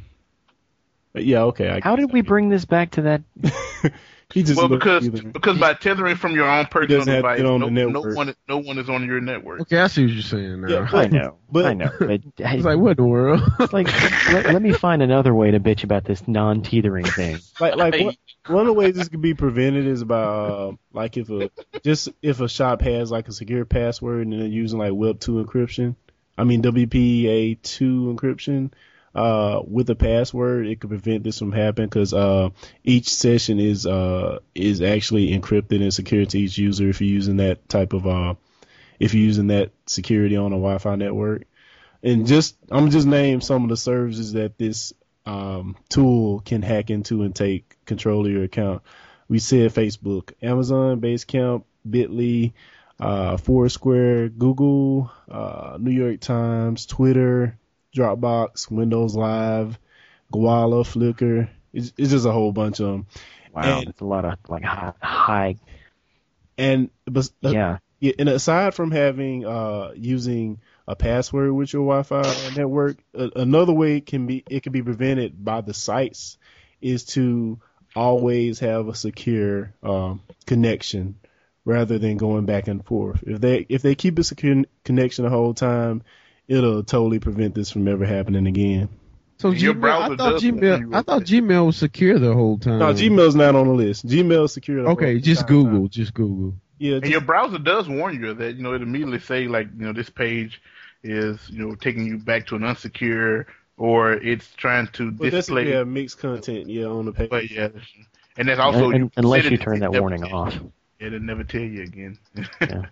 Uh, 1.14 1.20
yeah, 1.20 1.44
okay. 1.44 1.70
I 1.70 1.80
How 1.82 1.96
did 1.96 2.12
we 2.12 2.20
bring 2.20 2.50
this 2.50 2.64
back 2.66 2.90
to 2.92 3.02
that? 3.02 3.22
he 4.32 4.42
just 4.42 4.56
Well, 4.58 4.68
because 4.68 5.06
either. 5.06 5.22
because 5.28 5.56
by 5.58 5.74
tethering 5.74 6.16
from 6.16 6.34
your 6.34 6.48
own 6.50 6.66
personal 6.66 6.98
doesn't 6.98 7.12
have 7.12 7.22
device, 7.22 7.40
on 7.40 7.60
no, 7.60 7.66
the 7.66 7.70
no 7.70 7.86
network. 7.90 8.16
one 8.16 8.34
no 8.48 8.58
one 8.58 8.78
is 8.78 8.90
on 8.90 9.06
your 9.06 9.20
network. 9.20 9.60
okay, 9.62 9.78
I 9.78 9.86
see 9.86 10.04
what 10.04 10.12
you're 10.14 10.22
saying 10.22 10.60
now. 10.62 10.68
Yeah, 10.68 10.88
I 10.92 11.06
know, 11.06 11.38
But- 11.50 11.64
I 11.66 11.74
know. 11.74 11.90
But 11.98 12.20
It's 12.38 12.64
like 12.64 12.78
what 12.78 12.90
in 12.92 12.96
the 12.96 13.04
world? 13.04 13.40
It's 13.60 13.72
like 13.72 13.86
let, 14.32 14.46
let 14.52 14.62
me 14.62 14.72
find 14.72 15.00
another 15.02 15.32
way 15.34 15.52
to 15.52 15.60
bitch 15.60 15.84
about 15.84 16.04
this 16.04 16.26
non-teetering 16.26 17.04
thing. 17.06 17.38
like 17.60 17.76
like 17.76 17.94
Hey. 17.94 18.04
one, 18.06 18.16
one 18.48 18.60
of 18.62 18.66
the 18.66 18.72
ways 18.72 18.96
this 18.96 19.08
could 19.08 19.22
be 19.22 19.34
prevented 19.34 19.86
is 19.86 20.02
by 20.02 20.22
uh, 20.22 20.72
like 20.92 21.16
if 21.16 21.30
a 21.30 21.50
just 21.84 22.08
if 22.20 22.40
a 22.40 22.48
shop 22.48 22.80
has 22.82 23.10
like 23.12 23.28
a 23.28 23.32
secure 23.32 23.64
password 23.64 24.26
and 24.26 24.32
they're 24.32 24.46
using 24.48 24.78
like 24.80 24.92
WEP 24.92 25.20
two 25.20 25.34
encryption, 25.44 25.94
I 26.36 26.42
mean 26.44 26.62
WPA 26.62 27.62
two 27.62 28.12
encryption. 28.16 28.72
Uh, 29.16 29.62
with 29.66 29.88
a 29.88 29.94
password, 29.94 30.66
it 30.66 30.78
could 30.78 30.90
prevent 30.90 31.24
this 31.24 31.38
from 31.38 31.50
happening 31.50 31.88
because 31.88 32.12
uh, 32.12 32.50
each 32.84 33.08
session 33.08 33.58
is 33.58 33.86
uh, 33.86 34.40
is 34.54 34.82
actually 34.82 35.30
encrypted 35.30 35.80
and 35.80 35.94
secure 35.94 36.26
to 36.26 36.38
each 36.38 36.58
user 36.58 36.90
if 36.90 37.00
you're 37.00 37.08
using 37.08 37.38
that 37.38 37.66
type 37.66 37.94
of 37.94 38.06
uh, 38.06 38.34
if 39.00 39.14
you're 39.14 39.24
using 39.24 39.46
that 39.46 39.70
security 39.86 40.36
on 40.36 40.52
a 40.52 40.56
Wi-Fi 40.56 40.96
network. 40.96 41.44
And 42.02 42.26
just 42.26 42.58
I'm 42.70 42.90
just 42.90 43.06
name 43.06 43.40
some 43.40 43.62
of 43.62 43.70
the 43.70 43.78
services 43.78 44.34
that 44.34 44.58
this 44.58 44.92
um, 45.24 45.76
tool 45.88 46.40
can 46.40 46.60
hack 46.60 46.90
into 46.90 47.22
and 47.22 47.34
take 47.34 47.74
control 47.86 48.26
of 48.26 48.30
your 48.30 48.44
account. 48.44 48.82
We 49.28 49.38
said 49.38 49.72
Facebook, 49.72 50.34
Amazon, 50.42 51.00
Basecamp, 51.00 51.64
Bitly, 51.88 52.52
uh, 53.00 53.38
Foursquare, 53.38 54.28
Google, 54.28 55.10
uh, 55.30 55.78
New 55.80 55.90
York 55.90 56.20
Times, 56.20 56.84
Twitter, 56.84 57.58
Dropbox, 57.96 58.70
Windows 58.70 59.16
Live, 59.16 59.78
Koala, 60.32 60.84
Flickr. 60.84 61.48
It's, 61.72 61.92
it's 61.96 62.10
just 62.10 62.26
a 62.26 62.32
whole 62.32 62.52
bunch 62.52 62.80
of 62.80 62.86
them. 62.86 63.06
Wow, 63.52 63.80
it's 63.80 64.00
a 64.00 64.04
lot 64.04 64.24
of 64.24 64.38
like 64.48 64.62
high, 64.62 64.92
high 65.00 65.56
And 66.58 66.90
but 67.06 67.30
yeah. 67.40 67.78
Yeah, 67.98 68.12
and 68.18 68.28
aside 68.28 68.74
from 68.74 68.90
having 68.90 69.46
uh 69.46 69.92
using 69.96 70.60
a 70.86 70.94
password 70.94 71.52
with 71.52 71.72
your 71.72 71.82
Wi-Fi 71.82 72.54
network, 72.54 72.98
a, 73.14 73.30
another 73.36 73.72
way 73.72 73.96
it 73.96 74.06
can 74.06 74.26
be 74.26 74.44
it 74.50 74.62
can 74.62 74.72
be 74.72 74.82
prevented 74.82 75.42
by 75.42 75.62
the 75.62 75.72
sites 75.72 76.36
is 76.82 77.04
to 77.04 77.58
always 77.94 78.60
have 78.60 78.88
a 78.88 78.94
secure 78.94 79.72
um, 79.82 80.20
connection 80.44 81.18
rather 81.64 81.98
than 81.98 82.18
going 82.18 82.44
back 82.44 82.68
and 82.68 82.84
forth. 82.84 83.24
If 83.26 83.40
they 83.40 83.66
if 83.68 83.82
they 83.82 83.94
keep 83.94 84.18
a 84.18 84.24
secure 84.24 84.64
connection 84.84 85.24
the 85.24 85.30
whole 85.30 85.54
time, 85.54 86.02
it'll 86.48 86.82
totally 86.84 87.18
prevent 87.18 87.54
this 87.54 87.70
from 87.70 87.88
ever 87.88 88.04
happening 88.06 88.46
again. 88.46 88.88
So 89.38 89.50
Your 89.50 89.74
Gmail, 89.74 89.80
browser 89.80 90.12
I 90.14 90.16
thought 90.16 90.40
Gmail, 90.40 90.94
I 90.94 91.02
thought 91.02 91.20
that. 91.20 91.28
Gmail 91.28 91.66
was 91.66 91.76
secure 91.76 92.18
the 92.18 92.32
whole 92.32 92.58
time. 92.58 92.78
No, 92.78 92.92
Gmail's 92.94 93.34
not 93.34 93.54
on 93.54 93.66
the 93.68 93.74
list. 93.74 94.06
Gmail's 94.06 94.52
secure. 94.54 94.82
the 94.82 94.88
Okay, 94.90 95.12
whole 95.12 95.20
just 95.20 95.42
entire 95.42 95.56
time. 95.62 95.70
Google, 95.72 95.88
just 95.88 96.14
Google. 96.14 96.54
Yeah, 96.78 96.96
And 96.96 97.06
your 97.06 97.20
browser 97.20 97.58
does 97.58 97.88
warn 97.88 98.20
you 98.20 98.32
that. 98.34 98.56
You 98.56 98.62
know, 98.62 98.72
it 98.74 98.82
immediately 98.82 99.18
say 99.18 99.46
like, 99.48 99.68
you 99.78 99.84
know, 99.86 99.92
this 99.92 100.08
page 100.10 100.60
is, 101.02 101.38
you 101.50 101.58
know, 101.66 101.74
taking 101.74 102.06
you 102.06 102.18
back 102.18 102.46
to 102.48 102.56
an 102.56 102.62
unsecure 102.62 103.44
or 103.76 104.12
it's 104.14 104.50
trying 104.54 104.86
to 104.88 105.10
but 105.10 105.24
that's 105.24 105.46
display. 105.46 105.70
yeah 105.70 105.84
mixed 105.84 106.18
content. 106.18 106.68
Yeah, 106.68 106.86
on 106.86 107.04
the 107.04 107.12
page. 107.12 107.28
But 107.28 107.50
yeah, 107.50 107.68
and 108.38 108.48
that's 108.48 108.58
also 108.60 108.86
Un- 108.86 108.94
un- 108.94 109.10
unless 109.18 109.44
you 109.44 109.58
turn 109.58 109.80
that 109.80 109.92
warning 109.92 110.24
off. 110.24 110.54
you. 110.54 110.72
It'll 110.98 111.20
never 111.20 111.44
tell 111.44 111.60
you 111.60 111.82
again. 111.82 112.18
Yeah. 112.62 112.86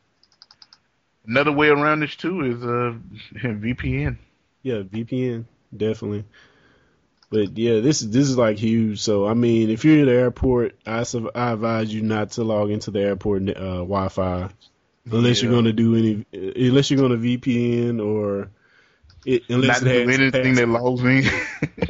Another 1.26 1.52
way 1.52 1.68
around 1.68 2.00
this 2.00 2.16
too 2.16 2.42
is 2.42 2.62
uh 2.62 2.94
VPN. 3.48 4.18
Yeah, 4.62 4.82
VPN 4.82 5.44
definitely. 5.76 6.24
But 7.30 7.56
yeah, 7.58 7.80
this 7.80 8.02
is 8.02 8.10
this 8.10 8.28
is 8.28 8.38
like 8.38 8.58
huge. 8.58 9.00
So 9.00 9.26
I 9.26 9.34
mean, 9.34 9.70
if 9.70 9.84
you're 9.84 10.00
at 10.00 10.06
the 10.06 10.12
airport, 10.12 10.76
I, 10.86 11.04
I 11.34 11.52
advise 11.52 11.92
you 11.92 12.02
not 12.02 12.32
to 12.32 12.44
log 12.44 12.70
into 12.70 12.90
the 12.90 13.00
airport 13.00 13.48
uh, 13.48 13.78
Wi-Fi 13.78 14.50
unless 15.10 15.42
you're 15.42 15.52
going 15.52 15.64
to 15.64 15.72
do 15.72 15.96
any, 15.96 16.24
unless 16.32 16.90
you're 16.90 17.00
going 17.00 17.12
to 17.20 17.38
VPN 17.38 18.04
or 18.04 18.50
it, 19.26 19.42
unless 19.48 19.82
Not 19.82 19.90
it 19.90 20.06
do 20.06 20.12
anything 20.12 20.54
that 20.54 20.68
logs 20.68 21.02
me. 21.02 21.28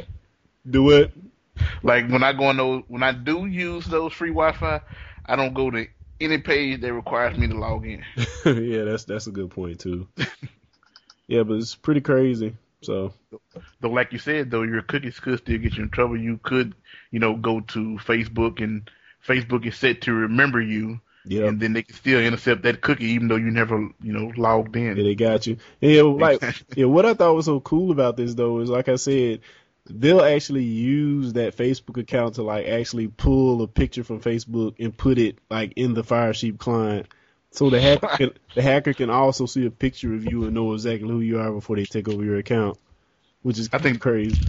do 0.70 0.90
it. 0.90 1.12
like 1.82 2.08
when 2.08 2.22
I 2.22 2.32
go 2.32 2.44
on 2.44 2.56
those, 2.56 2.82
when 2.88 3.02
I 3.02 3.12
do 3.12 3.46
use 3.46 3.86
those 3.86 4.12
free 4.12 4.30
Wi-Fi, 4.30 4.80
I 5.26 5.36
don't 5.36 5.54
go 5.54 5.70
to 5.70 5.86
any 6.20 6.38
page 6.38 6.80
that 6.80 6.92
requires 6.92 7.36
me 7.36 7.48
to 7.48 7.54
log 7.54 7.86
in. 7.86 8.04
yeah, 8.44 8.84
that's 8.84 9.04
that's 9.04 9.26
a 9.26 9.32
good 9.32 9.50
point 9.50 9.80
too. 9.80 10.08
yeah, 11.26 11.42
but 11.42 11.54
it's 11.54 11.74
pretty 11.74 12.00
crazy. 12.00 12.56
So 12.82 13.14
Though, 13.80 13.90
like 13.90 14.12
you 14.12 14.18
said, 14.18 14.50
though 14.50 14.62
your 14.62 14.82
cookies 14.82 15.20
could 15.20 15.38
still 15.38 15.58
get 15.58 15.76
you 15.76 15.84
in 15.84 15.90
trouble. 15.90 16.18
You 16.18 16.38
could, 16.42 16.74
you 17.10 17.18
know, 17.20 17.36
go 17.36 17.60
to 17.60 17.98
Facebook 18.02 18.62
and 18.62 18.90
Facebook 19.26 19.66
is 19.66 19.76
set 19.76 20.02
to 20.02 20.12
remember 20.12 20.60
you, 20.60 21.00
yeah, 21.24 21.46
and 21.46 21.60
then 21.60 21.72
they 21.72 21.82
can 21.82 21.94
still 21.94 22.20
intercept 22.20 22.62
that 22.62 22.80
cookie 22.80 23.06
even 23.06 23.28
though 23.28 23.36
you 23.36 23.50
never, 23.50 23.76
you 24.02 24.12
know, 24.12 24.32
logged 24.36 24.76
in. 24.76 24.96
Yeah, 24.96 25.02
they 25.02 25.14
got 25.14 25.46
you. 25.46 25.58
Yeah, 25.80 26.02
like 26.02 26.42
yeah, 26.76 26.86
what 26.86 27.06
I 27.06 27.14
thought 27.14 27.34
was 27.34 27.46
so 27.46 27.60
cool 27.60 27.90
about 27.90 28.16
this 28.16 28.34
though 28.34 28.60
is 28.60 28.70
like 28.70 28.88
I 28.88 28.96
said, 28.96 29.40
they'll 29.86 30.22
actually 30.22 30.64
use 30.64 31.34
that 31.34 31.56
Facebook 31.56 32.00
account 32.00 32.36
to 32.36 32.42
like 32.42 32.66
actually 32.66 33.08
pull 33.08 33.62
a 33.62 33.68
picture 33.68 34.04
from 34.04 34.20
Facebook 34.20 34.74
and 34.78 34.96
put 34.96 35.18
it 35.18 35.38
like 35.50 35.72
in 35.76 35.94
the 35.94 36.02
Firesheep 36.02 36.58
client. 36.58 37.06
So 37.50 37.70
the 37.70 37.80
hacker 37.80 38.08
can 38.16 38.30
the 38.54 38.62
hacker 38.62 38.94
can 38.94 39.10
also 39.10 39.46
see 39.46 39.66
a 39.66 39.70
picture 39.70 40.14
of 40.14 40.24
you 40.24 40.44
and 40.44 40.54
know 40.54 40.72
exactly 40.72 41.08
who 41.08 41.20
you 41.20 41.38
are 41.38 41.52
before 41.52 41.76
they 41.76 41.84
take 41.84 42.08
over 42.08 42.24
your 42.24 42.36
account. 42.36 42.78
Which 43.42 43.58
is 43.58 43.68
I 43.72 43.78
think- 43.78 44.00
crazy. 44.00 44.40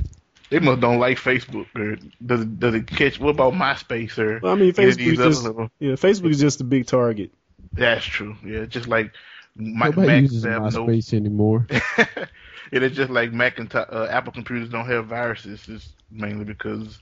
They 0.51 0.59
must 0.59 0.79
don't 0.79 0.99
like 0.99 1.17
Facebook, 1.17 1.65
or 1.75 1.97
does 2.23 2.41
it, 2.41 2.59
does 2.59 2.75
it 2.75 2.85
catch? 2.85 3.19
What 3.19 3.31
about 3.31 3.53
MySpace 3.53 4.15
or? 4.19 4.39
Well, 4.39 4.53
I 4.53 4.55
mean 4.55 4.73
Facebook 4.73 4.97
these 4.97 5.19
is 5.19 5.43
other 5.43 5.53
just 5.63 5.71
yeah, 5.79 5.93
Facebook 5.93 6.29
is 6.29 6.39
just 6.39 6.61
a 6.61 6.63
big 6.63 6.85
target. 6.85 7.31
That's 7.73 8.05
true. 8.05 8.35
Yeah, 8.45 8.65
just 8.65 8.87
like 8.87 9.11
Mike 9.55 9.95
Nobody 9.95 10.07
Mac 10.07 10.21
uses 10.21 10.43
have 10.43 10.61
no 10.61 10.85
MySpace 10.85 11.13
anymore. 11.15 11.65
And 12.71 12.83
it's 12.83 12.95
just 12.95 13.11
like 13.11 13.31
Macintosh, 13.31 13.87
uh, 13.91 14.07
Apple 14.09 14.33
computers 14.33 14.69
don't 14.69 14.87
have 14.87 15.07
viruses. 15.07 15.67
It's 15.67 15.89
mainly 16.11 16.45
because 16.45 16.99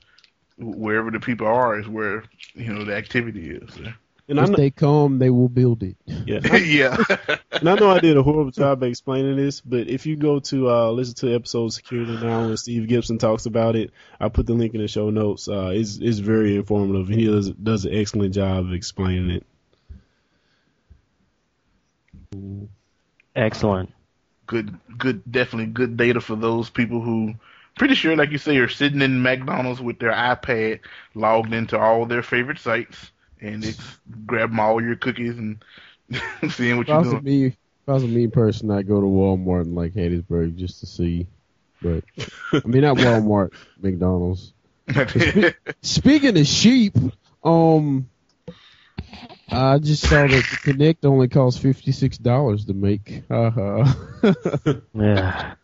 wherever 0.58 1.10
the 1.10 1.20
people 1.20 1.46
are 1.46 1.78
is 1.78 1.88
where 1.88 2.24
you 2.54 2.72
know 2.72 2.84
the 2.84 2.94
activity 2.94 3.50
is. 3.50 3.76
And 4.28 4.40
I 4.40 4.44
If 4.44 4.50
know, 4.50 4.56
they 4.56 4.70
come, 4.70 5.18
they 5.18 5.30
will 5.30 5.48
build 5.48 5.82
it. 5.82 5.96
yeah, 6.26 6.40
I- 6.50 6.56
yeah. 6.56 6.96
and 7.60 7.68
I 7.68 7.74
know 7.74 7.90
I 7.90 7.98
did 7.98 8.16
a 8.16 8.22
horrible 8.22 8.50
job 8.50 8.82
of 8.82 8.88
explaining 8.88 9.36
this, 9.36 9.60
but 9.60 9.88
if 9.88 10.06
you 10.06 10.16
go 10.16 10.40
to 10.40 10.70
uh, 10.70 10.90
listen 10.90 11.14
to 11.16 11.34
episode 11.34 11.68
Security 11.72 12.16
Now 12.16 12.46
when 12.46 12.56
Steve 12.56 12.88
Gibson 12.88 13.18
talks 13.18 13.46
about 13.46 13.76
it, 13.76 13.90
I 14.20 14.28
put 14.28 14.46
the 14.46 14.54
link 14.54 14.74
in 14.74 14.80
the 14.80 14.88
show 14.88 15.10
notes. 15.10 15.48
Uh, 15.48 15.70
it's 15.74 15.98
it's 15.98 16.18
very 16.18 16.56
informative, 16.56 17.08
and 17.10 17.18
he 17.20 17.26
does 17.26 17.50
does 17.50 17.84
an 17.84 17.94
excellent 17.94 18.34
job 18.34 18.66
of 18.66 18.72
explaining 18.72 19.30
it. 19.30 19.46
Excellent. 23.36 23.92
Good, 24.46 24.76
good, 24.98 25.22
definitely 25.30 25.66
good 25.72 25.96
data 25.96 26.20
for 26.20 26.36
those 26.36 26.70
people 26.70 27.00
who, 27.00 27.34
pretty 27.76 27.94
sure, 27.94 28.16
like 28.16 28.30
you 28.30 28.38
say, 28.38 28.56
are 28.58 28.68
sitting 28.68 29.02
in 29.02 29.22
McDonald's 29.22 29.80
with 29.80 29.98
their 29.98 30.12
iPad 30.12 30.80
logged 31.14 31.52
into 31.52 31.78
all 31.78 32.06
their 32.06 32.22
favorite 32.22 32.58
sites, 32.58 33.10
and 33.40 33.64
it's 33.64 33.98
grabbing 34.26 34.58
all 34.58 34.82
your 34.82 34.96
cookies 34.96 35.38
and 35.38 35.62
seeing 36.50 36.76
what 36.76 36.88
If 36.88 36.92
you're 36.92 36.98
doing. 36.98 37.24
me, 37.24 37.46
if 37.46 37.56
I 37.88 37.92
was 37.94 38.04
a 38.04 38.08
mean 38.08 38.30
person, 38.30 38.70
I'd 38.70 38.88
go 38.88 39.00
to 39.00 39.06
Walmart 39.06 39.64
in 39.64 39.74
like 39.74 39.92
Hattiesburg 39.94 40.56
just 40.56 40.80
to 40.80 40.86
see. 40.86 41.26
But 41.82 42.04
I 42.64 42.68
mean, 42.68 42.82
not 42.82 42.96
Walmart, 42.98 43.52
McDonald's. 43.80 44.52
Speaking 45.82 46.38
of 46.38 46.46
sheep, 46.46 46.96
um, 47.42 48.08
I 49.50 49.78
just 49.78 50.02
saw 50.08 50.26
that 50.26 50.28
the 50.30 50.72
Kinect 50.72 51.04
only 51.04 51.28
costs 51.28 51.60
fifty 51.60 51.92
six 51.92 52.16
dollars 52.18 52.64
to 52.66 52.74
make. 52.74 53.22
Uh-huh. 53.30 53.92
Yeah. 54.94 55.54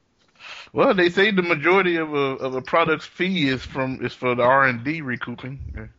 well, 0.73 0.95
they 0.95 1.09
say 1.11 1.31
the 1.31 1.43
majority 1.43 1.97
of 1.97 2.13
a 2.13 2.17
of 2.17 2.55
a 2.55 2.63
product's 2.63 3.07
fee 3.07 3.49
is 3.49 3.63
from 3.65 4.05
is 4.05 4.13
for 4.13 4.35
the 4.35 4.43
R 4.43 4.67
and 4.67 4.85
D 4.85 5.01
recouping. 5.01 5.91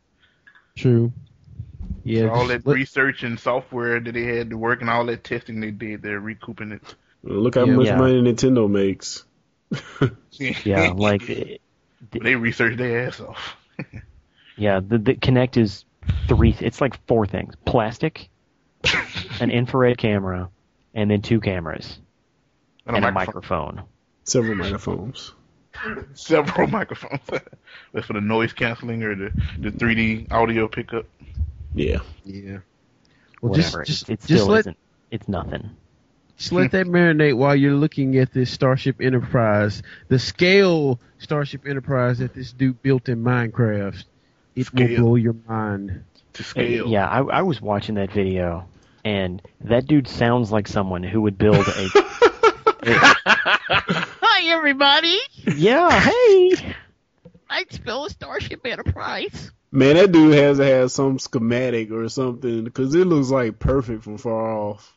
True. 0.76 1.12
Yeah. 2.04 2.30
all 2.30 2.48
that 2.48 2.66
let- 2.66 2.76
research 2.76 3.24
and 3.24 3.40
software 3.40 4.00
that 4.00 4.14
they 4.14 4.24
had 4.24 4.50
to 4.52 4.58
work 4.58 4.82
and 4.82 4.90
all 4.90 5.06
that 5.08 5.24
testing 5.24 5.60
they 5.60 5.72
did, 5.72 6.02
they're 6.02 6.20
recouping 6.20 6.72
it. 6.72 6.82
Look 7.24 7.56
how 7.56 7.66
Yeah. 7.66 7.76
much 7.76 7.86
Yeah. 7.88 7.98
money 7.98 8.22
Nintendo 8.22 8.70
makes. 8.70 9.26
Yeah. 10.40 10.94
Like, 10.96 11.30
it- 11.30 11.62
they 12.12 12.36
research 12.36 12.78
their 12.78 13.08
ass 13.08 13.20
off. 13.20 13.56
yeah. 14.58 14.80
The, 14.80 14.98
the 14.98 15.14
Kinect 15.16 15.58
is 15.58 15.86
three. 16.28 16.56
It's 16.60 16.82
like 16.82 17.06
four 17.08 17.26
things: 17.26 17.54
plastic, 17.66 18.30
an 19.40 19.52
infrared 19.52 19.98
camera, 19.98 20.50
and 20.94 21.10
then 21.12 21.22
two 21.22 21.40
cameras 21.40 22.00
And 22.86 22.96
and 22.98 23.06
a 23.06 23.10
a 23.10 23.12
microphone. 23.12 23.76
microphone. 23.76 23.88
Several 24.24 24.56
microphones. 24.56 25.34
several 26.14 26.68
microphones. 26.68 27.22
That's 27.94 28.06
for 28.08 28.14
the 28.14 28.22
noise 28.22 28.54
canceling 28.54 29.04
or 29.04 29.16
the 29.16 29.32
the 29.60 29.72
3D 29.72 30.32
audio 30.32 30.68
pickup. 30.68 31.06
Yeah. 31.74 32.00
Yeah. 32.26 32.60
Well, 33.42 33.54
just 33.54 33.74
Whatever. 33.74 33.86
just 33.86 34.10
it 34.10 34.20
just 34.20 34.26
still 34.26 34.48
let 34.48 34.60
isn't. 34.62 34.78
It's 35.10 35.28
nothing. 35.28 35.72
just 36.38 36.52
let 36.52 36.72
that 36.72 36.86
marinate 36.88 37.36
while 37.36 37.56
you're 37.56 37.74
looking 37.74 38.18
at 38.18 38.32
this 38.34 38.52
Starship 38.52 39.02
Enterprise. 39.02 39.82
The 40.10 40.20
scale 40.20 41.00
Starship 41.20 41.66
Enterprise 41.68 42.20
that 42.20 42.34
this 42.34 42.52
dude 42.54 42.82
built 42.84 43.10
in 43.10 43.24
Minecraft. 43.24 44.04
It 44.56 44.74
will 44.74 44.88
blow 44.98 45.16
your 45.16 45.36
mind. 45.48 46.04
To 46.34 46.44
scale. 46.44 46.88
Yeah, 46.88 47.08
I, 47.08 47.20
I 47.22 47.42
was 47.42 47.62
watching 47.62 47.96
that 47.96 48.12
video, 48.12 48.68
and 49.04 49.42
that 49.62 49.86
dude 49.88 50.08
sounds 50.08 50.52
like 50.52 50.68
someone 50.68 51.04
who 51.04 51.22
would 51.22 51.38
build 51.38 51.58
a. 51.68 51.90
Hi, 53.24 54.48
everybody. 54.48 55.18
yeah, 55.56 55.90
hey. 56.00 56.76
I 57.50 57.66
spell 57.70 58.06
a 58.06 58.10
Starship 58.10 58.66
Enterprise. 58.66 59.52
Man, 59.72 59.96
that 59.96 60.12
dude 60.12 60.34
has 60.36 60.58
to 60.58 60.66
have 60.66 60.92
some 60.92 61.20
schematic 61.20 61.92
or 61.92 62.08
something 62.10 62.64
because 62.64 62.94
it 62.96 63.06
looks 63.08 63.30
like 63.30 63.60
perfect 63.60 64.04
from 64.04 64.18
far 64.18 64.52
off. 64.58 64.94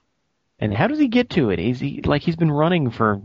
And 0.58 0.72
how 0.72 0.86
does 0.86 0.98
he 0.98 1.08
get 1.08 1.30
to 1.30 1.50
it? 1.50 1.58
Is 1.58 1.80
he 1.80 2.00
like 2.04 2.22
he's 2.22 2.36
been 2.36 2.50
running 2.50 2.90
for 2.90 3.22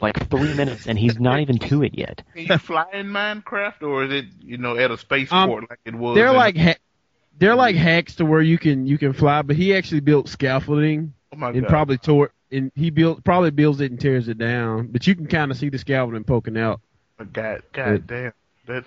like 0.00 0.30
three 0.30 0.54
minutes 0.54 0.86
and 0.86 0.96
he's 0.98 1.18
not 1.18 1.40
even 1.40 1.58
to 1.58 1.82
it 1.82 1.96
yet? 1.96 2.22
Can 2.34 2.46
you 2.46 2.58
fly 2.58 2.86
in 2.92 3.06
Minecraft 3.08 3.82
or 3.82 4.04
is 4.04 4.12
it 4.12 4.24
you 4.40 4.58
know 4.58 4.76
at 4.76 4.90
a 4.90 4.96
spaceport 4.98 5.64
Um, 5.64 5.66
like 5.68 5.80
it 5.84 5.94
was? 5.94 6.14
They're 6.16 6.28
in- 6.28 6.36
like 6.36 6.56
ha- 6.56 6.76
they're 7.38 7.54
like 7.54 7.74
mm-hmm. 7.74 7.84
hacks 7.84 8.16
to 8.16 8.24
where 8.24 8.42
you 8.42 8.58
can 8.58 8.86
you 8.86 8.98
can 8.98 9.12
fly, 9.12 9.42
but 9.42 9.56
he 9.56 9.74
actually 9.74 10.00
built 10.00 10.28
scaffolding 10.28 11.14
oh 11.32 11.36
my 11.36 11.50
and 11.50 11.62
god. 11.62 11.68
probably 11.68 11.98
tore 11.98 12.32
and 12.50 12.72
he 12.74 12.90
built 12.90 13.24
probably 13.24 13.50
builds 13.50 13.80
it 13.80 13.90
and 13.90 14.00
tears 14.00 14.28
it 14.28 14.38
down. 14.38 14.88
But 14.88 15.06
you 15.06 15.14
can 15.14 15.26
kind 15.26 15.50
of 15.50 15.56
see 15.56 15.68
the 15.68 15.78
scaffolding 15.78 16.24
poking 16.24 16.56
out. 16.56 16.80
God, 17.32 17.62
God 17.72 18.06
damn. 18.06 18.32
That 18.66 18.84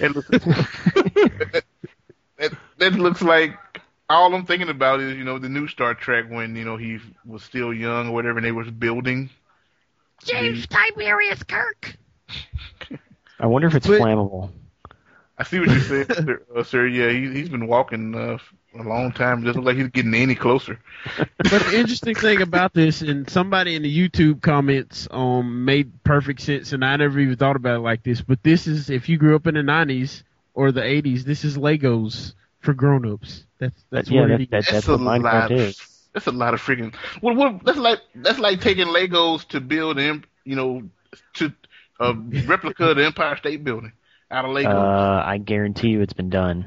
that 0.00 0.14
looks, 0.14 0.28
that, 0.28 1.64
that, 2.38 2.52
that 2.78 2.92
looks 2.94 3.22
like 3.22 3.56
all 4.08 4.34
I'm 4.34 4.44
thinking 4.44 4.68
about 4.68 5.00
is 5.00 5.16
you 5.16 5.24
know 5.24 5.38
the 5.38 5.48
new 5.48 5.68
Star 5.68 5.94
Trek 5.94 6.26
when 6.28 6.56
you 6.56 6.64
know 6.64 6.76
he 6.76 6.98
was 7.24 7.42
still 7.42 7.72
young 7.72 8.08
or 8.08 8.12
whatever 8.12 8.38
and 8.38 8.44
they 8.44 8.52
was 8.52 8.70
building. 8.70 9.30
James 10.24 10.66
mm-hmm. 10.66 10.94
Tiberius 10.94 11.42
Kirk. 11.44 11.96
I 13.40 13.46
wonder 13.46 13.68
if 13.68 13.74
it's 13.74 13.86
But- 13.86 14.00
flammable. 14.00 14.50
I 15.40 15.42
see 15.42 15.58
what 15.58 15.70
you 15.70 15.80
said, 15.80 16.14
sir. 16.14 16.42
Uh, 16.54 16.62
sir. 16.62 16.86
Yeah, 16.86 17.08
he, 17.08 17.32
he's 17.32 17.48
been 17.48 17.66
walking 17.66 18.14
uh, 18.14 18.36
a 18.78 18.82
long 18.82 19.10
time. 19.10 19.42
Doesn't 19.42 19.62
look 19.62 19.74
like 19.74 19.82
he's 19.82 19.88
getting 19.88 20.14
any 20.14 20.34
closer. 20.34 20.78
But 21.16 21.26
the 21.48 21.78
interesting 21.78 22.14
thing 22.14 22.42
about 22.42 22.74
this, 22.74 23.00
and 23.00 23.28
somebody 23.28 23.74
in 23.74 23.82
the 23.82 24.08
YouTube 24.08 24.42
comments 24.42 25.08
um 25.10 25.64
made 25.64 26.04
perfect 26.04 26.42
sense, 26.42 26.74
and 26.74 26.84
I 26.84 26.94
never 26.96 27.18
even 27.18 27.36
thought 27.36 27.56
about 27.56 27.76
it 27.76 27.80
like 27.80 28.02
this. 28.02 28.20
But 28.20 28.42
this 28.42 28.66
is 28.66 28.90
if 28.90 29.08
you 29.08 29.16
grew 29.16 29.34
up 29.34 29.46
in 29.46 29.54
the 29.54 29.62
'90s 29.62 30.24
or 30.52 30.72
the 30.72 30.82
'80s, 30.82 31.22
this 31.22 31.42
is 31.42 31.56
Legos 31.56 32.34
for 32.58 32.74
grown-ups. 32.74 33.46
That's 33.58 33.82
that's 33.88 34.10
yeah, 34.10 34.20
what 34.20 34.28
that, 34.28 34.40
it 34.42 34.50
that, 34.50 34.66
that's 34.70 34.88
a 34.88 34.92
what 34.92 35.00
Minecraft 35.00 35.22
lot. 35.22 35.52
is. 35.52 36.08
That's 36.12 36.26
a 36.26 36.32
lot 36.32 36.52
of 36.52 36.60
freaking. 36.60 36.94
What, 37.22 37.36
what, 37.36 37.64
that's 37.64 37.78
like 37.78 38.00
that's 38.14 38.38
like 38.38 38.60
taking 38.60 38.88
Legos 38.88 39.48
to 39.48 39.60
build, 39.62 39.98
em- 39.98 40.24
you 40.44 40.56
know, 40.56 40.82
to 41.34 41.50
a 41.98 42.12
replica 42.12 42.90
of 42.90 42.96
the 42.96 43.06
Empire 43.06 43.36
State 43.36 43.64
Building 43.64 43.92
out 44.30 44.44
of 44.44 44.52
Lego. 44.52 44.70
Uh, 44.70 45.22
I 45.26 45.38
guarantee 45.38 45.88
you 45.88 46.00
it's 46.02 46.12
been 46.12 46.30
done. 46.30 46.66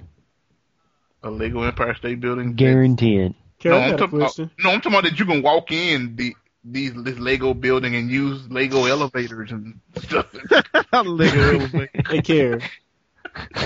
a 1.24 1.30
Lego 1.32 1.64
Empire 1.64 1.96
State 1.96 2.20
Building. 2.20 2.56
Guarantee 2.56 3.18
it. 3.18 3.34
Carol, 3.60 3.80
no, 3.80 3.86
I 3.86 3.88
I'm 3.88 3.92
got 3.92 4.00
a 4.02 4.08
talking 4.08 4.18
about, 4.20 4.38
no, 4.60 4.70
I'm 4.72 4.82
talking 4.82 4.92
about 4.94 5.04
that 5.06 5.20
you 5.20 5.26
can 5.26 5.42
walk 5.42 5.72
in 5.72 6.16
the 6.16 6.36
these 6.66 6.94
this 6.96 7.18
Lego 7.20 7.54
building 7.54 7.96
and 7.96 8.10
use 8.10 8.50
Lego 8.50 8.86
elevators 8.86 9.52
and 9.52 9.80
stuff. 9.98 10.34
Lego. 10.94 11.88
Hey, 12.10 12.22
Care, 12.22 12.60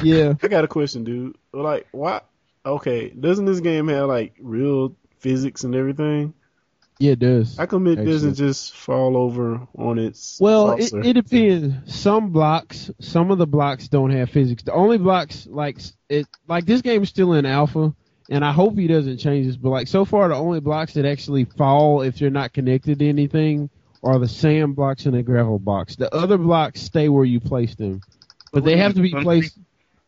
yeah. 0.02 0.34
I 0.42 0.48
got 0.48 0.64
a 0.64 0.68
question, 0.68 1.04
dude. 1.04 1.36
Like, 1.54 1.88
why? 1.92 2.22
Okay, 2.66 3.10
doesn't 3.10 3.46
this 3.46 3.60
game 3.60 3.88
have 3.88 4.08
like 4.08 4.36
real 4.40 4.96
physics 5.20 5.64
and 5.64 5.76
everything? 5.76 6.34
Yeah, 7.00 7.12
it 7.12 7.20
does. 7.20 7.58
How 7.58 7.68
come 7.68 7.86
it 7.88 8.00
Actually. 8.00 8.12
doesn't 8.12 8.36
just 8.36 8.74
fall 8.76 9.18
over 9.18 9.68
on 9.78 10.00
its 10.00 10.40
Well, 10.40 10.72
it, 10.72 10.92
it 10.94 11.14
depends. 11.14 11.94
Some 11.96 12.32
blocks, 12.32 12.90
some 13.00 13.30
of 13.30 13.38
the 13.38 13.46
blocks 13.46 13.88
don't 13.88 14.10
have 14.10 14.32
physics. 14.32 14.64
The 14.64 14.74
only 14.74 14.98
blocks 14.98 15.46
like 15.48 15.78
it, 16.10 16.26
like 16.48 16.66
this 16.66 16.82
game 16.82 17.04
is 17.04 17.10
still 17.10 17.34
in 17.34 17.46
alpha, 17.46 17.94
and 18.30 18.44
I 18.44 18.52
hope 18.52 18.78
he 18.78 18.88
doesn't 18.88 19.20
change 19.20 19.46
this. 19.46 19.58
But 19.58 19.70
like 19.70 19.88
so 19.88 20.06
far, 20.06 20.28
the 20.30 20.36
only 20.36 20.60
blocks 20.60 20.94
that 20.94 21.06
actually 21.06 21.46
fall 21.46 22.02
if 22.02 22.18
they're 22.18 22.32
not 22.32 22.54
connected 22.54 23.00
to 23.00 23.08
anything 23.08 23.70
are 24.04 24.18
the 24.18 24.28
sand 24.28 24.76
blocks 24.76 25.06
and 25.06 25.16
the 25.16 25.22
gravel 25.22 25.60
blocks. 25.60 25.96
The 25.98 26.14
other 26.14 26.38
blocks 26.38 26.82
stay 26.82 27.10
where 27.10 27.26
you 27.26 27.40
place 27.40 27.76
them, 27.76 28.02
but 28.52 28.64
they 28.64 28.78
have 28.78 28.96
to 28.96 29.02
be 29.02 29.12
placed. 29.12 29.58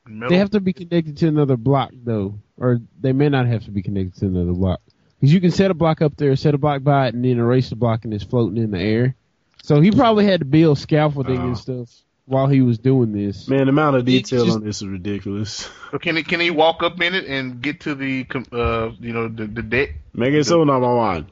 They 0.07 0.37
have 0.37 0.51
to 0.51 0.59
be 0.59 0.73
connected 0.73 1.17
to 1.17 1.27
another 1.27 1.55
block 1.55 1.91
though, 1.93 2.39
or 2.57 2.79
they 2.99 3.13
may 3.13 3.29
not 3.29 3.45
have 3.45 3.65
to 3.65 3.71
be 3.71 3.83
connected 3.83 4.15
to 4.21 4.25
another 4.25 4.53
block. 4.53 4.81
Because 5.19 5.33
you 5.33 5.41
can 5.41 5.51
set 5.51 5.69
a 5.69 5.73
block 5.73 6.01
up 6.01 6.15
there, 6.15 6.35
set 6.35 6.53
a 6.53 6.57
block 6.57 6.81
by 6.83 7.07
it, 7.07 7.13
and 7.13 7.25
then 7.25 7.39
erase 7.39 7.69
the 7.69 7.75
block, 7.75 8.05
and 8.05 8.13
it's 8.13 8.23
floating 8.23 8.57
in 8.61 8.71
the 8.71 8.79
air. 8.79 9.15
So 9.63 9.81
he 9.81 9.91
probably 9.91 10.25
had 10.25 10.39
to 10.39 10.45
build 10.45 10.77
scaffolding 10.79 11.39
Oh. 11.39 11.47
and 11.47 11.57
stuff 11.57 11.89
while 12.25 12.47
he 12.47 12.61
was 12.61 12.77
doing 12.79 13.11
this. 13.11 13.47
Man, 13.49 13.65
the 13.65 13.69
amount 13.69 13.97
of 13.97 14.05
detail 14.05 14.45
just- 14.45 14.57
on 14.57 14.63
this 14.63 14.81
is 14.81 14.87
ridiculous. 14.87 15.69
Can 16.01 16.15
he 16.15 16.23
can 16.23 16.39
he 16.39 16.51
walk 16.51 16.83
up 16.83 17.01
in 17.01 17.15
it 17.15 17.25
and 17.25 17.61
get 17.61 17.81
to 17.81 17.95
the 17.95 18.25
uh 18.51 18.91
you 18.99 19.11
know 19.11 19.27
the 19.27 19.47
the 19.47 19.63
deck? 19.63 19.95
Make 20.13 20.33
it 20.33 20.45
so 20.45 20.63
not 20.63 20.79
my 20.79 20.93
mind. 20.95 21.25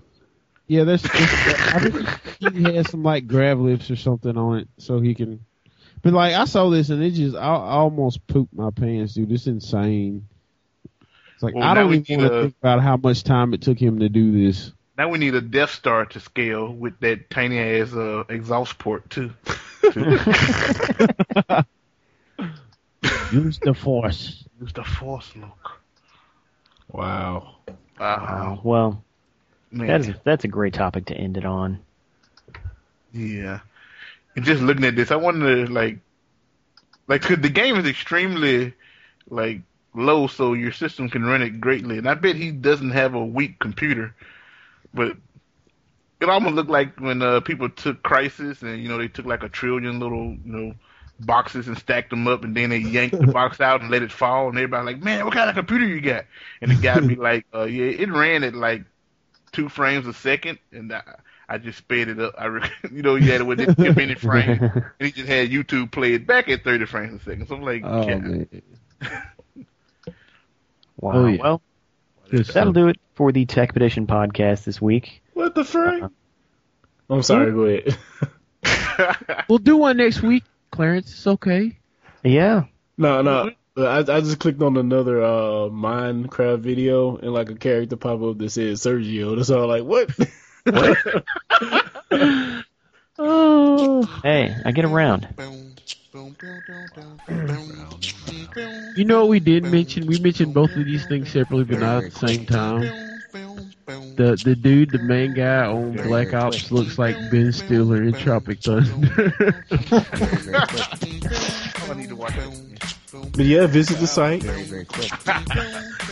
Yeah, 0.68 0.84
there's. 0.84 1.02
there's 1.04 1.14
I 1.14 1.80
think 2.42 2.56
he 2.56 2.64
has 2.76 2.90
some 2.90 3.04
like 3.04 3.26
grab 3.28 3.60
lifts 3.60 3.90
or 3.90 3.96
something 3.96 4.36
on 4.36 4.58
it, 4.60 4.68
so 4.80 5.00
he 5.00 5.16
can. 5.16 5.40
But 6.02 6.14
like 6.14 6.34
I 6.34 6.44
saw 6.46 6.70
this 6.70 6.90
and 6.90 7.02
it 7.02 7.12
just 7.12 7.36
I, 7.38 7.40
I 7.40 7.76
almost 7.78 8.28
pooped 8.28 8.54
my 8.54 8.72
pants, 8.72 9.14
dude. 9.14 9.32
It's 9.32 9.48
insane. 9.48 10.28
It's 11.38 11.44
like 11.44 11.54
Well, 11.54 11.64
I 11.64 11.76
don't 11.76 11.94
even 11.94 12.20
want 12.20 12.34
to 12.34 12.42
think 12.42 12.56
about 12.64 12.82
how 12.82 12.98
much 12.98 13.24
time 13.24 13.54
it 13.54 13.62
took 13.62 13.78
him 13.80 14.00
to 14.00 14.10
do 14.10 14.44
this. 14.44 14.72
Now 14.98 15.10
we 15.10 15.20
need 15.20 15.36
a 15.36 15.42
Death 15.42 15.70
Star 15.70 16.04
to 16.08 16.20
scale 16.20 16.74
with 16.74 17.00
that 17.02 17.30
tiny 17.30 17.60
ass 17.60 17.94
uh, 17.94 18.24
exhaust 18.28 18.80
port 18.80 19.08
too. 19.12 19.32
Use 23.32 23.60
the 23.60 23.76
Force. 23.76 24.46
Use 24.60 24.74
the 24.74 24.84
Force, 24.84 25.32
Luke. 25.36 25.80
Wow. 26.92 27.58
Wow, 28.00 28.62
Well, 28.64 29.04
man. 29.72 29.88
that 29.88 30.02
is 30.02 30.16
that's 30.24 30.44
a 30.44 30.48
great 30.48 30.74
topic 30.74 31.06
to 31.06 31.16
end 31.16 31.38
it 31.38 31.46
on. 31.46 31.80
Yeah. 33.14 33.60
And 34.36 34.44
just 34.44 34.64
looking 34.64 34.86
at 34.86 34.96
this, 34.96 35.12
I 35.12 35.16
wonder 35.18 35.68
like, 35.68 36.00
like 37.08 37.22
'cause 37.22 37.38
the 37.40 37.50
game 37.50 37.76
is 37.76 37.86
extremely 37.86 38.74
like 39.30 39.62
low, 39.98 40.28
so 40.28 40.54
your 40.54 40.72
system 40.72 41.10
can 41.10 41.26
run 41.26 41.42
it 41.42 41.60
greatly. 41.60 41.98
And 41.98 42.08
I 42.10 42.14
bet 42.14 42.36
he 42.36 42.52
doesn't 42.52 42.92
have 42.92 43.16
a 43.16 43.26
weak 43.26 43.60
computer, 43.60 44.16
but 44.94 45.18
it 46.20 46.30
almost 46.30 46.56
looked 46.56 46.70
like 46.70 47.00
when 47.00 47.22
uh, 47.22 47.42
people 47.42 47.70
took 47.70 48.02
Crysis 48.04 48.62
and 48.64 48.82
you 48.82 48.90
know 48.90 48.98
they 48.98 49.08
took 49.08 49.26
like 49.26 49.44
a 49.44 49.50
trillion 49.50 50.00
little 50.00 50.36
you 50.44 50.52
know 50.52 50.74
boxes 51.20 51.68
and 51.68 51.78
stacked 51.78 52.10
them 52.12 52.28
up, 52.28 52.44
and 52.44 52.56
then 52.56 52.70
they 52.70 52.78
yanked 52.78 53.20
the 53.20 53.28
box 53.28 53.60
out 53.62 53.82
and 53.82 53.90
let 53.90 54.04
it 54.04 54.12
fall, 54.12 54.50
and 54.50 54.58
everybody 54.58 54.86
like, 54.86 55.04
man, 55.04 55.26
what 55.26 55.34
kind 55.34 55.50
of 55.50 55.56
computer 55.56 55.86
you 55.86 56.02
got? 56.02 56.26
And 56.62 56.72
the 56.72 56.76
guy 56.76 57.00
be 57.02 57.16
like, 57.16 57.46
uh, 57.54 57.66
yeah, 57.66 57.86
it 57.86 58.12
ran 58.12 58.44
at 58.44 58.56
like 58.56 58.84
two 59.52 59.70
frames 59.70 60.08
a 60.08 60.14
second, 60.14 60.60
and 60.72 60.94
I, 60.94 61.04
I 61.50 61.58
just 61.58 61.80
sped 61.80 62.10
it 62.10 62.20
up. 62.20 62.36
I, 62.38 62.46
re- 62.46 62.72
you 62.92 63.02
know, 63.02 63.16
you 63.16 63.32
had 63.32 63.42
it 63.42 63.46
with 63.46 63.60
it 63.60 63.72
a 63.82 63.92
minute 63.92 64.20
frame, 64.20 64.62
and 65.00 65.06
he 65.06 65.12
just 65.12 65.28
had 65.28 65.50
YouTube 65.50 65.92
play 65.92 66.14
it 66.14 66.28
back 66.28 66.50
at 66.50 66.64
thirty 66.64 66.86
frames 66.86 67.22
a 67.22 67.24
second. 67.24 67.48
So 67.48 67.56
I'm 67.56 67.62
like, 67.64 67.84
Oh 67.84 68.22
yeah. 68.22 68.46
man. 71.02 71.14
Wow. 71.14 71.14
Oh, 71.14 71.28
yeah. 71.28 71.42
Well, 71.42 71.62
Good 72.30 72.46
that'll 72.46 72.74
stuff. 72.74 72.74
do 72.74 72.88
it 72.90 72.98
for 73.16 73.32
the 73.32 73.46
Tech 73.46 73.74
Petition 73.74 74.08
podcast 74.08 74.64
this 74.64 74.82
week. 74.82 75.22
What 75.34 75.56
the 75.56 75.64
frick? 75.64 76.04
Uh-huh. 76.04 76.10
I'm 77.10 77.24
sorry. 77.24 77.52
Go 77.52 77.64
ahead. 79.00 79.46
We'll 79.48 79.60
do 79.60 79.78
one 79.78 79.98
next 79.98 80.22
week, 80.22 80.44
Clarence. 80.72 81.12
It's 81.12 81.28
okay. 81.28 81.78
Yeah. 82.24 82.66
No, 82.98 83.22
no. 83.22 83.52
I, 83.78 84.00
I 84.00 84.22
just 84.22 84.40
clicked 84.40 84.62
on 84.62 84.76
another 84.76 85.22
uh, 85.24 85.70
Minecraft 85.70 86.60
video 86.60 87.16
and 87.18 87.32
like 87.32 87.50
a 87.50 87.56
character 87.56 87.96
pop 87.96 88.22
up 88.24 88.40
that 88.40 88.50
says 88.50 88.82
Sergio. 88.82 89.36
That's 89.38 89.52
all 89.52 89.68
like 89.68 89.84
what? 89.84 90.10
Oh. 93.20 94.04
Hey, 94.22 94.56
I 94.64 94.72
get 94.72 94.86
around. 94.86 95.28
You 98.96 99.06
know 99.06 99.22
what 99.22 99.30
we 99.30 99.40
did 99.40 99.64
mention? 99.64 100.08
We 100.08 100.20
mentioned 100.20 100.54
both 100.54 100.76
of 100.76 100.86
these 100.86 101.06
things 101.08 101.32
separately, 101.32 101.66
but 101.66 101.80
not 101.80 102.04
at 102.04 102.14
the 102.14 102.28
same 102.28 102.46
time. 102.46 102.82
The 104.16 104.42
the 104.44 104.56
dude, 104.56 104.92
the 104.92 105.00
main 105.00 105.34
guy 105.34 105.66
on 105.66 105.94
Black 105.94 106.34
Ops, 106.34 106.72
looks 106.72 106.98
like 106.98 107.16
Ben 107.32 107.52
Stiller 107.52 108.04
in 108.04 108.14
Tropic 108.14 108.62
Thunder. 108.62 109.34
I 111.90 111.94
need 111.96 112.10
to 112.10 112.16
watch. 112.16 112.34
But 113.34 113.46
yeah, 113.46 113.66
visit 113.68 114.00
the 114.00 114.08
site. 114.08 114.44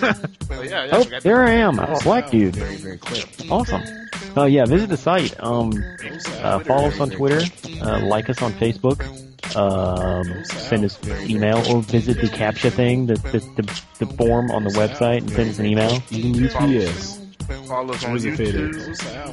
Oh, 0.02 0.62
yeah, 0.62 0.86
yeah, 0.86 0.90
Oh, 0.92 1.04
there 1.22 1.44
I 1.44 1.52
am. 1.52 1.80
I'm 1.80 1.94
a 1.94 2.00
black 2.00 2.30
dude. 2.32 2.58
Awesome. 3.50 3.84
Oh 4.38 4.46
yeah, 4.46 4.66
visit 4.66 4.90
the 4.90 4.98
site. 4.98 5.34
Um, 5.42 5.72
uh, 6.42 6.60
follow 6.60 6.88
us 6.90 7.00
on 7.00 7.10
Twitter. 7.10 7.42
Uh, 7.82 8.06
like 8.06 8.30
us 8.30 8.42
on 8.42 8.52
Facebook. 8.54 9.02
Um, 9.56 10.44
send 10.46 10.84
us 10.84 11.00
email 11.30 11.58
or 11.74 11.82
visit 11.82 12.20
the 12.20 12.28
captcha 12.28 12.72
thing, 12.72 13.06
the 13.06 13.14
the, 13.16 13.40
the 13.62 13.82
the 14.00 14.14
form 14.18 14.52
on 14.52 14.64
the 14.66 14.72
website, 14.72 15.20
and 15.20 15.30
send 15.32 15.50
us 15.52 15.60
an 15.60 15.66
email. 15.66 16.02
Even 16.10 16.46
UPS. 16.46 17.22
Follow 17.68 17.94
us 17.94 18.04
on 18.04 18.18
YouTube. 18.18 18.74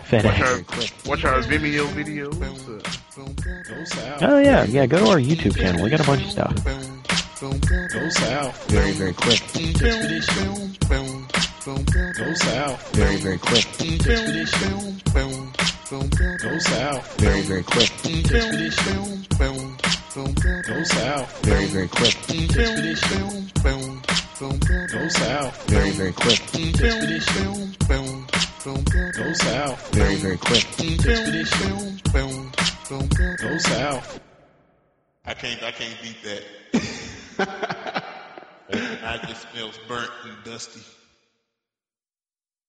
FedEx? 0.05 1.09
Watch 1.09 1.25
our, 1.25 1.33
watch 1.33 1.47
our 1.47 1.51
Vimeo 1.51 1.87
videos. 1.89 2.69
Uh, 2.69 4.19
Oh 4.21 4.39
yeah, 4.39 4.65
yeah. 4.65 4.87
Go 4.87 4.99
to 4.99 5.11
our 5.11 5.17
YouTube 5.19 5.57
channel. 5.57 5.83
We 5.83 5.91
got 5.91 6.01
a 6.01 6.05
bunch 6.05 6.23
of 6.25 6.31
stuff. 6.31 6.55
Go 7.43 7.51
south. 8.09 8.71
Very, 8.71 8.93
very 8.93 9.13
quick. 9.15 9.43
Expedition. 9.43 10.77
Go 10.89 12.35
south. 12.35 12.95
Very, 12.95 13.17
very 13.17 13.39
quick. 13.39 13.67
Expedition. 13.67 15.03
Go 15.13 16.59
south. 16.61 17.19
Very, 17.19 17.41
very 17.41 17.65
quick. 17.65 17.91
Expedition. 17.91 19.27
Go 19.41 20.85
south. 20.85 21.43
Very, 21.43 21.67
very 21.67 21.89
quick. 21.89 22.15
Expedition. 22.15 23.51
Go 23.61 25.09
south. 25.09 25.67
Very, 25.67 25.91
very 25.91 26.13
quick. 26.13 26.39
Expedition. 26.55 27.75
Go 27.89 29.33
south. 29.33 29.91
Very, 29.91 30.15
very 30.15 30.37
quick. 30.37 30.65
Expedition. 30.79 32.01
Go 32.09 33.59
south. 33.59 34.21
I 35.25 35.35
can't, 35.35 35.61
I 35.65 35.73
can't 35.73 36.01
beat 36.01 36.23
that. 36.23 37.13
Just 39.29 39.51
smells 39.53 39.79
burnt 39.89 40.11
and 40.25 40.45
dusty. 40.45 40.81